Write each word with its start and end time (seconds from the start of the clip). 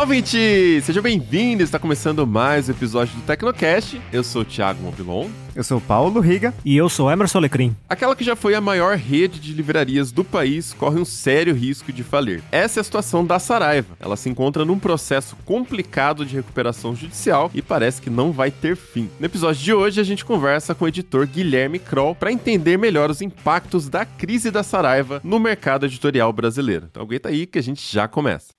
Olá, 0.00 0.06
ouvinte! 0.06 0.80
Seja 0.80 1.02
bem-vindo! 1.02 1.62
Está 1.62 1.78
começando 1.78 2.26
mais 2.26 2.70
um 2.70 2.72
episódio 2.72 3.14
do 3.16 3.20
Tecnocast. 3.20 4.00
Eu 4.10 4.24
sou 4.24 4.40
o 4.40 4.44
Thiago 4.46 4.82
Mobilon. 4.82 5.28
Eu 5.54 5.62
sou 5.62 5.76
o 5.76 5.80
Paulo 5.80 6.20
Riga. 6.20 6.54
E 6.64 6.74
eu 6.74 6.88
sou 6.88 7.10
Emerson 7.10 7.36
Alecrim. 7.36 7.76
Aquela 7.86 8.16
que 8.16 8.24
já 8.24 8.34
foi 8.34 8.54
a 8.54 8.62
maior 8.62 8.96
rede 8.96 9.38
de 9.38 9.52
livrarias 9.52 10.10
do 10.10 10.24
país 10.24 10.72
corre 10.72 10.98
um 10.98 11.04
sério 11.04 11.54
risco 11.54 11.92
de 11.92 12.02
falir. 12.02 12.42
Essa 12.50 12.80
é 12.80 12.80
a 12.80 12.84
situação 12.84 13.26
da 13.26 13.38
Saraiva. 13.38 13.94
Ela 14.00 14.16
se 14.16 14.30
encontra 14.30 14.64
num 14.64 14.78
processo 14.78 15.36
complicado 15.44 16.24
de 16.24 16.34
recuperação 16.34 16.96
judicial 16.96 17.50
e 17.52 17.60
parece 17.60 18.00
que 18.00 18.08
não 18.08 18.32
vai 18.32 18.50
ter 18.50 18.76
fim. 18.76 19.10
No 19.20 19.26
episódio 19.26 19.62
de 19.62 19.74
hoje, 19.74 20.00
a 20.00 20.04
gente 20.04 20.24
conversa 20.24 20.74
com 20.74 20.86
o 20.86 20.88
editor 20.88 21.26
Guilherme 21.26 21.78
Kroll 21.78 22.14
para 22.14 22.32
entender 22.32 22.78
melhor 22.78 23.10
os 23.10 23.20
impactos 23.20 23.86
da 23.86 24.06
crise 24.06 24.50
da 24.50 24.62
Saraiva 24.62 25.20
no 25.22 25.38
mercado 25.38 25.84
editorial 25.84 26.32
brasileiro. 26.32 26.86
Então 26.90 27.02
aguenta 27.02 27.28
aí 27.28 27.44
que 27.44 27.58
a 27.58 27.62
gente 27.62 27.86
já 27.92 28.08
começa. 28.08 28.58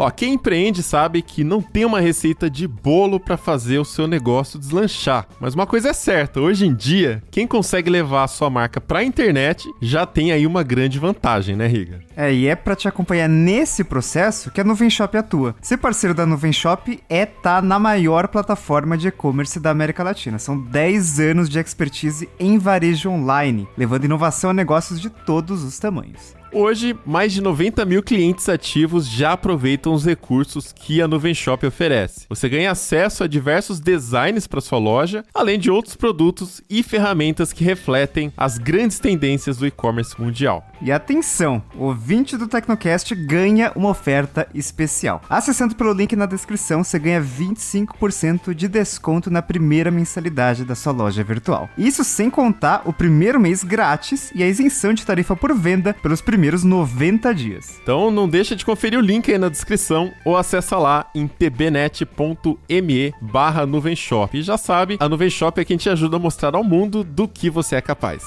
Ó, 0.00 0.10
quem 0.10 0.32
empreende 0.32 0.82
sabe 0.82 1.20
que 1.20 1.44
não 1.44 1.60
tem 1.60 1.84
uma 1.84 2.00
receita 2.00 2.48
de 2.48 2.66
bolo 2.66 3.20
para 3.20 3.36
fazer 3.36 3.78
o 3.78 3.84
seu 3.84 4.06
negócio 4.06 4.58
deslanchar. 4.58 5.28
Mas 5.38 5.52
uma 5.52 5.66
coisa 5.66 5.90
é 5.90 5.92
certa, 5.92 6.40
hoje 6.40 6.66
em 6.66 6.74
dia, 6.74 7.22
quem 7.30 7.46
consegue 7.46 7.90
levar 7.90 8.24
a 8.24 8.26
sua 8.26 8.48
marca 8.48 8.80
para 8.80 9.00
a 9.00 9.04
internet 9.04 9.68
já 9.78 10.06
tem 10.06 10.32
aí 10.32 10.46
uma 10.46 10.62
grande 10.62 10.98
vantagem, 10.98 11.54
né, 11.54 11.66
Riga? 11.66 12.00
É, 12.20 12.34
e 12.34 12.48
é 12.48 12.54
para 12.54 12.76
te 12.76 12.86
acompanhar 12.86 13.30
nesse 13.30 13.82
processo 13.82 14.50
que 14.50 14.60
a 14.60 14.64
Nuvem 14.64 14.90
Shop 14.90 15.16
atua. 15.16 15.54
Ser 15.62 15.78
parceiro 15.78 16.14
da 16.14 16.26
Nuvem 16.26 16.52
Shop 16.52 17.02
é 17.08 17.22
estar 17.22 17.32
tá 17.42 17.62
na 17.62 17.78
maior 17.78 18.28
plataforma 18.28 18.98
de 18.98 19.08
e-commerce 19.08 19.58
da 19.58 19.70
América 19.70 20.02
Latina. 20.02 20.38
São 20.38 20.60
10 20.60 21.18
anos 21.18 21.48
de 21.48 21.58
expertise 21.58 22.28
em 22.38 22.58
varejo 22.58 23.08
online, 23.08 23.66
levando 23.74 24.04
inovação 24.04 24.50
a 24.50 24.52
negócios 24.52 25.00
de 25.00 25.08
todos 25.08 25.64
os 25.64 25.78
tamanhos. 25.78 26.38
Hoje, 26.52 26.98
mais 27.06 27.32
de 27.32 27.40
90 27.40 27.84
mil 27.84 28.02
clientes 28.02 28.48
ativos 28.48 29.08
já 29.08 29.32
aproveitam 29.32 29.92
os 29.92 30.04
recursos 30.04 30.72
que 30.72 31.00
a 31.00 31.06
Nuvem 31.06 31.32
Shop 31.32 31.64
oferece. 31.64 32.26
Você 32.28 32.48
ganha 32.48 32.72
acesso 32.72 33.22
a 33.22 33.28
diversos 33.28 33.78
designs 33.78 34.48
para 34.48 34.60
sua 34.60 34.80
loja, 34.80 35.24
além 35.32 35.60
de 35.60 35.70
outros 35.70 35.94
produtos 35.94 36.60
e 36.68 36.82
ferramentas 36.82 37.52
que 37.52 37.62
refletem 37.62 38.32
as 38.36 38.58
grandes 38.58 38.98
tendências 38.98 39.58
do 39.58 39.66
e-commerce 39.66 40.20
mundial. 40.20 40.66
E 40.82 40.90
atenção, 40.90 41.62
o 41.76 41.92
ouvinte 42.10 42.36
do 42.36 42.48
Tecnocast 42.48 43.14
ganha 43.14 43.70
uma 43.76 43.90
oferta 43.90 44.48
especial. 44.52 45.22
Acessando 45.30 45.76
pelo 45.76 45.92
link 45.92 46.16
na 46.16 46.26
descrição, 46.26 46.82
você 46.82 46.98
ganha 46.98 47.22
25% 47.22 48.52
de 48.52 48.66
desconto 48.66 49.30
na 49.30 49.40
primeira 49.40 49.92
mensalidade 49.92 50.64
da 50.64 50.74
sua 50.74 50.92
loja 50.92 51.22
virtual. 51.22 51.70
Isso 51.78 52.02
sem 52.02 52.28
contar 52.28 52.82
o 52.84 52.92
primeiro 52.92 53.38
mês 53.38 53.62
grátis 53.62 54.32
e 54.34 54.42
a 54.42 54.48
isenção 54.48 54.92
de 54.92 55.06
tarifa 55.06 55.36
por 55.36 55.54
venda 55.54 55.94
pelos 55.94 56.20
primeiros 56.20 56.40
primeiros 56.40 56.64
90 56.64 57.34
dias. 57.34 57.78
Então 57.82 58.10
não 58.10 58.28
deixa 58.28 58.56
de 58.56 58.64
conferir 58.64 58.98
o 58.98 59.02
link 59.02 59.30
aí 59.30 59.38
na 59.38 59.48
descrição 59.48 60.10
ou 60.24 60.36
acessa 60.36 60.78
lá 60.78 61.08
em 61.14 61.28
tbnet.me 61.28 63.14
barra 63.20 63.66
Nuvenshop. 63.66 64.36
E 64.36 64.42
já 64.42 64.58
sabe, 64.58 64.96
a 64.98 65.08
Nuvem 65.08 65.30
Shop 65.30 65.60
é 65.60 65.64
quem 65.64 65.76
te 65.76 65.88
ajuda 65.88 66.16
a 66.16 66.20
mostrar 66.20 66.56
ao 66.56 66.64
mundo 66.64 67.04
do 67.04 67.28
que 67.28 67.48
você 67.48 67.76
é 67.76 67.80
capaz. 67.80 68.24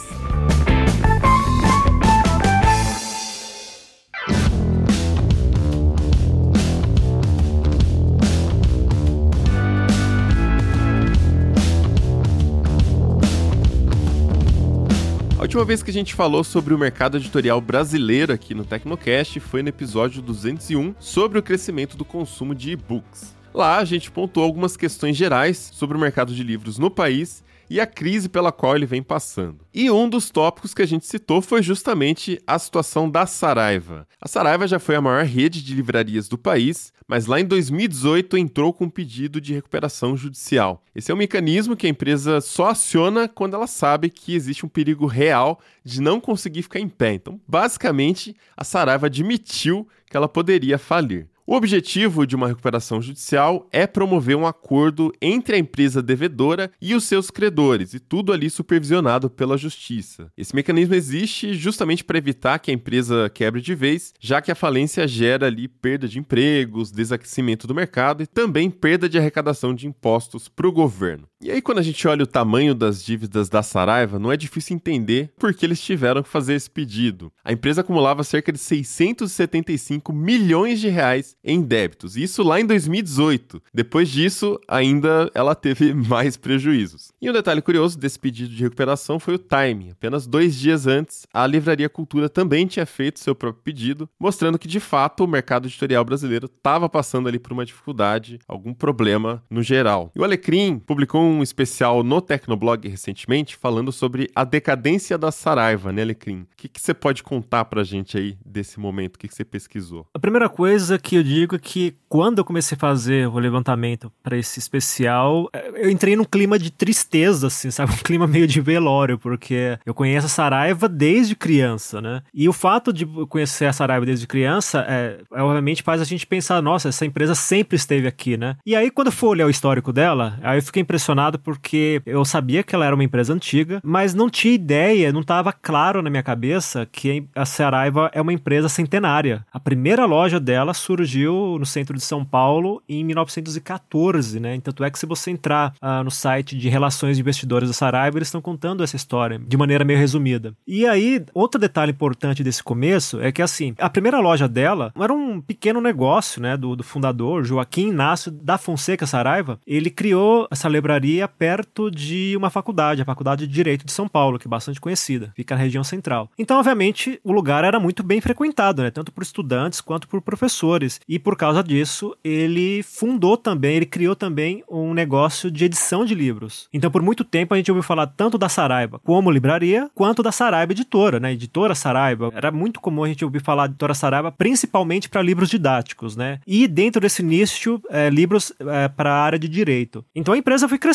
Última 15.54 15.66
vez 15.66 15.84
que 15.84 15.92
a 15.92 15.94
gente 15.94 16.16
falou 16.16 16.44
sobre 16.44 16.74
o 16.74 16.80
mercado 16.80 17.18
editorial 17.18 17.62
brasileiro 17.62 18.34
aqui 18.34 18.56
no 18.56 18.66
Tecnocast 18.66 19.40
foi 19.40 19.62
no 19.62 19.70
episódio 19.70 20.20
201 20.20 20.96
sobre 21.00 21.38
o 21.38 21.44
crescimento 21.44 21.96
do 21.96 22.04
consumo 22.04 22.56
de 22.56 22.72
e-books. 22.72 23.36
Lá 23.54 23.78
a 23.78 23.86
gente 23.86 24.10
pontuou 24.10 24.48
algumas 24.48 24.76
questões 24.76 25.16
gerais 25.16 25.70
sobre 25.72 25.96
o 25.96 26.00
mercado 26.00 26.34
de 26.34 26.42
livros 26.42 26.80
no 26.80 26.90
país 26.90 27.44
e 27.70 27.80
a 27.80 27.88
crise 27.88 28.30
pela 28.30 28.52
qual 28.52 28.76
ele 28.76 28.86
vem 28.86 29.02
passando. 29.02 29.66
E 29.74 29.90
um 29.90 30.08
dos 30.10 30.30
tópicos 30.30 30.74
que 30.74 30.82
a 30.82 30.86
gente 30.86 31.06
citou 31.06 31.42
foi 31.42 31.62
justamente 31.62 32.40
a 32.46 32.58
situação 32.60 33.10
da 33.10 33.26
Saraiva. 33.26 34.08
A 34.22 34.28
Saraiva 34.28 34.68
já 34.68 34.80
foi 34.80 34.96
a 34.96 35.02
maior 35.02 35.26
rede 35.26 35.64
de 35.64 35.74
livrarias 35.74 36.28
do 36.28 36.38
país, 36.38 36.94
mas 37.08 37.26
lá 37.26 37.40
em 37.40 37.46
2018 37.46 38.38
entrou 38.38 38.74
com 38.74 38.86
um 38.86 38.90
pedido 38.90 39.42
de 39.42 39.54
recuperação 39.54 40.16
judicial. 40.16 40.84
Esse 40.96 41.12
é 41.12 41.14
um 41.14 41.18
mecanismo 41.18 41.76
que 41.76 41.88
a 41.88 41.90
empresa 41.90 42.42
só 42.42 42.70
aciona 42.70 43.28
quando 43.28 43.56
ela 43.56 43.68
sabe 43.68 44.10
que 44.10 44.36
existe 44.36 44.66
um 44.66 44.70
perigo 44.70 45.06
real 45.06 45.60
de 45.84 46.02
não 46.02 46.20
conseguir 46.20 46.62
ficar 46.64 46.80
em 46.80 46.90
pé. 46.90 47.14
Então, 47.14 47.40
basicamente, 47.48 48.36
a 48.56 48.64
Saraiva 48.64 49.08
admitiu 49.08 49.88
que 50.10 50.18
ela 50.18 50.30
poderia 50.30 50.78
falir. 50.78 51.28
O 51.46 51.56
objetivo 51.56 52.26
de 52.26 52.38
uma 52.38 52.48
recuperação 52.48 53.02
judicial 53.02 53.68
é 53.70 53.86
promover 53.86 54.38
um 54.38 54.48
acordo 54.48 55.12
entre 55.22 55.58
a 55.58 55.60
empresa 55.60 56.02
devedora 56.02 56.72
e 56.82 56.96
os 56.96 57.04
seus 57.04 57.30
credores, 57.30 57.94
e 57.94 58.00
tudo 58.00 58.32
ali 58.32 58.50
supervisionado 58.50 59.30
pela 59.30 59.58
justiça. 59.58 60.32
Esse 60.38 60.56
mecanismo 60.56 60.96
existe 60.96 61.54
justamente 61.54 62.02
para 62.02 62.18
evitar 62.18 62.60
que 62.60 62.72
a 62.72 62.74
empresa 62.74 63.30
quebre 63.30 63.60
de 63.60 63.76
vez, 63.76 64.14
já 64.22 64.42
que 64.42 64.54
a 64.54 64.56
falência 64.56 65.06
gera 65.06 65.48
ali 65.48 65.68
perda 65.68 66.08
de 66.08 66.18
empregos, 66.18 66.94
desaquecimento 66.94 67.68
do 67.68 67.76
mercado 67.76 68.24
e 68.24 68.28
também 68.28 68.72
perda 68.72 69.10
de 69.10 69.18
arrecadação 69.18 69.76
de 69.76 69.86
impostos 69.86 70.48
para 70.48 70.68
o 70.68 70.72
governo. 70.72 71.28
E 71.44 71.52
aí, 71.52 71.62
quando 71.62 71.80
a 71.80 71.84
gente 71.84 72.08
olha 72.08 72.24
o 72.24 72.28
tamanho 72.28 72.74
das 72.74 73.04
dívidas 73.04 73.50
da 73.50 73.62
Saraiva, 73.62 74.18
não 74.18 74.32
é 74.32 74.38
difícil 74.38 74.78
entender 74.78 75.30
por 75.38 75.54
que 75.54 75.66
eles 75.66 75.82
tiveram 75.82 76.24
que 76.24 76.30
fazer 76.30 76.54
esse 76.54 76.70
pedido. 76.72 77.34
A 77.44 77.52
empresa 77.52 77.82
acumulava 77.82 78.24
cerca 78.24 78.50
de 78.50 78.58
675 78.58 80.14
milhões 80.14 80.80
de 80.80 80.88
reais 80.88 81.36
em 81.44 81.62
débitos, 81.62 82.16
isso 82.16 82.44
lá 82.44 82.62
em 82.62 82.66
2018. 82.66 83.62
Depois 83.74 84.08
disso, 84.08 84.58
ainda 84.70 85.30
ela 85.36 85.54
teve 85.54 85.92
mais 86.08 86.38
prejuízos. 86.38 87.12
E 87.22 87.30
um 87.30 87.34
detalhe 87.34 87.62
curioso 87.62 88.00
desse 88.00 88.18
pedido 88.18 88.56
de 88.56 88.64
recuperação 88.64 89.20
foi 89.20 89.34
o 89.34 89.40
timing. 89.40 89.90
Apenas 89.92 90.26
dois 90.26 90.56
dias 90.56 90.88
antes, 90.88 91.28
a 91.34 91.46
Livraria 91.46 91.90
Cultura 91.90 92.30
também 92.30 92.66
tinha 92.68 92.86
feito 92.86 93.20
seu 93.20 93.36
próprio 93.36 93.64
pedido, 93.66 94.08
mostrando 94.18 94.58
que 94.58 94.68
de 94.68 94.80
fato 94.80 95.26
o 95.26 95.28
mercado 95.28 95.68
editorial 95.68 96.06
brasileiro 96.06 96.46
estava 96.46 96.88
passando 96.88 97.28
ali 97.28 97.38
por 97.38 97.52
uma 97.52 97.66
dificuldade, 97.66 98.40
algum 98.48 98.74
problema 98.74 99.44
no 99.50 99.62
geral. 99.62 100.10
E 100.16 100.22
o 100.22 100.24
Alecrim 100.24 100.80
publicou 100.80 101.22
um 101.22 101.33
um 101.34 101.44
especial 101.44 102.04
no 102.04 102.22
Tecnoblog 102.22 102.88
recentemente 102.88 103.56
falando 103.56 103.92
sobre 103.92 104.30
a 104.36 104.44
decadência 104.44 105.18
da 105.18 105.32
Saraiva, 105.32 105.92
né, 105.92 106.02
Alecrim? 106.02 106.42
O 106.42 106.48
que, 106.56 106.68
que 106.68 106.82
você 106.82 106.94
pode 106.94 107.24
contar 107.24 107.66
pra 107.66 107.84
gente 107.84 108.18
aí 108.18 108.38
desse 108.46 108.80
momento? 108.80 109.16
O 109.16 109.20
que, 109.20 109.28
que 109.28 109.36
você 109.36 109.44
pesquisou? 109.44 110.06
A 110.14 110.20
primeira 110.20 110.50
coisa 110.50 110.98
que 110.98 111.16
eu 111.16 111.24
digo 111.24 111.56
é 111.56 111.60
que 111.60 111.96
quando 112.08 112.40
eu 112.40 112.46
comecei 112.46 112.76
a 112.76 112.80
fazer 112.80 113.28
o 113.28 113.40
levantamento 113.40 114.12
para 114.22 114.38
esse 114.38 114.60
especial, 114.60 115.50
eu 115.76 115.90
entrei 115.90 116.16
num 116.16 116.24
clima 116.24 116.60
de 116.60 116.72
tristeza, 116.72 117.48
assim, 117.48 117.72
sabe? 117.72 117.92
Um 117.94 117.98
clima 118.04 118.28
meio 118.28 118.48
de 118.48 118.62
velório, 118.62 119.18
porque 119.18 119.78
eu 119.86 119.94
conheço 119.94 120.28
a 120.28 120.30
Saraiva 120.30 120.88
desde 120.88 121.36
criança, 121.36 122.02
né? 122.02 122.22
E 122.34 122.48
o 122.48 122.54
fato 122.54 122.94
de 122.94 123.06
conhecer 123.28 123.66
a 123.66 123.74
Saraiva 123.74 124.06
desde 124.06 124.28
criança, 124.28 124.86
é, 124.88 125.20
é, 125.34 125.42
obviamente 125.42 125.84
faz 125.84 126.02
a 126.02 126.06
gente 126.06 126.26
pensar, 126.28 126.62
nossa, 126.62 126.90
essa 126.90 127.06
empresa 127.06 127.36
sempre 127.36 127.76
esteve 127.76 128.08
aqui, 128.08 128.38
né? 128.38 128.56
E 128.66 128.76
aí, 128.76 128.92
quando 128.92 129.08
eu 129.08 129.12
for 129.12 129.30
olhar 129.30 129.48
o 129.48 129.50
histórico 129.50 129.92
dela, 129.92 130.40
aí 130.42 130.58
eu 130.58 130.64
fiquei 130.64 130.82
impressionado 130.82 131.23
impressionado 131.24 131.40
porque 131.40 132.02
eu 132.06 132.26
sabia 132.26 132.64
que 132.64 132.76
ela 132.76 132.86
era 132.86 132.96
uma 132.96 133.04
empresa 133.04 133.34
antiga, 133.34 133.80
mas 133.84 134.14
não 134.14 134.30
tinha 134.30 134.54
ideia, 134.54 135.12
não 135.12 135.22
estava 135.22 135.54
claro 135.54 136.02
na 136.02 136.10
minha 136.10 136.24
cabeça 136.24 136.88
que 136.92 137.26
a 137.36 137.46
Saraiva 137.46 138.10
é 138.14 138.22
uma 138.22 138.34
empresa 138.34 138.68
centenária. 138.68 139.46
A 139.52 139.60
primeira 139.60 140.06
loja 140.06 140.40
dela 140.40 140.74
surgiu 140.74 141.58
no 141.60 141.66
centro 141.66 141.96
de 141.96 142.04
São 142.04 142.26
Paulo 142.26 142.82
em 142.88 143.04
1914, 143.04 144.40
né? 144.40 144.60
Tanto 144.62 144.84
é 144.84 144.90
que 144.90 145.00
se 145.00 145.06
você 145.06 145.32
entrar 145.32 145.74
uh, 145.82 146.04
no 146.04 146.12
site 146.12 146.58
de 146.58 146.70
relações 146.70 147.18
de 147.18 147.22
investidores 147.22 147.70
da 147.70 147.74
Saraiva, 147.74 148.18
eles 148.18 148.28
estão 148.28 148.42
contando 148.42 148.84
essa 148.84 148.96
história 148.96 149.40
de 149.40 149.58
maneira 149.58 149.84
meio 149.84 150.00
resumida. 150.00 150.54
E 150.68 150.86
aí, 150.86 151.24
outro 151.34 151.60
detalhe 151.60 151.92
importante 151.92 152.44
desse 152.44 152.64
começo 152.64 153.20
é 153.22 153.32
que 153.32 153.42
assim, 153.42 153.74
a 153.78 153.90
primeira 153.90 154.20
loja 154.20 154.48
dela 154.48 154.92
era 155.00 155.14
um 155.14 155.42
pequeno 155.42 155.82
negócio, 155.82 156.42
né, 156.42 156.58
do, 156.58 156.76
do 156.76 156.84
fundador 156.84 157.44
Joaquim 157.44 157.90
Inácio 157.90 158.32
da 158.32 158.58
Fonseca 158.58 159.06
Saraiva. 159.06 159.60
Ele 159.66 159.90
criou 159.90 160.48
essa 160.52 160.68
livraria 160.68 161.13
libraria 161.14 161.28
perto 161.28 161.92
de 161.92 162.36
uma 162.36 162.50
faculdade, 162.50 163.02
a 163.02 163.06
Faculdade 163.06 163.46
de 163.46 163.54
Direito 163.54 163.86
de 163.86 163.92
São 163.92 164.08
Paulo, 164.08 164.40
que 164.40 164.48
é 164.48 164.50
bastante 164.50 164.82
conhecida, 164.82 165.32
fica 165.36 165.56
na 165.56 165.62
região 165.62 165.84
central. 165.84 166.30
Então, 166.38 166.58
obviamente, 166.58 167.20
o 167.24 167.32
lugar 167.32 167.64
era 167.64 167.80
muito 167.80 168.04
bem 168.04 168.20
frequentado, 168.20 168.82
né? 168.82 168.90
Tanto 168.90 169.12
por 169.12 169.24
estudantes 169.24 169.82
quanto 169.82 170.08
por 170.08 170.22
professores. 170.22 171.00
E 171.08 171.20
por 171.20 171.36
causa 171.36 171.64
disso, 171.64 172.16
ele 172.24 172.82
fundou 172.84 173.38
também, 173.38 173.76
ele 173.76 173.86
criou 173.86 174.16
também 174.16 174.64
um 174.70 174.94
negócio 174.94 175.52
de 175.52 175.66
edição 175.66 176.06
de 176.06 176.16
livros. 176.16 176.68
Então, 176.74 176.90
por 176.90 177.02
muito 177.02 177.24
tempo, 177.24 177.54
a 177.54 177.58
gente 177.58 177.72
ouviu 177.72 177.84
falar 177.84 178.08
tanto 178.08 178.38
da 178.38 178.50
Saraiva 178.50 179.00
como 179.00 179.32
livraria, 179.32 179.90
quanto 179.94 180.24
da 180.24 180.32
Saraiva 180.32 180.72
Editora, 180.72 181.20
né? 181.20 181.34
Editora 181.34 181.76
Saraiva. 181.76 182.32
Era 182.34 182.52
muito 182.52 182.80
comum 182.80 183.04
a 183.04 183.08
gente 183.08 183.26
ouvir 183.26 183.42
falar 183.42 183.68
de 183.68 183.74
Editora 183.74 183.94
Saraiva, 183.94 184.32
principalmente 184.32 185.10
para 185.10 185.22
livros 185.22 185.50
didáticos, 185.50 186.16
né? 186.16 186.40
E 186.48 186.68
dentro 186.68 187.02
desse 187.02 187.22
nicho, 187.22 187.82
é, 187.90 188.10
livros 188.10 188.54
é, 188.60 188.88
para 188.88 189.12
a 189.12 189.24
área 189.24 189.40
de 189.40 189.48
direito. 189.48 190.04
Então 190.16 190.34
a 190.34 190.38
empresa 190.38 190.68
foi 190.68 190.78
crescendo, 190.78 190.93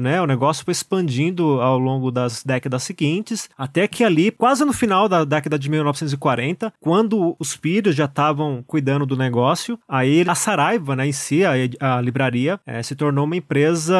né? 0.00 0.20
O 0.20 0.26
negócio 0.26 0.64
foi 0.64 0.72
expandindo 0.72 1.60
ao 1.60 1.78
longo 1.78 2.10
das 2.10 2.42
décadas 2.44 2.82
seguintes, 2.82 3.48
até 3.56 3.86
que 3.86 4.04
ali, 4.04 4.30
quase 4.30 4.64
no 4.64 4.72
final 4.72 5.08
da 5.08 5.24
década 5.24 5.58
de 5.58 5.68
1940, 5.68 6.72
quando 6.80 7.36
os 7.38 7.54
filhos 7.54 7.94
já 7.94 8.04
estavam 8.04 8.62
cuidando 8.66 9.06
do 9.06 9.16
negócio, 9.16 9.78
aí 9.88 10.24
a 10.26 10.34
Saraiva, 10.34 10.94
né, 10.94 11.06
em 11.06 11.12
si, 11.12 11.42
a, 11.44 11.52
a 11.80 12.00
livraria, 12.00 12.60
é, 12.66 12.82
se 12.82 12.94
tornou 12.94 13.24
uma 13.24 13.36
empresa 13.36 13.96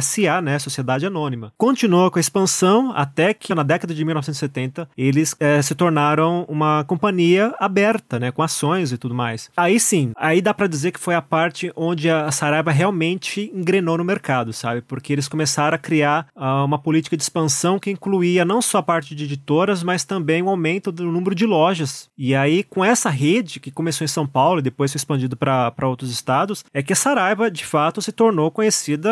SA, 0.00 0.40
né? 0.40 0.58
Sociedade 0.58 1.06
Anônima. 1.06 1.52
Continuou 1.56 2.10
com 2.10 2.18
a 2.18 2.20
expansão 2.20 2.92
até 2.94 3.34
que 3.34 3.54
na 3.54 3.62
década 3.62 3.94
de 3.94 4.04
1970 4.04 4.88
eles 4.96 5.34
é, 5.38 5.60
se 5.62 5.74
tornaram 5.74 6.44
uma 6.48 6.84
companhia 6.84 7.54
aberta, 7.58 8.18
né? 8.18 8.30
Com 8.30 8.42
ações 8.42 8.92
e 8.92 8.98
tudo 8.98 9.14
mais. 9.14 9.50
Aí 9.56 9.78
sim, 9.78 10.12
aí 10.16 10.40
dá 10.40 10.54
para 10.54 10.66
dizer 10.66 10.92
que 10.92 11.00
foi 11.00 11.14
a 11.14 11.22
parte 11.22 11.72
onde 11.76 12.08
a 12.08 12.30
Saraiva 12.30 12.70
realmente 12.70 13.50
engrenou 13.54 13.98
no 13.98 14.04
mercado, 14.04 14.52
sabe? 14.52 14.69
Porque 14.86 15.12
eles 15.12 15.28
começaram 15.28 15.74
a 15.74 15.78
criar 15.78 16.26
uh, 16.36 16.64
uma 16.64 16.78
política 16.78 17.16
de 17.16 17.22
expansão 17.22 17.78
que 17.78 17.90
incluía 17.90 18.44
não 18.44 18.62
só 18.62 18.78
a 18.78 18.82
parte 18.82 19.14
de 19.14 19.24
editoras, 19.24 19.82
mas 19.82 20.04
também 20.04 20.42
o 20.42 20.46
um 20.46 20.50
aumento 20.50 20.92
do 20.92 21.04
número 21.04 21.34
de 21.34 21.46
lojas. 21.46 22.08
E 22.16 22.34
aí, 22.34 22.62
com 22.62 22.84
essa 22.84 23.10
rede, 23.10 23.60
que 23.60 23.70
começou 23.70 24.04
em 24.04 24.08
São 24.08 24.26
Paulo 24.26 24.60
e 24.60 24.62
depois 24.62 24.92
foi 24.92 24.98
expandido 24.98 25.36
para 25.36 25.88
outros 25.88 26.10
estados, 26.10 26.64
é 26.72 26.82
que 26.82 26.92
a 26.92 26.96
Saraiva, 26.96 27.50
de 27.50 27.64
fato, 27.64 28.00
se 28.02 28.12
tornou 28.12 28.50
conhecida, 28.50 29.10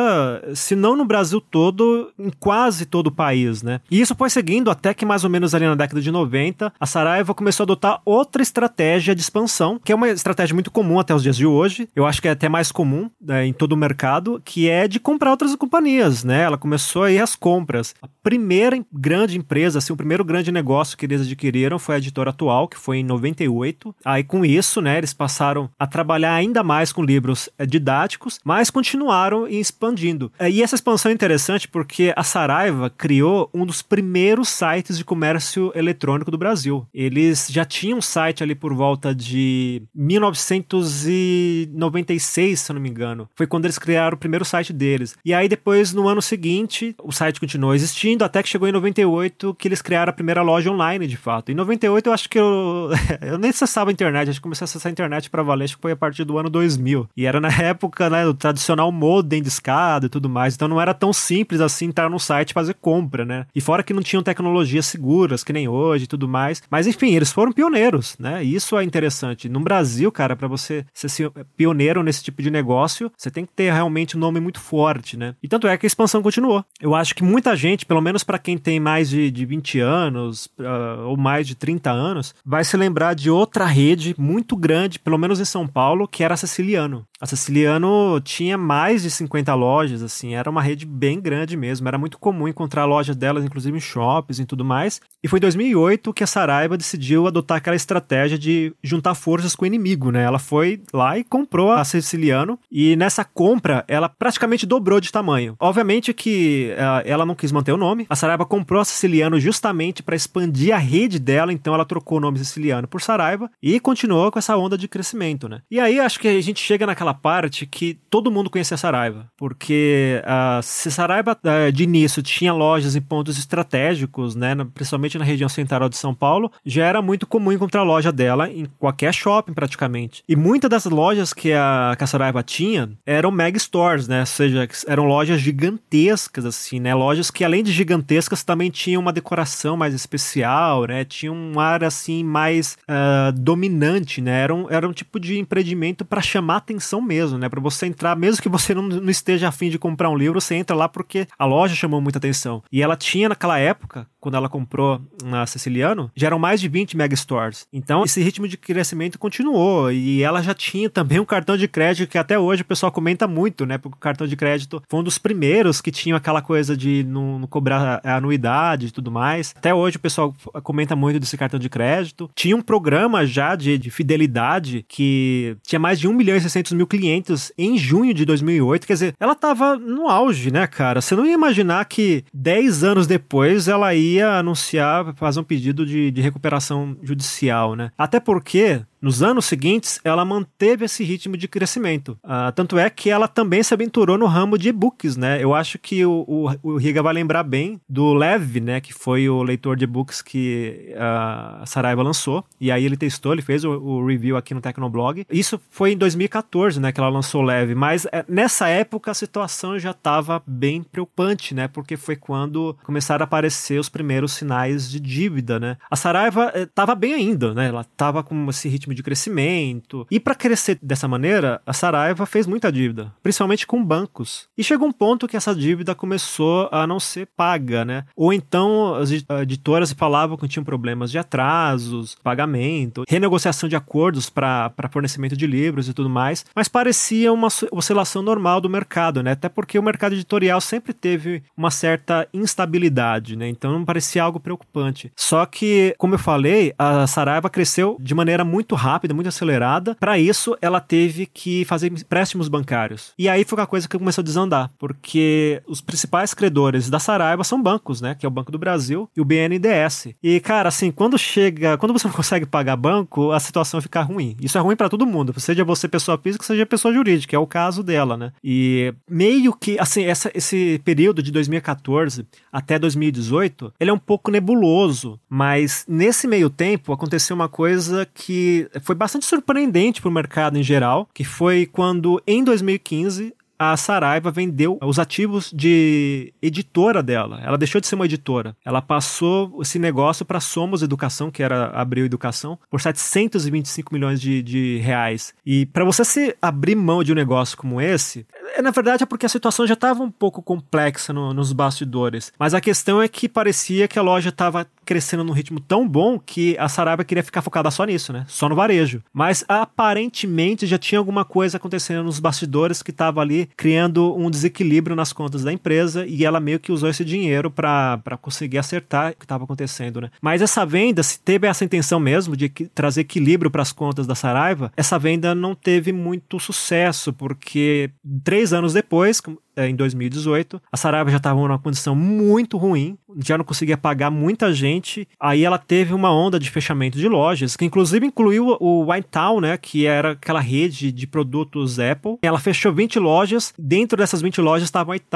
se 0.55 0.75
não 0.75 0.97
no 0.97 1.05
Brasil 1.05 1.41
todo, 1.41 2.13
em 2.19 2.31
quase 2.31 2.87
todo 2.87 3.09
o 3.09 3.13
país, 3.13 3.63
né? 3.63 3.81
E 3.91 4.01
isso 4.01 4.15
foi 4.15 4.31
seguindo 4.31 4.71
até 4.71 4.93
que 4.93 5.07
mais 5.07 5.25
ou 5.25 5.31
menos 5.31 5.55
ali 5.55 5.67
na 5.67 5.75
década 5.75 6.01
de 6.01 6.11
90, 6.11 6.73
a 6.79 6.87
Saraiva 6.87 7.35
começou 7.35 7.65
a 7.65 7.67
adotar 7.67 8.01
outra 8.05 8.43
estratégia 8.43 9.15
de 9.15 9.21
expansão, 9.21 9.81
que 9.83 9.93
é 9.93 9.95
uma 9.95 10.09
estratégia 10.09 10.55
muito 10.55 10.71
comum 10.71 10.99
até 10.99 11.15
os 11.15 11.23
dias 11.23 11.37
de 11.37 11.47
hoje. 11.47 11.89
Eu 11.95 12.07
acho 12.07 12.21
que 12.21 12.29
é 12.29 12.33
até 12.33 12.49
mais 12.49 12.71
comum 12.71 13.11
né, 13.21 13.47
em 13.47 13.53
todo 13.53 13.73
o 13.73 13.77
mercado, 13.77 14.41
que 14.45 14.69
é 14.69 14.87
de 14.87 15.01
comprar 15.01 15.31
outras 15.31 15.48
companhias, 15.57 16.25
né? 16.25 16.43
Ela 16.43 16.59
começou 16.59 17.05
a 17.05 17.11
ir 17.11 17.21
às 17.21 17.35
compras. 17.35 17.95
A 18.03 18.09
primeira 18.23 18.79
grande 18.93 19.39
empresa, 19.39 19.79
assim, 19.79 19.93
o 19.93 19.97
primeiro 19.97 20.25
grande 20.25 20.53
negócio 20.53 20.97
que 20.97 21.07
eles 21.07 21.23
adquiriram 21.23 21.79
foi 21.79 21.95
a 21.95 21.99
editora 21.99 22.31
atual, 22.31 22.69
que 22.69 22.79
foi 22.79 22.99
em 22.99 23.05
98. 23.05 23.95
Aí 24.05 24.25
com 24.25 24.45
isso, 24.45 24.81
né, 24.81 24.99
eles 24.99 25.15
passaram 25.15 25.71
a 25.79 25.87
trabalhar 25.87 26.35
ainda 26.35 26.63
mais 26.63 26.93
com 26.93 27.03
livros 27.03 27.49
eh, 27.59 27.67
didáticos, 27.67 28.39
mas 28.45 28.71
continuaram 28.71 29.49
expandindo. 29.49 30.31
Eh, 30.39 30.51
e 30.51 30.63
essa 30.63 30.75
expansão 30.75 31.11
é 31.11 31.15
interessante 31.15 31.69
porque 31.69 32.13
a 32.17 32.23
Saraiva 32.23 32.91
criou 32.91 33.49
um 33.55 33.65
dos 33.65 33.81
primeiros 33.83 34.49
sites 34.49 34.99
de 34.99 35.05
comércio 35.05 35.73
eletrônico 35.75 36.31
do 36.31 36.39
Brasil. 36.39 36.87
Eles 36.93 37.49
já 37.51 37.65
tinham 37.65 37.99
um 37.99 38.03
site 38.03 38.43
ali 38.43 38.55
por 38.55 38.75
volta 38.75 39.15
de 39.15 39.83
1996, 39.95 42.61
se 42.61 42.71
eu 42.71 42.75
não 42.75 42.81
me 42.81 42.89
engano. 42.89 43.29
Foi 43.35 43.47
quando 43.47 43.67
eles 43.67 43.79
criaram 43.79 44.17
o 44.17 44.21
primeiro 44.21 44.45
site 44.45 44.73
deles. 44.73 45.17
E 45.25 45.33
aí 45.39 45.49
depois, 45.49 45.93
no 45.93 46.09
ano 46.09 46.21
seguinte, 46.21 46.95
o 47.03 47.13
site 47.13 47.41
continuou 47.41 47.75
existindo, 47.75 48.25
até 48.25 48.43
que 48.43 48.49
chegou 48.49 48.69
em 48.69 48.73
98 48.73 49.55
que 49.55 49.69
eles 49.69 49.81
criaram 49.81 50.11
a 50.11 50.13
primeira 50.13 50.43
loja 50.43 50.71
online, 50.71 51.07
de 51.07 51.17
fato. 51.17 51.51
Em 51.51 51.55
98 51.55 52.07
eu 52.09 52.13
acho 52.13 52.29
que 52.29 52.39
eu, 52.39 52.91
eu 53.23 53.39
nem 53.39 53.51
acessava 53.51 53.91
a 53.91 53.93
internet, 53.93 54.29
acho 54.29 54.39
que 54.39 54.43
comecei 54.43 54.65
a 54.65 54.67
acessar 54.67 54.91
a 54.91 54.93
internet 54.93 55.31
para 55.31 55.43
valer, 55.43 55.65
acho 55.65 55.77
que 55.77 55.83
foi 55.83 55.93
a 55.93 55.97
partir 55.97 56.25
do 56.25 56.39
ano 56.39 56.51
2000. 56.51 57.09
E 57.17 57.27
era 57.27 57.41
na 57.41 57.49
época, 57.63 58.11
né, 58.11 58.25
do 58.25 58.35
tradicional 58.35 58.91
modem 58.93 59.43
de 59.43 59.49
escada 59.49 60.07
e 60.07 60.09
tudo 60.09 60.29
mais, 60.29 60.55
então 60.55 60.69
não 60.69 60.81
era 60.81 60.93
tão 60.93 61.13
simples 61.13 61.61
assim 61.61 61.87
entrar 61.87 62.11
no 62.11 62.19
site 62.19 62.51
e 62.51 62.55
fazer 62.55 62.75
compra, 62.75 63.25
né? 63.25 63.47
E 63.55 63.61
fora 63.61 63.83
que 63.83 63.95
não 63.95 64.03
tinham 64.03 64.23
tecnologias 64.23 64.87
seguras, 64.87 65.43
que 65.45 65.53
nem 65.53 65.69
hoje 65.69 66.05
e 66.05 66.09
tudo 66.09 66.29
mais. 66.29 66.63
Mas 66.71 66.87
enfim, 66.87 67.15
eles 67.15 67.33
foram 67.33 67.53
pioneiros, 67.53 68.17
né? 68.19 68.45
E 68.45 68.55
isso 68.55 68.77
é 68.77 68.85
interessante. 68.85 69.49
No 69.49 69.61
Brasil, 69.61 70.11
cara, 70.13 70.37
para 70.37 70.49
você 70.49 70.85
ser 70.93 71.31
pioneiro 71.57 72.03
nesse 72.03 72.23
tipo 72.23 72.43
de 72.43 72.51
negócio, 72.51 73.11
você 73.17 73.31
tem 73.31 73.45
que 73.45 73.53
ter 73.53 73.73
realmente 73.73 74.17
um 74.17 74.21
nome 74.21 74.41
muito 74.41 74.61
forte, 74.61 75.17
né? 75.17 75.28
E 75.43 75.49
tanto 75.49 75.67
é 75.67 75.77
que 75.77 75.87
a 75.87 75.89
expansão 75.89 76.23
continuou. 76.23 76.65
Eu 76.81 76.95
acho 76.95 77.15
que 77.15 77.23
muita 77.23 77.57
gente, 77.57 77.87
pelo 77.87 78.01
menos 78.01 78.25
para 78.25 78.39
quem 78.39 78.57
tem 78.57 78.79
mais 78.81 79.09
de, 79.09 79.31
de 79.31 79.45
20 79.45 79.81
anos 79.81 80.47
uh, 80.59 81.07
ou 81.07 81.17
mais 81.17 81.47
de 81.47 81.55
30 81.55 81.91
anos, 81.91 82.35
vai 82.45 82.65
se 82.65 82.77
lembrar 82.77 83.15
de 83.15 83.31
outra 83.31 83.65
rede 83.65 84.15
muito 84.19 84.57
grande, 84.57 84.99
pelo 84.99 85.19
menos 85.19 85.41
em 85.41 85.45
São 85.45 85.67
Paulo, 85.67 86.09
que 86.09 86.23
era 86.25 86.35
a 86.35 86.37
Siciliano. 86.37 87.07
A 87.21 87.27
Siciliano 87.27 88.21
tinha 88.21 88.57
mais 88.57 89.03
de 89.03 89.11
50 89.11 89.53
lojas, 89.55 90.03
assim, 90.05 90.35
era 90.35 90.49
uma 90.49 90.63
rede 90.63 90.87
bem 90.87 91.21
grande 91.21 91.57
mesmo. 91.57 91.89
Era 91.89 91.99
muito 91.99 92.17
comum 92.19 92.47
encontrar 92.47 92.85
lojas 92.85 93.17
delas, 93.17 93.45
inclusive 93.45 93.77
em 93.77 93.81
shoppings 93.81 94.39
e 94.39 94.47
tudo 94.47 94.65
mais. 94.65 95.01
E 95.23 95.27
foi 95.27 95.39
em 95.39 95.41
2008 95.41 96.13
que 96.13 96.23
a 96.23 96.27
Saraiva 96.29 96.77
decidiu 96.77 97.27
adotar 97.27 97.57
aquela 97.57 97.75
estratégia 97.75 98.39
de 98.39 98.73
juntar 98.85 99.17
forças 99.17 99.57
com 99.57 99.65
o 99.65 99.67
inimigo, 99.67 100.13
né? 100.13 100.23
Ela 100.23 100.39
foi 100.39 100.81
lá 100.95 101.19
e 101.19 101.25
comprou 101.25 101.73
a 101.73 101.85
Siciliano 101.85 102.57
e 102.71 102.95
nessa 102.95 103.25
compra 103.25 103.85
ela 103.89 104.09
praticamente 104.09 104.65
dobrou 104.65 105.01
de 105.01 105.11
tamanho. 105.11 105.57
Obviamente 105.59 106.15
que 106.15 106.73
uh, 106.75 107.03
ela 107.05 107.27
não 107.27 107.35
quis 107.35 107.51
manter 107.51 107.73
o 107.73 107.77
nome. 107.77 108.07
A 108.09 108.15
Saraiva 108.15 108.47
comprou 108.47 108.81
a 108.81 108.85
Siciliano 108.85 109.41
justamente 109.41 110.05
para 110.05 110.15
expandir 110.15 110.73
a 110.73 110.79
rede 110.79 111.19
dela, 111.19 111.53
então 111.53 111.75
ela 111.75 111.85
trocou 111.85 112.19
o 112.19 112.21
nome 112.21 112.39
Siciliano 112.39 112.87
por 112.87 113.01
Saraiva 113.01 113.51
e 113.61 113.81
continuou 113.81 114.31
com 114.31 114.39
essa 114.39 114.57
onda 114.57 114.79
de 114.79 114.87
crescimento, 114.87 115.49
né? 115.49 115.63
E 115.69 115.81
aí 115.81 115.99
acho 115.99 116.21
que 116.21 116.29
a 116.29 116.41
gente 116.41 116.61
chega 116.61 116.87
naquela 116.87 117.08
parte 117.15 117.67
que 117.67 117.99
todo 118.11 118.31
mundo 118.31 118.51
conhecia 118.51 118.75
a 118.75 118.79
Saraiva, 118.79 119.31
porque 119.37 120.23
uh, 120.25 120.63
se 120.63 120.91
Saraiva 120.91 121.37
uh, 121.37 121.73
de 121.73 121.85
início 121.85 122.23
tinha 122.23 122.53
lojas 122.53 122.97
em 122.97 123.01
pontos 123.01 123.39
estratégicos, 123.39 124.35
né, 124.35 124.55
principalmente 124.75 125.19
na 125.19 125.25
região 125.25 125.49
central 125.49 125.89
de 125.89 125.97
São 125.97 126.15
Paulo, 126.15 126.51
já 126.65 126.85
era 126.85 127.03
muito 127.03 127.27
comum 127.27 127.53
encontrar 127.53 127.81
a 127.81 127.85
loja 127.85 128.13
dela 128.13 128.51
em 128.51 128.67
qualquer 128.79 129.13
shopping 129.13 129.53
praticamente. 129.53 130.23
E 130.29 130.37
muitas 130.37 130.71
das 130.71 130.85
lojas 130.85 131.33
que 131.33 131.53
a, 131.53 131.95
que 131.97 132.05
a 132.05 132.07
Saraiva 132.07 132.43
tinha 132.43 132.91
eram 133.05 133.31
mega 133.31 133.59
stores, 133.59 134.09
né, 134.09 134.21
ou 134.21 134.27
seja, 134.27 134.69
eram 134.87 135.05
lojas 135.05 135.41
gigantescas 135.41 136.45
assim, 136.45 136.81
né, 136.81 136.95
lojas 136.95 137.31
que 137.31 137.45
além 137.45 137.63
de 137.63 137.73
gigantescas 137.73 138.43
também 138.43 138.71
tinham 138.71 139.01
uma 139.01 139.13
decoração 139.13 139.77
mais 139.77 139.95
especial, 139.95 140.87
né, 140.87 141.05
tinha 141.05 141.33
um 141.33 141.59
ar 141.61 141.85
assim 141.85 142.25
mais 142.25 142.77
uh, 142.89 143.33
dominante, 143.33 144.21
né, 144.21 144.43
era 144.43 144.55
um, 144.55 144.71
era 144.71 144.89
um 144.89 144.93
tipo 144.93 145.19
de 145.21 145.39
empreendimento 145.39 146.05
para 146.05 146.21
chamar 146.21 146.57
atenção 146.57 146.98
mesmo, 147.01 147.39
né? 147.39 147.49
Para 147.49 147.61
você 147.61 147.87
entrar, 147.87 148.17
mesmo 148.17 148.43
que 148.43 148.49
você 148.49 148.75
não, 148.75 148.83
não 148.83 149.11
esteja 149.11 149.49
afim 149.49 149.71
de 149.71 149.79
comprar 149.79 150.11
um 150.11 150.17
livro, 150.17 150.41
você 150.41 150.55
entra 150.55 150.77
lá 150.77 150.89
porque 150.89 151.27
a 151.39 151.45
loja 151.45 151.75
chamou 151.75 152.01
muita 152.01 152.19
atenção. 152.19 152.63
E 152.71 152.83
ela 152.83 152.97
tinha 152.97 153.29
naquela 153.29 153.59
época, 153.59 154.07
quando 154.21 154.37
ela 154.37 154.49
comprou 154.49 155.01
na 155.25 155.47
Siciliano, 155.47 156.11
já 156.15 156.27
eram 156.27 156.39
mais 156.39 156.61
de 156.61 156.69
20 156.69 156.97
megastores. 156.97 157.67
Então, 157.73 158.05
esse 158.05 158.23
ritmo 158.23 158.49
de 158.49 158.57
crescimento 158.57 159.19
continuou. 159.19 159.91
E 159.93 160.23
ela 160.23 160.43
já 160.43 160.55
tinha 160.55 160.91
também 160.91 161.21
um 161.21 161.25
cartão 161.25 161.57
de 161.57 161.69
crédito 161.69 162.11
que 162.11 162.19
até 162.19 162.39
hoje 162.39 162.63
o 162.63 162.65
pessoal 162.65 162.91
comenta 162.91 163.29
muito, 163.29 163.65
né? 163.65 163.79
Porque 163.79 163.97
o 163.97 164.01
cartão 164.01 164.27
de 164.27 164.37
crédito 164.37 164.83
foi 164.89 165.01
um 165.01 165.03
dos 165.03 165.19
primeiros 165.19 165.81
que 165.81 165.91
tinha 165.91 166.17
aquela 166.17 166.43
coisa 166.43 166.77
de 166.77 167.05
não, 167.05 167.39
não 167.39 167.47
cobrar 167.47 168.01
anuidade 168.05 168.87
e 168.87 168.91
tudo 168.91 169.11
mais. 169.11 169.55
Até 169.57 169.73
hoje 169.73 169.97
o 169.97 170.01
pessoal 170.01 170.35
comenta 170.63 170.97
muito 170.97 171.21
desse 171.21 171.37
cartão 171.37 171.61
de 171.61 171.69
crédito. 171.69 172.29
Tinha 172.35 172.57
um 172.57 172.63
programa 172.63 173.25
já 173.25 173.55
de, 173.55 173.79
de 173.79 173.91
fidelidade 173.91 174.85
que 174.89 175.57
tinha 175.63 175.79
mais 175.79 176.01
de 176.01 176.09
1 176.09 176.13
milhão 176.13 176.37
e 176.37 176.41
600 176.41 176.73
mil 176.73 176.87
clientes 176.89 177.53
em 177.57 177.79
junho 177.79 178.13
de 178.13 178.25
2008. 178.25 178.87
Quer 178.87 178.93
dizer, 178.95 179.15
ela 179.21 179.35
tava 179.37 179.77
no 179.77 180.09
auge, 180.09 180.51
né, 180.51 180.67
cara? 180.67 181.01
Você 181.01 181.15
não 181.15 181.25
ia 181.25 181.35
imaginar 181.35 181.85
que 181.85 182.25
10 182.35 182.83
anos 182.83 183.07
depois 183.07 183.69
ela 183.69 183.95
ia 183.95 184.09
ia 184.19 184.39
anunciar, 184.39 185.15
fazer 185.15 185.41
um 185.41 185.45
pedido 185.45 185.87
de, 185.87 186.11
de 186.11 186.21
recuperação 186.21 186.97
judicial, 187.03 187.75
né? 187.75 187.91
Até 187.97 188.19
porque 188.19 188.81
nos 189.01 189.23
anos 189.23 189.45
seguintes, 189.45 190.01
ela 190.05 190.25
manteve 190.25 190.85
esse 190.85 191.05
ritmo 191.05 191.37
de 191.37 191.49
crescimento. 191.49 192.19
Uh, 192.25 192.53
tanto 192.55 192.79
é 192.79 192.89
que 192.91 193.11
ela 193.11 193.29
também 193.29 193.63
se 193.63 193.73
aventurou 193.73 194.19
no 194.19 194.27
ramo 194.27 194.59
de 194.59 194.69
e-books, 194.69 195.17
né? 195.17 195.43
Eu 195.43 195.55
acho 195.55 195.79
que 195.79 196.05
o, 196.05 196.25
o, 196.27 196.51
o, 196.63 196.77
Riga 196.77 197.03
vai 197.03 197.15
lembrar 197.15 197.43
bem 197.43 197.81
do 197.89 198.13
Lev, 198.15 198.57
né? 198.57 198.81
Que 198.81 198.93
foi 198.93 199.29
o 199.29 199.43
leitor 199.43 199.77
de 199.77 199.85
e-books 199.85 200.23
que 200.23 200.95
a 200.97 201.63
Saraiva 201.67 202.03
lançou. 202.03 202.45
E 202.61 202.71
aí 202.71 202.85
ele 202.85 202.97
testou, 202.97 203.33
ele 203.33 203.43
fez 203.43 203.65
o, 203.65 203.71
o, 203.71 204.07
review 204.07 204.37
aqui 204.37 204.55
no 204.55 204.61
Tecnoblog. 204.61 205.25
Isso 205.31 205.61
foi 205.71 205.93
em 205.93 205.97
2014, 205.97 206.81
né? 206.81 206.93
Que 206.93 207.01
ela 207.01 207.09
lançou 207.09 207.43
o. 207.43 207.49
Mas 207.77 208.07
é, 208.13 208.25
nessa 208.29 208.69
época 208.69 209.11
a 209.11 209.15
situação 209.15 209.79
já 209.79 209.91
estava 209.93 210.43
bem 210.47 210.83
preocupante, 210.83 211.55
né? 211.55 211.69
Porque 211.69 211.97
foi 211.97 212.17
quando 212.17 212.77
começaram 212.85 213.23
a 213.23 213.25
aparecer 213.25 213.79
os 213.79 213.89
primeiros 213.89 214.33
sinais 214.33 214.91
de 214.91 215.01
dívida, 215.01 215.59
né? 215.59 215.77
A 215.91 215.97
Saraiva 215.97 216.53
estava 216.55 216.93
eh, 216.93 216.97
bem 216.97 217.15
ainda, 217.15 217.55
né? 217.55 217.69
Ela 217.69 217.83
estava 217.83 218.23
com 218.23 218.49
esse 218.51 218.69
ritmo 218.69 218.88
ritmo 218.89 218.95
de 218.95 219.03
crescimento. 219.03 220.07
E 220.11 220.19
para 220.19 220.35
crescer 220.35 220.79
dessa 220.83 221.07
maneira, 221.07 221.61
a 221.67 221.73
Saraiva 221.73 222.27
fez 222.27 222.47
muita 222.47 222.73
dívida, 222.73 223.13
principalmente 223.23 223.67
com 223.67 223.85
bancos. 223.85 224.49
E 224.57 224.65
chegou 224.65 224.89
um 224.89 224.93
ponto 224.93 225.29
que 225.29 225.37
essa 225.37 225.55
dívida 225.55 225.95
começou 225.95 226.69
a 226.73 226.87
não 226.87 226.99
ser 226.99 227.29
paga, 227.37 227.85
né? 227.85 228.05
Ou 228.17 228.33
então 228.33 228.95
as 228.95 229.11
editoras 229.11 229.93
falavam 229.93 230.37
que 230.37 230.49
tinham 230.49 230.65
problemas 230.65 231.11
de 231.11 231.19
atrasos, 231.19 232.17
pagamento, 232.23 233.05
renegociação 233.09 233.69
de 233.69 233.77
acordos 233.77 234.31
para 234.31 234.73
fornecimento 234.91 235.37
de 235.37 235.47
livros 235.47 235.89
e 235.89 235.95
tudo 235.95 236.09
mais, 236.09 236.45
mas 236.55 236.69
parecia 236.69 237.33
uma 237.33 237.49
oscilação 237.71 238.23
normal 238.23 238.61
do 238.61 238.71
mercado, 238.71 239.23
né? 239.23 239.33
Até 239.33 239.49
porque 239.49 239.79
o 239.79 239.83
mercado 239.83 240.15
editorial 240.15 240.61
sempre 240.61 240.93
teve 240.93 241.43
uma 241.57 241.71
certa 241.71 242.27
instabilidade, 242.33 243.37
né? 243.37 243.49
Então 243.49 243.73
não 243.73 243.85
parecia 243.85 244.23
algo 244.23 244.41
preocupante. 244.41 245.13
Só 245.17 245.45
que, 245.45 245.95
como 245.99 246.15
eu 246.15 246.19
falei, 246.19 246.73
a 246.79 247.07
Saraiva 247.07 247.51
cresceu 247.51 247.97
de 248.01 248.15
maneira 248.15 248.45
muito 248.45 248.75
rápida, 248.79 249.13
muito 249.13 249.29
acelerada. 249.29 249.95
Para 249.99 250.19
isso, 250.19 250.57
ela 250.63 250.81
teve 250.81 251.27
que 251.27 251.65
fazer 251.65 251.93
empréstimos 251.93 252.49
bancários. 252.49 253.13
E 253.19 253.29
aí 253.29 253.45
foi 253.45 253.59
uma 253.59 253.67
coisa 253.67 253.89
que 253.89 253.99
começou 253.99 254.23
a 254.23 254.25
desandar, 254.25 254.71
porque 254.79 255.63
os 255.67 255.81
principais 255.81 256.33
credores 256.33 256.89
da 256.89 256.99
Saraiva 256.99 257.45
são 257.45 257.63
bancos, 257.63 258.01
né? 258.01 258.15
Que 258.15 258.25
é 258.25 258.29
o 258.29 258.33
Banco 258.33 258.53
do 258.53 258.59
Brasil 258.59 259.09
e 259.17 259.21
o 259.21 259.25
BNDES. 259.25 260.15
E, 260.23 260.41
cara, 260.41 260.69
assim, 260.69 260.91
quando 260.91 261.19
chega, 261.19 261.77
quando 261.77 261.93
você 261.93 262.07
não 262.09 262.15
consegue 262.15 262.47
pagar 262.47 262.77
banco, 262.77 263.33
a 263.33 263.41
situação 263.41 263.81
fica 263.81 264.01
ruim. 264.01 264.37
Isso 264.41 264.57
é 264.57 264.61
ruim 264.61 264.77
para 264.77 264.89
todo 264.89 265.07
mundo, 265.07 265.39
seja 265.39 265.65
você 265.65 265.89
pessoa 265.89 266.19
física, 266.19 266.45
seja 266.45 266.65
pessoa 266.65 266.95
jurídica, 266.95 267.35
é 267.35 267.39
o 267.39 267.47
caso 267.47 267.83
dela, 267.83 268.17
né? 268.17 268.33
E 268.43 268.95
meio 269.09 269.53
que, 269.53 269.79
assim, 269.79 270.05
essa, 270.05 270.31
esse 270.35 270.81
período 270.85 271.23
de 271.23 271.31
2014 271.33 272.27
até 272.53 272.79
2018, 272.79 273.73
ele 273.79 273.91
é 273.91 273.93
um 273.93 273.99
pouco 273.99 274.31
nebuloso, 274.31 275.19
mas 275.29 275.85
nesse 275.89 276.27
meio 276.27 276.49
tempo 276.51 276.93
aconteceu 276.93 277.35
uma 277.35 277.49
coisa 277.49 278.07
que 278.13 278.68
foi 278.83 278.95
bastante 278.95 279.27
surpreendente 279.27 280.01
para 280.01 280.09
o 280.09 280.13
mercado 280.13 280.59
em 280.59 280.63
geral, 280.63 281.09
que 281.13 281.25
foi 281.25 281.67
quando 281.67 282.23
em 282.27 282.43
2015 282.45 283.35
a 283.59 283.77
Saraiva 283.77 284.31
vendeu 284.31 284.79
os 284.81 284.99
ativos 284.99 285.51
de 285.53 286.33
editora 286.41 287.03
dela. 287.03 287.41
Ela 287.43 287.59
deixou 287.59 287.81
de 287.81 287.89
ser 287.89 287.97
uma 287.97 288.05
editora. 288.05 288.57
Ela 288.65 288.81
passou 288.81 289.61
esse 289.61 289.79
negócio 289.79 290.25
para 290.25 290.39
Somos 290.39 290.83
Educação, 290.83 291.31
que 291.31 291.43
era 291.43 291.67
Abril 291.71 292.05
Educação, 292.05 292.59
por 292.71 292.81
725 292.81 293.93
milhões 293.93 294.21
de, 294.21 294.43
de 294.43 294.79
reais. 294.79 295.35
E 295.45 295.67
para 295.67 295.85
você 295.85 296.05
se 296.05 296.37
abrir 296.41 296.77
mão 296.77 297.03
de 297.03 297.11
um 297.11 297.17
negócio 297.17 297.59
como 297.59 297.81
esse, 297.81 298.27
na 298.63 298.71
verdade 298.71 299.03
é 299.03 299.07
porque 299.07 299.27
a 299.27 299.29
situação 299.29 299.67
já 299.67 299.75
estava 299.75 300.03
um 300.03 300.11
pouco 300.11 300.43
complexa 300.43 301.13
no, 301.13 301.33
nos 301.33 301.53
bastidores. 301.53 302.33
Mas 302.39 302.55
a 302.55 302.61
questão 302.61 303.01
é 303.01 303.09
que 303.09 303.29
parecia 303.29 303.89
que 303.89 303.99
a 303.99 304.03
loja 304.03 304.31
estava 304.31 304.67
crescendo 304.85 305.23
num 305.23 305.35
ritmo 305.35 305.61
tão 305.61 305.87
bom 305.87 306.19
que 306.19 306.57
a 306.59 306.67
Saraiva 306.67 307.05
queria 307.05 307.23
ficar 307.23 307.43
focada 307.43 307.71
só 307.71 307.85
nisso, 307.85 308.11
né? 308.11 308.25
Só 308.27 308.49
no 308.49 308.57
varejo. 308.57 309.03
Mas 309.13 309.45
aparentemente 309.47 310.67
já 310.67 310.79
tinha 310.79 310.99
alguma 310.99 311.27
coisa 311.27 311.59
acontecendo 311.59 312.03
nos 312.03 312.19
bastidores 312.19 312.83
que 312.83 312.91
estava 312.91 313.21
ali 313.21 313.51
criando 313.55 314.17
um 314.17 314.31
desequilíbrio 314.31 314.97
nas 314.97 315.13
contas 315.13 315.45
da 315.45 315.53
empresa 315.53 316.07
e 316.07 316.25
ela 316.25 316.41
meio 316.41 316.59
que 316.59 316.73
usou 316.73 316.89
esse 316.89 317.05
dinheiro 317.05 317.51
para 317.51 318.19
conseguir 318.23 318.57
acertar 318.57 319.13
o 319.13 319.17
que 319.17 319.27
estava 319.27 319.45
acontecendo, 319.45 320.01
né? 320.01 320.11
Mas 320.23 320.41
essa 320.41 320.65
venda, 320.65 321.03
se 321.03 321.21
teve 321.21 321.47
essa 321.47 321.67
intenção 321.67 322.01
mesmo 322.01 322.35
de 322.35 322.49
trazer 322.49 323.03
equilíbrio 323.03 323.51
para 323.51 323.61
as 323.61 323.73
contas 323.73 324.07
da 324.07 324.15
Saraiva, 324.15 324.73
essa 324.75 324.99
venda 324.99 325.35
não 325.35 325.55
teve 325.55 325.93
muito 325.93 326.41
sucesso, 326.41 327.13
porque 327.13 327.91
três 328.25 328.48
anos 328.53 328.73
depois, 328.73 329.21
em 329.67 329.75
2018. 329.75 330.61
A 330.71 330.77
Saraiva 330.77 331.11
já 331.11 331.17
estava 331.17 331.41
numa 331.41 331.59
condição 331.59 331.95
muito 331.95 332.57
ruim, 332.57 332.97
já 333.25 333.37
não 333.39 333.45
conseguia 333.45 333.77
pagar 333.77 334.11
muita 334.11 334.53
gente. 334.53 335.09
Aí 335.19 335.45
ela 335.45 335.59
teve 335.59 335.95
uma 335.95 336.13
onda 336.13 336.39
de 336.39 336.51
fechamento 336.51 336.99
de 336.99 337.09
lojas, 337.09 337.57
que 337.57 337.65
inclusive 337.65 338.07
incluiu 338.07 338.57
o 338.61 338.91
White 338.91 339.09
Town, 339.11 339.41
né, 339.41 339.57
que 339.57 339.87
era 339.87 340.13
aquela 340.13 340.41
rede 340.41 340.93
de 340.93 341.07
produtos 341.07 341.79
Apple. 341.79 342.19
Ela 342.23 342.39
fechou 342.39 342.73
20 342.73 342.99
lojas, 342.99 343.53
dentro 343.59 343.99
dessas 343.99 344.21
20 344.21 344.41
lojas 344.41 344.69
estava 344.69 344.91
o 344.91 344.93
White 344.93 345.07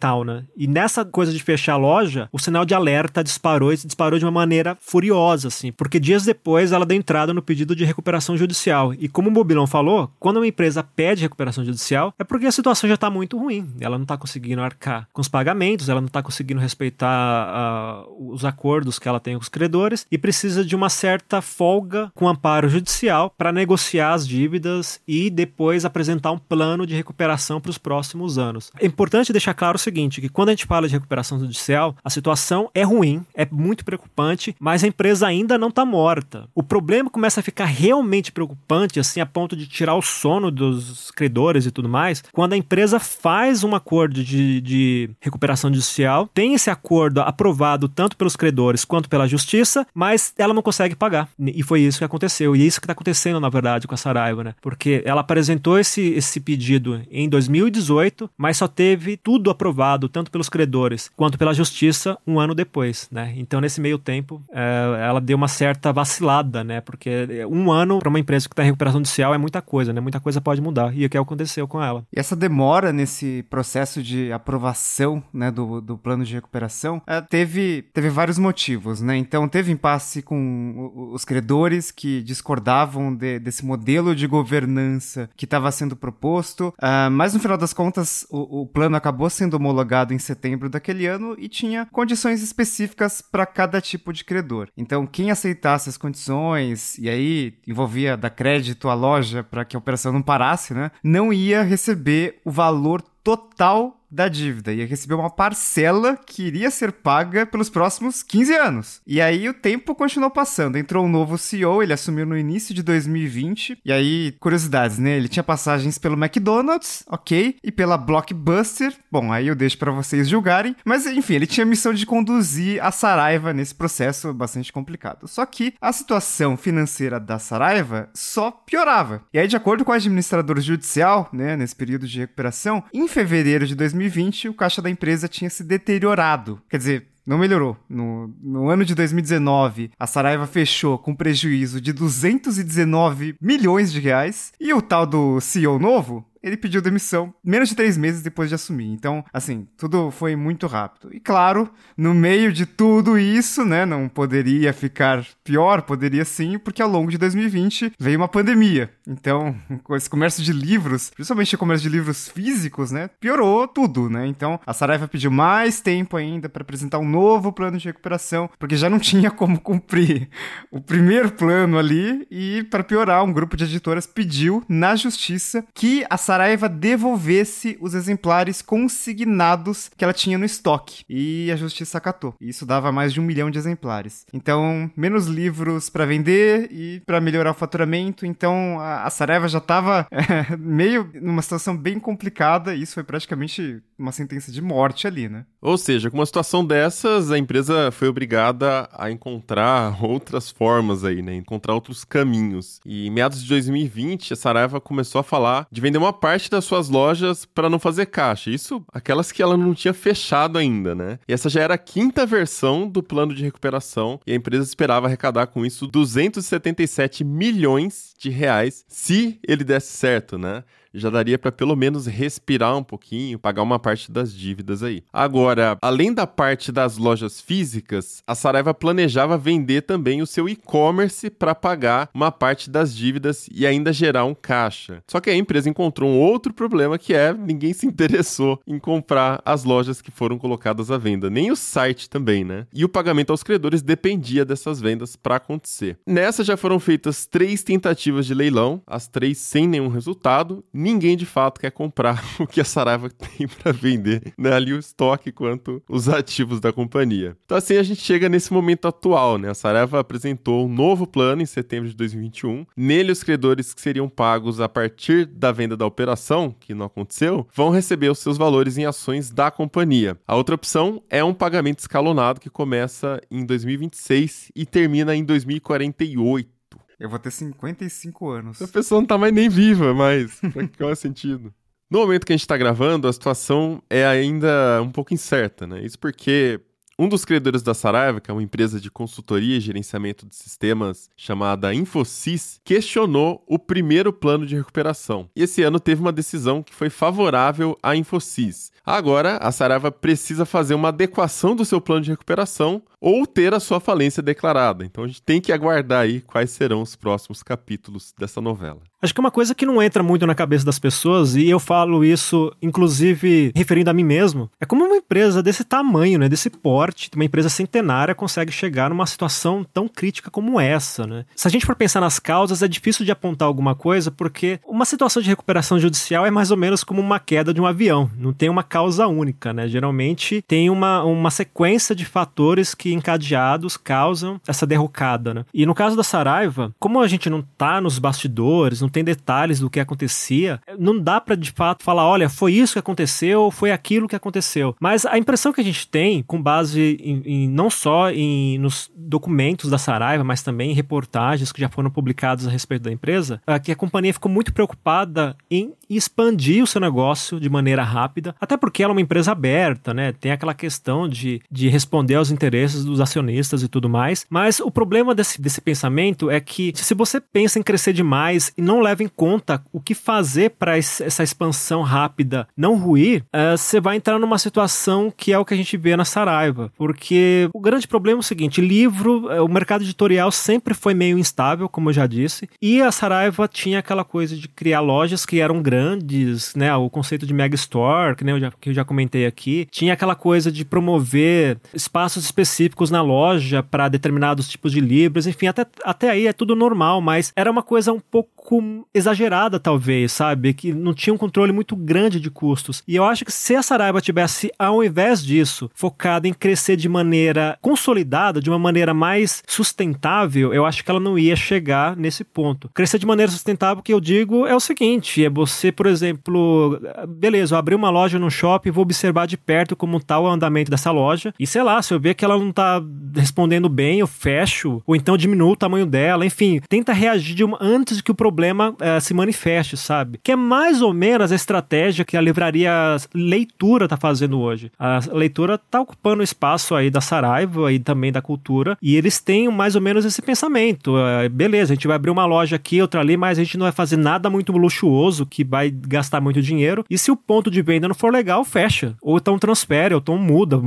Town, 0.00 0.24
né? 0.24 0.44
E 0.56 0.66
nessa 0.66 1.04
coisa 1.04 1.32
de 1.32 1.42
fechar 1.42 1.74
a 1.74 1.76
loja, 1.76 2.28
o 2.32 2.38
sinal 2.38 2.64
de 2.64 2.74
alerta 2.74 3.24
disparou 3.24 3.72
e 3.72 3.76
disparou 3.76 4.18
de 4.18 4.24
uma 4.24 4.30
maneira 4.30 4.76
furiosa, 4.80 5.48
assim, 5.48 5.72
porque 5.72 5.98
dias 5.98 6.24
depois 6.24 6.72
ela 6.72 6.86
deu 6.86 6.96
entrada 6.96 7.34
no 7.34 7.42
pedido 7.42 7.74
de 7.74 7.84
recuperação 7.84 8.36
judicial. 8.36 8.94
E 8.94 9.08
como 9.08 9.28
o 9.28 9.32
Mobilon 9.32 9.66
falou, 9.66 10.10
quando 10.18 10.38
uma 10.38 10.46
empresa 10.46 10.82
pede 10.82 11.22
recuperação 11.22 11.64
judicial, 11.64 12.12
é 12.18 12.24
porque 12.24 12.46
a 12.46 12.52
situação 12.52 12.88
já 12.88 12.94
está 12.94 13.10
muito 13.10 13.38
ruim 13.38 13.66
ela 13.88 13.98
não 13.98 14.04
está 14.04 14.16
conseguindo 14.16 14.62
arcar 14.62 15.08
com 15.12 15.20
os 15.20 15.28
pagamentos, 15.28 15.88
ela 15.88 16.00
não 16.00 16.06
está 16.06 16.22
conseguindo 16.22 16.60
respeitar 16.60 18.06
uh, 18.06 18.32
os 18.32 18.44
acordos 18.44 18.98
que 18.98 19.08
ela 19.08 19.18
tem 19.18 19.34
com 19.34 19.42
os 19.42 19.48
credores 19.48 20.06
e 20.10 20.16
precisa 20.16 20.64
de 20.64 20.76
uma 20.76 20.88
certa 20.88 21.40
folga 21.42 22.12
com 22.14 22.28
amparo 22.28 22.68
judicial 22.68 23.32
para 23.36 23.52
negociar 23.52 24.12
as 24.12 24.26
dívidas 24.26 25.00
e 25.06 25.30
depois 25.30 25.84
apresentar 25.84 26.32
um 26.32 26.38
plano 26.38 26.86
de 26.86 26.94
recuperação 26.94 27.60
para 27.60 27.70
os 27.70 27.78
próximos 27.78 28.38
anos. 28.38 28.70
É 28.78 28.86
importante 28.86 29.32
deixar 29.32 29.54
claro 29.54 29.76
o 29.76 29.80
seguinte, 29.80 30.20
que 30.20 30.28
quando 30.28 30.50
a 30.50 30.52
gente 30.52 30.66
fala 30.66 30.86
de 30.86 30.94
recuperação 30.94 31.38
judicial, 31.38 31.96
a 32.04 32.10
situação 32.10 32.70
é 32.74 32.82
ruim, 32.82 33.24
é 33.34 33.46
muito 33.50 33.84
preocupante, 33.84 34.54
mas 34.58 34.84
a 34.84 34.86
empresa 34.86 35.26
ainda 35.26 35.58
não 35.58 35.68
está 35.68 35.84
morta. 35.84 36.48
O 36.54 36.62
problema 36.62 37.10
começa 37.10 37.40
a 37.40 37.42
ficar 37.42 37.64
realmente 37.64 38.30
preocupante, 38.30 39.00
assim, 39.00 39.20
a 39.20 39.26
ponto 39.26 39.56
de 39.56 39.66
tirar 39.66 39.94
o 39.94 40.02
sono 40.02 40.50
dos 40.50 41.10
credores 41.10 41.66
e 41.66 41.70
tudo 41.70 41.88
mais, 41.88 42.22
quando 42.32 42.52
a 42.52 42.56
empresa 42.56 43.00
faz 43.00 43.64
uma 43.64 43.77
acordo 43.78 44.22
de, 44.22 44.60
de 44.60 45.10
recuperação 45.20 45.72
judicial, 45.72 46.28
tem 46.34 46.54
esse 46.54 46.70
acordo 46.70 47.20
aprovado 47.20 47.88
tanto 47.88 48.16
pelos 48.16 48.36
credores 48.36 48.84
quanto 48.84 49.08
pela 49.08 49.26
justiça, 49.26 49.86
mas 49.94 50.34
ela 50.36 50.52
não 50.52 50.62
consegue 50.62 50.94
pagar. 50.94 51.28
E 51.38 51.62
foi 51.62 51.80
isso 51.80 51.98
que 51.98 52.04
aconteceu. 52.04 52.54
E 52.54 52.62
é 52.62 52.66
isso 52.66 52.80
que 52.80 52.84
está 52.84 52.92
acontecendo, 52.92 53.40
na 53.40 53.48
verdade, 53.48 53.86
com 53.86 53.94
a 53.94 53.98
Saraiva, 53.98 54.44
né? 54.44 54.54
Porque 54.60 55.02
ela 55.04 55.20
apresentou 55.22 55.78
esse, 55.78 56.02
esse 56.10 56.40
pedido 56.40 57.00
em 57.10 57.28
2018, 57.28 58.30
mas 58.36 58.58
só 58.58 58.68
teve 58.68 59.16
tudo 59.16 59.50
aprovado, 59.50 60.08
tanto 60.08 60.30
pelos 60.30 60.48
credores 60.48 61.10
quanto 61.16 61.38
pela 61.38 61.54
justiça, 61.54 62.18
um 62.26 62.38
ano 62.38 62.54
depois, 62.54 63.08
né? 63.10 63.32
Então, 63.36 63.60
nesse 63.60 63.80
meio 63.80 63.98
tempo, 63.98 64.42
é, 64.52 65.06
ela 65.06 65.20
deu 65.20 65.36
uma 65.36 65.48
certa 65.48 65.92
vacilada, 65.92 66.62
né? 66.62 66.80
Porque 66.80 67.46
um 67.50 67.70
ano 67.70 67.98
para 67.98 68.08
uma 68.08 68.18
empresa 68.18 68.48
que 68.48 68.52
está 68.52 68.62
em 68.62 68.66
recuperação 68.66 69.00
judicial 69.00 69.34
é 69.34 69.38
muita 69.38 69.62
coisa, 69.62 69.92
né? 69.92 70.00
Muita 70.00 70.20
coisa 70.20 70.40
pode 70.40 70.60
mudar. 70.60 70.94
E 70.94 71.04
é 71.04 71.06
o 71.06 71.10
que 71.10 71.18
aconteceu 71.18 71.66
com 71.66 71.82
ela. 71.82 72.04
E 72.14 72.18
essa 72.18 72.34
demora 72.36 72.92
nesse 72.92 73.44
processo 73.48 73.67
processo 73.68 74.02
de 74.02 74.32
aprovação 74.32 75.22
né, 75.30 75.50
do, 75.50 75.82
do 75.82 75.98
plano 75.98 76.24
de 76.24 76.32
recuperação 76.32 76.96
uh, 76.98 77.26
teve, 77.28 77.82
teve 77.92 78.08
vários 78.08 78.38
motivos. 78.38 79.02
Né? 79.02 79.18
Então, 79.18 79.46
teve 79.46 79.70
impasse 79.70 80.22
com 80.22 81.10
os 81.12 81.22
credores 81.22 81.90
que 81.90 82.22
discordavam 82.22 83.14
de, 83.14 83.38
desse 83.38 83.66
modelo 83.66 84.16
de 84.16 84.26
governança 84.26 85.28
que 85.36 85.44
estava 85.44 85.70
sendo 85.70 85.94
proposto, 85.94 86.68
uh, 86.78 87.10
mas 87.10 87.34
no 87.34 87.40
final 87.40 87.58
das 87.58 87.74
contas, 87.74 88.26
o, 88.30 88.62
o 88.62 88.66
plano 88.66 88.96
acabou 88.96 89.28
sendo 89.28 89.54
homologado 89.54 90.14
em 90.14 90.18
setembro 90.18 90.70
daquele 90.70 91.04
ano 91.04 91.36
e 91.38 91.46
tinha 91.46 91.86
condições 91.92 92.42
específicas 92.42 93.20
para 93.20 93.44
cada 93.44 93.82
tipo 93.82 94.14
de 94.14 94.24
credor. 94.24 94.68
Então, 94.78 95.06
quem 95.06 95.30
aceitasse 95.30 95.90
as 95.90 95.98
condições, 95.98 96.96
e 96.96 97.06
aí 97.10 97.52
envolvia 97.66 98.16
dar 98.16 98.30
crédito 98.30 98.88
à 98.88 98.94
loja 98.94 99.42
para 99.42 99.62
que 99.66 99.76
a 99.76 99.78
operação 99.78 100.10
não 100.10 100.22
parasse, 100.22 100.72
né, 100.72 100.90
não 101.04 101.34
ia 101.34 101.62
receber 101.62 102.40
o 102.46 102.50
valor 102.50 103.02
total 103.22 103.97
da 104.10 104.28
dívida, 104.28 104.72
ia 104.72 104.86
receber 104.86 105.14
uma 105.14 105.30
parcela 105.30 106.16
que 106.16 106.42
iria 106.42 106.70
ser 106.70 106.92
paga 106.92 107.44
pelos 107.46 107.68
próximos 107.68 108.22
15 108.22 108.54
anos. 108.54 109.00
E 109.06 109.20
aí 109.20 109.48
o 109.48 109.54
tempo 109.54 109.94
continuou 109.94 110.30
passando. 110.30 110.76
Entrou 110.76 111.04
um 111.04 111.08
novo 111.08 111.36
CEO, 111.36 111.82
ele 111.82 111.92
assumiu 111.92 112.24
no 112.24 112.36
início 112.36 112.74
de 112.74 112.82
2020. 112.82 113.78
E 113.84 113.92
aí, 113.92 114.32
curiosidades, 114.40 114.98
né? 114.98 115.16
Ele 115.16 115.28
tinha 115.28 115.42
passagens 115.42 115.98
pelo 115.98 116.16
McDonald's, 116.16 117.04
ok, 117.06 117.56
e 117.62 117.70
pela 117.70 117.98
Blockbuster. 117.98 118.94
Bom, 119.10 119.32
aí 119.32 119.46
eu 119.46 119.54
deixo 119.54 119.78
para 119.78 119.92
vocês 119.92 120.28
julgarem. 120.28 120.74
Mas 120.84 121.06
enfim, 121.06 121.34
ele 121.34 121.46
tinha 121.46 121.64
a 121.64 121.68
missão 121.68 121.92
de 121.92 122.06
conduzir 122.06 122.82
a 122.82 122.90
Saraiva 122.90 123.52
nesse 123.52 123.74
processo 123.74 124.32
bastante 124.32 124.72
complicado. 124.72 125.28
Só 125.28 125.44
que 125.44 125.74
a 125.80 125.92
situação 125.92 126.56
financeira 126.56 127.20
da 127.20 127.38
Saraiva 127.38 128.08
só 128.14 128.50
piorava. 128.50 129.22
E 129.32 129.38
aí, 129.38 129.46
de 129.46 129.56
acordo 129.56 129.84
com 129.84 129.92
o 129.92 129.94
administrador 129.94 130.60
judicial, 130.60 131.28
né, 131.32 131.56
nesse 131.56 131.76
período 131.76 132.06
de 132.06 132.18
recuperação, 132.20 132.82
em 132.92 133.06
fevereiro 133.06 133.66
de 133.66 133.74
2020, 133.74 133.97
2020, 133.98 134.48
o 134.48 134.54
caixa 134.54 134.80
da 134.80 134.88
empresa 134.88 135.28
tinha 135.28 135.50
se 135.50 135.64
deteriorado. 135.64 136.62
Quer 136.70 136.78
dizer, 136.78 137.06
não 137.26 137.36
melhorou. 137.36 137.76
No, 137.88 138.32
no, 138.40 138.70
ano 138.70 138.84
de 138.84 138.94
2019, 138.94 139.90
a 139.98 140.06
Saraiva 140.06 140.46
fechou 140.46 140.96
com 140.98 141.14
prejuízo 141.14 141.80
de 141.80 141.92
219 141.92 143.36
milhões 143.40 143.92
de 143.92 144.00
reais. 144.00 144.52
E 144.58 144.72
o 144.72 144.80
tal 144.80 145.04
do 145.04 145.40
CEO 145.40 145.78
novo, 145.78 146.24
ele 146.48 146.56
pediu 146.56 146.82
demissão 146.82 147.32
menos 147.44 147.68
de 147.68 147.76
três 147.76 147.96
meses 147.96 148.22
depois 148.22 148.48
de 148.48 148.54
assumir. 148.54 148.88
Então, 148.88 149.24
assim, 149.32 149.68
tudo 149.76 150.10
foi 150.10 150.34
muito 150.34 150.66
rápido. 150.66 151.10
E 151.12 151.20
claro, 151.20 151.70
no 151.96 152.14
meio 152.14 152.52
de 152.52 152.66
tudo 152.66 153.18
isso, 153.18 153.64
né, 153.64 153.84
não 153.84 154.08
poderia 154.08 154.72
ficar 154.72 155.24
pior, 155.44 155.82
poderia 155.82 156.24
sim, 156.24 156.58
porque 156.58 156.82
ao 156.82 156.88
longo 156.88 157.10
de 157.10 157.18
2020 157.18 157.92
veio 157.98 158.18
uma 158.18 158.28
pandemia. 158.28 158.90
Então, 159.06 159.54
com 159.82 159.94
esse 159.96 160.08
comércio 160.08 160.42
de 160.42 160.52
livros, 160.52 161.10
principalmente 161.10 161.54
o 161.54 161.58
comércio 161.58 161.88
de 161.88 161.96
livros 161.96 162.28
físicos, 162.28 162.90
né, 162.90 163.10
piorou 163.20 163.68
tudo, 163.68 164.08
né? 164.08 164.26
Então, 164.26 164.58
a 164.66 164.72
Saraiva 164.72 165.08
pediu 165.08 165.30
mais 165.30 165.80
tempo 165.80 166.16
ainda 166.16 166.48
para 166.48 166.62
apresentar 166.62 166.98
um 166.98 167.08
novo 167.08 167.52
plano 167.52 167.78
de 167.78 167.86
recuperação, 167.86 168.48
porque 168.58 168.76
já 168.76 168.88
não 168.88 168.98
tinha 169.00 169.30
como 169.30 169.60
cumprir 169.60 170.28
o 170.70 170.80
primeiro 170.80 171.30
plano 171.30 171.78
ali 171.78 172.26
e 172.30 172.62
para 172.70 172.84
piorar, 172.84 173.24
um 173.24 173.32
grupo 173.32 173.56
de 173.56 173.64
editoras 173.64 174.06
pediu 174.06 174.62
na 174.68 174.96
justiça 174.96 175.64
que 175.74 176.04
a 176.08 176.16
Saraiva 176.16 176.37
devolvesse 176.68 177.76
os 177.80 177.94
exemplares 177.94 178.62
consignados 178.62 179.90
que 179.96 180.04
ela 180.04 180.12
tinha 180.12 180.38
no 180.38 180.44
estoque. 180.44 181.04
E 181.08 181.50
a 181.50 181.56
justiça 181.56 181.98
acatou. 181.98 182.34
E 182.40 182.48
isso 182.48 182.66
dava 182.66 182.92
mais 182.92 183.12
de 183.12 183.20
um 183.20 183.24
milhão 183.24 183.50
de 183.50 183.58
exemplares. 183.58 184.26
Então, 184.32 184.90
menos 184.96 185.26
livros 185.26 185.90
para 185.90 186.06
vender 186.06 186.68
e 186.70 187.00
para 187.06 187.20
melhorar 187.20 187.50
o 187.50 187.54
faturamento. 187.54 188.26
Então, 188.26 188.78
a, 188.80 189.04
a 189.04 189.10
Saraiva 189.10 189.48
já 189.48 189.58
estava 189.58 190.06
é, 190.10 190.56
meio 190.58 191.10
numa 191.14 191.42
situação 191.42 191.76
bem 191.76 191.98
complicada. 191.98 192.74
Isso 192.74 192.94
foi 192.94 193.04
praticamente 193.04 193.82
uma 193.98 194.12
sentença 194.12 194.52
de 194.52 194.62
morte 194.62 195.06
ali, 195.06 195.28
né? 195.28 195.44
Ou 195.60 195.76
seja, 195.76 196.10
com 196.10 196.18
uma 196.18 196.26
situação 196.26 196.64
dessas, 196.64 197.30
a 197.30 197.38
empresa 197.38 197.90
foi 197.90 198.08
obrigada 198.08 198.88
a 198.92 199.10
encontrar 199.10 199.98
outras 200.04 200.50
formas 200.50 201.04
aí, 201.04 201.20
né? 201.20 201.34
Encontrar 201.34 201.74
outros 201.74 202.04
caminhos. 202.04 202.80
E 202.86 203.06
em 203.06 203.10
meados 203.10 203.42
de 203.42 203.48
2020, 203.48 204.32
a 204.32 204.36
Saraiva 204.36 204.80
começou 204.80 205.20
a 205.20 205.24
falar 205.24 205.66
de 205.70 205.80
vender 205.80 205.98
uma 205.98 206.12
parte 206.12 206.50
das 206.50 206.64
suas 206.64 206.88
lojas 206.88 207.44
para 207.44 207.68
não 207.68 207.78
fazer 207.78 208.06
caixa. 208.06 208.50
Isso, 208.50 208.82
aquelas 208.92 209.32
que 209.32 209.42
ela 209.42 209.56
não 209.56 209.74
tinha 209.74 209.92
fechado 209.92 210.58
ainda, 210.58 210.94
né? 210.94 211.18
E 211.26 211.32
essa 211.32 211.48
já 211.48 211.62
era 211.62 211.74
a 211.74 211.78
quinta 211.78 212.24
versão 212.24 212.88
do 212.88 213.02
plano 213.02 213.34
de 213.34 213.42
recuperação 213.42 214.20
e 214.26 214.32
a 214.32 214.36
empresa 214.36 214.64
esperava 214.64 215.06
arrecadar 215.06 215.48
com 215.48 215.66
isso 215.66 215.86
277 215.86 217.24
milhões 217.24 218.14
de 218.18 218.30
reais 218.30 218.84
se 218.86 219.38
ele 219.46 219.64
desse 219.64 219.96
certo, 219.96 220.38
né? 220.38 220.62
Já 220.92 221.10
daria 221.10 221.38
para 221.38 221.52
pelo 221.52 221.76
menos 221.76 222.06
respirar 222.06 222.76
um 222.76 222.82
pouquinho, 222.82 223.38
pagar 223.38 223.62
uma 223.62 223.78
parte 223.78 224.10
das 224.10 224.32
dívidas 224.32 224.82
aí. 224.82 225.02
Agora, 225.12 225.76
além 225.82 226.12
da 226.12 226.26
parte 226.26 226.72
das 226.72 226.96
lojas 226.96 227.40
físicas, 227.40 228.22
a 228.26 228.34
Saraiva 228.34 228.74
planejava 228.74 229.38
vender 229.38 229.82
também 229.82 230.22
o 230.22 230.26
seu 230.26 230.48
e-commerce 230.48 231.30
para 231.30 231.54
pagar 231.54 232.08
uma 232.14 232.30
parte 232.30 232.70
das 232.70 232.94
dívidas 232.94 233.48
e 233.52 233.66
ainda 233.66 233.92
gerar 233.92 234.24
um 234.24 234.34
caixa. 234.34 235.02
Só 235.06 235.20
que 235.20 235.30
a 235.30 235.36
empresa 235.36 235.68
encontrou 235.68 236.10
um 236.10 236.18
outro 236.18 236.52
problema 236.52 236.98
que 236.98 237.14
é 237.14 237.32
ninguém 237.32 237.72
se 237.72 237.86
interessou 237.86 238.60
em 238.66 238.78
comprar 238.78 239.40
as 239.44 239.64
lojas 239.64 240.00
que 240.00 240.10
foram 240.10 240.38
colocadas 240.38 240.90
à 240.90 240.98
venda, 240.98 241.30
nem 241.30 241.50
o 241.50 241.56
site 241.56 242.08
também, 242.08 242.44
né? 242.44 242.66
E 242.72 242.84
o 242.84 242.88
pagamento 242.88 243.30
aos 243.30 243.42
credores 243.42 243.82
dependia 243.82 244.44
dessas 244.44 244.80
vendas 244.80 245.16
para 245.16 245.36
acontecer. 245.36 245.98
Nessa 246.06 246.44
já 246.44 246.56
foram 246.56 246.78
feitas 246.80 247.26
três 247.26 247.62
tentativas 247.62 248.26
de 248.26 248.34
leilão, 248.34 248.82
as 248.86 249.08
três 249.08 249.38
sem 249.38 249.66
nenhum 249.66 249.88
resultado 249.88 250.64
ninguém 250.78 251.16
de 251.16 251.26
fato 251.26 251.60
quer 251.60 251.70
comprar 251.70 252.22
o 252.38 252.46
que 252.46 252.60
a 252.60 252.64
Saraiva 252.64 253.10
tem 253.10 253.48
para 253.48 253.72
vender, 253.72 254.32
né? 254.38 254.52
ali 254.52 254.72
o 254.72 254.78
estoque 254.78 255.32
quanto 255.32 255.82
os 255.88 256.08
ativos 256.08 256.60
da 256.60 256.72
companhia. 256.72 257.36
Então 257.44 257.58
assim 257.58 257.76
a 257.76 257.82
gente 257.82 258.00
chega 258.00 258.28
nesse 258.28 258.52
momento 258.52 258.86
atual, 258.86 259.38
né? 259.38 259.50
A 259.50 259.54
Saraiva 259.54 259.98
apresentou 259.98 260.66
um 260.66 260.72
novo 260.72 261.06
plano 261.06 261.42
em 261.42 261.46
setembro 261.46 261.88
de 261.88 261.96
2021. 261.96 262.64
Nele 262.76 263.12
os 263.12 263.22
credores 263.22 263.74
que 263.74 263.80
seriam 263.80 264.08
pagos 264.08 264.60
a 264.60 264.68
partir 264.68 265.26
da 265.26 265.50
venda 265.50 265.76
da 265.76 265.86
operação, 265.86 266.54
que 266.58 266.74
não 266.74 266.86
aconteceu, 266.86 267.46
vão 267.54 267.70
receber 267.70 268.10
os 268.10 268.18
seus 268.18 268.38
valores 268.38 268.78
em 268.78 268.84
ações 268.84 269.30
da 269.30 269.50
companhia. 269.50 270.16
A 270.26 270.36
outra 270.36 270.54
opção 270.54 271.02
é 271.10 271.24
um 271.24 271.34
pagamento 271.34 271.80
escalonado 271.80 272.40
que 272.40 272.50
começa 272.50 273.20
em 273.30 273.44
2026 273.44 274.52
e 274.54 274.64
termina 274.64 275.14
em 275.14 275.24
2048. 275.24 276.57
Eu 276.98 277.08
vou 277.08 277.18
ter 277.18 277.30
55 277.30 278.28
anos. 278.28 278.60
A 278.60 278.66
pessoa 278.66 279.00
não 279.00 279.06
tá 279.06 279.16
mais 279.16 279.32
nem 279.32 279.48
viva, 279.48 279.94
mas 279.94 280.40
qual 280.76 280.90
é 280.90 280.92
o 280.92 280.96
sentido? 280.96 281.54
No 281.90 282.00
momento 282.00 282.26
que 282.26 282.32
a 282.32 282.36
gente 282.36 282.42
está 282.42 282.56
gravando, 282.56 283.06
a 283.08 283.12
situação 283.12 283.82
é 283.88 284.04
ainda 284.04 284.82
um 284.82 284.90
pouco 284.90 285.14
incerta, 285.14 285.66
né? 285.66 285.82
Isso 285.82 285.98
porque 285.98 286.60
um 286.98 287.08
dos 287.08 287.24
credores 287.24 287.62
da 287.62 287.74
Saraiva, 287.74 288.20
que 288.20 288.28
é 288.28 288.34
uma 288.34 288.42
empresa 288.42 288.80
de 288.80 288.90
consultoria 288.90 289.56
e 289.56 289.60
gerenciamento 289.60 290.26
de 290.26 290.34
sistemas 290.34 291.08
chamada 291.16 291.72
Infosys, 291.72 292.60
questionou 292.64 293.44
o 293.46 293.56
primeiro 293.56 294.12
plano 294.12 294.44
de 294.44 294.56
recuperação. 294.56 295.30
E 295.36 295.44
esse 295.44 295.62
ano 295.62 295.78
teve 295.78 296.00
uma 296.00 296.10
decisão 296.10 296.60
que 296.60 296.74
foi 296.74 296.90
favorável 296.90 297.78
à 297.80 297.94
Infosys. 297.94 298.72
Agora, 298.84 299.36
a 299.36 299.52
Saraiva 299.52 299.92
precisa 299.92 300.44
fazer 300.44 300.74
uma 300.74 300.88
adequação 300.88 301.54
do 301.54 301.64
seu 301.64 301.80
plano 301.80 302.02
de 302.02 302.10
recuperação 302.10 302.82
ou 303.00 303.26
ter 303.26 303.54
a 303.54 303.60
sua 303.60 303.80
falência 303.80 304.22
declarada. 304.22 304.84
Então 304.84 305.04
a 305.04 305.06
gente 305.06 305.22
tem 305.22 305.40
que 305.40 305.52
aguardar 305.52 306.02
aí 306.02 306.20
quais 306.20 306.50
serão 306.50 306.82
os 306.82 306.96
próximos 306.96 307.42
capítulos 307.42 308.12
dessa 308.18 308.40
novela. 308.40 308.80
Acho 309.00 309.14
que 309.14 309.20
é 309.20 309.22
uma 309.22 309.30
coisa 309.30 309.54
que 309.54 309.64
não 309.64 309.80
entra 309.80 310.02
muito 310.02 310.26
na 310.26 310.34
cabeça 310.34 310.64
das 310.64 310.78
pessoas, 310.78 311.36
e 311.36 311.48
eu 311.48 311.60
falo 311.60 312.04
isso, 312.04 312.52
inclusive, 312.60 313.52
referindo 313.54 313.90
a 313.90 313.92
mim 313.92 314.02
mesmo, 314.02 314.50
é 314.60 314.66
como 314.66 314.84
uma 314.84 314.96
empresa 314.96 315.40
desse 315.40 315.62
tamanho, 315.62 316.18
né, 316.18 316.28
desse 316.28 316.50
porte, 316.50 317.08
uma 317.14 317.24
empresa 317.24 317.48
centenária, 317.48 318.12
consegue 318.12 318.50
chegar 318.50 318.90
numa 318.90 319.06
situação 319.06 319.64
tão 319.72 319.86
crítica 319.86 320.32
como 320.32 320.58
essa, 320.58 321.06
né? 321.06 321.24
Se 321.36 321.46
a 321.46 321.50
gente 321.50 321.64
for 321.64 321.76
pensar 321.76 322.00
nas 322.00 322.18
causas, 322.18 322.60
é 322.60 322.66
difícil 322.66 323.04
de 323.04 323.12
apontar 323.12 323.46
alguma 323.46 323.72
coisa, 323.72 324.10
porque 324.10 324.58
uma 324.66 324.84
situação 324.84 325.22
de 325.22 325.28
recuperação 325.28 325.78
judicial 325.78 326.26
é 326.26 326.30
mais 326.30 326.50
ou 326.50 326.56
menos 326.56 326.82
como 326.82 327.00
uma 327.00 327.20
queda 327.20 327.54
de 327.54 327.60
um 327.60 327.66
avião, 327.66 328.10
não 328.16 328.32
tem 328.32 328.48
uma 328.48 328.64
causa 328.64 329.06
única, 329.06 329.52
né? 329.52 329.68
Geralmente 329.68 330.42
tem 330.42 330.70
uma, 330.70 331.04
uma 331.04 331.30
sequência 331.30 331.94
de 331.94 332.04
fatores 332.04 332.74
que 332.74 332.87
encadeados 332.92 333.76
causam 333.76 334.40
essa 334.46 334.66
derrocada, 334.66 335.34
né? 335.34 335.44
E 335.52 335.66
no 335.66 335.74
caso 335.74 335.96
da 335.96 336.02
Saraiva, 336.02 336.74
como 336.78 337.00
a 337.00 337.08
gente 337.08 337.30
não 337.30 337.42
tá 337.56 337.80
nos 337.80 337.98
bastidores, 337.98 338.80
não 338.80 338.88
tem 338.88 339.04
detalhes 339.04 339.60
do 339.60 339.70
que 339.70 339.80
acontecia, 339.80 340.60
não 340.78 340.98
dá 340.98 341.20
para 341.20 341.36
de 341.36 341.50
fato 341.50 341.84
falar, 341.84 342.06
olha, 342.06 342.28
foi 342.28 342.52
isso 342.52 342.74
que 342.74 342.78
aconteceu, 342.78 343.50
foi 343.50 343.70
aquilo 343.70 344.08
que 344.08 344.16
aconteceu. 344.16 344.74
Mas 344.80 345.06
a 345.06 345.18
impressão 345.18 345.52
que 345.52 345.60
a 345.60 345.64
gente 345.64 345.86
tem, 345.86 346.22
com 346.22 346.40
base 346.40 346.98
em, 347.02 347.22
em 347.24 347.48
não 347.48 347.70
só 347.70 348.10
em, 348.10 348.58
nos 348.58 348.90
documentos 348.96 349.70
da 349.70 349.78
Saraiva, 349.78 350.24
mas 350.24 350.42
também 350.42 350.70
em 350.70 350.74
reportagens 350.74 351.52
que 351.52 351.60
já 351.60 351.68
foram 351.68 351.90
publicados 351.90 352.46
a 352.46 352.50
respeito 352.50 352.82
da 352.82 352.92
empresa, 352.92 353.40
é 353.46 353.58
que 353.58 353.72
a 353.72 353.76
companhia 353.76 354.12
ficou 354.12 354.30
muito 354.30 354.52
preocupada 354.52 355.36
em 355.50 355.72
expandir 355.88 356.62
o 356.62 356.66
seu 356.66 356.80
negócio 356.80 357.40
de 357.40 357.48
maneira 357.48 357.82
rápida, 357.82 358.34
até 358.40 358.56
porque 358.56 358.82
ela 358.82 358.92
é 358.92 358.94
uma 358.94 359.00
empresa 359.00 359.32
aberta, 359.32 359.94
né? 359.94 360.12
Tem 360.12 360.30
aquela 360.32 360.54
questão 360.54 361.08
de, 361.08 361.40
de 361.50 361.68
responder 361.68 362.16
aos 362.16 362.30
interesses 362.30 362.77
dos 362.84 363.00
acionistas 363.00 363.62
e 363.62 363.68
tudo 363.68 363.88
mais. 363.88 364.26
Mas 364.28 364.60
o 364.60 364.70
problema 364.70 365.14
desse, 365.14 365.40
desse 365.40 365.60
pensamento 365.60 366.30
é 366.30 366.40
que 366.40 366.72
se 366.74 366.94
você 366.94 367.20
pensa 367.20 367.58
em 367.58 367.62
crescer 367.62 367.92
demais 367.92 368.52
e 368.56 368.62
não 368.62 368.80
leva 368.80 369.02
em 369.02 369.08
conta 369.08 369.62
o 369.72 369.80
que 369.80 369.94
fazer 369.94 370.50
para 370.50 370.76
essa 370.76 371.22
expansão 371.22 371.82
rápida 371.82 372.46
não 372.56 372.76
ruir, 372.76 373.24
uh, 373.34 373.56
você 373.56 373.80
vai 373.80 373.96
entrar 373.96 374.18
numa 374.18 374.38
situação 374.38 375.12
que 375.14 375.32
é 375.32 375.38
o 375.38 375.44
que 375.44 375.54
a 375.54 375.56
gente 375.56 375.76
vê 375.76 375.96
na 375.96 376.04
Saraiva. 376.04 376.72
Porque 376.76 377.48
o 377.54 377.60
grande 377.60 377.86
problema 377.86 378.18
é 378.18 378.20
o 378.20 378.24
seguinte: 378.24 378.60
livro, 378.60 379.26
uh, 379.26 379.44
o 379.44 379.48
mercado 379.48 379.82
editorial 379.84 380.30
sempre 380.30 380.74
foi 380.74 380.94
meio 380.94 381.18
instável, 381.18 381.68
como 381.68 381.90
eu 381.90 381.94
já 381.94 382.06
disse, 382.06 382.48
e 382.60 382.80
a 382.80 382.92
Saraiva 382.92 383.48
tinha 383.48 383.78
aquela 383.78 384.04
coisa 384.04 384.36
de 384.36 384.48
criar 384.48 384.80
lojas 384.80 385.24
que 385.24 385.40
eram 385.40 385.62
grandes 385.62 386.38
né? 386.54 386.74
O 386.74 386.90
conceito 386.90 387.26
de 387.26 387.32
mega 387.32 387.54
store, 387.54 388.16
que, 388.16 388.24
né, 388.24 388.32
que 388.60 388.70
eu 388.70 388.74
já 388.74 388.84
comentei 388.84 389.26
aqui, 389.26 389.66
tinha 389.70 389.92
aquela 389.92 390.14
coisa 390.14 390.50
de 390.50 390.64
promover 390.64 391.58
espaços 391.74 392.24
específicos 392.24 392.67
na 392.90 393.02
loja 393.02 393.62
para 393.62 393.88
determinados 393.88 394.48
tipos 394.48 394.72
de 394.72 394.80
livros, 394.80 395.26
enfim, 395.26 395.46
até, 395.46 395.66
até 395.84 396.10
aí 396.10 396.26
é 396.26 396.32
tudo 396.32 396.56
normal, 396.56 397.00
mas 397.00 397.32
era 397.36 397.50
uma 397.50 397.62
coisa 397.62 397.92
um 397.92 398.00
pouco 398.00 398.86
exagerada, 398.94 399.60
talvez, 399.60 400.12
sabe? 400.12 400.54
Que 400.54 400.72
não 400.72 400.94
tinha 400.94 401.12
um 401.12 401.18
controle 401.18 401.52
muito 401.52 401.76
grande 401.76 402.20
de 402.20 402.30
custos. 402.30 402.82
E 402.86 402.96
eu 402.96 403.04
acho 403.04 403.24
que 403.24 403.32
se 403.32 403.54
a 403.54 403.62
Saraiva 403.62 404.00
tivesse, 404.00 404.50
ao 404.58 404.82
invés 404.82 405.24
disso, 405.24 405.70
focada 405.74 406.26
em 406.26 406.32
crescer 406.32 406.76
de 406.76 406.88
maneira 406.88 407.58
consolidada, 407.60 408.40
de 408.40 408.48
uma 408.48 408.58
maneira 408.58 408.94
mais 408.94 409.42
sustentável, 409.46 410.54
eu 410.54 410.64
acho 410.64 410.84
que 410.84 410.90
ela 410.90 411.00
não 411.00 411.18
ia 411.18 411.36
chegar 411.36 411.96
nesse 411.96 412.24
ponto. 412.24 412.70
Crescer 412.72 412.98
de 412.98 413.06
maneira 413.06 413.30
sustentável, 413.30 413.82
que 413.82 413.92
eu 413.92 414.00
digo, 414.00 414.46
é 414.46 414.54
o 414.54 414.60
seguinte: 414.60 415.24
é 415.24 415.30
você, 415.30 415.70
por 415.70 415.86
exemplo, 415.86 416.80
beleza, 417.08 417.54
eu 417.54 417.58
abri 417.58 417.74
uma 417.74 417.90
loja 417.90 418.18
no 418.18 418.30
shopping, 418.30 418.70
vou 418.70 418.82
observar 418.82 419.26
de 419.26 419.36
perto 419.36 419.76
como 419.76 420.00
tá 420.00 420.18
o 420.18 420.26
andamento 420.26 420.70
dessa 420.70 420.90
loja. 420.90 421.34
E 421.38 421.46
sei 421.46 421.62
lá, 421.62 421.80
se 421.82 421.92
eu 421.92 422.00
ver 422.00 422.14
que 422.14 422.24
ela 422.24 422.38
não 422.38 422.52
tá 422.58 422.82
respondendo 423.14 423.68
bem, 423.68 424.00
eu 424.00 424.06
fecho, 424.08 424.82
ou 424.84 424.96
então 424.96 425.16
diminuo 425.16 425.52
o 425.52 425.56
tamanho 425.56 425.86
dela, 425.86 426.26
enfim, 426.26 426.60
tenta 426.68 426.92
reagir 426.92 427.44
uma, 427.44 427.56
antes 427.60 428.00
que 428.00 428.10
o 428.10 428.14
problema 428.14 428.74
é, 428.80 428.98
se 428.98 429.14
manifeste, 429.14 429.76
sabe? 429.76 430.18
Que 430.24 430.32
é 430.32 430.36
mais 430.36 430.82
ou 430.82 430.92
menos 430.92 431.30
a 431.30 431.36
estratégia 431.36 432.04
que 432.04 432.16
a 432.16 432.20
livraria 432.20 432.96
Leitura 433.14 433.86
tá 433.86 433.96
fazendo 433.96 434.40
hoje. 434.40 434.72
A 434.76 434.98
leitura 435.12 435.56
tá 435.56 435.80
ocupando 435.80 436.22
esse 436.22 436.38
espaço 436.38 436.74
aí 436.74 436.90
da 436.90 437.00
Saraiva 437.00 437.72
e 437.72 437.78
também 437.78 438.10
da 438.10 438.20
cultura, 438.20 438.76
e 438.82 438.96
eles 438.96 439.20
têm 439.20 439.48
mais 439.48 439.76
ou 439.76 439.80
menos 439.80 440.04
esse 440.04 440.20
pensamento. 440.20 440.98
É, 440.98 441.28
beleza, 441.28 441.72
a 441.72 441.76
gente 441.76 441.86
vai 441.86 441.96
abrir 441.96 442.10
uma 442.10 442.26
loja 442.26 442.56
aqui, 442.56 442.82
outra 442.82 443.00
ali, 443.00 443.16
mas 443.16 443.38
a 443.38 443.44
gente 443.44 443.56
não 443.56 443.64
vai 443.64 443.72
fazer 443.72 443.96
nada 443.96 444.28
muito 444.28 444.50
luxuoso 444.52 445.26
que 445.26 445.44
vai 445.44 445.70
gastar 445.70 446.20
muito 446.20 446.42
dinheiro. 446.42 446.84
E 446.90 446.98
se 446.98 447.10
o 447.10 447.16
ponto 447.16 447.50
de 447.50 447.62
venda 447.62 447.88
não 447.88 447.94
for 447.94 448.12
legal, 448.12 448.44
fecha. 448.44 448.94
Ou 449.00 449.16
então 449.16 449.38
transfere, 449.38 449.94
ou 449.94 450.00
então 450.00 450.18
muda, 450.18 450.60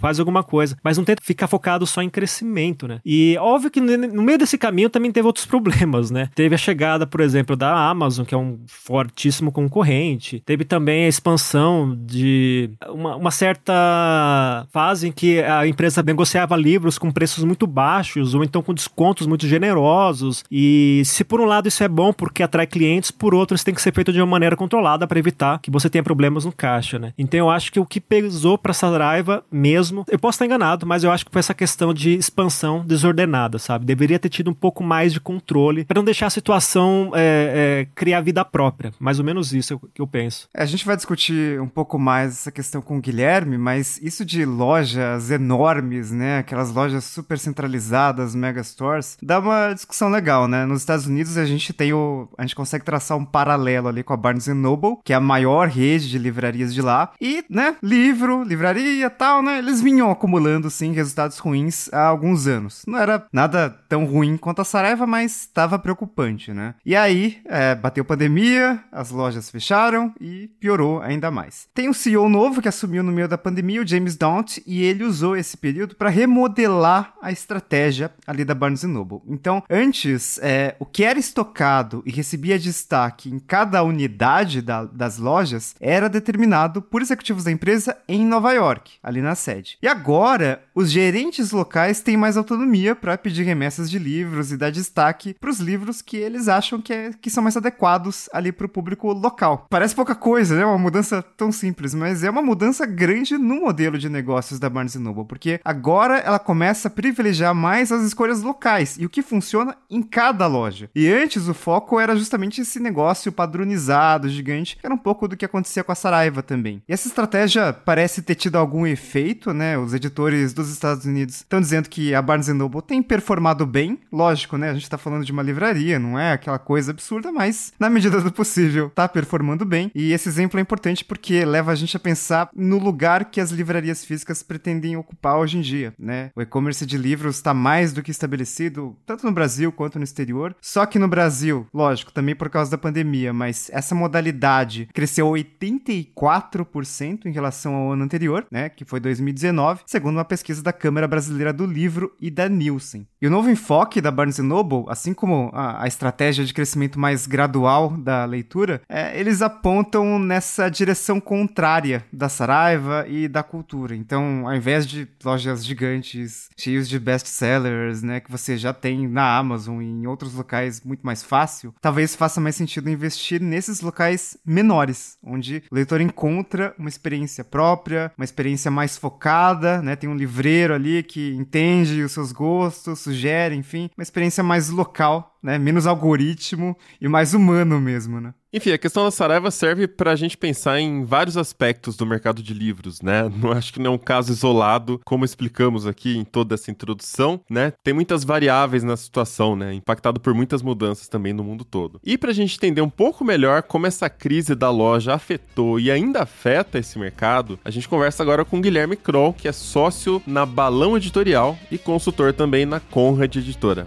faz 0.00 0.18
alguma 0.18 0.42
coisa. 0.42 0.76
Mas 0.82 0.98
não 0.98 1.04
tenta 1.04 1.22
ficar 1.22 1.35
focado 1.46 1.86
só 1.86 2.02
em 2.02 2.08
crescimento, 2.08 2.88
né? 2.88 3.00
E 3.04 3.36
óbvio 3.38 3.70
que 3.70 3.80
no 3.80 4.22
meio 4.22 4.38
desse 4.38 4.56
caminho 4.56 4.88
também 4.88 5.12
teve 5.12 5.26
outros 5.26 5.44
problemas, 5.46 6.10
né? 6.10 6.30
Teve 6.34 6.54
a 6.54 6.58
chegada, 6.58 7.06
por 7.06 7.20
exemplo, 7.20 7.56
da 7.56 7.88
Amazon, 7.88 8.24
que 8.24 8.34
é 8.34 8.38
um 8.38 8.58
fortíssimo 8.66 9.50
concorrente. 9.50 10.42
Teve 10.46 10.64
também 10.64 11.04
a 11.04 11.08
expansão 11.08 11.96
de 11.96 12.70
uma, 12.88 13.16
uma 13.16 13.30
certa 13.30 14.66
fase 14.72 15.08
em 15.08 15.12
que 15.12 15.40
a 15.40 15.66
empresa 15.66 16.02
negociava 16.02 16.56
livros 16.56 16.98
com 16.98 17.10
preços 17.10 17.44
muito 17.44 17.66
baixos, 17.66 18.34
ou 18.34 18.44
então 18.44 18.62
com 18.62 18.72
descontos 18.72 19.26
muito 19.26 19.46
generosos. 19.46 20.44
E 20.50 21.02
se 21.04 21.24
por 21.24 21.40
um 21.40 21.44
lado 21.44 21.68
isso 21.68 21.82
é 21.82 21.88
bom 21.88 22.12
porque 22.12 22.42
atrai 22.42 22.66
clientes, 22.66 23.10
por 23.10 23.34
outro 23.34 23.54
isso 23.54 23.64
tem 23.64 23.74
que 23.74 23.82
ser 23.82 23.92
feito 23.92 24.12
de 24.12 24.20
uma 24.20 24.26
maneira 24.26 24.56
controlada 24.56 25.06
para 25.06 25.18
evitar 25.18 25.58
que 25.60 25.70
você 25.70 25.90
tenha 25.90 26.02
problemas 26.02 26.44
no 26.44 26.52
caixa, 26.52 26.98
né? 26.98 27.12
Então 27.18 27.38
eu 27.38 27.50
acho 27.50 27.72
que 27.72 27.80
o 27.80 27.86
que 27.86 28.00
pesou 28.00 28.56
para 28.56 28.70
essa 28.70 28.88
raiva 28.96 29.44
mesmo, 29.50 30.04
eu 30.08 30.18
posso 30.18 30.36
estar 30.36 30.46
enganado, 30.46 30.86
mas 30.86 31.04
eu 31.04 31.10
acho 31.10 31.25
que 31.26 31.32
foi 31.32 31.40
essa 31.40 31.54
questão 31.54 31.92
de 31.92 32.14
expansão 32.14 32.84
desordenada, 32.86 33.58
sabe? 33.58 33.84
Deveria 33.84 34.18
ter 34.18 34.28
tido 34.28 34.50
um 34.50 34.54
pouco 34.54 34.82
mais 34.82 35.12
de 35.12 35.20
controle 35.20 35.84
para 35.84 35.98
não 35.98 36.04
deixar 36.04 36.26
a 36.26 36.30
situação 36.30 37.10
é, 37.14 37.82
é, 37.82 37.88
criar 37.94 38.20
vida 38.20 38.44
própria. 38.44 38.92
Mais 38.98 39.18
ou 39.18 39.24
menos 39.24 39.52
isso 39.52 39.80
que 39.92 40.00
eu 40.00 40.06
penso. 40.06 40.48
É, 40.54 40.62
a 40.62 40.66
gente 40.66 40.86
vai 40.86 40.96
discutir 40.96 41.60
um 41.60 41.68
pouco 41.68 41.98
mais 41.98 42.32
essa 42.32 42.52
questão 42.52 42.80
com 42.80 42.96
o 42.96 43.00
Guilherme, 43.00 43.58
mas 43.58 43.98
isso 44.00 44.24
de 44.24 44.44
lojas 44.44 45.30
enormes, 45.30 46.12
né? 46.12 46.38
Aquelas 46.38 46.72
lojas 46.72 47.04
super 47.04 47.38
centralizadas, 47.38 48.34
megastores, 48.34 49.18
dá 49.20 49.40
uma 49.40 49.72
discussão 49.72 50.08
legal, 50.08 50.46
né? 50.46 50.64
Nos 50.64 50.80
Estados 50.80 51.06
Unidos 51.06 51.36
a 51.36 51.44
gente 51.44 51.72
tem 51.72 51.92
o. 51.92 52.28
A 52.38 52.42
gente 52.42 52.54
consegue 52.54 52.84
traçar 52.84 53.18
um 53.18 53.24
paralelo 53.24 53.88
ali 53.88 54.02
com 54.02 54.12
a 54.12 54.16
Barnes 54.16 54.46
Noble, 54.46 54.98
que 55.04 55.12
é 55.12 55.16
a 55.16 55.20
maior 55.20 55.68
rede 55.68 56.08
de 56.08 56.18
livrarias 56.18 56.72
de 56.72 56.80
lá. 56.80 57.12
E, 57.20 57.44
né, 57.50 57.76
livro, 57.82 58.44
livraria 58.44 59.10
tal, 59.10 59.42
né? 59.42 59.58
Eles 59.58 59.82
vinham 59.82 60.10
acumulando, 60.10 60.70
sim, 60.70 60.92
resultados 60.92 61.15
ruins 61.38 61.88
há 61.92 62.06
alguns 62.06 62.46
anos. 62.46 62.82
Não 62.86 62.98
era 62.98 63.26
nada 63.32 63.70
tão 63.88 64.04
ruim 64.04 64.36
quanto 64.36 64.62
a 64.62 64.64
Saraiva, 64.64 65.06
mas 65.06 65.42
estava 65.42 65.78
preocupante, 65.78 66.52
né? 66.52 66.74
E 66.84 66.94
aí, 66.94 67.38
é, 67.46 67.74
bateu 67.74 68.04
pandemia, 68.04 68.82
as 68.90 69.10
lojas 69.10 69.50
fecharam 69.50 70.12
e 70.20 70.48
piorou 70.60 71.00
ainda 71.00 71.30
mais. 71.30 71.68
Tem 71.74 71.88
um 71.88 71.92
CEO 71.92 72.28
novo 72.28 72.62
que 72.62 72.68
assumiu 72.68 73.02
no 73.02 73.12
meio 73.12 73.28
da 73.28 73.38
pandemia, 73.38 73.82
o 73.82 73.86
James 73.86 74.16
Daunt, 74.16 74.58
e 74.66 74.82
ele 74.82 75.04
usou 75.04 75.36
esse 75.36 75.56
período 75.56 75.94
para 75.96 76.08
remodelar 76.08 77.14
a 77.20 77.32
estratégia 77.32 78.10
ali 78.26 78.44
da 78.44 78.54
Barnes 78.54 78.82
Noble. 78.82 79.20
Então, 79.26 79.62
antes, 79.68 80.38
é, 80.42 80.76
o 80.78 80.86
que 80.86 81.04
era 81.04 81.18
estocado 81.18 82.02
e 82.06 82.10
recebia 82.10 82.58
destaque 82.58 83.30
em 83.30 83.38
cada 83.38 83.82
unidade 83.82 84.62
da, 84.62 84.84
das 84.84 85.18
lojas 85.18 85.74
era 85.80 86.08
determinado 86.08 86.80
por 86.80 87.02
executivos 87.02 87.44
da 87.44 87.52
empresa 87.52 87.96
em 88.08 88.24
Nova 88.24 88.52
York, 88.52 88.92
ali 89.02 89.20
na 89.20 89.34
sede. 89.34 89.78
E 89.82 89.88
agora, 89.88 90.62
os 90.74 90.90
gerentes 90.96 91.50
locais 91.50 92.00
têm 92.00 92.16
mais 92.16 92.38
autonomia 92.38 92.96
para 92.96 93.18
pedir 93.18 93.42
remessas 93.42 93.90
de 93.90 93.98
livros 93.98 94.50
e 94.50 94.56
dar 94.56 94.70
destaque 94.70 95.34
para 95.34 95.50
os 95.50 95.60
livros 95.60 96.00
que 96.00 96.16
eles 96.16 96.48
acham 96.48 96.80
que, 96.80 96.90
é, 96.90 97.10
que 97.20 97.28
são 97.28 97.42
mais 97.42 97.54
adequados 97.54 98.30
ali 98.32 98.50
para 98.50 98.64
o 98.64 98.68
público 98.68 99.12
local. 99.12 99.66
Parece 99.68 99.94
pouca 99.94 100.14
coisa, 100.14 100.56
né? 100.56 100.64
Uma 100.64 100.78
mudança 100.78 101.20
tão 101.20 101.52
simples, 101.52 101.92
mas 101.92 102.24
é 102.24 102.30
uma 102.30 102.40
mudança 102.40 102.86
grande 102.86 103.36
no 103.36 103.56
modelo 103.56 103.98
de 103.98 104.08
negócios 104.08 104.58
da 104.58 104.70
Barnes 104.70 104.94
Noble, 104.94 105.26
porque 105.26 105.60
agora 105.62 106.16
ela 106.16 106.38
começa 106.38 106.88
a 106.88 106.90
privilegiar 106.90 107.54
mais 107.54 107.92
as 107.92 108.02
escolhas 108.02 108.40
locais 108.40 108.96
e 108.98 109.04
o 109.04 109.10
que 109.10 109.20
funciona 109.20 109.76
em 109.90 110.00
cada 110.00 110.46
loja. 110.46 110.88
E 110.94 111.12
antes 111.12 111.46
o 111.46 111.52
foco 111.52 112.00
era 112.00 112.16
justamente 112.16 112.62
esse 112.62 112.80
negócio 112.80 113.30
padronizado, 113.30 114.30
gigante, 114.30 114.78
que 114.78 114.86
era 114.86 114.94
um 114.94 114.98
pouco 114.98 115.28
do 115.28 115.36
que 115.36 115.44
acontecia 115.44 115.84
com 115.84 115.92
a 115.92 115.94
Saraiva 115.94 116.42
também. 116.42 116.82
E 116.88 116.92
essa 116.94 117.06
estratégia 117.06 117.74
parece 117.74 118.22
ter 118.22 118.34
tido 118.34 118.56
algum 118.56 118.86
efeito, 118.86 119.52
né? 119.52 119.76
Os 119.76 119.92
editores 119.92 120.54
dos 120.54 120.70
Estados 120.70 120.85
Unidos 121.04 121.36
estão 121.36 121.60
dizendo 121.60 121.88
que 121.88 122.14
a 122.14 122.22
Barnes 122.22 122.48
Noble 122.48 122.82
tem 122.82 123.02
performado 123.02 123.66
bem, 123.66 123.98
lógico, 124.12 124.56
né? 124.56 124.70
A 124.70 124.74
gente 124.74 124.88
tá 124.88 124.98
falando 124.98 125.24
de 125.24 125.32
uma 125.32 125.42
livraria, 125.42 125.98
não 125.98 126.18
é 126.18 126.32
aquela 126.32 126.58
coisa 126.58 126.92
absurda, 126.92 127.32
mas 127.32 127.72
na 127.78 127.90
medida 127.90 128.20
do 128.20 128.32
possível 128.32 128.90
tá 128.94 129.08
performando 129.08 129.64
bem. 129.64 129.90
E 129.94 130.12
esse 130.12 130.28
exemplo 130.28 130.58
é 130.58 130.62
importante 130.62 131.04
porque 131.04 131.44
leva 131.44 131.72
a 131.72 131.74
gente 131.74 131.96
a 131.96 132.00
pensar 132.00 132.48
no 132.54 132.78
lugar 132.78 133.26
que 133.26 133.40
as 133.40 133.50
livrarias 133.50 134.04
físicas 134.04 134.42
pretendem 134.42 134.96
ocupar 134.96 135.38
hoje 135.38 135.58
em 135.58 135.60
dia, 135.60 135.94
né? 135.98 136.30
O 136.34 136.42
e-commerce 136.42 136.86
de 136.86 136.96
livros 136.96 137.36
está 137.36 137.52
mais 137.52 137.92
do 137.92 138.02
que 138.02 138.10
estabelecido, 138.10 138.96
tanto 139.04 139.26
no 139.26 139.32
Brasil 139.32 139.72
quanto 139.72 139.98
no 139.98 140.04
exterior. 140.04 140.54
Só 140.60 140.86
que 140.86 140.98
no 140.98 141.08
Brasil, 141.08 141.66
lógico, 141.72 142.12
também 142.12 142.34
por 142.34 142.48
causa 142.48 142.70
da 142.70 142.78
pandemia, 142.78 143.32
mas 143.32 143.70
essa 143.72 143.94
modalidade 143.94 144.88
cresceu 144.92 145.28
84% 145.28 147.26
em 147.26 147.32
relação 147.32 147.74
ao 147.74 147.92
ano 147.92 148.04
anterior, 148.04 148.46
né? 148.50 148.68
Que 148.68 148.84
foi 148.84 149.00
2019, 149.00 149.82
segundo 149.86 150.16
uma 150.16 150.24
pesquisa 150.24 150.62
da 150.62 150.72
Câmara 150.76 151.08
Brasileira 151.08 151.52
do 151.52 151.66
Livro 151.66 152.12
e 152.20 152.30
da 152.30 152.48
Nielsen. 152.48 153.06
E 153.20 153.26
o 153.26 153.30
novo 153.30 153.50
enfoque 153.50 154.00
da 154.00 154.10
Barnes 154.10 154.38
Noble, 154.38 154.84
assim 154.88 155.12
como 155.12 155.50
a, 155.52 155.82
a 155.82 155.86
estratégia 155.88 156.44
de 156.44 156.54
crescimento 156.54 157.00
mais 157.00 157.26
gradual 157.26 157.96
da 157.96 158.24
leitura, 158.24 158.82
é, 158.88 159.18
eles 159.18 159.42
apontam 159.42 160.18
nessa 160.18 160.68
direção 160.68 161.18
contrária 161.18 162.04
da 162.12 162.28
Saraiva 162.28 163.06
e 163.08 163.26
da 163.26 163.42
cultura. 163.42 163.96
Então, 163.96 164.46
ao 164.46 164.54
invés 164.54 164.86
de 164.86 165.08
lojas 165.24 165.64
gigantes, 165.64 166.48
cheios 166.56 166.88
de 166.88 166.98
best-sellers, 166.98 168.02
né, 168.02 168.20
que 168.20 168.30
você 168.30 168.56
já 168.56 168.72
tem 168.72 169.08
na 169.08 169.36
Amazon 169.36 169.80
e 169.80 169.86
em 169.86 170.06
outros 170.06 170.34
locais 170.34 170.82
muito 170.82 171.04
mais 171.04 171.22
fácil, 171.22 171.74
talvez 171.80 172.14
faça 172.14 172.40
mais 172.40 172.54
sentido 172.56 172.90
investir 172.90 173.40
nesses 173.40 173.80
locais 173.80 174.36
menores, 174.44 175.16
onde 175.22 175.62
o 175.70 175.74
leitor 175.74 176.00
encontra 176.00 176.74
uma 176.78 176.88
experiência 176.88 177.42
própria, 177.42 178.12
uma 178.16 178.24
experiência 178.24 178.70
mais 178.70 178.96
focada, 178.96 179.80
né, 179.80 179.96
tem 179.96 180.08
um 180.08 180.16
livreiro 180.16 180.65
ali 180.72 181.02
que 181.02 181.34
entende 181.34 182.02
os 182.02 182.12
seus 182.12 182.32
gostos, 182.32 183.00
sugere, 183.00 183.54
enfim, 183.54 183.90
uma 183.96 184.02
experiência 184.02 184.42
mais 184.42 184.68
local 184.70 185.36
né? 185.46 185.58
Menos 185.58 185.86
algoritmo 185.86 186.76
e 187.00 187.06
mais 187.06 187.32
humano 187.32 187.80
mesmo, 187.80 188.20
né? 188.20 188.34
Enfim, 188.56 188.72
a 188.72 188.78
questão 188.78 189.04
da 189.04 189.10
Saraiva 189.10 189.50
serve 189.50 189.86
para 189.86 190.12
a 190.12 190.16
gente 190.16 190.34
pensar 190.34 190.80
em 190.80 191.04
vários 191.04 191.36
aspectos 191.36 191.94
do 191.94 192.06
mercado 192.06 192.42
de 192.42 192.54
livros, 192.54 193.02
né? 193.02 193.28
Não 193.36 193.52
acho 193.52 193.70
que 193.70 193.78
não 193.78 193.92
é 193.92 193.94
um 193.94 193.98
caso 193.98 194.32
isolado, 194.32 194.98
como 195.04 195.26
explicamos 195.26 195.86
aqui 195.86 196.16
em 196.16 196.24
toda 196.24 196.54
essa 196.54 196.70
introdução, 196.70 197.38
né? 197.50 197.74
Tem 197.84 197.92
muitas 197.92 198.24
variáveis 198.24 198.82
na 198.82 198.96
situação, 198.96 199.54
né? 199.54 199.74
Impactado 199.74 200.18
por 200.18 200.32
muitas 200.32 200.62
mudanças 200.62 201.06
também 201.06 201.34
no 201.34 201.44
mundo 201.44 201.66
todo. 201.66 202.00
E 202.02 202.16
para 202.16 202.30
a 202.30 202.34
gente 202.34 202.56
entender 202.56 202.80
um 202.80 202.88
pouco 202.88 203.26
melhor 203.26 203.62
como 203.62 203.86
essa 203.86 204.08
crise 204.08 204.54
da 204.54 204.70
loja 204.70 205.12
afetou 205.12 205.78
e 205.78 205.90
ainda 205.90 206.22
afeta 206.22 206.78
esse 206.78 206.98
mercado, 206.98 207.58
a 207.62 207.70
gente 207.70 207.86
conversa 207.86 208.22
agora 208.22 208.42
com 208.42 208.58
Guilherme 208.58 208.96
Kroll, 208.96 209.34
que 209.34 209.48
é 209.48 209.52
sócio 209.52 210.22
na 210.26 210.46
Balão 210.46 210.96
Editorial 210.96 211.58
e 211.70 211.76
consultor 211.76 212.32
também 212.32 212.64
na 212.64 212.80
Conrad 212.80 213.36
Editora. 213.36 213.86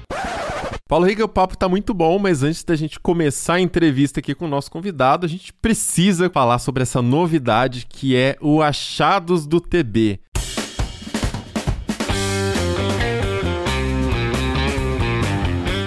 Paulo 0.89 1.05
Riga, 1.05 1.23
o 1.23 1.29
papo 1.29 1.55
tá 1.55 1.69
muito 1.69 1.93
bom, 1.93 2.17
mas 2.17 2.41
antes 2.41 2.63
da 2.63 2.75
gente 2.75 2.99
começar 2.99 3.53
a 3.53 3.61
entrevista 3.61 4.19
aqui 4.19 4.33
com 4.33 4.45
o 4.45 4.47
nosso 4.47 4.71
convidado, 4.71 5.23
a 5.23 5.29
gente 5.29 5.53
precisa 5.53 6.31
falar 6.31 6.57
sobre 6.57 6.81
essa 6.81 6.99
novidade 6.99 7.85
que 7.87 8.15
é 8.15 8.35
o 8.41 8.59
Achados 8.59 9.45
do 9.45 9.61
TB. 9.61 10.19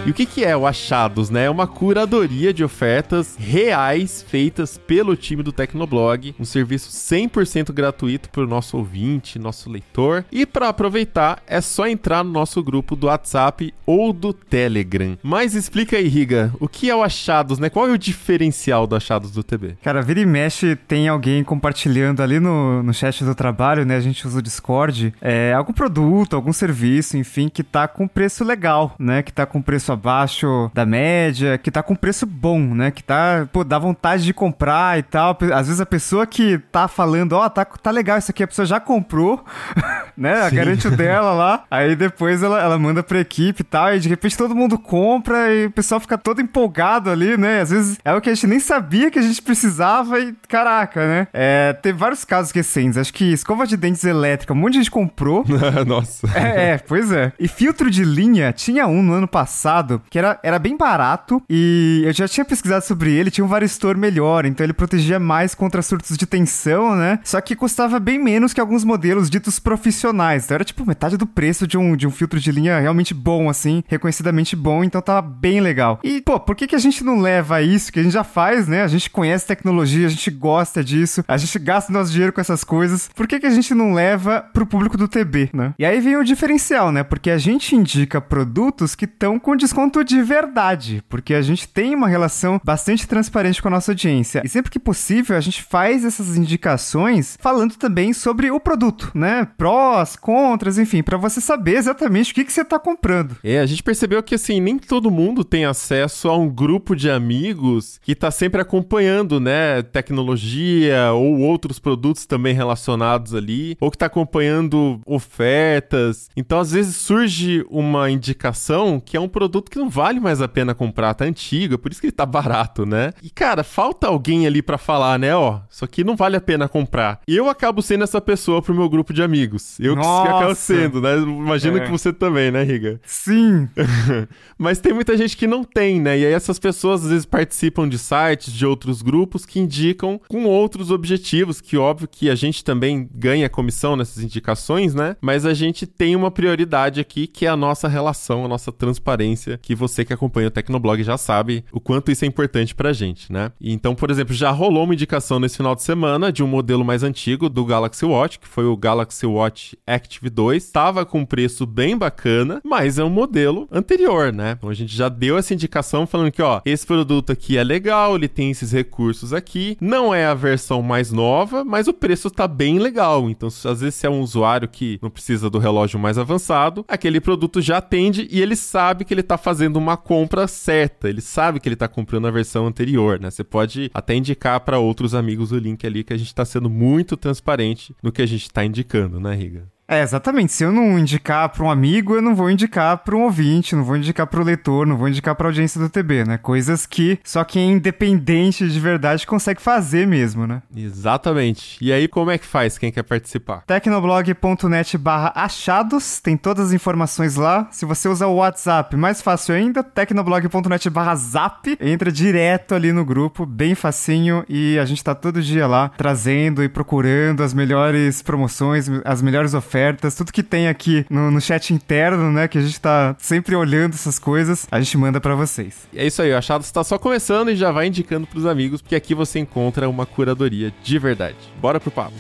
E 0.05 0.11
o 0.11 0.15
que, 0.15 0.27
que 0.27 0.45
é 0.45 0.57
o 0.57 0.67
Achados, 0.67 1.31
né? 1.31 1.45
É 1.45 1.51
uma 1.51 1.65
curadoria 1.65 2.53
de 2.53 2.65
ofertas 2.65 3.37
reais 3.39 4.21
feitas 4.21 4.77
pelo 4.77 5.15
time 5.15 5.45
do 5.45 5.53
Tecnoblog, 5.53 6.35
um 6.41 6.45
serviço 6.45 6.91
100% 6.91 7.73
gratuito 7.73 8.29
para 8.29 8.43
o 8.43 8.47
nosso 8.47 8.77
ouvinte, 8.77 9.39
nosso 9.39 9.71
leitor. 9.71 10.25
E 10.33 10.45
para 10.45 10.69
aproveitar, 10.69 11.41
é 11.47 11.61
só 11.61 11.87
entrar 11.87 12.25
no 12.25 12.33
nosso 12.33 12.61
grupo 12.65 12.97
do 12.97 13.07
WhatsApp 13.07 13.73
ou 13.87 14.13
do 14.13 14.33
Telegram. 14.33 15.17
Mas 15.23 15.55
explica 15.55 15.97
aí, 15.97 16.09
Riga, 16.09 16.53
o 16.59 16.67
que 16.67 16.91
é 16.91 16.97
o 16.97 17.05
Achados, 17.05 17.61
né? 17.61 17.71
Qual 17.71 17.87
é 17.87 17.93
o 17.93 17.99
diferencial 17.99 18.89
do 18.89 18.97
Achados 18.97 19.31
do 19.31 19.45
TB? 19.45 19.77
Cara, 19.85 20.03
vira 20.03 20.19
e 20.19 20.27
mexe, 20.27 20.75
tem 20.75 21.07
alguém 21.07 21.45
compartilhando 21.45 22.23
ali 22.23 22.41
no, 22.41 22.83
no 22.83 22.93
chat 22.93 23.25
do 23.25 23.37
trabalho, 23.37 23.87
né? 23.87 23.95
A 23.95 24.01
gente 24.01 24.27
usa 24.27 24.41
o 24.41 24.43
Discord, 24.43 25.15
é, 25.21 25.53
algum 25.53 25.73
produto, 25.73 26.35
algum 26.35 26.53
serviço, 26.53 27.17
enfim, 27.17 27.49
que 27.49 27.63
tá 27.63 27.87
com 27.87 28.09
preço 28.09 28.43
legal, 28.43 28.97
né? 28.99 29.23
Que 29.23 29.33
tá 29.33 29.47
com 29.47 29.63
preço 29.63 29.92
preço 29.93 30.33
abaixo 30.33 30.71
da 30.75 30.87
média, 30.87 31.59
que 31.59 31.71
tá 31.71 31.83
com 31.83 31.95
preço 31.95 32.27
bom, 32.27 32.61
né? 32.61 32.91
Que 32.91 33.03
tá, 33.03 33.47
pô, 33.53 33.63
dá 33.65 33.79
vontade 33.79 34.25
de 34.25 34.33
comprar 34.33 34.99
e 34.99 35.03
tal. 35.03 35.37
Às 35.55 35.67
vezes 35.67 35.81
a 35.81 35.87
pessoa 35.87 36.27
que 36.27 36.59
tá 36.71 36.89
falando, 36.89 37.35
ó, 37.35 37.47
oh, 37.47 37.51
tá, 37.51 37.65
tá 37.65 37.91
legal 37.91 38.19
isso 38.19 38.31
aqui, 38.31 38.43
a 38.43 38.47
pessoa 38.47 38.67
já 38.67 38.81
comprou, 38.81 39.45
né? 40.17 40.49
Sim. 40.49 40.57
Garante 40.57 40.89
o 40.89 40.91
dela 40.91 41.33
lá. 41.33 41.65
Aí 41.71 41.95
depois 41.95 42.43
ela, 42.43 42.61
ela 42.61 42.79
manda 42.79 43.03
pra 43.03 43.21
equipe 43.21 43.61
e 43.61 43.65
tal, 43.65 43.95
e 43.95 44.01
de 44.01 44.09
repente 44.09 44.37
todo 44.37 44.55
mundo 44.55 44.79
compra 44.79 45.53
e 45.53 45.67
o 45.67 45.71
pessoal 45.71 46.01
fica 46.01 46.17
todo 46.17 46.41
empolgado 46.41 47.11
ali, 47.11 47.37
né? 47.37 47.61
Às 47.61 47.71
vezes 47.71 47.99
é 48.05 48.15
o 48.15 48.21
que 48.21 48.31
a 48.31 48.35
gente 48.35 48.47
nem 48.47 48.61
sabia 48.61 49.11
que 49.11 49.19
a 49.19 49.23
gente 49.23 49.43
precisava 49.43 50.19
e 50.21 50.35
caraca, 50.49 51.07
né? 51.07 51.29
É, 51.33 51.73
teve 51.75 51.99
vários 51.99 52.25
casos 52.25 52.53
recentes. 52.53 52.97
Acho 52.97 53.13
que 53.13 53.33
escova 53.33 53.67
de 53.67 53.77
dentes 53.77 54.05
elétrica, 54.05 54.53
um 54.53 54.57
monte 54.57 54.73
de 54.75 54.79
gente 54.79 54.91
comprou. 54.91 55.45
Nossa. 55.87 56.27
É, 56.35 56.73
é, 56.73 56.79
pois 56.79 57.13
é. 57.13 57.33
E 57.39 57.49
filtro 57.49 57.91
de 57.91 58.05
linha, 58.05 58.53
tinha 58.53 58.87
um 58.87 59.03
no 59.03 59.13
ano 59.13 59.29
passado 59.29 59.82
que 60.11 60.19
era, 60.19 60.39
era 60.43 60.59
bem 60.59 60.77
barato 60.77 61.43
e 61.49 62.03
eu 62.05 62.13
já 62.13 62.29
tinha 62.29 62.45
pesquisado 62.45 62.85
sobre 62.85 63.13
ele, 63.13 63.31
tinha 63.31 63.45
um 63.45 63.49
varistor 63.49 63.97
melhor, 63.97 64.45
então 64.45 64.65
ele 64.65 64.73
protegia 64.73 65.19
mais 65.19 65.55
contra 65.55 65.83
surtos 65.83 66.17
de 66.17 66.27
tensão, 66.27 66.95
né? 66.95 67.19
Só 67.25 67.41
que 67.41 67.57
custava 67.57 67.99
bem 67.99 68.19
menos 68.19 68.53
que 68.53 68.61
alguns 68.61 68.85
modelos 68.85 69.29
ditos 69.29 69.59
profissionais. 69.59 70.45
Então 70.45 70.55
era 70.57 70.65
tipo 70.65 70.87
metade 70.87 71.17
do 71.17 71.27
preço 71.27 71.67
de 71.67 71.77
um, 71.77 71.97
de 71.97 72.07
um 72.07 72.11
filtro 72.11 72.39
de 72.39 72.53
linha 72.53 72.79
realmente 72.79 73.15
bom, 73.15 73.49
assim, 73.49 73.83
reconhecidamente 73.89 74.55
bom, 74.57 74.85
então 74.85 75.01
tava 75.01 75.23
bem 75.23 75.61
legal. 75.61 76.01
E, 76.03 76.21
pô, 76.21 76.39
por 76.39 76.55
que, 76.55 76.67
que 76.67 76.77
a 76.77 76.79
gente 76.79 77.05
não 77.05 77.21
leva 77.21 77.63
isso 77.63 77.93
que 77.93 78.01
a 78.01 78.03
gente 78.03 78.13
já 78.13 78.25
faz, 78.25 78.69
né? 78.69 78.83
A 78.83 78.89
gente 78.89 79.11
conhece 79.11 79.47
tecnologia, 79.47 80.07
a 80.07 80.11
gente 80.11 80.31
gosta 80.31 80.83
disso, 80.83 81.25
a 81.27 81.37
gente 81.37 81.59
gasta 81.59 81.93
nosso 81.93 82.11
dinheiro 82.11 82.33
com 82.33 82.41
essas 82.41 82.65
coisas. 82.65 83.09
Por 83.15 83.27
que, 83.27 83.41
que 83.41 83.47
a 83.47 83.51
gente 83.51 83.75
não 83.75 83.93
leva 83.93 84.45
pro 84.53 84.67
público 84.67 84.97
do 84.97 85.09
TB, 85.09 85.51
né? 85.53 85.75
E 85.79 85.85
aí 85.85 86.01
vem 86.01 86.17
o 86.17 86.25
diferencial, 86.25 86.93
né? 86.93 87.03
Porque 87.03 87.31
a 87.31 87.39
gente 87.39 87.75
indica 87.75 88.21
produtos 88.21 88.95
que 88.95 89.05
estão 89.05 89.39
com 89.39 89.57
desconto 89.73 90.05
de 90.05 90.21
verdade, 90.21 91.03
porque 91.09 91.33
a 91.33 91.41
gente 91.41 91.67
tem 91.67 91.95
uma 91.95 92.07
relação 92.07 92.61
bastante 92.63 93.09
transparente 93.09 93.63
com 93.63 93.69
a 93.69 93.71
nossa 93.71 93.93
audiência. 93.93 94.43
E 94.45 94.49
sempre 94.49 94.71
que 94.71 94.79
possível, 94.79 95.35
a 95.35 95.41
gente 95.41 95.63
faz 95.63 96.05
essas 96.05 96.37
indicações 96.37 97.39
falando 97.41 97.77
também 97.77 98.13
sobre 98.13 98.51
o 98.51 98.61
produto, 98.61 99.11
né? 99.15 99.49
Prós, 99.57 100.15
contras, 100.15 100.77
enfim, 100.77 101.03
para 101.03 101.17
você 101.17 101.41
saber 101.41 101.77
exatamente 101.77 102.33
o 102.33 102.35
que, 102.35 102.45
que 102.45 102.53
você 102.53 102.63
tá 102.63 102.79
comprando. 102.79 103.39
É, 103.43 103.61
a 103.61 103.67
gente 103.67 103.83
percebeu 103.83 104.23
que 104.23 104.35
assim, 104.35 104.61
nem 104.61 104.77
todo 104.77 105.11
mundo 105.11 105.43
tem 105.43 105.65
acesso 105.65 106.29
a 106.29 106.37
um 106.37 106.51
grupo 106.51 106.95
de 106.95 107.11
amigos 107.11 107.99
que 108.03 108.15
tá 108.15 108.31
sempre 108.31 108.61
acompanhando, 108.61 109.41
né, 109.41 109.81
tecnologia 109.81 111.13
ou 111.15 111.39
outros 111.39 111.79
produtos 111.79 112.27
também 112.27 112.53
relacionados 112.53 113.35
ali, 113.35 113.79
ou 113.81 113.91
que 113.91 113.97
tá 113.97 114.05
acompanhando 114.05 115.01
ofertas. 115.07 116.29
Então, 116.37 116.61
às 116.61 116.73
vezes 116.73 116.97
surge 116.97 117.65
uma 117.71 118.11
indicação 118.11 119.01
que 119.01 119.17
é 119.17 119.21
um 119.21 119.29
produto 119.29 119.62
que 119.71 119.79
não 119.79 119.89
vale 119.89 120.21
mais 120.21 120.41
a 120.41 120.49
pena 120.49 120.75
comprar, 120.75 121.15
tá 121.15 121.25
antigo, 121.25 121.75
é 121.75 121.77
por 121.79 121.91
isso 121.91 122.01
que 122.01 122.07
ele 122.07 122.13
tá 122.13 122.27
barato, 122.27 122.87
né? 122.87 123.13
E 123.23 123.31
cara, 123.31 123.65
falta 123.65 124.07
alguém 124.07 124.47
ali 124.47 124.63
para 124.63 124.79
falar, 124.79 125.19
né, 125.19 125.35
ó, 125.35 125.61
isso 125.71 125.85
aqui 125.85 126.05
não 126.05 126.17
vale 126.17 126.37
a 126.37 126.41
pena 126.41 126.69
comprar. 126.69 127.21
E 127.27 127.37
eu 127.37 127.49
acabo 127.49 127.83
sendo 127.83 128.05
essa 128.05 128.21
pessoa 128.21 128.63
pro 128.63 128.75
meu 128.75 128.89
grupo 128.89 129.13
de 129.13 129.23
amigos. 129.23 129.79
Eu 129.81 129.97
Nossa. 129.97 130.23
que 130.23 130.37
acabo 130.37 130.55
sendo, 130.55 131.01
né? 131.01 131.17
Imagino 131.19 131.79
é. 131.79 131.81
que 131.81 131.91
você 131.91 132.13
também, 132.13 132.51
né, 132.51 132.63
Riga? 132.63 133.01
Sim. 133.05 133.69
Mas 134.59 134.79
tem 134.79 134.93
muita 134.93 135.17
gente 135.17 135.37
que 135.37 135.47
não 135.47 135.65
tem, 135.65 136.01
né? 136.01 136.19
E 136.19 136.27
aí 136.27 136.33
essas 136.33 136.59
pessoas 136.59 137.05
às 137.05 137.11
vezes 137.11 137.25
participam 137.25 137.89
de 137.89 137.99
sites, 137.99 138.53
de 138.53 138.67
outros 138.67 139.03
grupos 139.03 139.45
que 139.45 139.59
indicam 139.59 140.21
com 140.29 140.45
outros 140.45 140.91
objetivos, 140.91 141.61
que 141.61 141.77
óbvio 141.77 142.09
que 142.09 142.31
a 142.31 142.35
gente 142.35 142.65
também 142.65 143.09
ganha 143.15 143.49
comissão 143.49 143.97
nessas 143.97 144.23
indicações, 144.23 144.95
né? 144.95 145.17
Mas 145.21 145.47
a 145.47 145.55
gente 145.55 145.87
tem 145.87 146.15
uma 146.17 146.31
prioridade 146.31 147.01
aqui, 147.01 147.27
que 147.27 147.47
é 147.47 147.49
a 147.49 147.57
nossa 147.57 147.89
relação, 147.89 148.45
a 148.45 148.49
nossa 148.49 148.73
transparência, 148.73 149.52
que 149.61 149.75
você 149.75 150.05
que 150.05 150.13
acompanha 150.13 150.49
o 150.49 150.51
Tecnoblog 150.51 151.03
já 151.03 151.17
sabe 151.17 151.65
o 151.73 151.81
quanto 151.81 152.11
isso 152.11 152.25
é 152.25 152.29
importante 152.29 152.75
pra 152.75 152.93
gente, 152.93 153.33
né? 153.33 153.53
Então, 153.61 153.95
por 153.95 154.11
exemplo, 154.11 154.35
já 154.35 154.51
rolou 154.51 154.85
uma 154.85 154.95
indicação 154.95 155.39
nesse 155.39 155.57
final 155.57 155.75
de 155.75 155.83
semana 155.83 156.33
de 156.33 156.43
um 156.43 156.47
modelo 156.47 156.85
mais 156.85 157.03
antigo 157.03 157.49
do 157.49 157.65
Galaxy 157.65 158.05
Watch, 158.05 158.39
que 158.39 158.49
foi 158.49 158.65
o 158.65 158.77
Galaxy 158.77 159.27
Watch 159.27 159.77
Active 159.87 160.31
2. 160.31 160.71
Tava 160.71 161.05
com 161.05 161.21
um 161.21 161.27
preço 161.27 161.67
bem 161.67 161.97
bacana, 161.97 162.61
mas 162.65 162.99
é 162.99 163.05
um 163.05 163.11
modelo 163.11 163.69
anterior, 163.71 164.33
né? 164.33 164.55
Então 164.57 164.71
a 164.71 164.75
gente 164.75 164.95
já 164.95 165.09
deu 165.09 165.37
essa 165.37 165.55
indicação 165.55 166.07
falando 166.07 166.33
que, 166.33 166.43
ó, 166.43 166.61
esse 166.65 166.87
produto 166.87 167.33
aqui 167.33 167.57
é 167.57 167.65
legal, 167.65 168.17
ele 168.17 168.29
tem 168.29 168.51
esses 168.51 168.73
recursos 168.73 169.33
aqui, 169.33 169.77
não 169.81 170.15
é 170.15 170.27
a 170.27 170.35
versão 170.35 170.83
mais 170.83 171.13
nova, 171.13 171.65
mas 171.65 171.89
o 171.89 171.93
preço 171.93 172.31
tá 172.31 172.47
bem 172.47 172.79
legal. 172.79 173.29
Então, 173.31 173.49
às 173.49 173.81
vezes, 173.81 173.95
se 173.95 174.07
é 174.07 174.11
um 174.11 174.21
usuário 174.21 174.69
que 174.69 174.99
não 175.03 175.11
precisa 175.11 175.51
do 175.51 175.59
relógio 175.59 175.99
mais 175.99 176.19
avançado, 176.19 176.85
aquele 176.89 177.21
produto 177.21 177.61
já 177.61 177.79
atende 177.79 178.29
e 178.31 178.41
ele 178.41 178.57
sabe 178.57 179.05
que 179.05 179.13
ele 179.13 179.23
tá 179.23 179.37
fazendo 179.43 179.77
uma 179.77 179.97
compra 179.97 180.47
certa, 180.47 181.09
ele 181.09 181.21
sabe 181.21 181.61
que 181.61 181.69
ele 181.69 181.77
tá 181.77 181.89
comprando 181.89 182.27
a 182.27 182.31
versão 182.31 182.67
anterior, 182.67 183.19
né? 183.19 183.31
Você 183.31 183.43
pode 183.43 183.91
até 183.93 184.15
indicar 184.15 184.61
para 184.61 184.79
outros 184.79 185.15
amigos 185.15 185.53
o 185.53 185.59
link 185.59 185.87
ali 185.87 186.05
que 186.05 186.13
a 186.13 186.17
gente 186.17 186.35
tá 186.35 186.45
sendo 186.45 186.71
muito 186.71 187.17
transparente 187.17 187.95
no 188.03 188.13
que 188.13 188.23
a 188.23 188.27
gente 188.27 188.51
tá 188.51 188.65
indicando, 188.65 189.19
né, 189.19 189.35
Riga? 189.35 189.72
É, 189.93 190.01
exatamente. 190.01 190.55
Se 190.55 190.65
eu 190.65 190.73
não 190.73 190.99
indicar 190.99 191.51
para 191.51 191.63
um 191.63 191.71
amigo, 191.71 192.15
eu 192.15 192.23
não 192.23 192.35
vou 192.35 192.51
indicar 192.51 192.97
para 192.97 193.15
um 193.15 193.25
ouvinte, 193.25 193.77
não 193.77 193.85
vou 193.85 193.95
indicar 193.95 194.27
para 194.27 194.41
o 194.41 194.45
leitor, 194.45 194.87
não 194.87 194.97
vou 194.97 195.07
indicar 195.07 195.35
para 195.35 195.47
a 195.47 195.51
audiência 195.51 195.79
do 195.79 195.91
TB, 195.91 196.25
né? 196.25 196.39
Coisas 196.39 196.87
que 196.87 197.19
só 197.23 197.45
quem 197.45 197.69
é 197.69 197.73
independente 197.75 198.67
de 198.67 198.81
verdade 198.81 199.27
consegue 199.27 199.61
fazer 199.61 200.07
mesmo, 200.07 200.47
né? 200.47 200.63
Exatamente. 200.75 201.77
E 201.79 201.93
aí, 201.93 202.09
como 202.09 202.31
é 202.31 202.39
que 202.39 202.47
faz 202.47 202.79
quem 202.79 202.91
quer 202.91 203.03
participar? 203.03 203.65
tecnoblog.net 203.67 204.97
barra 204.97 205.31
achados, 205.35 206.21
tem 206.21 206.39
todas 206.39 206.69
as 206.69 206.73
informações 206.73 207.37
lá. 207.37 207.69
Se 207.71 207.85
você 207.85 208.09
usar 208.09 208.29
o 208.29 208.37
WhatsApp, 208.37 208.97
mais 208.97 209.21
fácil 209.21 209.55
ainda, 209.55 209.83
tecnoblog.net 209.83 210.89
barra 210.89 211.17
zap, 211.17 211.77
entra 211.79 212.11
direto 212.11 212.75
ali 212.75 212.93
no 212.93 213.05
grupo, 213.05 213.45
bem 213.45 213.75
facinho, 213.75 214.43
e 214.49 214.79
a 214.79 214.87
gente 214.87 215.05
tá 215.05 215.15
todo 215.15 215.43
dia 215.43 215.67
lá 215.67 215.91
trazendo 215.99 216.65
e 216.65 216.69
procurando 216.71 217.43
as 217.43 217.53
melhores 217.53 218.23
promoções, 218.23 218.89
as 219.05 219.21
melhores 219.21 219.53
ofertas 219.53 219.82
tudo 220.17 220.33
que 220.33 220.43
tem 220.43 220.69
aqui 220.69 221.05
no, 221.09 221.31
no 221.31 221.41
chat 221.41 221.73
interno, 221.73 222.31
né? 222.31 222.49
Que 222.49 222.59
a 222.59 222.63
gente 222.63 222.81
tá 222.81 223.17
sempre 223.19 223.55
olhando 223.57 223.95
essas 223.95 224.19
coisas, 224.19 224.67
a 224.71 224.81
gente 224.81 224.97
manda 224.97 225.21
para 225.21 225.35
vocês. 225.35 225.89
É 225.95 226.07
isso 226.07 226.23
aí, 226.23 226.33
o 226.33 226.37
Achado 226.37 226.65
está 226.65 226.85
só 226.85 226.99
começando 226.99 227.51
e 227.51 227.57
já 227.57 227.71
vai 227.71 227.87
indicando 227.87 228.27
pros 228.27 228.47
amigos, 228.47 228.81
porque 228.81 228.95
aqui 228.95 229.15
você 229.15 229.39
encontra 229.39 229.89
uma 229.89 230.07
curadoria 230.07 230.73
de 230.83 230.99
verdade. 230.99 231.37
Bora 231.61 231.81
pro 231.81 231.91
papo. 231.91 232.13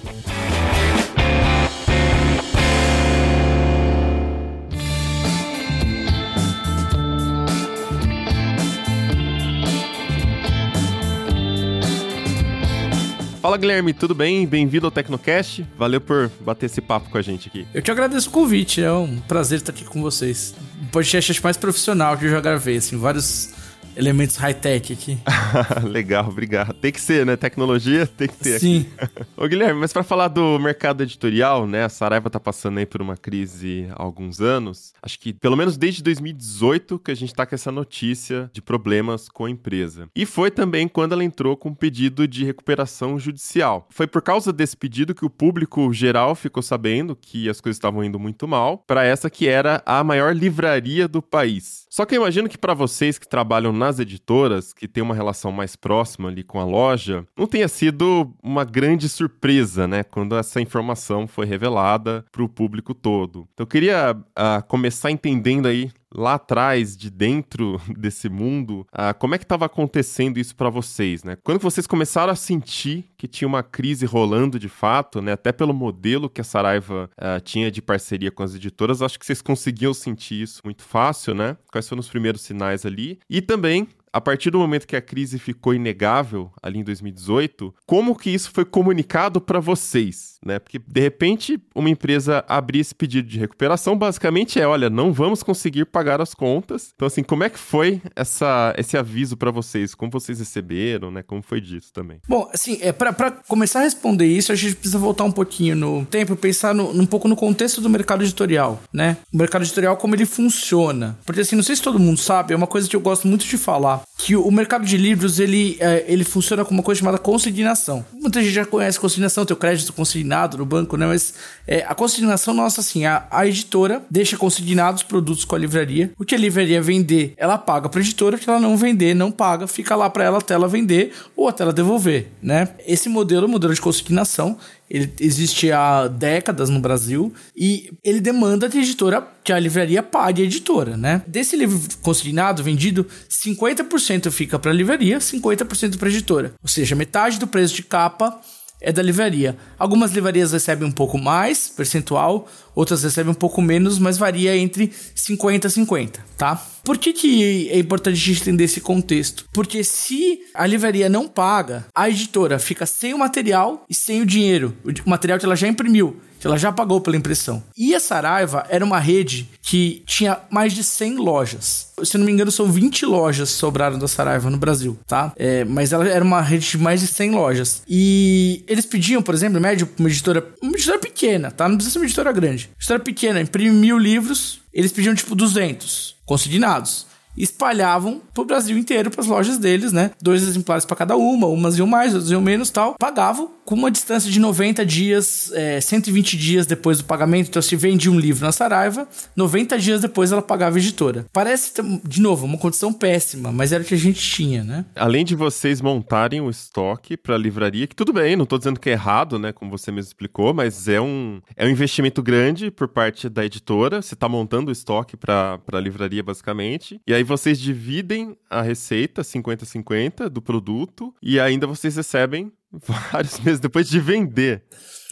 Fala 13.42 13.56
Guilherme, 13.56 13.92
tudo 13.92 14.14
bem? 14.14 14.46
Bem-vindo 14.46 14.86
ao 14.86 14.90
Tecnocast. 14.92 15.66
Valeu 15.76 16.00
por 16.00 16.30
bater 16.42 16.66
esse 16.66 16.80
papo 16.80 17.10
com 17.10 17.18
a 17.18 17.22
gente 17.22 17.48
aqui. 17.48 17.66
Eu 17.74 17.82
te 17.82 17.90
agradeço 17.90 18.28
o 18.28 18.32
convite, 18.32 18.80
é 18.80 18.92
um 18.92 19.18
prazer 19.18 19.58
estar 19.58 19.72
aqui 19.72 19.84
com 19.84 20.00
vocês. 20.00 20.54
Um 20.80 20.86
podcast 20.86 21.42
mais 21.42 21.56
profissional 21.56 22.16
que 22.16 22.26
eu 22.26 22.30
já 22.30 22.40
gravei, 22.40 22.76
assim, 22.76 22.96
vários 22.96 23.52
elementos 23.96 24.36
high-tech 24.36 24.92
aqui. 24.92 25.18
Legal, 25.84 26.28
obrigado. 26.28 26.74
Tem 26.74 26.92
que 26.92 27.00
ser, 27.00 27.26
né? 27.26 27.36
Tecnologia 27.36 28.06
tem 28.06 28.28
que 28.28 28.36
ter 28.36 28.58
Sim. 28.58 28.86
Ô, 29.36 29.46
Guilherme, 29.46 29.80
mas 29.80 29.92
para 29.92 30.02
falar 30.02 30.28
do 30.28 30.58
mercado 30.58 31.02
editorial, 31.02 31.66
né? 31.66 31.84
A 31.84 31.88
Saraiva 31.88 32.30
tá 32.30 32.40
passando 32.40 32.78
aí 32.78 32.86
por 32.86 33.02
uma 33.02 33.16
crise 33.16 33.86
há 33.90 34.02
alguns 34.02 34.40
anos. 34.40 34.92
Acho 35.02 35.18
que 35.18 35.32
pelo 35.32 35.56
menos 35.56 35.76
desde 35.76 36.02
2018 36.02 36.98
que 36.98 37.10
a 37.10 37.14
gente 37.14 37.34
tá 37.34 37.46
com 37.46 37.54
essa 37.54 37.72
notícia 37.72 38.50
de 38.52 38.62
problemas 38.62 39.28
com 39.28 39.44
a 39.44 39.50
empresa. 39.50 40.08
E 40.14 40.24
foi 40.26 40.50
também 40.50 40.88
quando 40.88 41.12
ela 41.12 41.24
entrou 41.24 41.56
com 41.56 41.70
um 41.70 41.74
pedido 41.74 42.26
de 42.26 42.44
recuperação 42.44 43.18
judicial. 43.18 43.86
Foi 43.90 44.06
por 44.06 44.22
causa 44.22 44.52
desse 44.52 44.76
pedido 44.76 45.14
que 45.14 45.24
o 45.24 45.30
público 45.30 45.92
geral 45.92 46.34
ficou 46.34 46.62
sabendo 46.62 47.16
que 47.16 47.48
as 47.48 47.60
coisas 47.60 47.76
estavam 47.76 48.04
indo 48.04 48.18
muito 48.18 48.46
mal 48.48 48.78
para 48.86 49.04
essa 49.04 49.30
que 49.30 49.48
era 49.48 49.82
a 49.84 50.02
maior 50.02 50.34
livraria 50.34 51.08
do 51.08 51.22
país. 51.22 51.81
Só 51.92 52.06
que 52.06 52.14
eu 52.14 52.22
imagino 52.22 52.48
que 52.48 52.56
para 52.56 52.72
vocês 52.72 53.18
que 53.18 53.28
trabalham 53.28 53.70
nas 53.70 53.98
editoras, 53.98 54.72
que 54.72 54.88
tem 54.88 55.02
uma 55.02 55.14
relação 55.14 55.52
mais 55.52 55.76
próxima 55.76 56.30
ali 56.30 56.42
com 56.42 56.58
a 56.58 56.64
loja, 56.64 57.26
não 57.36 57.46
tenha 57.46 57.68
sido 57.68 58.34
uma 58.42 58.64
grande 58.64 59.10
surpresa, 59.10 59.86
né? 59.86 60.02
Quando 60.02 60.34
essa 60.34 60.58
informação 60.58 61.28
foi 61.28 61.44
revelada 61.44 62.24
para 62.32 62.42
o 62.42 62.48
público 62.48 62.94
todo. 62.94 63.46
Então 63.52 63.64
eu 63.64 63.66
queria 63.66 64.12
uh, 64.12 64.66
começar 64.68 65.10
entendendo 65.10 65.68
aí 65.68 65.90
lá 66.14 66.34
atrás, 66.34 66.96
de 66.96 67.10
dentro 67.10 67.80
desse 67.96 68.28
mundo, 68.28 68.86
uh, 68.92 69.16
como 69.18 69.34
é 69.34 69.38
que 69.38 69.44
estava 69.44 69.66
acontecendo 69.66 70.38
isso 70.38 70.54
para 70.54 70.70
vocês, 70.70 71.24
né? 71.24 71.36
Quando 71.42 71.60
vocês 71.60 71.86
começaram 71.86 72.32
a 72.32 72.36
sentir 72.36 73.04
que 73.16 73.28
tinha 73.28 73.48
uma 73.48 73.62
crise 73.62 74.06
rolando 74.06 74.58
de 74.58 74.68
fato, 74.68 75.20
né? 75.20 75.32
Até 75.32 75.52
pelo 75.52 75.74
modelo 75.74 76.28
que 76.28 76.40
a 76.40 76.44
Saraiva 76.44 77.10
uh, 77.16 77.40
tinha 77.40 77.70
de 77.70 77.80
parceria 77.80 78.30
com 78.30 78.42
as 78.42 78.54
editoras, 78.54 79.02
acho 79.02 79.18
que 79.18 79.26
vocês 79.26 79.42
conseguiam 79.42 79.94
sentir 79.94 80.42
isso 80.42 80.60
muito 80.64 80.82
fácil, 80.82 81.34
né? 81.34 81.56
Quais 81.70 81.88
foram 81.88 82.00
os 82.00 82.08
primeiros 82.08 82.42
sinais 82.42 82.84
ali? 82.84 83.18
E 83.28 83.40
também 83.40 83.88
a 84.12 84.20
partir 84.20 84.50
do 84.50 84.58
momento 84.58 84.86
que 84.86 84.94
a 84.94 85.00
crise 85.00 85.38
ficou 85.38 85.72
inegável 85.72 86.52
ali 86.62 86.80
em 86.80 86.84
2018, 86.84 87.74
como 87.86 88.14
que 88.14 88.28
isso 88.28 88.50
foi 88.50 88.64
comunicado 88.64 89.40
para 89.40 89.58
vocês? 89.58 90.31
Né? 90.44 90.58
Porque 90.58 90.78
de 90.78 91.00
repente 91.00 91.60
uma 91.74 91.90
empresa 91.90 92.44
abrir 92.48 92.80
esse 92.80 92.94
pedido 92.94 93.28
de 93.28 93.38
recuperação 93.38 93.96
basicamente 93.96 94.60
é, 94.60 94.66
olha, 94.66 94.90
não 94.90 95.12
vamos 95.12 95.42
conseguir 95.42 95.86
pagar 95.86 96.20
as 96.20 96.34
contas. 96.34 96.92
Então 96.94 97.06
assim, 97.06 97.22
como 97.22 97.44
é 97.44 97.50
que 97.50 97.58
foi 97.58 98.00
essa, 98.14 98.74
esse 98.76 98.96
aviso 98.96 99.36
para 99.36 99.50
vocês? 99.50 99.94
Como 99.94 100.10
vocês 100.10 100.38
receberam, 100.38 101.10
né? 101.10 101.22
Como 101.22 101.42
foi 101.42 101.60
disso 101.60 101.92
também? 101.92 102.18
Bom, 102.28 102.48
assim, 102.52 102.78
é 102.80 102.92
para 102.92 103.30
começar 103.30 103.80
a 103.80 103.82
responder 103.82 104.26
isso, 104.26 104.52
a 104.52 104.54
gente 104.54 104.74
precisa 104.74 104.98
voltar 104.98 105.24
um 105.24 105.32
pouquinho 105.32 105.76
no 105.76 106.04
tempo 106.04 106.36
pensar 106.36 106.74
no, 106.74 106.90
um 106.90 107.06
pouco 107.06 107.28
no 107.28 107.36
contexto 107.36 107.80
do 107.80 107.88
mercado 107.88 108.22
editorial, 108.22 108.82
né? 108.92 109.16
O 109.32 109.36
mercado 109.36 109.62
editorial 109.62 109.96
como 109.96 110.14
ele 110.14 110.26
funciona. 110.26 111.18
Porque 111.24 111.40
assim, 111.40 111.56
não 111.56 111.62
sei 111.62 111.76
se 111.76 111.82
todo 111.82 111.98
mundo 111.98 112.18
sabe, 112.18 112.52
é 112.52 112.56
uma 112.56 112.66
coisa 112.66 112.88
que 112.88 112.96
eu 112.96 113.00
gosto 113.00 113.28
muito 113.28 113.46
de 113.46 113.56
falar, 113.56 114.02
que 114.18 114.36
o 114.36 114.50
mercado 114.50 114.84
de 114.84 114.96
livros 114.96 115.38
ele, 115.38 115.76
é, 115.80 116.04
ele 116.06 116.24
funciona 116.24 116.64
com 116.64 116.72
uma 116.72 116.82
coisa 116.82 116.98
chamada 117.00 117.18
consignação. 117.18 118.04
Muita 118.12 118.42
gente 118.42 118.52
já 118.52 118.64
conhece 118.64 118.98
consignação, 118.98 119.44
tem 119.44 119.54
o 119.54 119.58
crédito 119.58 119.92
consignado 120.32 120.58
no 120.58 120.64
banco, 120.64 120.96
né? 120.96 121.06
Mas 121.06 121.34
é, 121.66 121.84
a 121.86 121.94
consignação 121.94 122.54
nossa, 122.54 122.80
assim, 122.80 123.04
a, 123.04 123.26
a 123.30 123.46
editora 123.46 124.02
deixa 124.10 124.36
consignados 124.36 125.02
produtos 125.02 125.44
com 125.44 125.54
a 125.54 125.58
livraria. 125.58 126.12
O 126.18 126.24
que 126.24 126.34
a 126.34 126.38
livraria 126.38 126.80
vender, 126.80 127.34
ela 127.36 127.58
paga 127.58 127.88
para 127.88 128.00
a 128.00 128.02
editora. 128.02 128.36
O 128.36 128.38
que 128.38 128.48
ela 128.48 128.58
não 128.58 128.76
vender, 128.76 129.14
não 129.14 129.30
paga, 129.30 129.66
fica 129.66 129.94
lá 129.94 130.08
para 130.08 130.24
ela 130.24 130.38
até 130.38 130.54
ela 130.54 130.68
vender 130.68 131.12
ou 131.36 131.48
até 131.48 131.62
ela 131.62 131.72
devolver, 131.72 132.28
né? 132.42 132.68
Esse 132.86 133.08
modelo, 133.08 133.46
o 133.46 133.48
modelo 133.48 133.74
de 133.74 133.80
consignação, 133.80 134.56
ele 134.88 135.10
existe 135.20 135.72
há 135.72 136.06
décadas 136.06 136.68
no 136.68 136.78
Brasil 136.78 137.32
e 137.56 137.90
ele 138.04 138.20
demanda 138.20 138.68
que 138.68 138.78
a 138.78 138.82
editora, 138.82 139.26
que 139.42 139.52
a 139.52 139.58
livraria 139.58 140.02
pague 140.02 140.42
a 140.42 140.44
editora, 140.44 140.96
né? 140.96 141.22
Desse 141.26 141.56
livro 141.56 141.80
consignado, 142.02 142.62
vendido, 142.62 143.06
50% 143.30 144.30
fica 144.30 144.58
para 144.58 144.70
a 144.70 144.74
livraria, 144.74 145.18
50% 145.18 145.96
para 145.96 146.08
a 146.08 146.10
editora. 146.10 146.54
Ou 146.62 146.68
seja, 146.68 146.94
metade 146.94 147.38
do 147.38 147.46
preço 147.46 147.74
de 147.74 147.82
capa 147.82 148.38
é 148.82 148.92
da 148.92 149.02
livraria. 149.02 149.56
Algumas 149.78 150.12
livrarias 150.12 150.52
recebem 150.52 150.86
um 150.86 150.92
pouco 150.92 151.16
mais, 151.16 151.68
percentual, 151.68 152.48
outras 152.74 153.02
recebem 153.02 153.30
um 153.30 153.34
pouco 153.34 153.62
menos, 153.62 153.98
mas 153.98 154.18
varia 154.18 154.56
entre 154.56 154.92
50 155.14 155.68
e 155.68 155.70
50, 155.70 156.20
tá? 156.36 156.60
Por 156.84 156.98
que, 156.98 157.12
que 157.12 157.68
é 157.70 157.78
importante 157.78 158.14
a 158.14 158.24
gente 158.24 158.42
entender 158.42 158.64
esse 158.64 158.80
contexto? 158.80 159.44
Porque 159.52 159.84
se 159.84 160.40
a 160.54 160.66
livraria 160.66 161.08
não 161.08 161.28
paga, 161.28 161.86
a 161.94 162.08
editora 162.08 162.58
fica 162.58 162.86
sem 162.86 163.14
o 163.14 163.18
material 163.18 163.84
e 163.88 163.94
sem 163.94 164.20
o 164.20 164.26
dinheiro, 164.26 164.76
o 165.06 165.10
material 165.10 165.38
que 165.38 165.44
ela 165.44 165.56
já 165.56 165.68
imprimiu 165.68 166.20
que 166.42 166.46
ela 166.48 166.58
já 166.58 166.72
pagou 166.72 167.00
pela 167.00 167.16
impressão. 167.16 167.62
E 167.76 167.94
a 167.94 168.00
Saraiva 168.00 168.66
era 168.68 168.84
uma 168.84 168.98
rede 168.98 169.48
que 169.62 170.02
tinha 170.04 170.40
mais 170.50 170.72
de 170.72 170.82
100 170.82 171.16
lojas. 171.18 171.92
Se 172.02 172.18
não 172.18 172.26
me 172.26 172.32
engano, 172.32 172.50
são 172.50 172.66
20 172.66 173.06
lojas 173.06 173.48
sobraram 173.50 173.96
da 173.96 174.08
Saraiva 174.08 174.50
no 174.50 174.58
Brasil, 174.58 174.98
tá? 175.06 175.32
É, 175.36 175.64
mas 175.64 175.92
ela 175.92 176.04
era 176.08 176.24
uma 176.24 176.40
rede 176.42 176.68
de 176.68 176.78
mais 176.78 177.00
de 177.00 177.06
100 177.06 177.30
lojas. 177.30 177.82
E 177.88 178.64
eles 178.66 178.84
pediam, 178.84 179.22
por 179.22 179.36
exemplo, 179.36 179.56
em 179.56 179.62
médio, 179.62 179.88
uma 179.96 180.08
editora, 180.08 180.44
uma 180.60 180.72
editora 180.72 180.98
pequena, 180.98 181.52
tá? 181.52 181.68
Não 181.68 181.76
precisa 181.76 181.92
ser 181.92 181.98
uma 182.00 182.06
editora 182.06 182.32
grande. 182.32 182.70
Editora 182.76 182.98
pequena, 182.98 183.40
imprime 183.40 183.70
mil 183.70 183.96
livros, 183.96 184.60
eles 184.74 184.90
pediam 184.90 185.14
tipo 185.14 185.36
200 185.36 186.11
consignados 186.24 187.06
espalhavam 187.36 188.20
pro 188.34 188.44
Brasil 188.44 188.76
inteiro, 188.76 189.10
para 189.10 189.20
as 189.20 189.26
lojas 189.26 189.58
deles, 189.58 189.92
né? 189.92 190.10
Dois 190.20 190.42
exemplares 190.42 190.84
para 190.84 190.96
cada 190.96 191.16
uma, 191.16 191.46
umas 191.46 191.78
iam 191.78 191.86
mais, 191.86 192.14
outras 192.14 192.30
iam 192.30 192.40
menos 192.40 192.70
tal. 192.70 192.94
Pagavam 192.98 193.50
com 193.64 193.74
uma 193.74 193.90
distância 193.90 194.30
de 194.30 194.40
90 194.40 194.84
dias, 194.84 195.50
é, 195.54 195.80
120 195.80 196.36
dias 196.36 196.66
depois 196.66 196.98
do 196.98 197.04
pagamento. 197.04 197.48
Então, 197.48 197.62
se 197.62 197.76
vendia 197.76 198.10
um 198.10 198.18
livro 198.18 198.44
na 198.44 198.52
Saraiva, 198.52 199.06
90 199.36 199.78
dias 199.78 200.00
depois 200.00 200.32
ela 200.32 200.42
pagava 200.42 200.76
a 200.76 200.80
editora. 200.80 201.26
Parece, 201.32 201.72
de 202.04 202.20
novo, 202.20 202.44
uma 202.44 202.58
condição 202.58 202.92
péssima, 202.92 203.52
mas 203.52 203.72
era 203.72 203.82
o 203.82 203.86
que 203.86 203.94
a 203.94 203.98
gente 203.98 204.20
tinha, 204.20 204.64
né? 204.64 204.84
Além 204.96 205.24
de 205.24 205.34
vocês 205.34 205.80
montarem 205.80 206.40
o 206.40 206.50
estoque 206.50 207.16
para 207.16 207.34
a 207.34 207.38
livraria, 207.38 207.86
que 207.86 207.94
tudo 207.94 208.12
bem, 208.12 208.36
não 208.36 208.44
estou 208.44 208.58
dizendo 208.58 208.80
que 208.80 208.90
é 208.90 208.92
errado, 208.92 209.38
né? 209.38 209.52
Como 209.52 209.70
você 209.70 209.90
mesmo 209.90 210.08
explicou, 210.08 210.52
mas 210.52 210.88
é 210.88 211.00
um, 211.00 211.40
é 211.56 211.64
um 211.64 211.70
investimento 211.70 212.22
grande 212.22 212.70
por 212.70 212.88
parte 212.88 213.28
da 213.28 213.44
editora. 213.44 214.02
Você 214.02 214.14
está 214.14 214.28
montando 214.28 214.68
o 214.68 214.72
estoque 214.72 215.16
para 215.16 215.58
a 215.72 215.80
livraria, 215.80 216.22
basicamente. 216.22 217.00
E 217.06 217.14
aí 217.14 217.21
aí 217.22 217.24
vocês 217.24 217.58
dividem 217.58 218.36
a 218.50 218.60
receita 218.60 219.22
50-50 219.22 220.28
do 220.28 220.42
produto 220.42 221.14
e 221.22 221.38
ainda 221.38 221.66
vocês 221.66 221.96
recebem 221.96 222.52
vários 223.12 223.38
meses 223.40 223.60
depois 223.60 223.88
de 223.88 224.00
vender. 224.00 224.62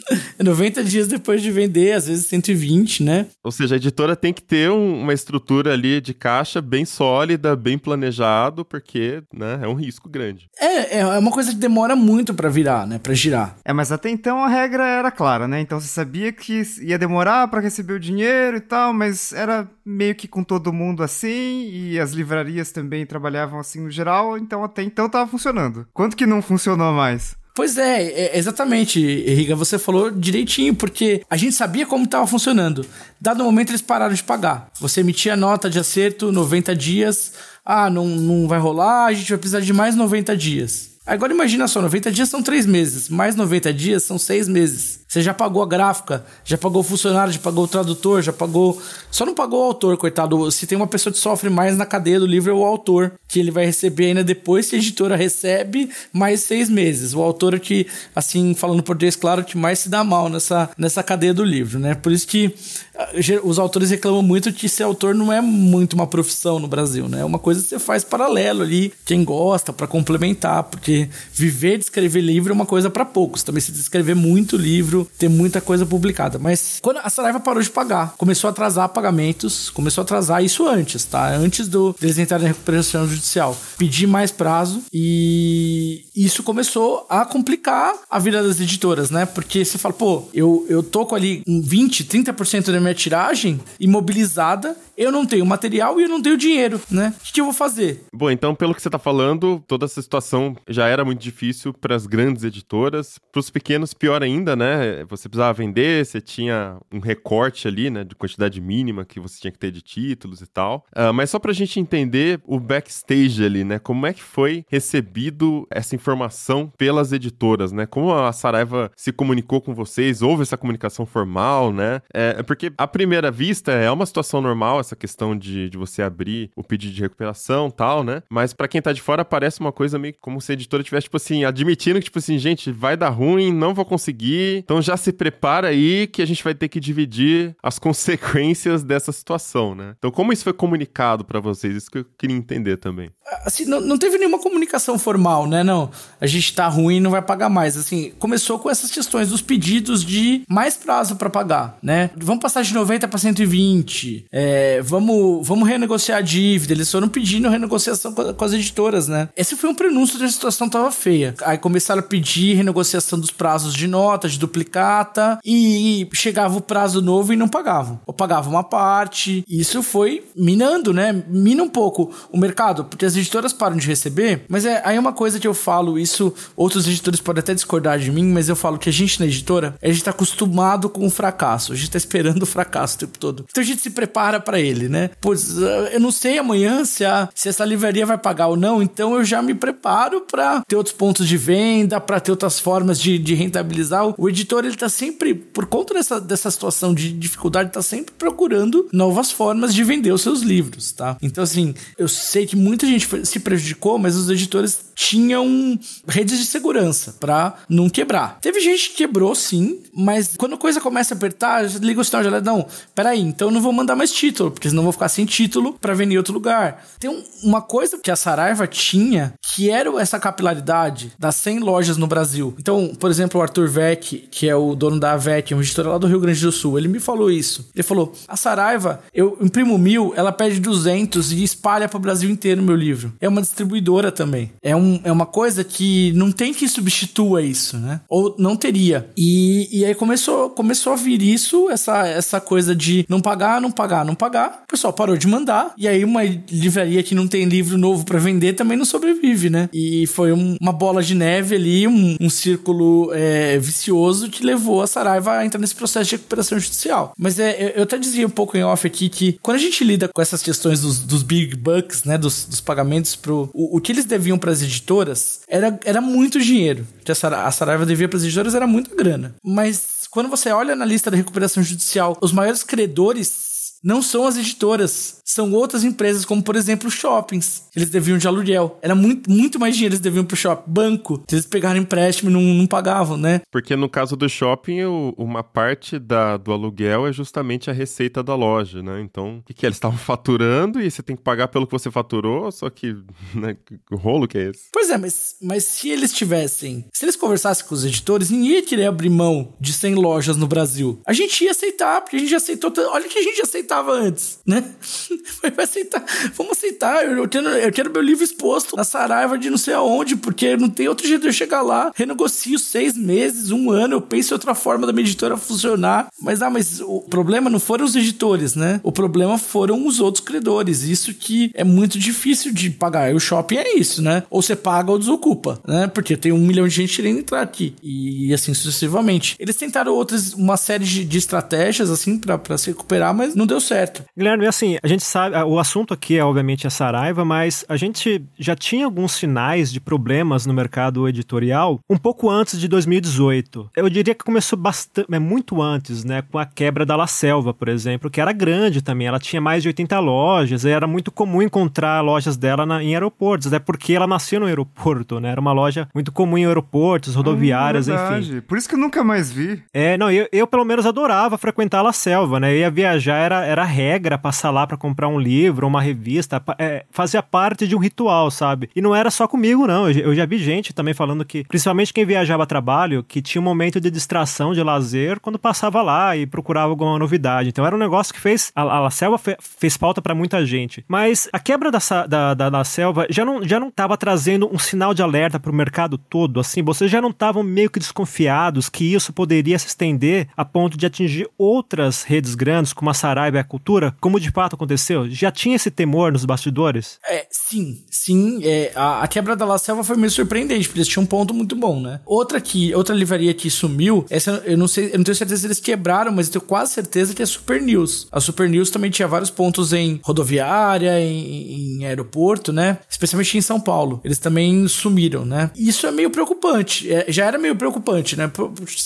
90 0.42 0.84
dias 0.84 1.06
depois 1.06 1.42
de 1.42 1.50
vender, 1.50 1.92
às 1.92 2.06
vezes 2.06 2.26
120, 2.26 3.02
né? 3.02 3.26
Ou 3.42 3.50
seja, 3.50 3.74
a 3.74 3.76
editora 3.76 4.16
tem 4.16 4.32
que 4.32 4.42
ter 4.42 4.70
um, 4.70 5.02
uma 5.02 5.12
estrutura 5.12 5.72
ali 5.72 6.00
de 6.00 6.14
caixa 6.14 6.60
bem 6.60 6.84
sólida, 6.84 7.56
bem 7.56 7.78
planejado, 7.78 8.64
porque 8.64 9.22
né, 9.32 9.60
é 9.62 9.68
um 9.68 9.74
risco 9.74 10.08
grande. 10.08 10.48
É, 10.58 11.00
é 11.00 11.18
uma 11.18 11.30
coisa 11.30 11.50
que 11.50 11.56
demora 11.56 11.94
muito 11.94 12.34
para 12.34 12.48
virar, 12.48 12.86
né? 12.86 12.98
Para 12.98 13.14
girar. 13.14 13.56
É, 13.64 13.72
mas 13.72 13.92
até 13.92 14.10
então 14.10 14.42
a 14.42 14.48
regra 14.48 14.86
era 14.86 15.10
clara, 15.10 15.46
né? 15.46 15.60
Então 15.60 15.80
você 15.80 15.88
sabia 15.88 16.32
que 16.32 16.62
ia 16.82 16.98
demorar 16.98 17.48
para 17.48 17.60
receber 17.60 17.94
o 17.94 18.00
dinheiro 18.00 18.56
e 18.56 18.60
tal, 18.60 18.92
mas 18.92 19.32
era 19.32 19.68
meio 19.84 20.14
que 20.14 20.28
com 20.28 20.42
todo 20.42 20.72
mundo 20.72 21.02
assim, 21.02 21.68
e 21.70 21.98
as 21.98 22.12
livrarias 22.12 22.72
também 22.72 23.06
trabalhavam 23.06 23.58
assim 23.58 23.80
no 23.80 23.90
geral, 23.90 24.38
então 24.38 24.62
até 24.64 24.82
então 24.82 25.08
tava 25.08 25.30
funcionando. 25.30 25.86
Quanto 25.92 26.16
que 26.16 26.26
não 26.26 26.42
funcionou 26.42 26.92
mais? 26.92 27.36
Pois 27.54 27.76
é, 27.76 28.02
é, 28.04 28.38
exatamente, 28.38 29.00
Riga, 29.00 29.56
você 29.56 29.78
falou 29.78 30.10
direitinho, 30.10 30.74
porque 30.74 31.22
a 31.28 31.36
gente 31.36 31.52
sabia 31.54 31.84
como 31.84 32.04
estava 32.04 32.26
funcionando. 32.26 32.86
Dado 33.20 33.40
o 33.40 33.44
momento, 33.44 33.70
eles 33.70 33.82
pararam 33.82 34.14
de 34.14 34.22
pagar. 34.22 34.70
Você 34.80 35.00
emitia 35.00 35.36
nota 35.36 35.68
de 35.68 35.78
acerto, 35.78 36.30
90 36.30 36.74
dias. 36.76 37.32
Ah, 37.64 37.90
não, 37.90 38.06
não 38.06 38.48
vai 38.48 38.58
rolar, 38.58 39.06
a 39.06 39.12
gente 39.12 39.28
vai 39.28 39.38
precisar 39.38 39.60
de 39.60 39.72
mais 39.72 39.94
90 39.96 40.36
dias. 40.36 40.90
Agora 41.04 41.32
imagina 41.32 41.66
só, 41.66 41.82
90 41.82 42.12
dias 42.12 42.28
são 42.28 42.42
3 42.42 42.66
meses, 42.66 43.08
mais 43.08 43.34
90 43.34 43.72
dias 43.72 44.04
são 44.04 44.18
6 44.18 44.48
meses. 44.48 44.99
Você 45.10 45.22
já 45.22 45.34
pagou 45.34 45.60
a 45.60 45.66
gráfica, 45.66 46.24
já 46.44 46.56
pagou 46.56 46.82
o 46.82 46.84
funcionário, 46.84 47.32
já 47.32 47.40
pagou 47.40 47.64
o 47.64 47.68
tradutor, 47.68 48.22
já 48.22 48.32
pagou. 48.32 48.80
Só 49.10 49.26
não 49.26 49.34
pagou 49.34 49.58
o 49.58 49.64
autor, 49.64 49.96
coitado. 49.96 50.48
Se 50.52 50.68
tem 50.68 50.78
uma 50.78 50.86
pessoa 50.86 51.12
que 51.12 51.18
sofre 51.18 51.50
mais 51.50 51.76
na 51.76 51.84
cadeia 51.84 52.20
do 52.20 52.26
livro 52.26 52.52
é 52.52 52.54
o 52.54 52.64
autor, 52.64 53.14
que 53.26 53.40
ele 53.40 53.50
vai 53.50 53.66
receber 53.66 54.06
ainda 54.06 54.22
depois 54.22 54.70
que 54.70 54.76
a 54.76 54.78
editora 54.78 55.16
recebe 55.16 55.90
mais 56.12 56.42
seis 56.42 56.68
meses. 56.70 57.12
O 57.12 57.20
autor 57.20 57.58
que, 57.58 57.88
assim, 58.14 58.54
falando 58.54 58.84
português 58.84 59.16
claro, 59.16 59.42
que 59.42 59.58
mais 59.58 59.80
se 59.80 59.88
dá 59.88 60.04
mal 60.04 60.28
nessa, 60.28 60.70
nessa 60.78 61.02
cadeia 61.02 61.34
do 61.34 61.42
livro, 61.42 61.80
né? 61.80 61.96
Por 61.96 62.12
isso 62.12 62.28
que 62.28 62.54
ah, 62.96 63.08
os 63.42 63.58
autores 63.58 63.90
reclamam 63.90 64.22
muito 64.22 64.52
que 64.52 64.68
ser 64.68 64.84
autor 64.84 65.12
não 65.12 65.32
é 65.32 65.40
muito 65.40 65.94
uma 65.94 66.06
profissão 66.06 66.60
no 66.60 66.68
Brasil, 66.68 67.08
né? 67.08 67.22
É 67.22 67.24
uma 67.24 67.38
coisa 67.40 67.60
que 67.60 67.68
você 67.68 67.80
faz 67.80 68.04
paralelo 68.04 68.62
ali, 68.62 68.92
quem 69.04 69.24
gosta, 69.24 69.72
para 69.72 69.88
complementar, 69.88 70.62
porque 70.62 71.08
viver 71.32 71.78
de 71.78 71.84
escrever 71.86 72.20
livro 72.20 72.52
é 72.52 72.54
uma 72.54 72.66
coisa 72.66 72.88
para 72.88 73.04
poucos. 73.04 73.42
Também 73.42 73.60
se 73.60 73.72
escrever 73.72 74.14
muito 74.14 74.56
livro 74.56 74.99
ter 75.04 75.28
muita 75.28 75.60
coisa 75.60 75.84
publicada. 75.86 76.38
Mas 76.38 76.78
quando 76.80 76.98
a 76.98 77.10
Saraiva 77.10 77.40
parou 77.40 77.62
de 77.62 77.70
pagar, 77.70 78.14
começou 78.16 78.48
a 78.48 78.50
atrasar 78.50 78.88
pagamentos, 78.88 79.70
começou 79.70 80.02
a 80.02 80.04
atrasar 80.04 80.44
isso 80.44 80.66
antes, 80.66 81.04
tá? 81.04 81.28
Antes 81.34 81.68
do 81.68 81.94
deles 81.98 82.18
entrarem 82.18 82.44
na 82.44 82.52
recuperação 82.52 83.06
judicial. 83.06 83.56
Pedir 83.76 84.06
mais 84.06 84.30
prazo 84.30 84.82
e 84.92 86.04
isso 86.14 86.42
começou 86.42 87.06
a 87.08 87.24
complicar 87.24 87.94
a 88.10 88.18
vida 88.18 88.42
das 88.42 88.60
editoras, 88.60 89.10
né? 89.10 89.26
Porque 89.26 89.64
você 89.64 89.78
fala, 89.78 89.94
pô, 89.94 90.24
eu, 90.34 90.66
eu 90.68 90.82
tô 90.82 91.06
com 91.06 91.14
ali 91.14 91.42
20, 91.46 92.04
30% 92.04 92.70
da 92.72 92.80
minha 92.80 92.94
tiragem 92.94 93.60
imobilizada, 93.78 94.76
eu 95.00 95.10
não 95.10 95.24
tenho 95.24 95.46
material 95.46 95.98
e 95.98 96.04
eu 96.04 96.08
não 96.08 96.20
tenho 96.20 96.36
dinheiro, 96.36 96.78
né? 96.90 97.14
O 97.18 97.24
que, 97.24 97.32
que 97.32 97.40
eu 97.40 97.46
vou 97.46 97.54
fazer? 97.54 98.04
Bom, 98.14 98.30
então, 98.30 98.54
pelo 98.54 98.74
que 98.74 98.82
você 98.82 98.90
tá 98.90 98.98
falando, 98.98 99.64
toda 99.66 99.86
essa 99.86 100.02
situação 100.02 100.54
já 100.68 100.86
era 100.88 101.04
muito 101.04 101.20
difícil 101.20 101.72
para 101.72 101.96
as 101.96 102.06
grandes 102.06 102.44
editoras, 102.44 103.18
para 103.32 103.40
os 103.40 103.48
pequenos, 103.48 103.94
pior 103.94 104.22
ainda, 104.22 104.54
né? 104.54 105.04
você 105.08 105.28
precisava 105.28 105.52
vender, 105.54 106.04
você 106.04 106.20
tinha 106.20 106.76
um 106.92 106.98
recorte 106.98 107.66
ali, 107.66 107.88
né, 107.88 108.04
de 108.04 108.14
quantidade 108.14 108.60
mínima 108.60 109.04
que 109.04 109.18
você 109.18 109.40
tinha 109.40 109.50
que 109.50 109.58
ter 109.58 109.70
de 109.70 109.80
títulos 109.80 110.42
e 110.42 110.46
tal. 110.46 110.84
Uh, 110.94 111.12
mas 111.14 111.30
só 111.30 111.38
pra 111.38 111.52
gente 111.52 111.80
entender 111.80 112.40
o 112.44 112.60
backstage 112.60 113.42
ali, 113.42 113.64
né, 113.64 113.78
como 113.78 114.06
é 114.06 114.12
que 114.12 114.22
foi 114.22 114.64
recebido 114.68 115.66
essa 115.70 115.94
informação 115.94 116.70
pelas 116.76 117.12
editoras, 117.12 117.72
né? 117.72 117.86
Como 117.86 118.12
a 118.12 118.32
Saraiva 118.32 118.90
se 118.96 119.12
comunicou 119.12 119.60
com 119.60 119.74
vocês? 119.74 120.20
Houve 120.20 120.42
essa 120.42 120.56
comunicação 120.56 121.06
formal, 121.06 121.72
né? 121.72 122.02
É, 122.12 122.42
porque 122.42 122.72
à 122.76 122.86
primeira 122.86 123.30
vista 123.30 123.72
é 123.72 123.90
uma 123.90 124.04
situação 124.04 124.40
normal 124.40 124.78
essa 124.90 124.96
questão 124.96 125.36
de, 125.36 125.70
de 125.70 125.78
você 125.78 126.02
abrir 126.02 126.50
o 126.56 126.62
pedido 126.62 126.94
de 126.94 127.00
recuperação 127.00 127.70
tal, 127.70 128.02
né? 128.02 128.22
Mas 128.28 128.52
para 128.52 128.68
quem 128.68 128.82
tá 128.82 128.92
de 128.92 129.00
fora 129.00 129.24
parece 129.24 129.60
uma 129.60 129.72
coisa 129.72 129.98
meio 129.98 130.14
como 130.20 130.40
se 130.40 130.52
a 130.52 130.54
editora 130.54 130.82
tivesse, 130.82 131.04
tipo 131.04 131.16
assim, 131.16 131.44
admitindo 131.44 131.98
que, 131.98 132.04
tipo 132.04 132.18
assim, 132.18 132.38
gente, 132.38 132.70
vai 132.70 132.96
dar 132.96 133.10
ruim, 133.10 133.52
não 133.52 133.74
vou 133.74 133.84
conseguir, 133.84 134.58
então 134.58 134.82
já 134.82 134.96
se 134.96 135.12
prepara 135.12 135.68
aí 135.68 136.06
que 136.06 136.22
a 136.22 136.26
gente 136.26 136.42
vai 136.42 136.54
ter 136.54 136.68
que 136.68 136.80
dividir 136.80 137.54
as 137.62 137.78
consequências 137.80 138.82
dessa 138.82 139.12
situação, 139.12 139.74
né? 139.74 139.94
Então 139.98 140.10
como 140.10 140.32
isso 140.32 140.44
foi 140.44 140.52
comunicado 140.52 141.24
para 141.24 141.40
vocês? 141.40 141.76
Isso 141.76 141.90
que 141.90 141.98
eu 141.98 142.06
queria 142.18 142.36
entender 142.36 142.76
também. 142.76 143.10
Assim, 143.44 143.64
não, 143.64 143.80
não 143.80 143.96
teve 143.96 144.18
nenhuma 144.18 144.40
comunicação 144.40 144.98
formal, 144.98 145.46
né? 145.46 145.62
Não, 145.62 145.90
a 146.20 146.26
gente 146.26 146.54
tá 146.54 146.66
ruim 146.66 147.00
não 147.00 147.10
vai 147.10 147.22
pagar 147.22 147.48
mais. 147.48 147.76
Assim, 147.76 148.12
começou 148.18 148.58
com 148.58 148.70
essas 148.70 148.90
questões 148.90 149.28
dos 149.28 149.40
pedidos 149.40 150.04
de 150.04 150.42
mais 150.48 150.76
prazo 150.76 151.16
para 151.16 151.30
pagar, 151.30 151.78
né? 151.82 152.10
Vamos 152.16 152.42
passar 152.42 152.62
de 152.62 152.74
90 152.74 153.06
para 153.06 153.18
120, 153.18 154.26
é, 154.32 154.79
vamos, 154.82 155.46
vamos 155.46 155.68
renegociar 155.68 156.18
a 156.18 156.22
dívida. 156.22 156.72
Eles 156.72 156.90
foram 156.90 157.08
pedindo 157.08 157.48
renegociação 157.48 158.12
com, 158.12 158.32
com 158.32 158.44
as 158.44 158.52
editoras, 158.52 159.08
né? 159.08 159.28
Esse 159.36 159.56
foi 159.56 159.70
um 159.70 159.74
prenúncio 159.74 160.18
de 160.18 160.24
a 160.24 160.28
situação 160.28 160.68
tava 160.68 160.90
feia. 160.90 161.34
Aí 161.44 161.58
começaram 161.58 162.00
a 162.00 162.02
pedir 162.02 162.54
renegociação 162.54 163.18
dos 163.18 163.30
prazos 163.30 163.74
de 163.74 163.86
nota, 163.86 164.28
de 164.28 164.38
duplicata 164.38 165.38
e 165.44 166.08
chegava 166.12 166.56
o 166.56 166.60
prazo 166.60 167.00
novo 167.02 167.32
e 167.32 167.36
não 167.36 167.48
pagavam. 167.48 168.00
Ou 168.06 168.14
pagavam 168.14 168.52
uma 168.52 168.64
parte. 168.64 169.44
Isso 169.48 169.82
foi 169.82 170.24
minando, 170.36 170.92
né? 170.92 171.24
Mina 171.28 171.62
um 171.62 171.68
pouco 171.68 172.12
o 172.30 172.38
mercado, 172.38 172.84
porque 172.84 173.04
as 173.04 173.16
editoras 173.16 173.52
param 173.52 173.76
de 173.76 173.86
receber. 173.86 174.44
Mas 174.48 174.64
é 174.64 174.82
aí 174.84 174.96
é 174.96 175.00
uma 175.00 175.12
coisa 175.12 175.38
que 175.40 175.46
eu 175.46 175.54
falo, 175.54 175.98
isso 175.98 176.32
outros 176.56 176.86
editores 176.86 177.20
podem 177.20 177.40
até 177.40 177.54
discordar 177.54 177.98
de 177.98 178.10
mim, 178.10 178.24
mas 178.24 178.48
eu 178.48 178.56
falo 178.56 178.78
que 178.78 178.88
a 178.88 178.92
gente 178.92 179.20
na 179.20 179.26
editora, 179.26 179.74
a 179.82 179.88
gente 179.88 180.04
tá 180.04 180.10
acostumado 180.10 180.88
com 180.88 181.06
o 181.06 181.10
fracasso. 181.10 181.72
A 181.72 181.76
gente 181.76 181.90
tá 181.90 181.98
esperando 181.98 182.42
o 182.42 182.46
fracasso 182.46 182.96
o 182.96 182.98
tempo 183.00 183.18
todo. 183.18 183.46
Então 183.50 183.62
a 183.62 183.66
gente 183.66 183.82
se 183.82 183.90
prepara 183.90 184.40
para 184.40 184.59
ele, 184.60 184.88
né? 184.88 185.10
Pois 185.20 185.60
eh, 185.60 185.90
eu 185.94 186.00
não 186.00 186.12
sei 186.12 186.38
amanhã 186.38 186.84
se, 186.84 187.04
a, 187.04 187.28
se 187.34 187.48
essa 187.48 187.64
livraria 187.64 188.06
vai 188.06 188.18
pagar 188.18 188.48
ou 188.48 188.56
não, 188.56 188.82
então 188.82 189.14
eu 189.14 189.24
já 189.24 189.42
me 189.42 189.54
preparo 189.54 190.20
para 190.22 190.62
ter 190.66 190.76
outros 190.76 190.94
pontos 190.94 191.26
de 191.26 191.36
venda, 191.36 192.00
para 192.00 192.20
ter 192.20 192.30
outras 192.30 192.58
formas 192.58 193.00
de, 193.00 193.18
de 193.18 193.34
rentabilizar. 193.34 194.14
O 194.18 194.28
editor, 194.28 194.64
ele 194.64 194.76
tá 194.76 194.88
sempre, 194.88 195.34
por 195.34 195.66
conta 195.66 195.94
dessa, 195.94 196.20
dessa 196.20 196.50
situação 196.50 196.94
de 196.94 197.12
dificuldade, 197.12 197.72
tá 197.72 197.82
sempre 197.82 198.14
procurando 198.16 198.88
novas 198.92 199.30
formas 199.30 199.74
de 199.74 199.82
vender 199.84 200.12
os 200.12 200.22
seus 200.22 200.42
livros, 200.42 200.92
tá? 200.92 201.16
Então, 201.22 201.42
assim, 201.44 201.74
eu 201.98 202.08
sei 202.08 202.46
que 202.46 202.56
muita 202.56 202.86
gente 202.86 203.08
se 203.26 203.40
prejudicou, 203.40 203.98
mas 203.98 204.16
os 204.16 204.30
editores 204.30 204.90
tinham 204.94 205.78
redes 206.06 206.38
de 206.38 206.44
segurança 206.44 207.16
para 207.18 207.54
não 207.68 207.88
quebrar. 207.88 208.38
Teve 208.40 208.60
gente 208.60 208.90
que 208.90 208.96
quebrou, 208.96 209.34
sim, 209.34 209.80
mas 209.94 210.36
quando 210.36 210.54
a 210.54 210.58
coisa 210.58 210.80
começa 210.80 211.14
a 211.14 211.16
apertar, 211.16 211.64
liga 211.80 212.00
o 212.00 212.04
sinal 212.04 212.22
de 212.22 212.28
alerta, 212.28 212.50
não, 212.50 212.66
peraí, 212.94 213.20
então 213.20 213.48
eu 213.48 213.52
não 213.52 213.60
vou 213.60 213.72
mandar 213.72 213.96
mais 213.96 214.12
título, 214.12 214.49
porque 214.50 214.68
senão 214.68 214.80
eu 214.80 214.84
vou 214.84 214.92
ficar 214.92 215.08
sem 215.08 215.24
título 215.24 215.74
para 215.80 215.94
vender 215.94 216.14
em 216.14 216.18
outro 216.18 216.34
lugar. 216.34 216.84
Tem 216.98 217.10
um, 217.10 217.22
uma 217.42 217.62
coisa 217.62 217.98
que 217.98 218.10
a 218.10 218.16
Saraiva 218.16 218.66
tinha, 218.66 219.34
que 219.52 219.70
era 219.70 219.90
essa 220.00 220.18
capilaridade 220.18 221.12
das 221.18 221.36
100 221.36 221.60
lojas 221.60 221.96
no 221.96 222.06
Brasil. 222.06 222.54
Então, 222.58 222.92
por 222.98 223.10
exemplo, 223.10 223.40
o 223.40 223.42
Arthur 223.42 223.68
Vec, 223.68 224.28
que 224.30 224.48
é 224.48 224.54
o 224.54 224.74
dono 224.74 224.98
da 224.98 225.16
Vec, 225.16 225.54
um 225.54 225.60
editor 225.60 225.86
lá 225.86 225.98
do 225.98 226.06
Rio 226.06 226.20
Grande 226.20 226.40
do 226.40 226.52
Sul, 226.52 226.78
ele 226.78 226.88
me 226.88 227.00
falou 227.00 227.30
isso. 227.30 227.68
Ele 227.74 227.82
falou, 227.82 228.12
a 228.28 228.36
Saraiva, 228.36 229.02
eu 229.12 229.36
imprimo 229.40 229.78
mil, 229.78 230.12
ela 230.16 230.32
pede 230.32 230.60
200 230.60 231.32
e 231.32 231.42
espalha 231.42 231.88
para 231.88 231.96
o 231.96 232.00
Brasil 232.00 232.30
inteiro 232.30 232.62
meu 232.62 232.76
livro. 232.76 233.12
É 233.20 233.28
uma 233.28 233.40
distribuidora 233.40 234.12
também. 234.12 234.52
É, 234.62 234.74
um, 234.74 235.00
é 235.04 235.12
uma 235.12 235.26
coisa 235.26 235.64
que 235.64 236.12
não 236.12 236.32
tem 236.32 236.52
que 236.54 236.68
substitua 236.68 237.42
isso, 237.42 237.76
né? 237.78 238.00
Ou 238.08 238.34
não 238.38 238.56
teria. 238.56 239.10
E, 239.16 239.68
e 239.72 239.84
aí 239.84 239.94
começou, 239.94 240.50
começou 240.50 240.92
a 240.92 240.96
vir 240.96 241.22
isso, 241.22 241.68
essa, 241.70 242.06
essa 242.06 242.40
coisa 242.40 242.74
de 242.74 243.04
não 243.08 243.20
pagar, 243.20 243.60
não 243.60 243.70
pagar, 243.70 244.04
não 244.04 244.14
pagar. 244.14 244.39
O 244.48 244.70
pessoal 244.70 244.92
parou 244.92 245.16
de 245.16 245.26
mandar. 245.26 245.72
E 245.76 245.86
aí 245.88 246.04
uma 246.04 246.22
livraria 246.24 247.02
que 247.02 247.14
não 247.14 247.26
tem 247.26 247.44
livro 247.44 247.76
novo 247.78 248.04
para 248.04 248.18
vender 248.18 248.54
também 248.54 248.76
não 248.76 248.84
sobrevive, 248.84 249.50
né? 249.50 249.68
E 249.72 250.06
foi 250.06 250.32
um, 250.32 250.56
uma 250.60 250.72
bola 250.72 251.02
de 251.02 251.14
neve 251.14 251.54
ali, 251.56 251.86
um, 251.86 252.16
um 252.20 252.30
círculo 252.30 253.10
é, 253.12 253.58
vicioso 253.58 254.28
que 254.30 254.44
levou 254.44 254.82
a 254.82 254.86
Saraiva 254.86 255.32
a 255.32 255.46
entrar 255.46 255.60
nesse 255.60 255.74
processo 255.74 256.10
de 256.10 256.16
recuperação 256.16 256.58
judicial. 256.58 257.12
Mas 257.18 257.38
é, 257.38 257.74
eu 257.76 257.82
até 257.82 257.98
dizia 257.98 258.26
um 258.26 258.30
pouco 258.30 258.56
em 258.56 258.64
off 258.64 258.86
aqui 258.86 259.08
que 259.08 259.38
quando 259.42 259.56
a 259.56 259.60
gente 259.60 259.84
lida 259.84 260.08
com 260.08 260.22
essas 260.22 260.42
questões 260.42 260.80
dos, 260.80 261.00
dos 261.00 261.22
big 261.22 261.56
bucks, 261.56 262.04
né? 262.04 262.16
Dos, 262.16 262.44
dos 262.44 262.60
pagamentos 262.60 263.16
pro. 263.16 263.50
O, 263.52 263.76
o 263.76 263.80
que 263.80 263.92
eles 263.92 264.04
deviam 264.04 264.38
para 264.38 264.50
as 264.50 264.62
editoras 264.62 265.40
era, 265.48 265.78
era 265.84 266.00
muito 266.00 266.40
dinheiro. 266.40 266.86
Que 267.04 267.12
a 267.12 267.14
Saraiva 267.14 267.86
devia 267.86 268.08
para 268.08 268.18
as 268.18 268.24
editoras 268.24 268.54
era 268.54 268.66
muita 268.66 268.94
grana. 268.94 269.34
Mas 269.44 270.06
quando 270.10 270.28
você 270.28 270.50
olha 270.50 270.74
na 270.74 270.84
lista 270.84 271.10
da 271.10 271.16
recuperação 271.16 271.62
judicial, 271.62 272.16
os 272.20 272.32
maiores 272.32 272.62
credores 272.62 273.49
não 273.82 274.02
são 274.02 274.26
as 274.26 274.36
editoras, 274.36 275.20
são 275.24 275.52
outras 275.52 275.84
empresas, 275.84 276.24
como 276.24 276.42
por 276.42 276.56
exemplo 276.56 276.90
shoppings. 276.90 277.68
Eles 277.74 277.88
deviam 277.88 278.18
de 278.18 278.26
aluguel. 278.26 278.78
Era 278.82 278.94
muito, 278.94 279.30
muito 279.30 279.58
mais 279.58 279.74
dinheiro 279.74 279.94
eles 279.94 280.00
deviam 280.00 280.24
pro 280.24 280.36
shopping. 280.36 280.70
Banco. 280.70 281.22
Eles 281.30 281.46
pegaram 281.46 281.80
empréstimo 281.80 282.30
e 282.30 282.32
não, 282.32 282.42
não 282.42 282.66
pagavam, 282.66 283.16
né? 283.16 283.40
Porque 283.50 283.74
no 283.76 283.88
caso 283.88 284.16
do 284.16 284.28
shopping, 284.28 284.82
o, 284.82 285.14
uma 285.16 285.42
parte 285.42 285.98
da, 285.98 286.36
do 286.36 286.52
aluguel 286.52 287.06
é 287.06 287.12
justamente 287.12 287.70
a 287.70 287.72
receita 287.72 288.22
da 288.22 288.34
loja, 288.34 288.82
né? 288.82 289.00
Então, 289.00 289.38
o 289.38 289.42
que, 289.42 289.54
que 289.54 289.64
é? 289.64 289.68
Eles 289.68 289.76
estavam 289.76 289.98
faturando 289.98 290.80
e 290.80 290.90
você 290.90 291.02
tem 291.02 291.16
que 291.16 291.22
pagar 291.22 291.48
pelo 291.48 291.66
que 291.66 291.72
você 291.72 291.90
faturou, 291.90 292.50
só 292.52 292.68
que, 292.68 292.94
né? 293.34 293.56
O 293.90 293.96
rolo 293.96 294.28
que 294.28 294.36
é 294.36 294.50
esse? 294.50 294.64
Pois 294.72 294.90
é, 294.90 294.98
mas, 294.98 295.36
mas 295.40 295.64
se 295.64 295.88
eles 295.88 296.12
tivessem. 296.12 296.84
Se 296.92 297.04
eles 297.04 297.16
conversassem 297.16 297.66
com 297.66 297.74
os 297.74 297.84
editores, 297.84 298.30
ninguém 298.30 298.56
ia 298.56 298.62
querer 298.62 298.86
abrir 298.86 299.10
mão 299.10 299.54
de 299.60 299.72
100 299.72 299.94
lojas 299.94 300.36
no 300.36 300.46
Brasil. 300.46 301.00
A 301.06 301.12
gente 301.12 301.44
ia 301.44 301.52
aceitar, 301.52 302.00
porque 302.00 302.16
a 302.16 302.20
gente 302.20 302.34
aceitou. 302.34 302.72
Olha 302.92 303.08
que 303.08 303.18
a 303.18 303.22
gente 303.22 303.40
aceitou 303.40 303.69
aceitava 303.70 303.92
antes, 303.92 304.38
né? 304.44 304.64
Vai 305.40 305.64
aceitar, 305.64 306.04
vamos 306.34 306.58
aceitar. 306.58 307.04
Eu, 307.04 307.28
quero, 307.28 307.48
eu 307.48 307.72
quero 307.72 307.90
meu 307.90 308.02
livro 308.02 308.24
exposto 308.24 308.76
na 308.76 308.84
Saraiva 308.84 309.38
de 309.38 309.48
não 309.48 309.56
sei 309.56 309.74
aonde, 309.74 310.16
porque 310.16 310.56
não 310.56 310.68
tem 310.68 310.88
outro 310.88 311.06
jeito 311.06 311.22
de 311.22 311.28
eu 311.28 311.32
chegar 311.32 311.62
lá. 311.62 311.92
Renegocio 311.94 312.58
seis 312.58 312.96
meses, 312.96 313.50
um 313.50 313.70
ano, 313.70 313.94
eu 313.94 314.00
penso 314.00 314.32
em 314.32 314.34
outra 314.34 314.54
forma 314.54 314.86
da 314.86 314.92
minha 314.92 315.04
editora 315.04 315.36
funcionar. 315.36 316.08
Mas, 316.20 316.42
ah, 316.42 316.50
mas 316.50 316.80
o 316.80 317.00
problema 317.02 317.48
não 317.48 317.60
foram 317.60 317.84
os 317.84 317.94
editores, 317.94 318.54
né? 318.54 318.80
O 318.82 318.92
problema 318.92 319.38
foram 319.38 319.86
os 319.86 320.00
outros 320.00 320.24
credores. 320.24 320.82
Isso 320.82 321.14
que 321.14 321.50
é 321.54 321.64
muito 321.64 321.98
difícil 321.98 322.52
de 322.52 322.70
pagar. 322.70 323.10
E 323.10 323.14
o 323.14 323.20
shopping 323.20 323.56
é 323.56 323.78
isso, 323.78 324.02
né? 324.02 324.24
Ou 324.28 324.42
você 324.42 324.56
paga 324.56 324.90
ou 324.90 324.98
desocupa, 324.98 325.60
né? 325.66 325.86
Porque 325.86 326.16
tem 326.16 326.32
um 326.32 326.38
milhão 326.38 326.66
de 326.66 326.74
gente 326.74 326.96
querendo 326.96 327.20
entrar 327.20 327.42
aqui. 327.42 327.74
E 327.82 328.32
assim 328.34 328.52
sucessivamente. 328.52 329.36
Eles 329.38 329.56
tentaram 329.56 329.94
outras, 329.94 330.34
uma 330.34 330.56
série 330.56 330.84
de, 330.84 331.04
de 331.04 331.18
estratégias, 331.18 331.90
assim, 331.90 332.18
para 332.18 332.58
se 332.58 332.68
recuperar, 332.68 333.14
mas 333.14 333.34
não 333.34 333.46
deu 333.46 333.59
deu 333.60 333.66
certo. 333.66 334.04
Guilherme, 334.16 334.46
assim, 334.46 334.78
a 334.82 334.88
gente 334.88 335.04
sabe, 335.04 335.36
o 335.36 335.58
assunto 335.58 335.92
aqui 335.92 336.16
é 336.16 336.24
obviamente 336.24 336.66
a 336.66 336.70
Saraiva, 336.70 337.24
mas 337.24 337.64
a 337.68 337.76
gente 337.76 338.24
já 338.38 338.56
tinha 338.56 338.86
alguns 338.86 339.12
sinais 339.12 339.70
de 339.70 339.78
problemas 339.78 340.46
no 340.46 340.54
mercado 340.54 341.06
editorial 341.06 341.78
um 341.88 341.96
pouco 341.96 342.30
antes 342.30 342.58
de 342.58 342.66
2018. 342.66 343.70
Eu 343.76 343.88
diria 343.90 344.14
que 344.14 344.24
começou 344.24 344.58
bastante, 344.58 345.06
é 345.12 345.18
muito 345.18 345.60
antes, 345.60 346.04
né, 346.04 346.22
com 346.22 346.38
a 346.38 346.46
quebra 346.46 346.86
da 346.86 346.96
La 346.96 347.06
Selva, 347.06 347.52
por 347.52 347.68
exemplo, 347.68 348.10
que 348.10 348.20
era 348.20 348.32
grande 348.32 348.82
também, 348.82 349.06
ela 349.06 349.18
tinha 349.18 349.40
mais 349.40 349.62
de 349.62 349.68
80 349.68 349.98
lojas, 350.00 350.64
era 350.64 350.86
muito 350.86 351.12
comum 351.12 351.42
encontrar 351.42 352.00
lojas 352.00 352.36
dela 352.36 352.64
na, 352.64 352.82
em 352.82 352.94
aeroportos, 352.94 353.48
até 353.48 353.58
porque 353.58 353.92
ela 353.92 354.06
nasceu 354.06 354.40
no 354.40 354.46
aeroporto, 354.46 355.20
né? 355.20 355.30
Era 355.30 355.40
uma 355.40 355.52
loja 355.52 355.88
muito 355.94 356.10
comum 356.10 356.38
em 356.38 356.46
aeroportos, 356.46 357.14
rodoviárias, 357.14 357.88
hum, 357.88 357.94
enfim. 357.94 358.40
Por 358.40 358.56
isso 358.56 358.68
que 358.68 358.74
eu 358.74 358.78
nunca 358.78 359.04
mais 359.04 359.30
vi. 359.30 359.62
É, 359.72 359.98
não, 359.98 360.10
eu, 360.10 360.28
eu 360.32 360.46
pelo 360.46 360.64
menos 360.64 360.86
adorava 360.86 361.36
frequentar 361.36 361.80
a 361.80 361.82
La 361.82 361.92
Selva, 361.92 362.40
né? 362.40 362.52
Eu 362.52 362.58
ia 362.58 362.70
viajar, 362.70 363.18
era, 363.18 363.44
era 363.50 363.64
regra 363.64 364.16
passar 364.16 364.50
lá 364.50 364.66
para 364.66 364.76
comprar 364.76 365.08
um 365.08 365.18
livro, 365.18 365.66
uma 365.66 365.82
revista, 365.82 366.42
é, 366.58 366.84
fazia 366.90 367.22
parte 367.22 367.66
de 367.66 367.74
um 367.74 367.78
ritual, 367.78 368.30
sabe? 368.30 368.70
E 368.74 368.80
não 368.80 368.94
era 368.94 369.10
só 369.10 369.26
comigo, 369.26 369.66
não. 369.66 369.90
Eu, 369.90 369.98
eu, 369.98 370.14
já 370.14 370.24
vi 370.24 370.38
gente 370.38 370.72
também 370.72 370.94
falando 370.94 371.24
que, 371.24 371.44
principalmente 371.44 371.92
quem 371.92 372.04
viajava 372.04 372.44
a 372.44 372.46
trabalho, 372.46 373.02
que 373.02 373.20
tinha 373.20 373.40
um 373.40 373.44
momento 373.44 373.80
de 373.80 373.90
distração, 373.90 374.52
de 374.52 374.62
lazer, 374.62 375.20
quando 375.20 375.38
passava 375.38 375.82
lá 375.82 376.16
e 376.16 376.26
procurava 376.26 376.70
alguma 376.70 376.98
novidade. 376.98 377.48
Então 377.48 377.66
era 377.66 377.74
um 377.74 377.78
negócio 377.78 378.14
que 378.14 378.20
fez. 378.20 378.52
A, 378.54 378.86
a 378.86 378.90
selva 378.90 379.18
fe, 379.18 379.36
fez 379.40 379.76
falta 379.76 380.00
para 380.00 380.14
muita 380.14 380.44
gente. 380.46 380.84
Mas 380.86 381.28
a 381.32 381.38
quebra 381.38 381.70
da, 381.70 381.78
da, 382.06 382.34
da, 382.34 382.50
da, 382.50 382.64
selva 382.64 383.06
já 383.10 383.24
não, 383.24 383.42
já 383.42 383.58
não 383.58 383.70
tava 383.70 383.96
trazendo 383.96 384.48
um 384.52 384.58
sinal 384.58 384.94
de 384.94 385.02
alerta 385.02 385.40
para 385.40 385.50
o 385.50 385.54
mercado 385.54 385.98
todo, 385.98 386.38
assim. 386.38 386.62
Vocês 386.62 386.90
já 386.90 387.00
não 387.00 387.10
estavam 387.10 387.42
meio 387.42 387.70
que 387.70 387.78
desconfiados 387.78 388.68
que 388.68 388.94
isso 388.94 389.12
poderia 389.12 389.58
se 389.58 389.68
estender 389.68 390.28
a 390.36 390.44
ponto 390.44 390.76
de 390.76 390.86
atingir 390.86 391.28
outras 391.36 392.02
redes 392.02 392.34
grandes, 392.34 392.72
como 392.72 392.90
a 392.90 392.94
Saraiva 392.94 393.39
a 393.40 393.44
cultura, 393.44 393.94
como 394.00 394.20
de 394.20 394.30
fato 394.30 394.54
aconteceu? 394.54 395.08
Já 395.10 395.30
tinha 395.30 395.56
esse 395.56 395.70
temor 395.70 396.12
nos 396.12 396.24
bastidores? 396.24 396.98
É, 397.08 397.26
sim, 397.30 397.84
sim. 397.90 398.40
É, 398.44 398.72
a, 398.74 399.02
a, 399.02 399.08
quebra 399.08 399.36
da 399.36 399.44
La 399.44 399.58
Selva 399.58 399.82
foi 399.84 399.96
meio 399.96 400.10
surpreendente, 400.10 400.68
porque 400.68 400.78
eles 400.78 400.88
tinham 400.88 401.04
um 401.04 401.06
ponto 401.06 401.34
muito 401.34 401.56
bom, 401.56 401.80
né? 401.80 402.00
Outra 402.04 402.40
que, 402.40 402.74
outra 402.74 402.94
livraria 402.94 403.34
que 403.34 403.50
sumiu, 403.50 404.04
essa 404.10 404.42
eu 404.44 404.56
não 404.56 404.68
sei, 404.68 404.90
eu 404.92 404.98
não 404.98 405.04
tenho 405.04 405.14
certeza 405.14 405.40
se 405.40 405.46
eles 405.46 405.60
quebraram, 405.60 406.12
mas 406.12 406.26
eu 406.26 406.32
tenho 406.32 406.44
quase 406.44 406.72
certeza 406.72 407.14
que 407.14 407.22
é 407.22 407.24
a 407.24 407.26
Super 407.26 407.60
News. 407.60 408.08
A 408.12 408.20
Super 408.20 408.48
News 408.48 408.70
também 408.70 408.90
tinha 408.90 409.08
vários 409.08 409.30
pontos 409.30 409.72
em 409.72 410.00
rodoviária, 410.02 411.00
em, 411.00 411.80
em 411.80 411.86
aeroporto, 411.86 412.52
né? 412.52 412.78
Especialmente 412.88 413.36
em 413.36 413.40
São 413.40 413.60
Paulo. 413.60 414.00
Eles 414.04 414.18
também 414.18 414.66
sumiram, 414.68 415.24
né? 415.24 415.50
Isso 415.56 415.86
é 415.86 415.90
meio 415.90 416.10
preocupante. 416.10 416.90
É, 416.92 417.06
já 417.08 417.26
era 417.26 417.38
meio 417.38 417.56
preocupante, 417.56 418.16
né? 418.16 418.30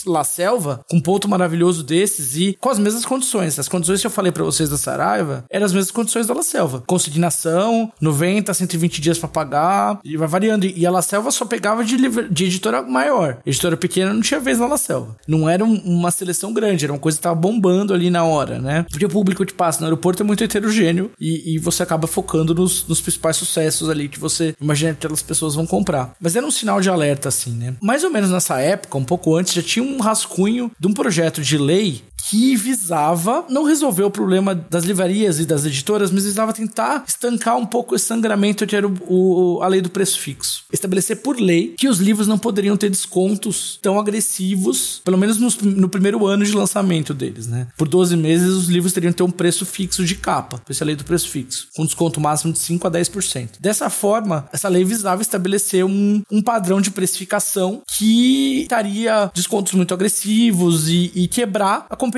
La 0.06 0.24
Selva, 0.24 0.84
com 0.88 0.96
um 0.96 1.00
ponto 1.00 1.28
maravilhoso 1.28 1.82
desses 1.82 2.36
e 2.36 2.56
com 2.60 2.70
as 2.70 2.78
mesmas 2.78 3.04
condições. 3.04 3.58
As 3.58 3.68
condições 3.68 4.00
que 4.00 4.06
eu 4.06 4.10
falei 4.10 4.32
para 4.32 4.43
vocês 4.44 4.68
da 4.68 4.76
Saraiva 4.76 5.44
eram 5.50 5.66
as 5.66 5.72
mesmas 5.72 5.90
condições 5.90 6.26
da 6.26 6.34
La 6.34 6.42
Selva. 6.42 6.82
Consignação, 6.86 7.92
90, 8.00 8.52
120 8.52 9.00
dias 9.00 9.18
para 9.18 9.28
pagar, 9.28 10.00
e 10.04 10.16
vai 10.16 10.28
variando. 10.28 10.64
E 10.64 10.86
a 10.86 10.90
La 10.90 11.02
Selva 11.02 11.30
só 11.30 11.44
pegava 11.44 11.84
de, 11.84 11.96
de 12.30 12.44
editora 12.44 12.82
maior. 12.82 13.38
Editora 13.44 13.76
pequena 13.76 14.12
não 14.12 14.20
tinha 14.20 14.40
vez 14.40 14.58
na 14.58 14.66
La 14.66 14.78
Selva. 14.78 15.16
Não 15.26 15.48
era 15.48 15.64
um, 15.64 15.74
uma 15.84 16.10
seleção 16.10 16.52
grande, 16.52 16.84
era 16.84 16.92
uma 16.92 16.98
coisa 16.98 17.18
que 17.18 17.22
tava 17.22 17.34
bombando 17.34 17.92
ali 17.92 18.10
na 18.10 18.24
hora, 18.24 18.58
né? 18.58 18.86
Porque 18.90 19.06
o 19.06 19.08
público 19.08 19.44
que 19.44 19.54
passa 19.54 19.80
no 19.80 19.86
aeroporto 19.86 20.22
é 20.22 20.26
muito 20.26 20.42
heterogêneo 20.42 21.10
e, 21.20 21.54
e 21.54 21.58
você 21.58 21.82
acaba 21.82 22.06
focando 22.06 22.54
nos, 22.54 22.86
nos 22.86 23.00
principais 23.00 23.36
sucessos 23.36 23.88
ali 23.88 24.08
que 24.08 24.18
você 24.18 24.54
imagina 24.60 24.92
que 24.92 24.98
aquelas 24.98 25.22
pessoas 25.22 25.54
vão 25.54 25.66
comprar. 25.66 26.14
Mas 26.20 26.36
era 26.36 26.46
um 26.46 26.50
sinal 26.50 26.80
de 26.80 26.88
alerta, 26.88 27.28
assim, 27.28 27.52
né? 27.52 27.74
Mais 27.82 28.04
ou 28.04 28.10
menos 28.10 28.30
nessa 28.30 28.60
época, 28.60 28.98
um 28.98 29.04
pouco 29.04 29.34
antes, 29.36 29.52
já 29.52 29.62
tinha 29.62 29.84
um 29.84 29.98
rascunho 30.00 30.70
de 30.78 30.88
um 30.88 30.92
projeto 30.92 31.42
de 31.42 31.58
lei 31.58 32.02
que 32.28 32.56
visava 32.56 33.44
não 33.48 33.64
resolver 33.64 34.02
o 34.02 34.10
problema 34.10 34.54
das 34.54 34.84
livrarias 34.84 35.38
e 35.38 35.46
das 35.46 35.64
editoras, 35.64 36.10
mas 36.10 36.24
visava 36.24 36.52
tentar 36.52 37.04
estancar 37.06 37.56
um 37.56 37.66
pouco 37.66 37.94
esse 37.94 38.06
sangramento 38.06 38.66
que 38.66 38.74
era 38.74 38.86
o, 38.86 38.94
o, 39.08 39.62
a 39.62 39.68
lei 39.68 39.80
do 39.80 39.90
preço 39.90 40.18
fixo. 40.18 40.64
Estabelecer 40.72 41.16
por 41.18 41.38
lei 41.38 41.74
que 41.76 41.88
os 41.88 41.98
livros 41.98 42.26
não 42.26 42.38
poderiam 42.38 42.76
ter 42.76 42.90
descontos 42.90 43.78
tão 43.82 43.98
agressivos, 43.98 45.00
pelo 45.04 45.18
menos 45.18 45.38
no, 45.38 45.70
no 45.70 45.88
primeiro 45.88 46.26
ano 46.26 46.44
de 46.44 46.52
lançamento 46.52 47.12
deles, 47.12 47.46
né? 47.46 47.66
Por 47.76 47.88
12 47.88 48.16
meses, 48.16 48.48
os 48.48 48.68
livros 48.68 48.92
teriam 48.92 49.12
que 49.12 49.18
ter 49.18 49.22
um 49.22 49.30
preço 49.30 49.66
fixo 49.66 50.04
de 50.04 50.14
capa, 50.14 50.62
essa 50.68 50.84
lei 50.84 50.96
do 50.96 51.04
preço 51.04 51.28
fixo, 51.28 51.68
com 51.76 51.84
desconto 51.84 52.20
máximo 52.20 52.52
de 52.52 52.58
5 52.58 52.86
a 52.86 52.90
10%. 52.90 53.48
Dessa 53.60 53.90
forma, 53.90 54.48
essa 54.52 54.68
lei 54.68 54.84
visava 54.84 55.22
estabelecer 55.22 55.84
um, 55.84 56.22
um 56.30 56.42
padrão 56.42 56.80
de 56.80 56.90
precificação 56.90 57.82
que 57.86 58.62
estaria 58.62 59.30
descontos 59.34 59.72
muito 59.74 59.92
agressivos 59.92 60.88
e, 60.88 61.12
e 61.14 61.28
quebrar 61.28 61.86
a 61.90 61.96
competição 61.96 62.13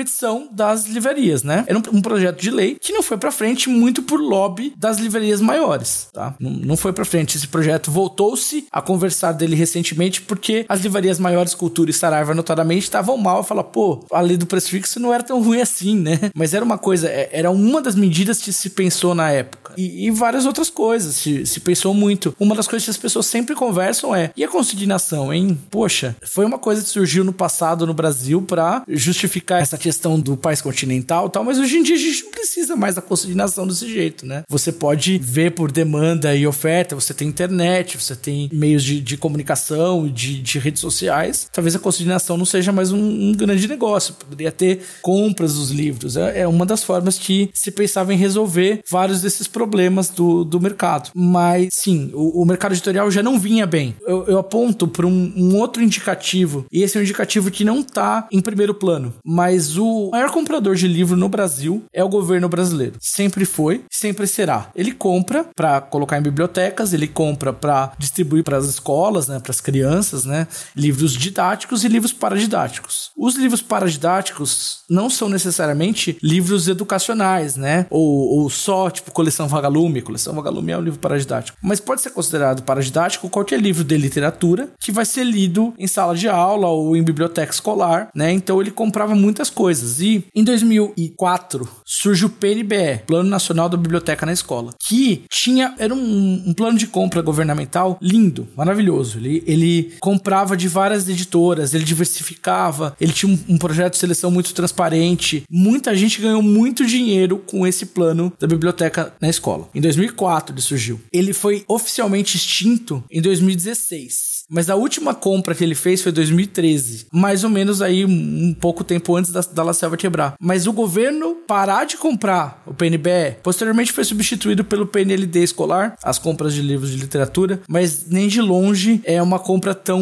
das 0.51 0.85
livrarias, 0.85 1.43
né? 1.43 1.63
Era 1.67 1.77
um, 1.77 1.81
um, 1.93 2.01
projeto 2.01 2.41
de 2.41 2.51
lei 2.51 2.77
que 2.79 2.93
não 2.93 3.03
foi 3.03 3.17
para 3.17 3.31
frente 3.31 3.69
muito 3.69 4.01
por 4.03 4.19
lobby 4.19 4.73
das 4.77 4.97
livrarias 4.97 5.41
maiores, 5.41 6.07
tá? 6.13 6.35
Não, 6.39 6.51
não 6.51 6.77
foi 6.77 6.93
para 6.93 7.05
frente. 7.05 7.37
Esse 7.37 7.47
projeto 7.47 7.91
voltou-se 7.91 8.67
a 8.71 8.81
conversar 8.81 9.31
dele 9.31 9.55
recentemente 9.55 10.21
porque 10.21 10.65
as 10.67 10.81
livrarias 10.81 11.19
maiores, 11.19 11.53
Cultura 11.53 11.89
e 11.89 11.93
Saraiva, 11.93 12.33
notadamente, 12.33 12.83
estavam 12.83 13.17
mal 13.17 13.39
a 13.39 13.43
falar, 13.43 13.63
pô, 13.63 14.05
a 14.11 14.21
lei 14.21 14.37
do 14.37 14.45
preço 14.45 14.69
fixo 14.69 14.99
não 14.99 15.13
era 15.13 15.23
tão 15.23 15.41
ruim 15.41 15.61
assim, 15.61 15.95
né? 15.95 16.31
Mas 16.33 16.53
era 16.53 16.63
uma 16.63 16.77
coisa, 16.77 17.07
é, 17.07 17.29
era 17.31 17.51
uma 17.51 17.81
das 17.81 17.95
medidas 17.95 18.41
que 18.41 18.53
se 18.53 18.69
pensou 18.69 19.13
na 19.13 19.31
época. 19.31 19.66
E, 19.77 20.07
e 20.07 20.11
várias 20.11 20.45
outras 20.45 20.69
coisas 20.69 21.15
se, 21.15 21.45
se 21.45 21.59
pensou 21.59 21.93
muito. 21.93 22.35
Uma 22.39 22.55
das 22.55 22.67
coisas 22.67 22.85
que 22.85 22.91
as 22.91 22.97
pessoas 22.97 23.27
sempre 23.27 23.55
conversam 23.55 24.15
é: 24.15 24.31
e 24.35 24.43
a 24.43 24.47
consignação, 24.47 25.31
hein? 25.31 25.57
Poxa, 25.69 26.15
foi 26.23 26.45
uma 26.45 26.57
coisa 26.57 26.81
que 26.81 26.89
surgiu 26.89 27.23
no 27.23 27.31
passado 27.31 27.85
no 27.85 27.93
Brasil 27.93 28.41
para 28.41 28.83
justificar 28.87 29.61
essa 29.61 29.77
questão 29.77 30.19
do 30.19 30.35
país 30.35 30.61
continental 30.61 31.29
tal, 31.29 31.43
mas 31.43 31.59
hoje 31.59 31.77
em 31.77 31.83
dia 31.83 31.95
a 31.95 31.99
gente 31.99 32.23
não 32.23 32.31
precisa 32.31 32.75
mais 32.75 32.95
da 32.95 33.01
consignação 33.01 33.67
desse 33.67 33.87
jeito, 33.87 34.25
né? 34.25 34.43
Você 34.49 34.71
pode 34.71 35.17
ver 35.19 35.51
por 35.51 35.71
demanda 35.71 36.35
e 36.35 36.47
oferta, 36.47 36.95
você 36.95 37.13
tem 37.13 37.27
internet, 37.27 37.97
você 37.97 38.15
tem 38.15 38.49
meios 38.51 38.83
de, 38.83 38.99
de 38.99 39.17
comunicação, 39.17 40.07
de, 40.07 40.41
de 40.41 40.57
redes 40.57 40.81
sociais. 40.81 41.47
Talvez 41.53 41.75
a 41.75 41.79
consignação 41.79 42.37
não 42.37 42.45
seja 42.45 42.71
mais 42.71 42.91
um, 42.91 42.99
um 42.99 43.33
grande 43.33 43.67
negócio, 43.67 44.13
poderia 44.15 44.51
ter 44.51 44.81
compras 45.01 45.55
dos 45.55 45.69
livros. 45.69 46.17
É, 46.17 46.41
é 46.41 46.47
uma 46.47 46.65
das 46.65 46.83
formas 46.83 47.19
que 47.19 47.49
se 47.53 47.69
pensava 47.69 48.13
em 48.13 48.17
resolver 48.17 48.81
vários 48.89 49.21
desses 49.21 49.47
problemas 49.47 49.66
do, 50.09 50.43
do 50.43 50.59
mercado. 50.59 51.11
Mas 51.13 51.69
sim, 51.73 52.11
o, 52.13 52.41
o 52.41 52.45
mercado 52.45 52.73
editorial 52.73 53.09
já 53.11 53.21
não 53.21 53.39
vinha 53.39 53.65
bem. 53.65 53.95
Eu, 54.05 54.25
eu 54.25 54.39
aponto 54.39 54.87
para 54.87 55.05
um, 55.05 55.33
um, 55.35 55.55
outro 55.57 55.83
indicativo, 55.83 56.65
e 56.71 56.83
esse 56.83 56.97
é 56.97 56.99
um 56.99 57.03
indicativo 57.03 57.51
que 57.51 57.63
não 57.63 57.79
está 57.79 58.27
em 58.31 58.41
primeiro 58.41 58.73
plano, 58.73 59.13
mas 59.25 59.77
o 59.77 60.09
maior 60.11 60.31
comprador 60.31 60.75
de 60.75 60.87
livro 60.87 61.15
no 61.15 61.29
Brasil 61.29 61.83
é 61.93 62.03
o 62.03 62.09
governo 62.09 62.49
brasileiro. 62.49 62.95
Sempre 62.99 63.45
foi, 63.45 63.83
sempre 63.91 64.27
será. 64.27 64.69
Ele 64.75 64.91
compra 64.91 65.45
para 65.55 65.81
colocar 65.81 66.17
em 66.17 66.21
bibliotecas, 66.21 66.93
ele 66.93 67.07
compra 67.07 67.53
para 67.53 67.91
distribuir 67.97 68.43
para 68.43 68.57
as 68.57 68.65
escolas, 68.65 69.27
né, 69.27 69.39
para 69.39 69.51
as 69.51 69.61
crianças, 69.61 70.25
né, 70.25 70.47
livros 70.75 71.13
didáticos 71.13 71.83
e 71.83 71.87
livros 71.87 72.13
paradidáticos. 72.13 73.11
Os 73.17 73.35
livros 73.35 73.61
paradidáticos 73.61 74.79
não 74.89 75.09
são 75.09 75.29
necessariamente 75.29 76.17
livros 76.21 76.67
educacionais, 76.67 77.55
né, 77.55 77.85
ou, 77.89 78.39
ou 78.39 78.49
só 78.49 78.89
tipo 78.89 79.11
coleção 79.11 79.47
vagalume. 79.57 80.01
Coleção 80.01 80.33
vagalume 80.33 80.71
é 80.71 80.77
um 80.77 80.81
livro 80.81 80.99
paradidático, 80.99 81.57
mas 81.61 81.79
pode 81.79 82.01
ser 82.01 82.11
considerado 82.11 82.63
paradidático 82.63 83.29
qualquer 83.29 83.59
livro 83.59 83.83
de 83.83 83.97
literatura 83.97 84.69
que 84.79 84.91
vai 84.91 85.05
ser 85.05 85.23
lido 85.23 85.73
em 85.77 85.87
sala 85.87 86.15
de 86.15 86.27
aula 86.27 86.67
ou 86.67 86.95
em 86.95 87.03
biblioteca 87.03 87.51
escolar, 87.51 88.09
né? 88.15 88.31
Então 88.31 88.61
ele 88.61 88.71
comprava 88.71 89.15
muitas 89.15 89.49
coisas. 89.49 89.99
E 89.99 90.25
em 90.35 90.43
2004 90.43 91.67
surge 91.85 92.25
o 92.25 92.29
PNBE, 92.29 93.03
Plano 93.05 93.29
Nacional 93.29 93.69
da 93.69 93.77
Biblioteca 93.77 94.25
na 94.25 94.33
Escola, 94.33 94.73
que 94.87 95.23
tinha 95.29 95.73
era 95.77 95.93
um, 95.93 96.43
um 96.47 96.53
plano 96.53 96.77
de 96.77 96.87
compra 96.87 97.21
governamental 97.21 97.97
lindo, 98.01 98.47
maravilhoso. 98.55 99.17
Ele, 99.17 99.43
ele 99.45 99.93
comprava 99.99 100.55
de 100.55 100.67
várias 100.67 101.07
editoras, 101.07 101.73
ele 101.73 101.83
diversificava, 101.83 102.95
ele 102.99 103.13
tinha 103.13 103.31
um, 103.31 103.55
um 103.55 103.57
projeto 103.57 103.93
de 103.93 103.99
seleção 103.99 104.29
muito 104.29 104.53
transparente. 104.53 105.43
Muita 105.49 105.95
gente 105.95 106.21
ganhou 106.21 106.41
muito 106.41 106.85
dinheiro 106.85 107.37
com 107.45 107.65
esse 107.65 107.87
plano 107.87 108.31
da 108.39 108.47
biblioteca 108.47 109.13
na 109.19 109.29
escola. 109.29 109.36
Em 109.73 109.81
2004 109.81 110.53
ele 110.53 110.61
surgiu. 110.61 110.99
Ele 111.11 111.33
foi 111.33 111.63
oficialmente 111.67 112.37
extinto 112.37 113.03
em 113.09 113.21
2016. 113.21 114.36
Mas 114.49 114.69
a 114.69 114.75
última 114.75 115.13
compra 115.13 115.53
que 115.53 115.63
ele 115.63 115.75
fez 115.75 116.01
foi 116.01 116.11
2013. 116.11 117.07
Mais 117.11 117.43
ou 117.43 117.49
menos 117.49 117.81
aí 117.81 118.05
um 118.05 118.53
pouco 118.53 118.83
tempo 118.83 119.15
antes 119.15 119.31
da, 119.31 119.41
da 119.41 119.63
La 119.63 119.73
Selva 119.73 119.97
quebrar. 119.97 120.35
Mas 120.39 120.67
o 120.67 120.73
governo 120.73 121.35
parar 121.47 121.85
de 121.85 121.97
comprar 121.97 122.63
o 122.65 122.73
PNBE, 122.73 123.37
posteriormente 123.43 123.91
foi 123.91 124.03
substituído 124.03 124.63
pelo 124.63 124.85
PNLD 124.85 125.43
escolar, 125.43 125.95
as 126.03 126.17
compras 126.17 126.53
de 126.53 126.61
livros 126.61 126.91
de 126.91 126.97
literatura, 126.97 127.61
mas 127.67 128.07
nem 128.07 128.27
de 128.27 128.41
longe 128.41 129.01
é 129.03 129.21
uma 129.21 129.39
compra 129.39 129.73
tão 129.73 130.01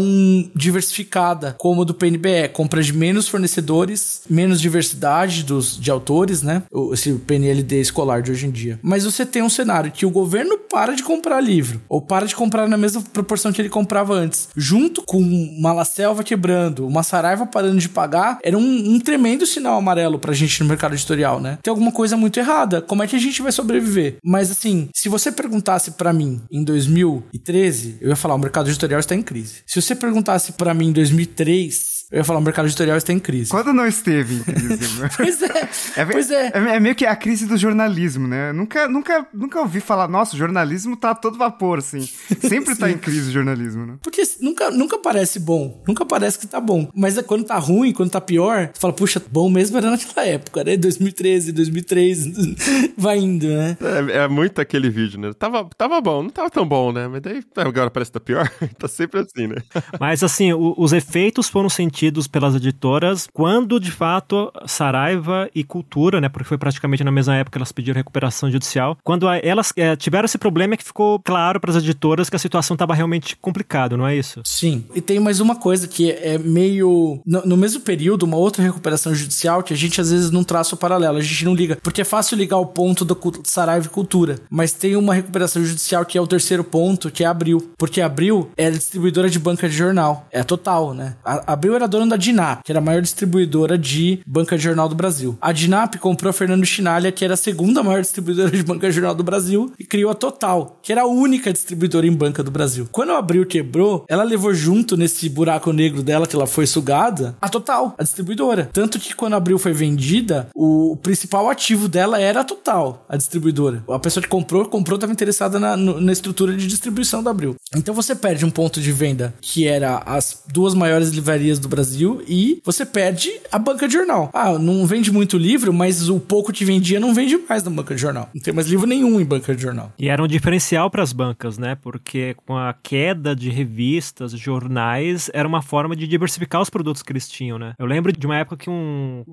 diversificada 0.56 1.56
como 1.60 1.82
a 1.82 1.86
do 1.86 1.94
PNBE. 1.94 2.50
Compra 2.54 2.82
de 2.82 2.94
menos 2.94 3.28
fornecedores, 3.28 4.22
menos 4.30 4.62
diversidade 4.62 5.44
dos, 5.44 5.80
de 5.80 5.90
autores, 5.90 6.42
né? 6.42 6.64
Esse 6.94 7.14
PNLD 7.14 7.82
escolar 7.82 8.22
de 8.22 8.32
hoje 8.32 8.46
em 8.46 8.52
dia. 8.52 8.80
Mas 8.82 9.06
você 9.06 9.26
tem 9.26 9.42
um 9.42 9.50
cenário 9.50 9.92
que 9.92 10.06
o 10.06 10.12
governo 10.12 10.58
para 10.58 10.94
de 10.94 11.04
comprar 11.04 11.42
livro, 11.42 11.82
ou 11.90 12.02
para 12.02 12.28
de 12.28 12.36
comprar 12.36 12.68
na 12.68 12.78
mesma 12.78 13.02
proporção 13.02 13.52
que 13.52 13.62
ele 13.62 13.70
comprava 13.70 14.14
antes 14.14 14.35
antes, 14.36 14.50
junto 14.56 15.02
com 15.02 15.20
uma 15.22 15.72
La 15.72 15.86
Selva 15.86 16.24
quebrando, 16.24 16.86
uma 16.86 17.04
Saraiva 17.04 17.46
parando 17.46 17.80
de 17.80 17.88
pagar, 17.88 18.40
era 18.44 18.58
um, 18.58 18.94
um 18.96 19.00
tremendo 19.00 19.46
sinal 19.46 19.78
amarelo 19.78 20.20
pra 20.20 20.34
gente 20.34 20.62
no 20.62 20.68
mercado 20.68 20.94
editorial, 20.94 21.40
né? 21.40 21.58
Tem 21.64 21.72
alguma 21.72 21.92
coisa 21.92 22.18
muito 22.18 22.40
errada. 22.40 22.82
Como 22.82 23.02
é 23.02 23.08
que 23.08 23.16
a 23.16 23.20
gente 23.20 23.42
vai 23.42 23.52
sobreviver? 23.52 24.18
Mas 24.24 24.52
assim, 24.52 24.90
se 24.94 25.08
você 25.08 25.32
perguntasse 25.32 25.92
para 25.92 26.12
mim 26.12 26.42
em 26.52 26.64
2013, 26.64 27.98
eu 28.02 28.10
ia 28.10 28.16
falar: 28.16 28.36
o 28.36 28.40
mercado 28.40 28.70
editorial 28.70 29.00
está 29.00 29.16
em 29.16 29.22
crise. 29.22 29.64
Se 29.66 29.82
você 29.82 29.96
perguntasse 29.96 30.54
para 30.54 30.74
mim 30.74 30.90
em 30.90 30.94
2003, 30.94 31.95
eu 32.12 32.20
ia 32.20 32.24
falar, 32.24 32.40
o 32.40 32.42
mercado 32.42 32.68
editorial 32.68 32.98
está 32.98 33.12
em 33.12 33.20
crise. 33.20 33.50
Quando 33.50 33.74
não 33.74 33.88
esteve 33.88 34.36
em 34.36 34.44
crise? 34.44 35.02
pois 35.18 35.42
é, 35.42 35.70
é, 35.98 36.06
pois 36.06 36.30
é. 36.30 36.52
é. 36.54 36.76
é. 36.76 36.80
meio 36.80 36.94
que 36.94 37.06
a 37.06 37.16
crise 37.16 37.48
do 37.48 37.58
jornalismo, 37.58 38.28
né? 38.28 38.54
Nunca, 38.54 38.88
nunca, 38.88 39.28
nunca 39.34 39.60
ouvi 39.60 39.80
falar, 39.80 40.08
nossa, 40.08 40.36
o 40.36 40.38
jornalismo 40.38 40.96
tá 40.96 41.12
a 41.12 41.16
todo 41.16 41.38
vapor, 41.38 41.80
assim. 41.80 42.08
Sempre 42.42 42.76
tá 42.76 42.92
em 42.92 42.98
crise 42.98 43.30
o 43.30 43.34
jornalismo, 43.34 43.88
né? 43.88 43.96
Porque 44.04 44.22
nunca, 44.40 44.70
nunca 44.70 45.00
parece 45.00 45.40
bom. 45.40 45.84
Nunca 45.88 46.06
parece 46.06 46.38
que 46.38 46.46
tá 46.46 46.62
bom. 46.62 46.88
Mas 46.94 47.18
é 47.18 47.24
quando 47.24 47.44
tá 47.44 47.58
ruim, 47.58 47.92
quando 47.92 48.12
tá 48.12 48.22
pior, 48.22 48.70
você 48.72 48.80
fala, 48.80 48.94
puxa, 48.94 49.22
bom 49.32 49.50
mesmo 49.50 49.78
era 49.78 49.90
naquela 49.90 50.28
época, 50.28 50.64
né? 50.64 50.78
2013, 50.78 51.52
2003, 51.54 52.26
vai 52.96 53.18
indo, 53.18 53.48
né? 53.48 53.78
É, 53.82 54.18
é, 54.18 54.28
muito 54.28 54.62
aquele 54.62 54.92
vídeo, 54.92 55.20
né? 55.20 55.34
Tava, 55.34 55.68
tava 55.76 56.00
bom, 56.02 56.22
não 56.22 56.30
tava 56.30 56.52
tão 56.52 56.68
bom, 56.68 56.92
né? 56.92 57.08
Mas 57.08 57.22
daí 57.22 57.44
agora 57.56 57.90
parece 57.90 58.12
que 58.12 58.20
tá 58.20 58.24
pior. 58.24 58.48
tá 58.78 58.88
sempre 58.88 59.22
assim, 59.22 59.48
né? 59.48 59.56
Mas 60.00 60.24
assim, 60.24 60.54
o, 60.54 60.76
os 60.78 60.94
efeitos 60.94 61.50
foram 61.50 61.68
sentidos 61.68 61.95
pelas 62.32 62.56
editoras 62.56 63.28
quando, 63.34 63.80
de 63.80 63.92
fato, 63.92 64.52
Saraiva 64.66 65.50
e 65.56 65.64
Cultura, 65.64 66.20
né? 66.20 66.30
Porque 66.30 66.48
foi 66.48 66.58
praticamente 66.58 67.04
na 67.04 67.12
mesma 67.12 67.36
época 67.36 67.54
que 67.54 67.58
elas 67.58 67.72
pediram 67.72 67.98
recuperação 67.98 68.52
judicial. 68.52 68.98
Quando 69.04 69.28
elas 69.30 69.72
é, 69.76 69.96
tiveram 69.96 70.26
esse 70.26 70.38
problema 70.38 70.74
é 70.74 70.78
que 70.78 70.84
ficou 70.84 71.20
claro 71.20 71.60
para 71.60 71.72
as 71.72 71.78
editoras 71.78 72.30
que 72.30 72.36
a 72.36 72.40
situação 72.40 72.76
estava 72.76 72.94
realmente 72.94 73.36
complicada, 73.38 73.96
não 73.96 74.08
é 74.08 74.16
isso? 74.16 74.42
Sim. 74.44 74.86
E 74.94 75.02
tem 75.02 75.20
mais 75.20 75.40
uma 75.40 75.56
coisa 75.56 75.88
que 75.88 76.12
é 76.12 76.38
meio. 76.38 77.22
No, 77.26 77.42
no, 77.46 77.58
mesmo 77.58 77.82
período, 77.82 78.24
uma 78.24 78.38
outra 78.38 78.64
recuperação 78.64 79.16
judicial 79.16 79.64
que 79.64 79.74
a 79.74 79.78
gente 79.78 80.02
às 80.02 80.12
vezes 80.12 80.32
não 80.32 80.44
traça 80.44 80.76
o 80.76 80.78
paralelo, 80.78 81.18
a 81.18 81.22
gente 81.22 81.46
não 81.46 81.56
liga. 81.56 81.78
Porque 81.82 82.02
é 82.02 82.06
fácil 82.06 82.38
ligar 82.38 82.58
o 82.58 82.66
ponto 82.66 83.06
do 83.06 83.18
Saraiva 83.44 83.86
e 83.86 83.90
Cultura. 83.90 84.40
Mas 84.50 84.74
tem 84.74 84.96
uma 84.96 85.14
recuperação 85.14 85.64
judicial 85.64 86.06
que 86.06 86.18
é 86.18 86.22
o 86.22 86.28
terceiro 86.28 86.64
ponto, 86.64 87.10
que 87.10 87.24
é 87.24 87.28
Abril. 87.28 87.72
Porque 87.78 88.02
Abril 88.02 88.50
é 88.58 88.70
distribuidora 88.70 89.30
de 89.30 89.40
banca 89.40 89.70
de 89.70 89.76
jornal. 89.76 90.28
É 90.32 90.44
total, 90.44 90.94
né? 90.94 91.16
A 91.24 91.54
Abril 91.54 91.76
era 91.76 91.85
dona 91.88 92.08
da 92.08 92.18
Dinap, 92.18 92.64
que 92.64 92.72
era 92.72 92.80
a 92.80 92.84
maior 92.84 93.02
distribuidora 93.02 93.78
de 93.78 94.20
banca 94.26 94.58
de 94.58 94.64
jornal 94.64 94.90
do 94.90 94.96
Brasil. 94.96 95.38
A 95.42 95.52
Dinap 95.52 95.96
comprou 95.98 96.30
a 96.30 96.34
Fernando 96.34 96.66
Chinalha, 96.66 97.12
que 97.12 97.24
era 97.24 97.34
a 97.34 97.38
segunda 97.38 97.84
maior 97.84 98.02
distribuidora 98.02 98.52
de 98.52 98.64
banca 98.64 98.88
de 98.88 98.96
jornal 98.96 99.16
do 99.16 99.24
Brasil, 99.24 99.72
e 99.78 99.84
criou 99.84 100.12
a 100.12 100.16
Total, 100.16 100.80
que 100.82 100.92
era 100.92 101.02
a 101.02 101.08
única 101.08 101.52
distribuidora 101.52 102.08
em 102.08 102.14
banca 102.14 102.44
do 102.44 102.52
Brasil. 102.52 102.88
Quando 102.92 103.12
a 103.12 103.18
Abril 103.18 103.46
quebrou, 103.46 104.06
ela 104.08 104.24
levou 104.24 104.54
junto 104.54 104.98
nesse 104.98 105.30
buraco 105.30 105.72
negro 105.72 106.02
dela, 106.02 106.28
que 106.28 106.36
ela 106.36 106.48
foi 106.48 106.66
sugada, 106.66 107.36
a 107.42 107.50
Total, 107.50 107.96
a 107.98 108.04
distribuidora. 108.04 108.70
Tanto 108.72 109.00
que 109.00 109.16
quando 109.16 109.34
a 109.34 109.38
Abril 109.38 109.60
foi 109.60 109.74
vendida, 109.74 110.48
o 110.54 110.98
principal 111.02 111.50
ativo 111.50 111.88
dela 111.88 112.20
era 112.20 112.42
a 112.42 112.44
Total, 112.44 113.06
a 113.08 113.18
distribuidora. 113.18 113.84
A 113.90 114.00
pessoa 114.00 114.22
que 114.22 114.30
comprou, 114.30 114.66
comprou, 114.66 114.96
estava 114.96 115.14
interessada 115.14 115.60
na, 115.60 115.76
na 115.76 116.12
estrutura 116.12 116.56
de 116.56 116.68
distribuição 116.68 117.24
da 117.24 117.32
Abril. 117.32 117.56
Então 117.76 117.94
você 117.94 118.16
perde 118.16 118.46
um 118.46 118.50
ponto 118.50 118.80
de 118.82 118.92
venda 118.92 119.34
que 119.42 119.68
era 119.68 120.02
as 120.06 120.44
duas 120.52 120.74
maiores 120.74 121.10
livrarias 121.10 121.60
do 121.60 121.68
Brasil 121.76 122.22
e 122.28 122.62
você 122.64 122.86
perde 122.86 123.32
a 123.52 123.60
banca 123.60 123.88
de 123.88 123.94
jornal. 123.94 124.30
Ah, 124.34 124.58
não 124.58 124.86
vende 124.86 125.12
muito 125.12 125.38
livro, 125.38 125.74
mas 125.74 126.10
o 126.10 126.20
pouco 126.20 126.54
que 126.54 126.64
vendia 126.64 127.00
não 127.00 127.14
vende 127.14 127.38
mais 127.50 127.64
na 127.64 127.70
banca 127.70 127.94
de 127.94 128.02
jornal. 128.02 128.30
Não 128.34 128.42
tem 128.42 128.54
mais 128.54 128.68
livro 128.68 128.88
nenhum 128.88 129.20
em 129.20 129.26
banca 129.26 129.56
de 129.56 129.62
jornal. 129.62 129.92
E 130.00 130.10
era 130.10 130.24
um 130.24 130.28
diferencial 130.28 130.90
para 130.90 131.04
as 131.04 131.12
bancas, 131.12 131.58
né? 131.58 131.76
Porque 131.76 132.36
com 132.46 132.58
a 132.58 132.74
queda 132.74 133.36
de 133.36 133.50
revistas, 133.50 134.32
jornais, 134.32 135.30
era 135.34 135.48
uma 135.48 135.62
forma 135.62 135.96
de 135.96 136.08
diversificar 136.08 136.62
os 136.62 136.70
produtos 136.70 137.04
que 137.04 137.12
eles 137.12 137.28
tinham, 137.28 137.60
né? 137.60 137.74
Eu 137.78 137.86
lembro 137.86 138.12
de 138.12 138.26
uma 138.26 138.38
época 138.38 138.58
que 138.58 138.70
um. 138.70 139.24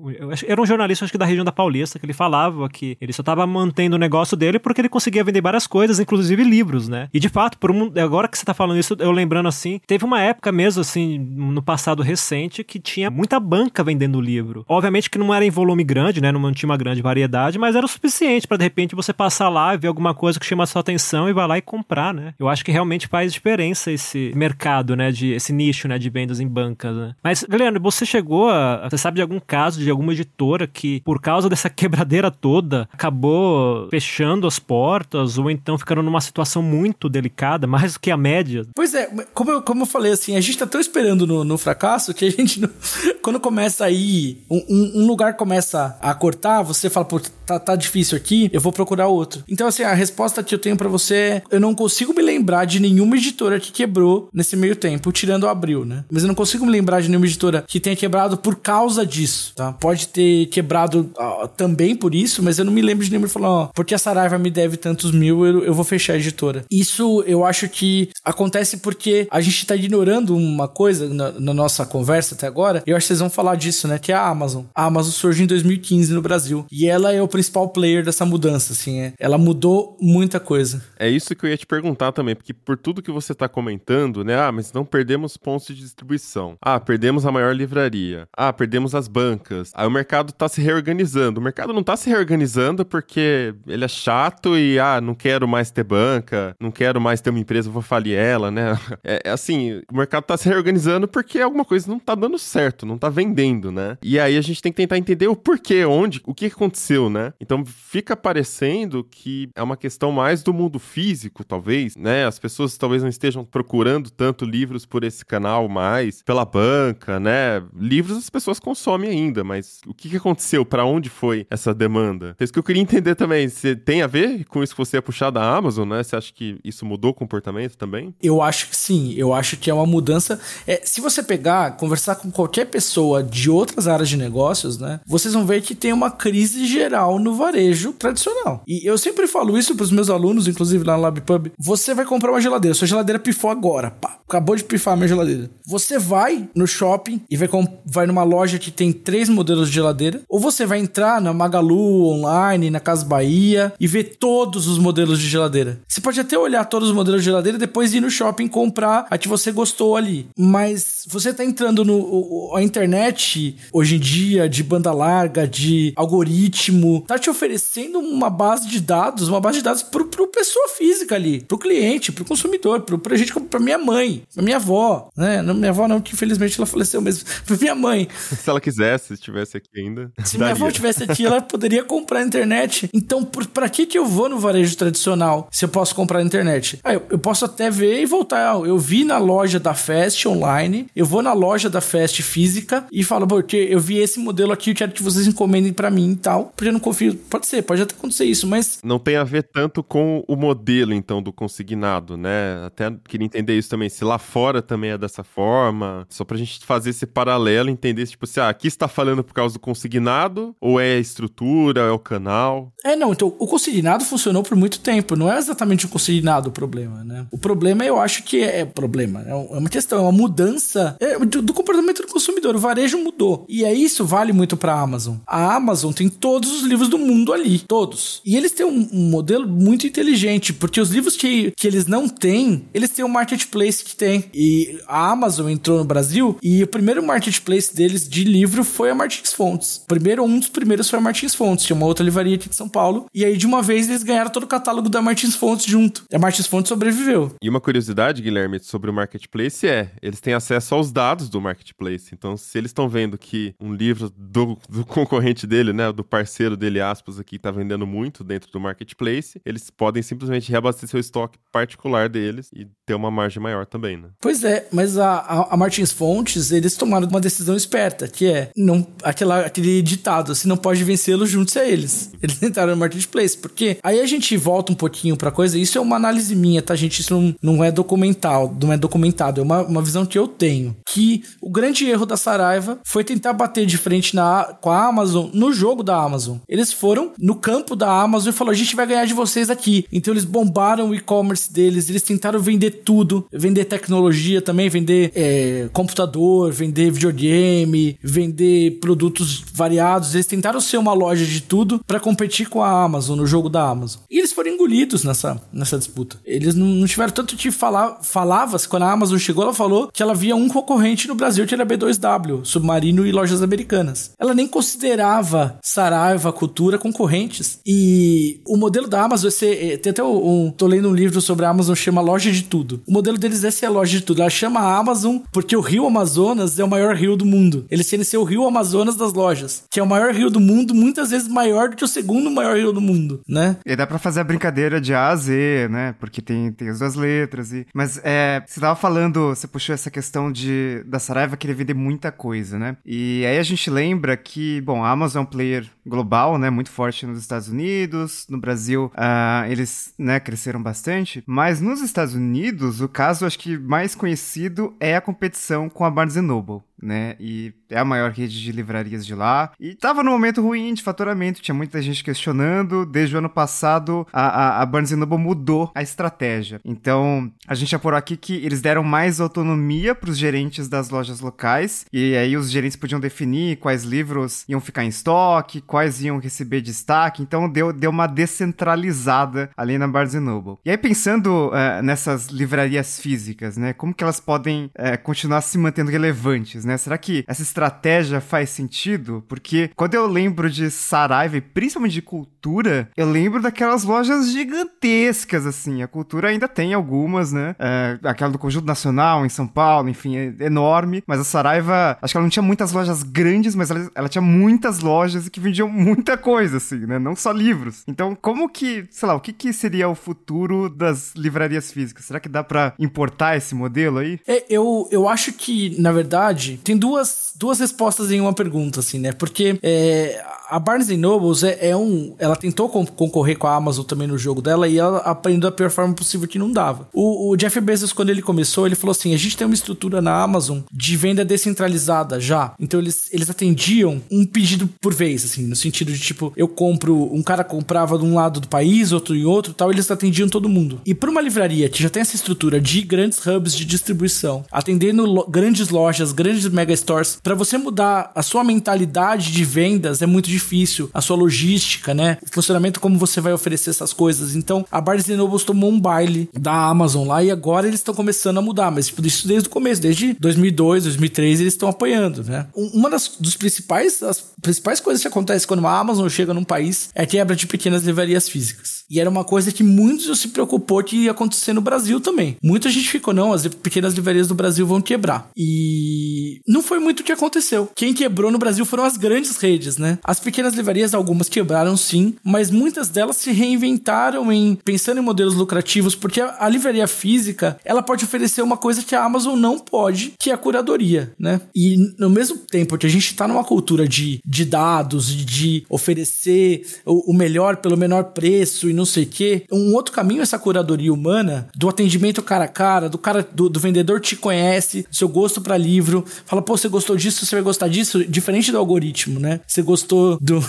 Era 0.45 0.61
um 0.61 0.65
jornalista, 0.65 1.05
acho 1.05 1.11
que 1.11 1.17
da 1.17 1.25
região 1.25 1.45
da 1.45 1.51
Paulista, 1.51 1.97
que 1.97 2.05
ele 2.05 2.13
falava 2.13 2.67
que 2.69 2.97
ele 2.99 3.13
só 3.13 3.21
estava 3.21 3.45
mantendo 3.47 3.95
o 3.95 3.99
negócio 3.99 4.35
dele 4.35 4.59
porque 4.59 4.81
ele 4.81 4.89
conseguia 4.89 5.23
vender 5.23 5.41
várias 5.41 5.67
coisas, 5.67 5.99
inclusive 5.99 6.43
livros, 6.43 6.87
né? 6.89 7.07
E 7.13 7.19
de 7.19 7.29
fato, 7.29 7.57
por 7.57 7.71
um, 7.71 7.91
agora 7.97 8.27
que 8.27 8.37
você 8.37 8.45
tá 8.45 8.53
falando 8.53 8.79
isso, 8.79 8.95
eu 8.99 9.11
lembrando 9.11 9.47
assim, 9.47 9.79
teve 9.87 10.03
uma 10.03 10.21
época 10.21 10.51
mesmo, 10.51 10.81
assim, 10.81 11.17
no 11.19 11.61
passado 11.61 12.01
recente, 12.03 12.32
que 12.63 12.79
tinha 12.79 13.09
muita 13.09 13.39
banca 13.39 13.83
vendendo 13.83 14.19
livro. 14.19 14.65
Obviamente 14.67 15.09
que 15.09 15.17
não 15.17 15.33
era 15.33 15.45
em 15.45 15.49
volume 15.49 15.83
grande, 15.83 16.21
né? 16.21 16.31
Não 16.31 16.51
tinha 16.51 16.69
uma 16.69 16.77
grande 16.77 17.01
variedade, 17.01 17.59
mas 17.59 17.75
era 17.75 17.85
o 17.85 17.89
suficiente 17.89 18.47
para 18.47 18.57
de 18.57 18.63
repente 18.63 18.95
você 18.95 19.13
passar 19.13 19.49
lá 19.49 19.75
ver 19.75 19.87
alguma 19.87 20.13
coisa 20.13 20.39
que 20.39 20.45
chama 20.45 20.63
a 20.63 20.67
sua 20.67 20.81
atenção 20.81 21.29
e 21.29 21.33
vai 21.33 21.47
lá 21.47 21.57
e 21.57 21.61
comprar, 21.61 22.13
né? 22.13 22.33
Eu 22.39 22.49
acho 22.49 22.65
que 22.65 22.71
realmente 22.71 23.07
faz 23.07 23.33
diferença 23.33 23.91
esse 23.91 24.31
mercado, 24.35 24.95
né? 24.95 25.11
De, 25.11 25.31
esse 25.31 25.53
nicho, 25.53 25.87
né? 25.87 25.97
De 25.97 26.09
vendas 26.09 26.39
em 26.39 26.47
bancas, 26.47 26.95
né? 26.95 27.15
Mas, 27.23 27.45
Leandro, 27.49 27.81
você 27.81 28.05
chegou 28.05 28.49
a. 28.49 28.87
Você 28.89 28.97
sabe 28.97 29.15
de 29.15 29.21
algum 29.21 29.39
caso 29.39 29.79
de 29.79 29.89
alguma 29.89 30.13
editora 30.13 30.67
que, 30.67 31.01
por 31.01 31.21
causa 31.21 31.49
dessa 31.49 31.69
quebradeira 31.71 32.31
toda, 32.31 32.87
acabou 32.91 33.87
fechando 33.89 34.47
as 34.47 34.59
portas 34.59 35.37
ou 35.37 35.49
então 35.49 35.77
ficando 35.77 36.01
numa 36.01 36.21
situação 36.21 36.61
muito 36.61 37.09
delicada, 37.09 37.67
mais 37.67 37.93
do 37.93 37.99
que 37.99 38.11
a 38.11 38.17
média? 38.17 38.65
Pois 38.75 38.93
é, 38.93 39.07
como 39.33 39.51
eu, 39.51 39.61
como 39.61 39.83
eu 39.83 39.85
falei 39.85 40.11
assim, 40.11 40.35
a 40.35 40.41
gente 40.41 40.57
tá 40.57 40.65
tão 40.65 40.81
esperando 40.81 41.27
no, 41.27 41.43
no 41.43 41.57
fracasso 41.57 42.13
que 42.13 42.22
a 42.27 42.31
gente, 42.31 42.61
quando 43.21 43.39
começa 43.39 43.85
a 43.85 43.89
ir, 43.89 44.43
um, 44.49 45.01
um 45.01 45.07
lugar 45.07 45.35
começa 45.35 45.97
a 46.01 46.13
cortar, 46.13 46.61
você 46.61 46.89
fala, 46.89 47.05
pô, 47.05 47.19
tá, 47.45 47.59
tá 47.59 47.75
difícil 47.75 48.17
aqui, 48.17 48.49
eu 48.53 48.61
vou 48.61 48.71
procurar 48.71 49.07
outro. 49.07 49.43
Então, 49.47 49.67
assim, 49.67 49.83
a 49.83 49.93
resposta 49.93 50.43
que 50.43 50.53
eu 50.53 50.59
tenho 50.59 50.77
para 50.77 50.89
você 50.89 51.15
é: 51.15 51.43
eu 51.51 51.59
não 51.59 51.75
consigo 51.75 52.13
me 52.13 52.21
lembrar 52.21 52.65
de 52.65 52.79
nenhuma 52.79 53.17
editora 53.17 53.59
que 53.59 53.71
quebrou 53.71 54.29
nesse 54.33 54.55
meio 54.55 54.75
tempo, 54.75 55.11
tirando 55.11 55.43
o 55.43 55.47
Abril, 55.47 55.85
né? 55.85 56.03
Mas 56.11 56.23
eu 56.23 56.27
não 56.27 56.35
consigo 56.35 56.65
me 56.65 56.71
lembrar 56.71 57.01
de 57.01 57.09
nenhuma 57.09 57.25
editora 57.25 57.63
que 57.67 57.79
tenha 57.79 57.95
quebrado 57.95 58.37
por 58.37 58.55
causa 58.55 59.05
disso, 59.05 59.53
tá? 59.55 59.73
Pode 59.73 60.07
ter 60.07 60.47
quebrado 60.47 61.11
uh, 61.17 61.47
também 61.47 61.95
por 61.95 62.15
isso, 62.15 62.41
mas 62.41 62.59
eu 62.59 62.65
não 62.65 62.73
me 62.73 62.81
lembro 62.81 63.03
de 63.03 63.11
nenhuma 63.11 63.27
que 63.27 63.33
falou, 63.33 63.49
ó, 63.49 63.65
porque 63.73 63.93
a 63.93 63.97
Saraiva 63.97 64.37
me 64.37 64.49
deve 64.49 64.77
tantos 64.77 65.11
mil, 65.11 65.45
eu, 65.45 65.63
eu 65.63 65.73
vou 65.73 65.83
fechar 65.83 66.13
a 66.13 66.17
editora. 66.17 66.65
Isso 66.71 67.23
eu 67.27 67.45
acho 67.45 67.67
que 67.69 68.09
acontece 68.23 68.77
porque 68.77 69.27
a 69.29 69.41
gente 69.41 69.65
tá 69.65 69.75
ignorando 69.75 70.35
uma 70.35 70.67
coisa 70.67 71.07
na, 71.09 71.31
na 71.31 71.53
nossa 71.53 71.85
conversa 71.85 72.12
até 72.19 72.47
agora, 72.47 72.83
eu 72.85 72.95
acho 72.95 73.05
que 73.05 73.07
vocês 73.07 73.19
vão 73.19 73.29
falar 73.29 73.55
disso, 73.55 73.87
né? 73.87 73.97
Que 73.97 74.11
é 74.11 74.15
a 74.15 74.27
Amazon. 74.27 74.65
A 74.73 74.85
Amazon 74.85 75.11
surgiu 75.11 75.43
em 75.45 75.47
2015 75.47 76.13
no 76.13 76.21
Brasil. 76.21 76.65
E 76.71 76.87
ela 76.87 77.11
é 77.11 77.21
o 77.21 77.27
principal 77.27 77.69
player 77.69 78.03
dessa 78.03 78.25
mudança, 78.25 78.73
assim. 78.73 78.99
É. 78.99 79.13
Ela 79.19 79.37
mudou 79.37 79.97
muita 80.01 80.39
coisa. 80.39 80.83
É 80.97 81.09
isso 81.09 81.35
que 81.35 81.45
eu 81.45 81.49
ia 81.49 81.57
te 81.57 81.65
perguntar 81.65 82.11
também, 82.11 82.35
porque 82.35 82.53
por 82.53 82.77
tudo 82.77 83.01
que 83.01 83.11
você 83.11 83.33
tá 83.33 83.47
comentando, 83.47 84.23
né? 84.23 84.39
Ah, 84.39 84.51
mas 84.51 84.71
não 84.73 84.85
perdemos 84.85 85.37
pontos 85.37 85.67
de 85.67 85.75
distribuição. 85.75 86.55
Ah, 86.61 86.79
perdemos 86.79 87.25
a 87.25 87.31
maior 87.31 87.55
livraria. 87.55 88.27
Ah, 88.35 88.53
perdemos 88.53 88.95
as 88.95 89.07
bancas. 89.07 89.71
Aí 89.73 89.87
o 89.87 89.91
mercado 89.91 90.31
tá 90.31 90.47
se 90.47 90.61
reorganizando. 90.61 91.39
O 91.39 91.43
mercado 91.43 91.73
não 91.73 91.83
tá 91.83 91.95
se 91.95 92.09
reorganizando 92.09 92.85
porque 92.85 93.53
ele 93.67 93.85
é 93.85 93.87
chato 93.87 94.57
e, 94.57 94.79
ah, 94.79 95.01
não 95.01 95.15
quero 95.15 95.47
mais 95.47 95.71
ter 95.71 95.83
banca, 95.83 96.55
não 96.59 96.71
quero 96.71 96.99
mais 96.99 97.21
ter 97.21 97.29
uma 97.29 97.39
empresa, 97.39 97.69
vou 97.69 97.81
falir 97.81 98.17
ela, 98.17 98.51
né? 98.51 98.77
É, 99.03 99.21
é 99.25 99.31
assim, 99.31 99.81
o 99.91 99.97
mercado 99.97 100.23
tá 100.23 100.37
se 100.37 100.47
reorganizando 100.47 101.07
porque 101.07 101.39
alguma 101.39 101.65
coisa 101.65 101.89
não 101.89 101.99
tá 102.03 102.15
dando 102.15 102.37
certo, 102.37 102.85
não 102.85 102.97
tá 102.97 103.09
vendendo, 103.09 103.71
né? 103.71 103.97
E 104.01 104.19
aí 104.19 104.37
a 104.37 104.41
gente 104.41 104.61
tem 104.61 104.71
que 104.71 104.77
tentar 104.77 104.97
entender 104.97 105.27
o 105.27 105.35
porquê, 105.35 105.85
onde, 105.85 106.21
o 106.25 106.33
que 106.33 106.45
aconteceu, 106.45 107.09
né? 107.09 107.33
Então 107.39 107.65
fica 107.65 108.15
parecendo 108.15 109.03
que 109.03 109.49
é 109.55 109.63
uma 109.63 109.77
questão 109.77 110.11
mais 110.11 110.43
do 110.43 110.53
mundo 110.53 110.79
físico, 110.79 111.43
talvez, 111.43 111.95
né? 111.95 112.25
As 112.25 112.39
pessoas 112.39 112.77
talvez 112.77 113.01
não 113.01 113.09
estejam 113.09 113.43
procurando 113.45 114.09
tanto 114.09 114.45
livros 114.45 114.85
por 114.85 115.03
esse 115.03 115.25
canal 115.25 115.67
mais, 115.67 116.21
pela 116.21 116.45
banca, 116.45 117.19
né? 117.19 117.63
Livros 117.75 118.17
as 118.17 118.29
pessoas 118.29 118.59
consomem 118.59 119.09
ainda, 119.09 119.43
mas 119.43 119.79
o 119.87 119.93
que 119.93 120.15
aconteceu? 120.15 120.65
Para 120.65 120.85
onde 120.85 121.09
foi 121.09 121.45
essa 121.49 121.73
demanda? 121.73 122.35
É 122.39 122.43
isso 122.43 122.53
que 122.53 122.59
eu 122.59 122.63
queria 122.63 122.81
entender 122.81 123.15
também. 123.15 123.47
Se 123.49 123.75
tem 123.75 124.01
a 124.01 124.07
ver 124.07 124.45
com 124.45 124.63
isso 124.63 124.73
que 124.73 124.77
você 124.77 124.97
é 124.97 125.01
puxar 125.01 125.29
da 125.29 125.43
Amazon, 125.43 125.87
né? 125.87 126.03
Você 126.03 126.15
acha 126.15 126.33
que 126.33 126.59
isso 126.63 126.85
mudou 126.85 127.11
o 127.11 127.13
comportamento 127.13 127.77
também? 127.77 128.13
Eu 128.21 128.41
acho 128.41 128.69
que 128.69 128.75
sim. 128.75 129.13
Eu 129.13 129.33
acho 129.33 129.57
que 129.57 129.69
é 129.69 129.73
uma 129.73 129.85
mudança. 129.85 130.39
É, 130.67 130.81
se 130.83 131.01
você 131.01 131.21
pegar, 131.21 131.77
conversar 131.83 132.15
com 132.15 132.31
qualquer 132.31 132.65
pessoa 132.65 133.21
de 133.21 133.49
outras 133.49 133.89
áreas 133.89 134.07
de 134.07 134.15
negócios, 134.15 134.77
né? 134.77 135.01
Vocês 135.05 135.33
vão 135.33 135.45
ver 135.45 135.61
que 135.61 135.75
tem 135.75 135.91
uma 135.91 136.09
crise 136.09 136.65
geral 136.65 137.19
no 137.19 137.35
varejo 137.35 137.91
tradicional. 137.91 138.63
E 138.65 138.87
eu 138.89 138.97
sempre 138.97 139.27
falo 139.27 139.57
isso 139.57 139.75
para 139.75 139.83
os 139.83 139.91
meus 139.91 140.09
alunos, 140.09 140.47
inclusive 140.47 140.85
lá 140.85 140.95
no 140.95 141.03
LabPub. 141.03 141.51
Você 141.59 141.93
vai 141.93 142.05
comprar 142.05 142.31
uma 142.31 142.39
geladeira, 142.39 142.73
sua 142.73 142.87
geladeira 142.87 143.19
pifou 143.19 143.51
agora, 143.51 143.91
pá, 143.91 144.17
acabou 144.25 144.55
de 144.55 144.63
pifar 144.63 144.93
a 144.93 144.95
minha 144.95 145.09
geladeira. 145.09 145.49
Você 145.67 145.99
vai 145.99 146.47
no 146.55 146.65
shopping 146.65 147.21
e 147.29 147.35
vai, 147.35 147.49
vai 147.85 148.07
numa 148.07 148.23
loja 148.23 148.57
que 148.57 148.71
tem 148.71 148.93
três 148.93 149.27
modelos 149.27 149.67
de 149.67 149.75
geladeira, 149.75 150.21
ou 150.29 150.39
você 150.39 150.65
vai 150.65 150.79
entrar 150.79 151.19
na 151.19 151.33
Magalu 151.33 152.07
online, 152.07 152.69
na 152.69 152.79
Casa 152.79 153.05
Bahia 153.05 153.73
e 153.77 153.87
ver 153.87 154.15
todos 154.17 154.67
os 154.67 154.77
modelos 154.77 155.19
de 155.19 155.27
geladeira. 155.27 155.81
Você 155.87 155.99
pode 155.99 156.19
até 156.19 156.37
olhar 156.37 156.63
todos 156.65 156.89
os 156.89 156.95
modelos 156.95 157.21
de 157.21 157.25
geladeira 157.25 157.57
e 157.57 157.59
depois 157.59 157.93
ir 157.93 157.99
no 157.99 158.09
shopping 158.09 158.47
comprar 158.47 159.05
a 159.09 159.17
que 159.17 159.27
você 159.27 159.51
gostou 159.51 159.97
ali. 159.97 160.27
Mas 160.37 161.03
você 161.07 161.33
tá 161.33 161.43
entrando 161.43 161.72
no 161.81 162.53
a 162.53 162.61
internet 162.61 163.55
hoje 163.71 163.95
em 163.95 163.99
dia 163.99 164.49
de 164.49 164.63
banda 164.63 164.91
larga, 164.91 165.47
de 165.47 165.93
algoritmo, 165.95 167.05
tá 167.07 167.17
te 167.17 167.29
oferecendo 167.29 167.99
uma 167.99 168.29
base 168.29 168.67
de 168.67 168.81
dados, 168.81 169.29
uma 169.29 169.39
base 169.39 169.59
de 169.59 169.63
dados 169.63 169.83
pro, 169.83 170.07
pro 170.07 170.27
pessoa 170.27 170.67
física 170.69 171.15
ali, 171.15 171.41
pro 171.41 171.57
cliente, 171.57 172.11
pro 172.11 172.25
consumidor, 172.25 172.81
pro, 172.81 172.97
pra 172.97 173.15
gente, 173.15 173.33
pra 173.33 173.59
minha 173.59 173.77
mãe, 173.77 174.23
pra 174.33 174.43
minha 174.43 174.57
avó, 174.57 175.09
né? 175.15 175.41
Não, 175.41 175.53
minha 175.53 175.69
avó 175.69 175.87
não, 175.87 176.01
que 176.01 176.13
infelizmente 176.13 176.59
ela 176.59 176.65
faleceu 176.65 177.01
mesmo, 177.01 177.25
pra 177.45 177.55
minha 177.55 177.75
mãe. 177.75 178.07
Se 178.43 178.49
ela 178.49 178.59
quisesse, 178.59 179.07
se 179.07 179.13
estivesse 179.13 179.57
aqui 179.57 179.79
ainda. 179.79 180.11
Se 180.23 180.37
daria. 180.37 180.53
minha 180.55 180.65
avó 180.65 180.71
tivesse 180.71 181.03
aqui, 181.03 181.25
ela 181.25 181.39
poderia 181.41 181.83
comprar 181.83 182.19
na 182.19 182.25
internet. 182.25 182.89
Então, 182.93 183.23
por, 183.23 183.45
pra 183.45 183.69
que 183.69 183.85
que 183.85 183.97
eu 183.97 184.05
vou 184.05 184.27
no 184.27 184.39
varejo 184.39 184.75
tradicional 184.75 185.47
se 185.51 185.63
eu 185.63 185.69
posso 185.69 185.95
comprar 185.95 186.19
na 186.19 186.25
internet? 186.25 186.79
Ah, 186.83 186.93
eu, 186.93 187.03
eu 187.09 187.19
posso 187.19 187.45
até 187.45 187.69
ver 187.69 188.01
e 188.01 188.05
voltar. 188.05 188.55
Eu 188.65 188.77
vi 188.77 189.03
na 189.03 189.17
loja 189.17 189.59
da 189.59 189.73
Fast 189.73 190.27
online, 190.27 190.87
eu 190.95 191.05
vou 191.05 191.21
na 191.21 191.33
loja 191.33 191.62
da 191.69 191.81
Fast 191.81 192.21
física 192.21 192.85
e 192.91 193.03
falo, 193.03 193.27
porque 193.27 193.57
eu 193.69 193.79
vi 193.79 193.97
esse 193.97 194.19
modelo 194.19 194.51
aqui, 194.51 194.71
eu 194.71 194.75
quero 194.75 194.91
que 194.91 195.03
vocês 195.03 195.27
encomendem 195.27 195.73
para 195.73 195.89
mim 195.89 196.11
e 196.11 196.15
tal, 196.15 196.53
porque 196.55 196.69
eu 196.69 196.73
não 196.73 196.79
confio. 196.79 197.15
Pode 197.29 197.47
ser, 197.47 197.61
pode 197.61 197.81
até 197.81 197.93
acontecer 197.93 198.25
isso, 198.25 198.47
mas. 198.47 198.79
Não 198.83 198.99
tem 198.99 199.15
a 199.15 199.23
ver 199.23 199.43
tanto 199.43 199.83
com 199.83 200.23
o 200.27 200.35
modelo, 200.35 200.93
então, 200.93 201.21
do 201.21 201.31
consignado, 201.31 202.17
né? 202.17 202.65
Até 202.65 202.91
queria 203.07 203.25
entender 203.25 203.57
isso 203.57 203.69
também. 203.69 203.89
Se 203.89 204.03
lá 204.03 204.17
fora 204.17 204.61
também 204.61 204.91
é 204.91 204.97
dessa 204.97 205.23
forma, 205.23 206.05
só 206.09 206.23
pra 206.23 206.37
gente 206.37 206.65
fazer 206.65 206.89
esse 206.91 207.05
paralelo, 207.05 207.69
entender, 207.69 208.05
tipo, 208.07 208.25
se 208.25 208.39
ah, 208.39 208.49
aqui 208.49 208.67
está 208.67 208.87
falando 208.87 209.23
por 209.23 209.33
causa 209.33 209.53
do 209.53 209.59
consignado, 209.59 210.55
ou 210.59 210.79
é 210.79 210.95
a 210.95 210.99
estrutura, 210.99 211.81
é 211.81 211.91
o 211.91 211.99
canal. 211.99 212.71
É, 212.83 212.95
não, 212.95 213.11
então, 213.11 213.33
o 213.39 213.47
consignado 213.47 214.03
funcionou 214.03 214.43
por 214.43 214.55
muito 214.55 214.79
tempo, 214.79 215.15
não 215.15 215.31
é 215.31 215.37
exatamente 215.37 215.85
o 215.85 215.89
consignado 215.89 216.49
o 216.49 216.51
problema, 216.51 217.03
né? 217.03 217.25
O 217.31 217.37
problema, 217.37 217.85
eu 217.85 217.99
acho 217.99 218.23
que 218.23 218.41
é, 218.41 218.61
é 218.61 218.65
problema, 218.65 219.21
é 219.21 219.33
uma 219.33 219.69
questão, 219.69 219.99
é 219.99 220.01
uma 220.01 220.11
mudança 220.11 220.95
é, 220.99 221.17
do, 221.19 221.41
do 221.41 221.52
comportamento 221.53 222.01
do 222.01 222.07
consumidor. 222.07 222.55
O 222.55 222.59
varejo 222.59 222.97
mudou. 222.97 223.45
E 223.47 223.63
é 223.63 223.73
isso 223.73 224.05
vale 224.05 224.33
muito 224.33 224.57
pra 224.57 224.79
Amazon. 224.79 225.15
A 225.27 225.55
Amazon 225.55 225.91
tem 225.91 226.09
todos 226.09 226.51
os 226.51 226.63
livros 226.63 226.89
do 226.89 226.97
mundo 226.97 227.33
ali, 227.33 227.59
todos. 227.59 228.21
E 228.25 228.35
eles 228.35 228.51
têm 228.51 228.65
um, 228.65 228.89
um 228.91 229.09
modelo 229.09 229.47
muito 229.47 229.87
inteligente, 229.87 230.53
porque 230.53 230.79
os 230.79 230.89
livros 230.89 231.15
que, 231.15 231.51
que 231.57 231.67
eles 231.67 231.85
não 231.87 232.07
têm, 232.07 232.65
eles 232.73 232.89
têm 232.89 233.05
um 233.05 233.09
marketplace 233.09 233.83
que 233.83 233.95
tem. 233.95 234.25
E 234.33 234.79
a 234.87 235.11
Amazon 235.11 235.49
entrou 235.49 235.77
no 235.77 235.85
Brasil 235.85 236.37
e 236.41 236.63
o 236.63 236.67
primeiro 236.67 237.03
marketplace 237.03 237.75
deles 237.75 238.07
de 238.07 238.23
livro 238.23 238.63
foi 238.63 238.89
a 238.89 238.95
Martins 238.95 239.33
Fontes. 239.33 239.83
Primeiro, 239.87 240.23
um 240.23 240.39
dos 240.39 240.49
primeiros 240.49 240.89
foi 240.89 240.99
a 240.99 241.01
Martins 241.01 241.35
Fontes, 241.35 241.65
tinha 241.65 241.75
uma 241.75 241.85
outra 241.85 242.03
livraria 242.03 242.35
aqui 242.35 242.49
de 242.49 242.55
São 242.55 242.69
Paulo. 242.69 243.05
E 243.13 243.23
aí, 243.25 243.37
de 243.37 243.45
uma 243.45 243.61
vez, 243.61 243.89
eles 243.89 244.03
ganharam 244.03 244.31
todo 244.31 244.43
o 244.43 244.47
catálogo 244.47 244.89
da 244.89 245.01
Martins 245.01 245.35
Fontes 245.35 245.65
junto. 245.65 246.03
A 246.13 246.19
Martins 246.19 246.47
Fontes 246.47 246.69
sobreviveu. 246.69 247.31
E 247.41 247.49
uma 247.49 247.61
curiosidade, 247.61 248.21
Guilherme, 248.21 248.59
sobre 248.59 248.89
o 248.89 248.93
marketplace 248.93 249.67
é: 249.67 249.91
eles 250.01 250.19
têm 250.19 250.33
acesso 250.33 250.75
aos 250.75 250.91
dados 250.91 251.29
do 251.29 251.41
marketplace. 251.43 252.09
Então, 252.13 252.35
se 252.35 252.57
eles 252.57 252.69
estão 252.69 252.89
vendo 252.89 253.17
que 253.17 253.53
um 253.59 253.73
livro 253.73 254.11
do, 254.15 254.57
do 254.69 254.85
concorrente 254.85 255.45
dele, 255.45 255.73
né, 255.73 255.91
do 255.91 256.03
parceiro 256.03 256.57
dele, 256.57 256.81
aspas, 256.81 257.19
aqui, 257.19 257.37
tá 257.37 257.51
vendendo 257.51 257.85
muito 257.85 258.23
dentro 258.23 258.51
do 258.51 258.59
marketplace, 258.59 259.41
eles 259.45 259.69
podem 259.69 260.01
simplesmente 260.01 260.49
reabastecer 260.49 260.97
o 260.97 260.99
estoque 260.99 261.37
particular 261.51 262.09
deles 262.09 262.49
e 262.53 262.67
ter 262.85 262.93
uma 262.93 263.11
margem 263.11 263.41
maior 263.41 263.65
também, 263.65 263.97
né? 263.97 264.09
Pois 264.19 264.43
é, 264.43 264.67
mas 264.71 264.97
a, 264.97 265.17
a, 265.17 265.53
a 265.53 265.57
Martins 265.57 265.91
Fontes, 265.91 266.51
eles 266.51 266.75
tomaram 266.75 267.07
uma 267.07 267.21
decisão 267.21 267.55
esperta, 267.55 268.07
que 268.07 268.25
é 268.25 268.49
não 268.55 268.85
aquela, 269.03 269.41
aquele 269.41 269.81
ditado, 269.81 270.33
se 270.35 270.47
não 270.47 270.57
pode 270.57 270.83
vencê-los, 270.83 271.29
junte-se 271.29 271.59
a 271.59 271.67
eles. 271.67 272.11
Eles 272.21 272.41
entraram 272.43 272.71
no 272.71 272.77
marketplace, 272.77 273.37
porque 273.37 273.77
aí 273.83 273.99
a 273.99 274.05
gente 274.05 274.35
volta 274.37 274.71
um 274.71 274.75
pouquinho 274.75 275.17
pra 275.17 275.31
coisa, 275.31 275.57
isso 275.57 275.77
é 275.77 275.81
uma 275.81 275.95
análise 275.95 276.35
minha, 276.35 276.61
tá, 276.61 276.75
gente? 276.75 277.01
Isso 277.01 277.13
não, 277.13 277.35
não 277.41 277.63
é 277.63 277.71
documental, 277.71 278.55
não 278.61 278.71
é 278.71 278.77
documentado, 278.77 279.41
é 279.41 279.43
uma, 279.43 279.61
uma 279.61 279.81
visão 279.81 280.05
que 280.05 280.17
eu 280.17 280.27
tenho. 280.27 280.75
Que 280.87 281.23
o 281.41 281.49
grande 281.49 281.85
erro 281.85 282.05
da 282.05 282.17
Saraiva 282.17 282.79
foi 282.83 283.03
tentar 283.03 283.33
bater 283.33 283.65
de 283.65 283.77
frente 283.77 284.15
na, 284.15 284.55
com 284.61 284.69
a 284.69 284.85
Amazon 284.85 285.29
no 285.33 285.51
jogo 285.53 285.83
da 285.83 285.95
Amazon. 285.97 286.37
Eles 286.47 286.71
foram 286.71 287.11
no 287.17 287.35
campo 287.35 287.75
da 287.75 288.01
Amazon 288.01 288.29
e 288.29 288.35
falaram: 288.35 288.55
a 288.55 288.57
gente 288.57 288.75
vai 288.75 288.85
ganhar 288.85 289.05
de 289.05 289.13
vocês 289.13 289.49
aqui. 289.49 289.85
Então 289.91 290.13
eles 290.13 290.25
bombaram 290.25 290.89
o 290.89 290.95
e-commerce 290.95 291.51
deles, 291.51 291.89
eles 291.89 292.01
tentaram 292.01 292.39
vender 292.39 292.71
tudo, 292.83 293.25
vender 293.31 293.65
tecnologia 293.65 294.41
também, 294.41 294.69
vender 294.69 295.11
é, 295.15 295.69
computador, 295.73 296.51
vender 296.51 296.91
videogame, 296.91 297.97
vender 298.01 298.79
produtos 298.79 299.43
variados. 299.53 300.13
Eles 300.13 300.27
tentaram 300.27 300.59
ser 300.59 300.77
uma 300.77 300.93
loja 300.93 301.25
de 301.25 301.41
tudo 301.41 301.81
para 301.85 301.99
competir 301.99 302.47
com 302.49 302.61
a 302.61 302.83
Amazon 302.83 303.17
no 303.17 303.25
jogo 303.25 303.49
da 303.49 303.67
Amazon. 303.67 304.01
E 304.09 304.19
eles 304.19 304.33
foram 304.33 304.51
engolidos 304.51 305.03
nessa, 305.03 305.41
nessa 305.51 305.77
disputa. 305.77 306.17
Eles 306.25 306.55
não, 306.55 306.67
não 306.67 306.87
tiveram 306.87 307.11
tanto 307.11 307.35
de 307.35 307.51
falar. 307.51 307.99
Falava-se, 308.01 308.67
quando 308.67 308.83
a 308.83 308.91
Amazon 308.91 309.17
chegou, 309.17 309.43
ela 309.43 309.53
falou 309.53 309.89
que 309.91 310.01
ela 310.01 310.13
via 310.13 310.35
um 310.35 310.49
concorrente 310.49 311.07
no 311.07 311.15
que 311.23 311.53
era 311.55 311.65
B2W, 311.65 312.43
Submarino 312.43 313.05
e 313.05 313.11
lojas 313.11 313.41
americanas. 313.41 314.11
Ela 314.19 314.33
nem 314.33 314.47
considerava 314.47 315.57
Saraiva, 315.63 316.33
Cultura 316.33 316.77
concorrentes. 316.77 317.59
E 317.65 318.41
o 318.45 318.57
modelo 318.57 318.87
da 318.87 319.03
Amazon 319.03 319.31
ser. 319.31 319.73
É, 319.73 319.77
tem 319.77 319.91
até 319.91 320.03
um. 320.03 320.51
Tô 320.51 320.67
lendo 320.67 320.89
um 320.89 320.93
livro 320.93 321.21
sobre 321.21 321.45
a 321.45 321.49
Amazon, 321.49 321.75
chama 321.75 322.01
Loja 322.01 322.31
de 322.31 322.43
Tudo. 322.43 322.81
O 322.85 322.91
modelo 322.91 323.17
deles 323.17 323.43
é 323.43 323.51
ser 323.51 323.67
a 323.67 323.69
loja 323.69 323.97
de 323.97 324.03
tudo. 324.03 324.21
Ela 324.21 324.29
chama 324.29 324.59
Amazon 324.77 325.19
porque 325.31 325.55
o 325.55 325.61
rio 325.61 325.85
Amazonas 325.87 326.59
é 326.59 326.63
o 326.63 326.67
maior 326.67 326.95
rio 326.95 327.15
do 327.15 327.25
mundo. 327.25 327.65
Eles 327.71 327.89
querem 327.89 328.03
ser 328.03 328.17
o 328.17 328.23
rio 328.23 328.45
Amazonas 328.45 328.95
das 328.95 329.13
lojas, 329.13 329.63
que 329.71 329.79
é 329.79 329.83
o 329.83 329.87
maior 329.87 330.13
rio 330.13 330.29
do 330.29 330.39
mundo, 330.39 330.75
muitas 330.75 331.09
vezes 331.09 331.27
maior 331.27 331.69
do 331.69 331.75
que 331.75 331.83
o 331.83 331.87
segundo 331.87 332.29
maior 332.29 332.57
rio 332.57 332.73
do 332.73 332.81
mundo, 332.81 333.21
né? 333.27 333.57
E 333.65 333.75
dá 333.75 333.87
pra 333.87 333.97
fazer 333.97 334.19
a 334.19 334.23
brincadeira 334.23 334.81
de 334.81 334.93
A 334.93 335.09
a 335.09 335.15
Z, 335.15 335.67
né? 335.69 335.95
Porque 335.99 336.21
tem, 336.21 336.51
tem 336.51 336.69
as 336.69 336.79
duas 336.79 336.95
letras. 336.95 337.51
E... 337.53 337.65
Mas 337.73 337.99
é, 338.03 338.43
você 338.45 338.59
tava 338.59 338.75
falando, 338.75 339.29
você 339.29 339.47
puxou 339.47 339.73
essa 339.73 339.89
questão 339.89 340.31
de 340.31 340.83
da 340.85 340.99
Saraiva 340.99 341.12
querer 341.37 341.53
vender 341.53 341.73
muita 341.73 342.11
coisa, 342.11 342.57
né? 342.57 342.77
E 342.85 343.25
aí 343.25 343.37
a 343.37 343.43
gente 343.43 343.69
lembra 343.69 344.15
que, 344.15 344.61
bom, 344.61 344.83
a 344.83 344.89
Amazon 344.89 345.21
é 345.21 345.23
um 345.23 345.29
player 345.29 345.65
global, 345.85 346.37
né? 346.37 346.49
Muito 346.49 346.71
forte 346.71 347.05
nos 347.05 347.19
Estados 347.19 347.47
Unidos, 347.47 348.25
no 348.29 348.39
Brasil 348.39 348.91
uh, 348.95 349.49
eles, 349.49 349.93
né, 349.97 350.19
cresceram 350.19 350.61
bastante. 350.61 351.23
Mas 351.25 351.61
nos 351.61 351.81
Estados 351.81 352.15
Unidos, 352.15 352.81
o 352.81 352.87
caso 352.87 353.25
acho 353.25 353.39
que 353.39 353.57
mais 353.57 353.95
conhecido 353.95 354.75
é 354.79 354.95
a 354.95 355.01
competição 355.01 355.69
com 355.69 355.85
a 355.85 355.91
Barnes 355.91 356.15
Noble 356.15 356.61
né? 356.83 357.15
E 357.19 357.53
é 357.69 357.79
a 357.79 357.85
maior 357.85 358.11
rede 358.11 358.41
de 358.41 358.51
livrarias 358.51 359.05
de 359.05 359.15
lá. 359.15 359.51
E 359.59 359.73
tava 359.73 360.03
num 360.03 360.11
momento 360.11 360.41
ruim 360.41 360.73
de 360.73 360.83
faturamento, 360.83 361.41
tinha 361.41 361.55
muita 361.55 361.81
gente 361.81 362.03
questionando. 362.03 362.85
Desde 362.85 363.15
o 363.15 363.17
ano 363.17 363.29
passado, 363.29 364.05
a, 364.11 364.27
a, 364.27 364.61
a 364.61 364.65
Barnes 364.65 364.91
Noble 364.91 365.17
mudou 365.17 365.71
a 365.73 365.81
estratégia. 365.81 366.59
Então, 366.63 367.31
a 367.47 367.55
gente 367.55 367.75
apurou 367.75 367.97
aqui 367.97 368.15
que 368.17 368.35
eles 368.45 368.61
deram 368.61 368.83
mais 368.83 369.19
autonomia 369.19 369.95
para 369.95 370.09
os 370.09 370.17
gerentes 370.17 370.67
das 370.67 370.89
lojas 370.89 371.19
locais. 371.19 371.85
E 371.91 372.15
aí 372.15 372.37
os 372.37 372.51
gerentes 372.51 372.77
podiam 372.77 372.99
definir 372.99 373.57
quais 373.57 373.83
livros 373.83 374.45
iam 374.47 374.59
ficar 374.59 374.83
em 374.83 374.89
estoque, 374.89 375.61
quais 375.61 376.03
iam 376.03 376.19
receber 376.19 376.61
destaque. 376.61 377.23
Então, 377.23 377.49
deu, 377.49 377.71
deu 377.71 377.89
uma 377.89 378.07
descentralizada 378.07 379.49
ali 379.55 379.77
na 379.77 379.87
Barnes 379.87 380.13
Noble. 380.13 380.57
E 380.65 380.69
aí, 380.69 380.77
pensando 380.77 381.47
uh, 381.47 381.81
nessas 381.81 382.27
livrarias 382.27 382.99
físicas, 382.99 383.57
né? 383.57 383.73
Como 383.73 383.93
que 383.93 384.03
elas 384.03 384.19
podem 384.19 384.65
uh, 384.65 385.01
continuar 385.01 385.41
se 385.41 385.57
mantendo 385.57 385.89
relevantes, 385.89 386.65
né? 386.65 386.72
Né? 386.73 386.77
Será 386.77 386.97
que 386.97 387.23
essa 387.27 387.41
estratégia 387.41 388.19
faz 388.19 388.49
sentido? 388.49 389.23
Porque 389.27 389.69
quando 389.75 389.93
eu 389.93 390.07
lembro 390.07 390.49
de 390.49 390.69
Saraiva, 390.69 391.41
principalmente 391.53 391.93
de 391.93 392.01
cultura, 392.01 392.89
eu 392.97 393.09
lembro 393.09 393.41
daquelas 393.41 393.83
lojas 393.83 394.31
gigantescas, 394.31 395.45
assim. 395.45 395.81
A 395.81 395.87
cultura 395.87 396.29
ainda 396.29 396.47
tem 396.47 396.73
algumas, 396.73 397.31
né? 397.31 397.55
É, 397.59 397.99
aquela 398.03 398.31
do 398.31 398.39
Conjunto 398.39 398.65
Nacional 398.65 399.25
em 399.25 399.29
São 399.29 399.47
Paulo, 399.47 399.89
enfim, 399.89 400.17
é 400.17 400.45
enorme. 400.45 401.03
Mas 401.07 401.19
a 401.19 401.23
Saraiva, 401.23 401.97
acho 402.01 402.13
que 402.13 402.17
ela 402.17 402.23
não 402.23 402.29
tinha 402.29 402.43
muitas 402.43 402.71
lojas 402.71 403.03
grandes, 403.03 403.55
mas 403.55 403.69
ela, 403.69 403.91
ela 403.95 404.09
tinha 404.09 404.21
muitas 404.21 404.79
lojas 404.79 405.29
que 405.29 405.39
vendiam 405.39 405.69
muita 405.69 406.17
coisa, 406.17 406.57
assim, 406.57 406.79
né? 406.79 406.97
Não 406.99 407.15
só 407.15 407.31
livros. 407.31 407.83
Então, 407.87 408.15
como 408.19 408.49
que, 408.49 408.85
sei 408.89 409.07
lá, 409.07 409.15
o 409.15 409.19
que, 409.21 409.31
que 409.31 409.53
seria 409.53 409.87
o 409.87 409.95
futuro 409.95 410.69
das 410.69 411.13
livrarias 411.15 411.71
físicas? 411.71 412.05
Será 412.05 412.19
que 412.19 412.29
dá 412.29 412.43
para 412.43 412.73
importar 412.79 413.37
esse 413.37 413.53
modelo 413.53 413.99
aí? 413.99 414.19
É, 414.27 414.45
eu, 414.49 414.87
eu 414.91 415.07
acho 415.07 415.33
que, 415.33 415.79
na 415.79 415.91
verdade, 415.91 416.59
tem 416.63 416.77
duas, 416.77 417.33
duas 417.35 417.59
respostas 417.59 418.11
em 418.11 418.21
uma 418.21 418.33
pergunta, 418.33 418.79
assim, 418.79 418.99
né? 418.99 419.11
Porque 419.11 419.59
é, 419.61 420.23
a 420.49 420.59
Barnes 420.59 420.89
Nobles 420.89 421.43
é, 421.43 421.69
é, 421.69 421.75
um. 421.75 422.15
Ela 422.19 422.35
tentou 422.35 422.69
concorrer 422.69 423.37
com 423.37 423.47
a 423.47 423.55
Amazon 423.55 423.85
também 423.85 424.07
no 424.07 424.17
jogo 424.17 424.41
dela 424.41 424.67
e 424.67 424.77
ela 424.77 424.99
aprendeu 424.99 425.49
da 425.49 425.51
pior 425.51 425.69
forma 425.69 425.93
possível 425.93 426.27
que 426.27 426.39
não 426.39 426.51
dava. 426.51 426.87
O, 426.93 427.29
o, 427.29 427.35
Jeff 427.35 427.59
Bezos, 427.59 427.93
quando 427.93 428.09
ele 428.09 428.21
começou, 428.21 428.65
ele 428.65 428.75
falou 428.75 428.91
assim: 428.91 429.13
a 429.13 429.17
gente 429.17 429.37
tem 429.37 429.45
uma 429.45 429.53
estrutura 429.53 430.01
na 430.01 430.21
Amazon 430.21 430.59
de 430.71 430.95
venda 430.95 431.25
descentralizada 431.25 432.19
já. 432.19 432.53
Então 432.59 432.79
eles, 432.79 433.09
eles 433.11 433.29
atendiam 433.29 434.01
um 434.11 434.25
pedido 434.25 434.69
por 434.81 434.93
vez, 434.93 435.25
assim, 435.25 435.45
no 435.45 435.55
sentido 435.55 435.91
de 435.91 435.99
tipo, 435.99 436.33
eu 436.35 436.47
compro, 436.47 437.13
um 437.13 437.21
cara 437.21 437.43
comprava 437.43 437.97
de 437.97 438.05
um 438.05 438.15
lado 438.15 438.39
do 438.39 438.47
país, 438.47 438.91
outro 438.91 439.15
em 439.15 439.25
outro 439.25 439.53
tal, 439.53 439.71
eles 439.71 439.89
atendiam 439.89 440.29
todo 440.29 440.49
mundo. 440.49 440.81
E 440.85 440.93
para 440.93 441.09
uma 441.09 441.21
livraria 441.21 441.69
que 441.69 441.81
já 441.81 441.89
tem 441.89 442.01
essa 442.01 442.15
estrutura 442.15 442.59
de 442.59 442.81
grandes 442.81 443.25
hubs 443.25 443.55
de 443.55 443.65
distribuição, 443.65 444.45
atendendo 444.51 445.05
lo 445.05 445.25
grandes 445.27 445.69
lojas, 445.69 446.11
grandes 446.11 446.47
megastores, 446.49 447.17
para 447.21 447.35
você 447.35 447.57
mudar 447.57 448.11
a 448.13 448.21
sua 448.21 448.43
mentalidade 448.43 449.31
de 449.31 449.43
vendas 449.43 450.01
é 450.01 450.05
muito 450.05 450.29
difícil, 450.33 450.89
a 450.93 451.01
sua 451.01 451.15
logística, 451.15 451.93
né? 451.93 452.17
O 452.21 452.33
funcionamento 452.33 452.79
como 452.79 452.97
você 452.97 453.21
vai 453.21 453.33
oferecer 453.33 453.69
essas 453.69 453.93
coisas. 453.93 454.35
Então, 454.35 454.65
a 454.71 454.81
Barnes 454.81 455.07
Noble 455.07 455.39
tomou 455.39 455.71
um 455.71 455.79
baile 455.79 456.29
da 456.33 456.53
Amazon 456.67 457.07
lá 457.07 457.23
e 457.23 457.31
agora 457.31 457.67
eles 457.67 457.79
estão 457.79 457.93
começando 457.93 458.37
a 458.37 458.41
mudar, 458.41 458.71
mas 458.71 458.87
tipo, 458.87 459.05
isso 459.05 459.27
desde 459.27 459.47
o 459.47 459.51
começo, 459.51 459.81
desde 459.81 460.13
2002, 460.19 460.83
2003 460.83 461.41
eles 461.41 461.53
estão 461.53 461.69
apoiando, 461.69 462.23
né? 462.23 462.47
Uma 462.53 462.89
das 462.89 463.13
dos 463.19 463.35
principais 463.35 464.01
as 464.01 464.33
principais 464.41 464.79
coisas 464.79 465.01
que 465.01 465.07
acontecem 465.07 465.47
quando 465.47 465.65
a 465.65 465.79
Amazon 465.79 466.07
chega 466.09 466.33
num 466.33 466.43
país 466.43 466.89
é 466.93 467.05
quebra 467.05 467.35
de 467.35 467.47
pequenas 467.47 467.83
livrarias 467.83 468.27
físicas. 468.27 468.83
E 468.89 468.99
era 468.99 469.09
uma 469.09 469.23
coisa 469.23 469.51
que 469.51 469.63
muitos 469.63 470.19
se 470.19 470.27
preocupou 470.29 470.83
que 470.83 470.97
ia 470.97 471.11
acontecer 471.11 471.53
no 471.53 471.61
Brasil 471.61 471.99
também. 471.99 472.37
Muita 472.43 472.69
gente 472.69 472.89
ficou, 472.89 473.13
não, 473.13 473.33
as 473.33 473.47
pequenas 473.47 473.93
livrarias 473.93 474.27
do 474.27 474.35
Brasil 474.35 474.67
vão 474.67 474.81
quebrar. 474.81 475.29
E 475.35 476.41
não 476.47 476.61
foi 476.61 476.79
muito 476.79 476.99
o 476.99 477.03
que 477.03 477.11
aconteceu. 477.11 477.69
Quem 477.75 477.93
quebrou 477.93 478.31
no 478.31 478.37
Brasil 478.37 478.65
foram 478.65 478.83
as 478.83 478.97
grandes 478.97 479.37
redes, 479.37 479.77
né? 479.77 479.97
As 480.03 480.19
pequenas 480.23 480.53
livrarias, 480.53 480.93
algumas 480.93 481.29
quebraram 481.29 481.75
sim, 481.77 482.15
mas 482.23 482.49
muitas 482.49 482.89
delas 482.89 483.17
se 483.17 483.31
reinventaram 483.31 484.31
em 484.31 484.55
pensando 484.55 484.99
em 484.99 485.03
modelos 485.03 485.35
lucrativos, 485.35 485.95
porque 485.95 486.21
a, 486.21 486.35
a 486.39 486.49
livraria 486.49 486.87
física, 486.87 487.59
ela 487.63 487.81
pode 487.81 488.05
oferecer 488.05 488.41
uma 488.41 488.57
coisa 488.57 488.83
que 488.83 488.95
a 488.95 489.03
Amazon 489.03 489.37
não 489.37 489.59
pode, 489.59 490.13
que 490.17 490.29
é 490.29 490.33
a 490.33 490.37
curadoria, 490.37 491.13
né? 491.19 491.41
E 491.55 491.93
no 491.97 492.09
mesmo 492.09 492.37
tempo 492.37 492.77
que 492.77 492.87
a 492.87 492.89
gente 492.89 493.13
tá 493.15 493.27
numa 493.27 493.43
cultura 493.43 493.87
de, 493.87 494.19
de 494.25 494.45
dados, 494.45 495.07
de, 495.07 495.25
de 495.25 495.65
oferecer 495.69 496.65
o, 496.85 497.11
o 497.11 497.13
melhor 497.13 497.57
pelo 497.57 497.77
menor 497.77 498.05
preço 498.05 498.69
e 498.69 498.73
não 498.73 498.85
sei 498.85 499.03
o 499.03 499.07
quê, 499.07 499.45
um 499.51 499.73
outro 499.73 499.93
caminho 499.93 500.19
é 500.19 500.23
essa 500.23 500.39
curadoria 500.39 500.93
humana, 500.93 501.47
do 501.55 501.69
atendimento 501.69 502.21
cara 502.21 502.45
a 502.45 502.47
cara, 502.47 502.89
do 502.89 502.97
cara, 502.97 503.27
do, 503.33 503.49
do 503.49 503.59
vendedor 503.59 503.99
te 503.99 504.15
conhece, 504.15 504.85
seu 504.91 505.07
gosto 505.07 505.41
para 505.41 505.57
livro, 505.57 506.05
fala, 506.25 506.41
pô, 506.41 506.57
você 506.57 506.67
gostou 506.67 506.95
disso, 506.95 507.25
você 507.25 507.35
vai 507.35 507.43
gostar 507.43 507.67
disso, 507.67 508.03
diferente 508.05 508.51
do 508.51 508.57
algoritmo, 508.57 509.19
né? 509.19 509.39
Você 509.47 509.61
gostou 509.61 510.12
do, 510.21 510.39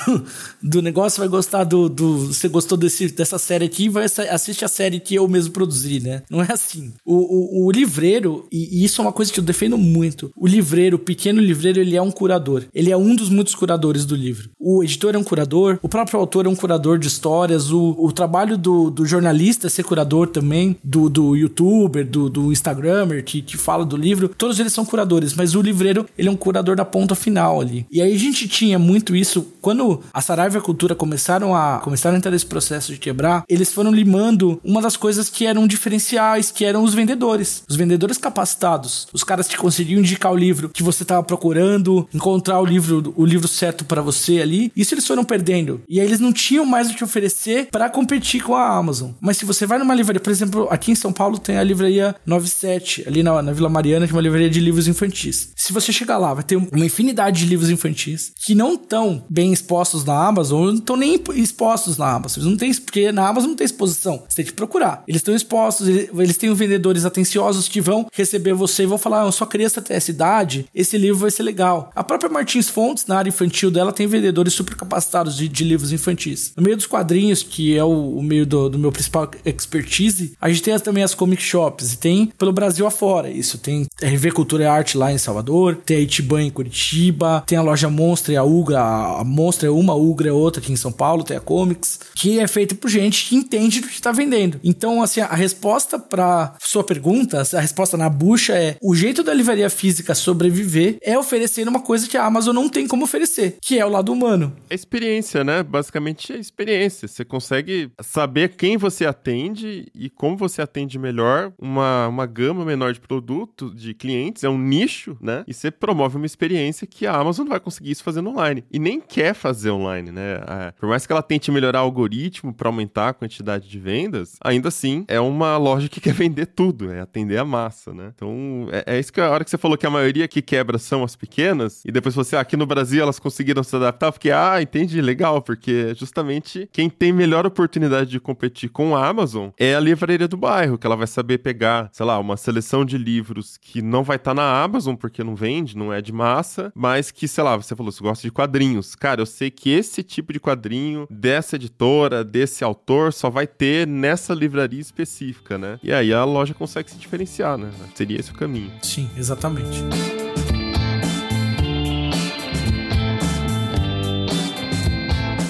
do 0.62 0.82
negócio, 0.82 1.20
vai 1.20 1.28
gostar 1.28 1.64
do, 1.64 1.88
do. 1.88 2.26
Você 2.28 2.48
gostou 2.48 2.76
desse, 2.76 3.08
dessa 3.08 3.38
série 3.38 3.64
aqui, 3.64 3.88
vai 3.88 4.04
assistir 4.04 4.64
a 4.64 4.68
série 4.68 5.00
que 5.00 5.14
eu 5.14 5.26
mesmo 5.28 5.52
produzi, 5.52 6.00
né? 6.00 6.22
Não 6.30 6.42
é 6.42 6.48
assim. 6.50 6.92
O, 7.04 7.64
o, 7.64 7.66
o 7.66 7.70
livreiro, 7.70 8.46
e, 8.50 8.80
e, 8.80 8.84
isso 8.84 9.00
é 9.00 9.04
uma 9.04 9.12
coisa 9.12 9.32
que 9.32 9.40
eu 9.40 9.44
defendo 9.44 9.76
muito, 9.76 10.30
o 10.36 10.46
livreiro, 10.46 10.96
o 10.96 11.00
pequeno 11.00 11.40
livreiro, 11.40 11.80
ele 11.80 11.96
é 11.96 12.02
um 12.02 12.10
curador. 12.10 12.64
Ele 12.74 12.90
é 12.90 12.96
um 12.96 13.14
dos 13.14 13.28
muitos 13.28 13.54
curadores 13.54 14.04
do 14.04 14.14
livro. 14.14 14.50
O 14.58 14.82
editor 14.82 15.14
é 15.14 15.18
um 15.18 15.24
curador, 15.24 15.78
o 15.82 15.88
próprio 15.88 16.20
autor 16.20 16.46
é 16.46 16.48
um 16.48 16.56
curador 16.56 16.98
de 16.98 17.06
histórias, 17.06 17.70
o, 17.70 17.94
o 17.98 18.12
trabalho 18.12 18.56
do, 18.56 18.90
do 18.90 19.04
jornalista 19.06 19.66
é 19.66 19.70
ser 19.70 19.84
curador 19.84 20.28
também, 20.28 20.76
do, 20.82 21.08
do 21.08 21.36
youtuber, 21.36 22.06
do, 22.06 22.28
do 22.28 22.52
instagramer 22.52 23.24
que, 23.24 23.42
que 23.42 23.56
fala 23.56 23.84
do 23.84 23.96
livro, 23.96 24.28
todos 24.28 24.58
eles 24.60 24.72
são 24.72 24.84
curadores, 24.84 25.34
mas 25.34 25.54
o 25.54 25.62
livreiro, 25.62 26.06
ele 26.16 26.28
é 26.28 26.30
um 26.30 26.36
curador 26.36 26.76
da 26.76 26.84
ponta 26.84 27.14
final 27.14 27.60
ali. 27.60 27.86
E 27.90 28.00
aí 28.00 28.14
a 28.14 28.18
gente 28.18 28.48
tinha 28.48 28.78
muito 28.78 29.14
isso 29.16 29.52
quando 29.64 30.02
a 30.12 30.20
Saraiva 30.20 30.56
e 30.56 30.58
a 30.58 30.62
Cultura 30.62 30.94
começaram 30.94 31.56
a 31.56 31.78
começaram 31.82 32.16
a 32.16 32.18
entrar 32.18 32.30
nesse 32.30 32.44
processo 32.44 32.92
de 32.92 32.98
quebrar, 32.98 33.44
eles 33.48 33.72
foram 33.72 33.90
limando 33.90 34.60
uma 34.62 34.82
das 34.82 34.94
coisas 34.94 35.30
que 35.30 35.46
eram 35.46 35.66
diferenciais, 35.66 36.50
que 36.50 36.66
eram 36.66 36.84
os 36.84 36.92
vendedores, 36.92 37.62
os 37.66 37.74
vendedores 37.74 38.18
capacitados, 38.18 39.08
os 39.10 39.24
caras 39.24 39.48
que 39.48 39.56
conseguiam 39.56 40.00
indicar 40.00 40.30
o 40.30 40.36
livro 40.36 40.68
que 40.68 40.82
você 40.82 41.02
estava 41.02 41.22
procurando, 41.22 42.06
encontrar 42.12 42.60
o 42.60 42.66
livro, 42.66 43.14
o 43.16 43.24
livro 43.24 43.48
certo 43.48 43.86
para 43.86 44.02
você 44.02 44.42
ali. 44.42 44.70
Isso 44.76 44.92
eles 44.92 45.06
foram 45.06 45.24
perdendo. 45.24 45.80
E 45.88 45.98
aí 45.98 46.06
eles 46.06 46.20
não 46.20 46.30
tinham 46.32 46.66
mais 46.66 46.90
o 46.90 46.94
que 46.94 47.02
oferecer 47.02 47.68
para 47.70 47.88
competir 47.88 48.42
com 48.42 48.54
a 48.54 48.76
Amazon. 48.76 49.12
Mas 49.18 49.38
se 49.38 49.46
você 49.46 49.64
vai 49.64 49.78
numa 49.78 49.94
livraria, 49.94 50.20
por 50.20 50.30
exemplo, 50.30 50.68
aqui 50.70 50.92
em 50.92 50.94
São 50.94 51.10
Paulo 51.10 51.38
tem 51.38 51.56
a 51.56 51.64
livraria 51.64 52.14
97, 52.26 53.04
ali 53.06 53.22
na, 53.22 53.40
na 53.40 53.52
Vila 53.52 53.70
Mariana, 53.70 54.06
que 54.06 54.12
é 54.12 54.16
uma 54.16 54.20
livraria 54.20 54.50
de 54.50 54.60
livros 54.60 54.86
infantis. 54.86 55.54
Se 55.56 55.72
você 55.72 55.90
chegar 55.90 56.18
lá, 56.18 56.34
vai 56.34 56.44
ter 56.44 56.56
uma 56.56 56.84
infinidade 56.84 57.40
de 57.40 57.46
livros 57.46 57.70
infantis 57.70 58.30
que 58.44 58.54
não 58.54 58.74
estão 58.74 59.24
bem 59.30 59.53
expostos 59.54 60.04
na 60.04 60.26
Amazon 60.26 60.66
não 60.66 60.74
estão 60.74 60.96
nem 60.96 61.20
expostos 61.34 61.96
na 61.96 62.10
Amazon. 62.10 62.42
Eles 62.42 62.50
não 62.50 62.56
têm, 62.56 62.74
porque 62.74 63.12
na 63.12 63.26
Amazon 63.26 63.50
não 63.50 63.56
tem 63.56 63.64
exposição. 63.64 64.22
Você 64.28 64.36
tem 64.36 64.44
que 64.44 64.52
procurar. 64.52 65.02
Eles 65.08 65.20
estão 65.20 65.34
expostos, 65.34 65.88
eles 65.88 66.36
têm 66.36 66.52
vendedores 66.52 67.04
atenciosos 67.04 67.68
que 67.68 67.80
vão 67.80 68.06
receber 68.12 68.52
você 68.52 68.82
e 68.82 68.86
vão 68.86 68.98
falar: 68.98 69.22
ah, 69.22 69.32
sua 69.32 69.46
criança 69.46 69.80
tem 69.80 69.96
essa 69.96 70.10
idade, 70.10 70.66
esse 70.74 70.98
livro 70.98 71.18
vai 71.18 71.30
ser 71.30 71.42
legal. 71.42 71.90
A 71.94 72.04
própria 72.04 72.30
Martins 72.30 72.68
Fontes, 72.68 73.06
na 73.06 73.18
área 73.18 73.28
infantil 73.28 73.70
dela, 73.70 73.92
tem 73.92 74.06
vendedores 74.06 74.52
super 74.52 74.74
capacitados 74.74 75.36
de, 75.36 75.48
de 75.48 75.64
livros 75.64 75.92
infantis. 75.92 76.52
No 76.56 76.62
meio 76.62 76.76
dos 76.76 76.86
quadrinhos, 76.86 77.42
que 77.42 77.76
é 77.76 77.84
o, 77.84 78.16
o 78.18 78.22
meio 78.22 78.46
do, 78.46 78.68
do, 78.68 78.78
meu 78.78 78.92
principal 78.92 79.30
expertise, 79.44 80.34
a 80.40 80.48
gente 80.48 80.62
tem 80.62 80.78
também 80.78 81.04
as 81.04 81.14
comic 81.14 81.42
shops 81.42 81.92
e 81.92 81.98
tem 81.98 82.26
pelo 82.38 82.52
Brasil 82.52 82.86
afora. 82.86 83.30
Isso 83.30 83.58
tem 83.58 83.86
RV 84.02 84.32
Cultura 84.32 84.64
e 84.64 84.66
Arte 84.66 84.98
lá 84.98 85.12
em 85.12 85.18
Salvador, 85.18 85.76
tem 85.84 85.98
a 85.98 86.00
Itiban 86.00 86.42
em 86.42 86.50
Curitiba, 86.50 87.44
tem 87.46 87.56
a 87.56 87.62
loja 87.62 87.88
Monstra 87.88 88.32
e 88.32 88.36
a 88.36 88.44
Ugra. 88.44 88.80
A 88.80 89.24
Monstra 89.44 89.68
é 89.68 89.70
uma, 89.70 89.94
Ugra 89.94 90.30
é 90.30 90.32
outra 90.32 90.62
aqui 90.62 90.72
em 90.72 90.76
São 90.76 90.90
Paulo, 90.90 91.22
tem 91.22 91.36
a 91.36 91.40
Comics, 91.40 92.00
que 92.16 92.40
é 92.40 92.48
feita 92.48 92.74
por 92.74 92.88
gente 92.88 93.28
que 93.28 93.36
entende 93.36 93.82
do 93.82 93.88
que 93.88 93.92
está 93.92 94.10
vendendo. 94.10 94.58
Então, 94.64 95.02
assim, 95.02 95.20
a 95.20 95.34
resposta 95.34 95.98
para 95.98 96.54
sua 96.58 96.82
pergunta, 96.82 97.42
a 97.52 97.60
resposta 97.60 97.94
na 97.98 98.08
bucha 98.08 98.54
é: 98.54 98.78
o 98.82 98.94
jeito 98.94 99.22
da 99.22 99.34
livraria 99.34 99.68
física 99.68 100.14
sobreviver 100.14 100.96
é 101.02 101.18
oferecer 101.18 101.68
uma 101.68 101.80
coisa 101.80 102.08
que 102.08 102.16
a 102.16 102.24
Amazon 102.24 102.54
não 102.54 102.70
tem 102.70 102.88
como 102.88 103.04
oferecer, 103.04 103.58
que 103.60 103.78
é 103.78 103.84
o 103.84 103.90
lado 103.90 104.10
humano. 104.10 104.56
É 104.70 104.74
experiência, 104.74 105.44
né? 105.44 105.62
Basicamente 105.62 106.32
é 106.32 106.38
experiência. 106.38 107.06
Você 107.06 107.22
consegue 107.22 107.90
saber 108.00 108.56
quem 108.56 108.78
você 108.78 109.04
atende 109.04 109.86
e 109.94 110.08
como 110.08 110.38
você 110.38 110.62
atende 110.62 110.98
melhor, 110.98 111.52
uma, 111.58 112.08
uma 112.08 112.24
gama 112.24 112.64
menor 112.64 112.94
de 112.94 113.00
produtos, 113.00 113.74
de 113.78 113.92
clientes, 113.92 114.42
é 114.42 114.48
um 114.48 114.58
nicho, 114.58 115.18
né? 115.20 115.44
E 115.46 115.52
você 115.52 115.70
promove 115.70 116.16
uma 116.16 116.24
experiência 116.24 116.86
que 116.86 117.06
a 117.06 117.14
Amazon 117.14 117.44
não 117.44 117.50
vai 117.50 117.60
conseguir 117.60 117.90
isso 117.90 118.02
fazendo 118.02 118.30
online. 118.30 118.64
E 118.72 118.78
nem 118.78 119.00
quer 119.00 119.33
fazer 119.34 119.70
online, 119.70 120.10
né? 120.10 120.40
É, 120.46 120.72
por 120.72 120.88
mais 120.88 121.06
que 121.06 121.12
ela 121.12 121.22
tente 121.22 121.50
melhorar 121.50 121.82
o 121.82 121.84
algoritmo 121.84 122.52
para 122.52 122.68
aumentar 122.68 123.10
a 123.10 123.12
quantidade 123.14 123.68
de 123.68 123.78
vendas, 123.78 124.36
ainda 124.42 124.68
assim 124.68 125.04
é 125.08 125.20
uma 125.20 125.56
loja 125.56 125.88
que 125.88 126.00
quer 126.00 126.14
vender 126.14 126.46
tudo, 126.46 126.90
é 126.92 127.00
atender 127.00 127.38
a 127.38 127.44
massa, 127.44 127.92
né? 127.92 128.12
Então 128.14 128.68
é, 128.70 128.96
é 128.96 129.00
isso 129.00 129.12
que 129.12 129.20
a 129.20 129.30
hora 129.30 129.44
que 129.44 129.50
você 129.50 129.58
falou 129.58 129.76
que 129.76 129.86
a 129.86 129.90
maioria 129.90 130.28
que 130.28 130.42
quebra 130.42 130.78
são 130.78 131.04
as 131.04 131.16
pequenas, 131.16 131.82
e 131.84 131.92
depois 131.92 132.14
você, 132.14 132.36
ah, 132.36 132.40
aqui 132.40 132.56
no 132.56 132.66
Brasil 132.66 133.02
elas 133.02 133.18
conseguiram 133.18 133.62
se 133.62 133.74
adaptar, 133.76 134.12
porque, 134.12 134.30
ah, 134.30 134.60
entendi, 134.60 135.00
legal, 135.00 135.42
porque 135.42 135.94
justamente 135.94 136.68
quem 136.72 136.88
tem 136.88 137.12
melhor 137.12 137.46
oportunidade 137.46 138.10
de 138.10 138.20
competir 138.20 138.68
com 138.70 138.96
a 138.96 139.06
Amazon 139.06 139.50
é 139.58 139.74
a 139.74 139.80
livraria 139.80 140.28
do 140.28 140.36
bairro, 140.36 140.78
que 140.78 140.86
ela 140.86 140.96
vai 140.96 141.06
saber 141.06 141.38
pegar, 141.38 141.88
sei 141.92 142.06
lá, 142.06 142.18
uma 142.18 142.36
seleção 142.36 142.84
de 142.84 142.96
livros 142.98 143.56
que 143.56 143.82
não 143.82 144.02
vai 144.02 144.16
estar 144.16 144.30
tá 144.30 144.34
na 144.34 144.62
Amazon, 144.62 144.94
porque 144.94 145.22
não 145.22 145.34
vende, 145.34 145.76
não 145.76 145.92
é 145.92 146.00
de 146.00 146.12
massa, 146.12 146.72
mas 146.74 147.10
que, 147.10 147.28
sei 147.28 147.44
lá, 147.44 147.56
você 147.56 147.74
falou, 147.74 147.92
você 147.92 148.02
gosta 148.02 148.22
de 148.22 148.32
quadrinhos. 148.32 148.94
Cara, 148.94 149.22
eu 149.24 149.26
sei 149.26 149.50
que 149.50 149.70
esse 149.70 150.02
tipo 150.02 150.32
de 150.32 150.38
quadrinho 150.38 151.06
dessa 151.10 151.56
editora, 151.56 152.22
desse 152.22 152.62
autor, 152.62 153.12
só 153.12 153.30
vai 153.30 153.46
ter 153.46 153.86
nessa 153.86 154.34
livraria 154.34 154.80
específica, 154.80 155.56
né? 155.56 155.80
E 155.82 155.92
aí 155.92 156.12
a 156.12 156.24
loja 156.24 156.54
consegue 156.54 156.90
se 156.90 156.98
diferenciar, 156.98 157.56
né? 157.56 157.70
Seria 157.94 158.20
esse 158.20 158.30
o 158.30 158.34
caminho. 158.34 158.70
Sim, 158.82 159.08
exatamente. 159.16 159.82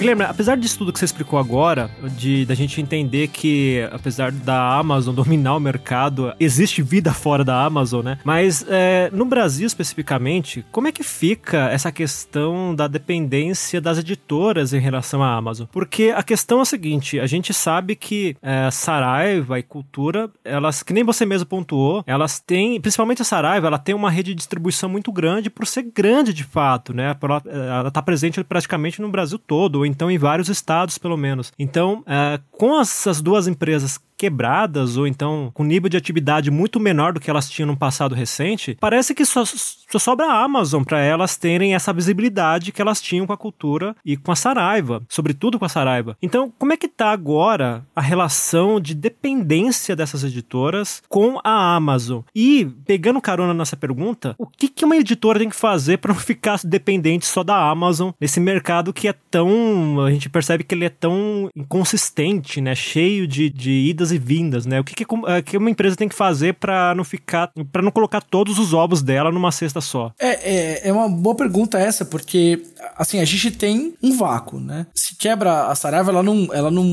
Guilherme, 0.05 0.23
apesar 0.23 0.55
disso 0.55 0.77
tudo 0.77 0.93
que 0.93 0.99
você 0.99 1.05
explicou 1.05 1.39
agora, 1.39 1.89
de 2.15 2.45
da 2.45 2.53
gente 2.53 2.79
entender 2.79 3.27
que, 3.27 3.89
apesar 3.91 4.31
da 4.31 4.77
Amazon 4.77 5.15
dominar 5.15 5.55
o 5.55 5.59
mercado, 5.59 6.31
existe 6.39 6.83
vida 6.83 7.11
fora 7.11 7.43
da 7.43 7.65
Amazon, 7.65 8.05
né? 8.05 8.19
Mas 8.23 8.63
é, 8.69 9.09
no 9.11 9.25
Brasil 9.25 9.65
especificamente, 9.65 10.63
como 10.71 10.87
é 10.87 10.91
que 10.91 11.01
fica 11.01 11.69
essa 11.71 11.91
questão 11.91 12.75
da 12.75 12.87
dependência 12.87 13.81
das 13.81 13.97
editoras 13.97 14.73
em 14.73 14.79
relação 14.79 15.23
à 15.23 15.35
Amazon? 15.35 15.65
Porque 15.71 16.13
a 16.15 16.21
questão 16.21 16.59
é 16.59 16.61
a 16.61 16.65
seguinte: 16.65 17.19
a 17.19 17.25
gente 17.25 17.51
sabe 17.51 17.95
que 17.95 18.37
é, 18.43 18.69
Saraiva 18.69 19.57
e 19.57 19.63
Cultura, 19.63 20.29
elas, 20.43 20.83
que 20.83 20.93
nem 20.93 21.03
você 21.03 21.25
mesmo 21.25 21.47
pontuou, 21.47 22.03
elas 22.05 22.39
têm, 22.39 22.79
principalmente 22.79 23.23
a 23.23 23.25
Saraiva, 23.25 23.65
ela 23.65 23.79
tem 23.79 23.95
uma 23.95 24.11
rede 24.11 24.31
de 24.31 24.35
distribuição 24.35 24.87
muito 24.87 25.11
grande 25.11 25.49
por 25.49 25.65
ser 25.65 25.81
grande 25.81 26.31
de 26.31 26.43
fato, 26.43 26.93
né? 26.93 27.17
Ela 27.47 27.87
está 27.87 28.03
presente 28.03 28.43
praticamente 28.43 29.01
no 29.01 29.09
Brasil 29.09 29.39
todo, 29.39 29.77
ou 29.77 29.85
então 29.95 30.11
em 30.11 30.17
vários 30.17 30.49
estados, 30.49 30.97
pelo 30.97 31.15
menos. 31.15 31.53
Então, 31.57 32.03
é, 32.05 32.39
com 32.51 32.79
essas 32.79 33.21
duas 33.21 33.47
empresas 33.47 33.97
quebradas 34.17 34.97
ou 34.97 35.07
então 35.07 35.51
com 35.53 35.63
nível 35.63 35.89
de 35.89 35.97
atividade 35.97 36.51
muito 36.51 36.79
menor 36.79 37.13
do 37.13 37.19
que 37.19 37.29
elas 37.29 37.49
tinham 37.49 37.67
no 37.67 37.77
passado 37.77 38.15
recente, 38.15 38.77
parece 38.79 39.13
que 39.13 39.25
só, 39.25 39.43
só 39.45 39.99
sobra 39.99 40.27
a 40.27 40.43
Amazon 40.43 40.83
para 40.83 40.99
elas 40.99 41.35
terem 41.37 41.75
essa 41.75 41.93
visibilidade 41.93 42.71
que 42.71 42.81
elas 42.81 43.01
tinham 43.01 43.27
com 43.27 43.33
a 43.33 43.37
cultura 43.37 43.95
e 44.05 44.17
com 44.17 44.31
a 44.31 44.35
Saraiva, 44.35 45.03
sobretudo 45.09 45.59
com 45.59 45.65
a 45.65 45.69
Saraiva. 45.69 46.17
Então, 46.21 46.51
como 46.57 46.73
é 46.73 46.77
que 46.77 46.87
tá 46.87 47.11
agora 47.11 47.85
a 47.95 48.01
relação 48.01 48.79
de 48.79 48.93
dependência 48.93 49.95
dessas 49.95 50.23
editoras 50.23 51.01
com 51.09 51.39
a 51.43 51.75
Amazon? 51.75 52.21
E 52.33 52.65
pegando 52.85 53.21
carona 53.21 53.53
nessa 53.53 53.75
pergunta, 53.75 54.35
o 54.37 54.45
que, 54.45 54.67
que 54.67 54.85
uma 54.85 54.97
editora 54.97 55.39
tem 55.39 55.49
que 55.49 55.55
fazer 55.55 55.97
para 55.97 56.13
não 56.13 56.19
ficar 56.19 56.59
dependente 56.63 57.25
só 57.25 57.43
da 57.43 57.69
Amazon 57.69 58.11
nesse 58.19 58.39
mercado 58.39 58.93
que 58.93 59.07
é 59.07 59.13
tão, 59.29 60.01
a 60.01 60.11
gente 60.11 60.29
percebe 60.29 60.63
que 60.63 60.73
ele 60.73 60.85
é 60.85 60.89
tão 60.89 61.49
inconsistente, 61.55 62.61
né, 62.61 62.75
cheio 62.75 63.27
de, 63.27 63.49
de 63.49 63.71
idas 63.71 64.04
idas 64.05 64.11
e 64.11 64.17
vindas, 64.17 64.65
né? 64.65 64.79
O 64.79 64.83
que, 64.83 65.05
que, 65.43 65.57
uma 65.57 65.69
empresa 65.69 65.95
tem 65.95 66.07
que 66.07 66.15
fazer 66.15 66.55
para 66.55 66.93
não 66.95 67.03
ficar, 67.03 67.51
para 67.71 67.81
não 67.81 67.91
colocar 67.91 68.21
todos 68.21 68.59
os 68.59 68.73
ovos 68.73 69.01
dela 69.01 69.31
numa 69.31 69.51
cesta 69.51 69.81
só? 69.81 70.11
É, 70.19 70.29
é, 70.29 70.89
é 70.89 70.93
uma 70.93 71.09
boa 71.09 71.35
pergunta 71.35 71.79
essa, 71.79 72.05
porque 72.05 72.61
assim, 72.95 73.19
a 73.19 73.25
gente 73.25 73.51
tem 73.51 73.93
um 74.01 74.15
vácuo, 74.17 74.59
né? 74.59 74.85
Se 74.93 75.15
quebra 75.15 75.67
a 75.67 75.75
Saraiva, 75.75 76.11
ela 76.11 76.23
não, 76.23 76.47
ela 76.51 76.71
não, 76.71 76.85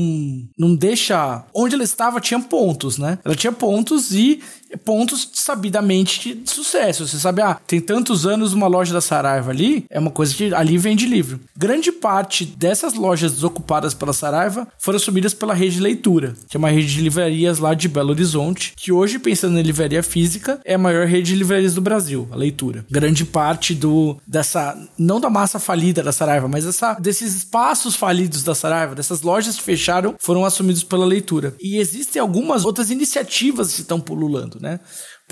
não 0.57 0.75
deixa. 0.75 1.43
Onde 1.53 1.75
ela 1.75 1.83
estava 1.83 2.19
tinha 2.19 2.39
pontos, 2.39 2.97
né? 2.97 3.19
Ela 3.23 3.35
tinha 3.35 3.51
pontos 3.51 4.13
e 4.13 4.41
pontos 4.77 5.29
sabidamente 5.33 6.33
de 6.33 6.49
sucesso. 6.49 7.07
Você 7.07 7.17
sabe, 7.17 7.41
ah, 7.41 7.59
tem 7.67 7.79
tantos 7.79 8.25
anos 8.25 8.53
uma 8.53 8.67
loja 8.67 8.93
da 8.93 9.01
Saraiva 9.01 9.51
ali, 9.51 9.85
é 9.89 9.99
uma 9.99 10.11
coisa 10.11 10.33
que 10.33 10.53
ali 10.53 10.77
vende 10.77 11.05
livro. 11.05 11.39
Grande 11.55 11.91
parte 11.91 12.45
dessas 12.45 12.93
lojas 12.93 13.33
desocupadas 13.33 13.93
pela 13.93 14.13
Saraiva 14.13 14.67
foram 14.77 14.97
assumidas 14.97 15.33
pela 15.33 15.53
Rede 15.53 15.79
Leitura, 15.79 16.33
que 16.47 16.57
é 16.57 16.59
uma 16.59 16.69
rede 16.69 16.93
de 16.93 17.01
livrarias 17.03 17.59
lá 17.59 17.73
de 17.73 17.87
Belo 17.87 18.11
Horizonte, 18.11 18.73
que 18.75 18.91
hoje, 18.91 19.19
pensando 19.19 19.59
em 19.59 19.61
livraria 19.61 20.01
física, 20.01 20.59
é 20.65 20.75
a 20.75 20.77
maior 20.77 21.05
rede 21.05 21.31
de 21.31 21.35
livrarias 21.35 21.75
do 21.75 21.81
Brasil, 21.81 22.27
a 22.31 22.35
Leitura. 22.35 22.85
Grande 22.89 23.25
parte 23.25 23.75
do 23.75 24.17
dessa, 24.25 24.75
não 24.97 25.19
da 25.19 25.29
massa 25.29 25.59
falida 25.59 26.01
da 26.01 26.11
Saraiva, 26.11 26.47
mas 26.47 26.65
dessa, 26.65 26.93
desses 26.95 27.35
espaços 27.35 27.95
falidos 27.95 28.43
da 28.43 28.55
Saraiva, 28.55 28.95
dessas 28.95 29.21
lojas 29.21 29.57
que 29.57 29.63
fecharam, 29.63 30.15
foram 30.19 30.45
assumidos 30.45 30.83
pela 30.83 31.05
Leitura. 31.05 31.55
E 31.59 31.77
existem 31.77 32.21
algumas 32.21 32.65
outras 32.65 32.89
iniciativas 32.89 33.73
que 33.73 33.81
estão 33.81 33.99
pululando, 33.99 34.57
né? 34.59 34.79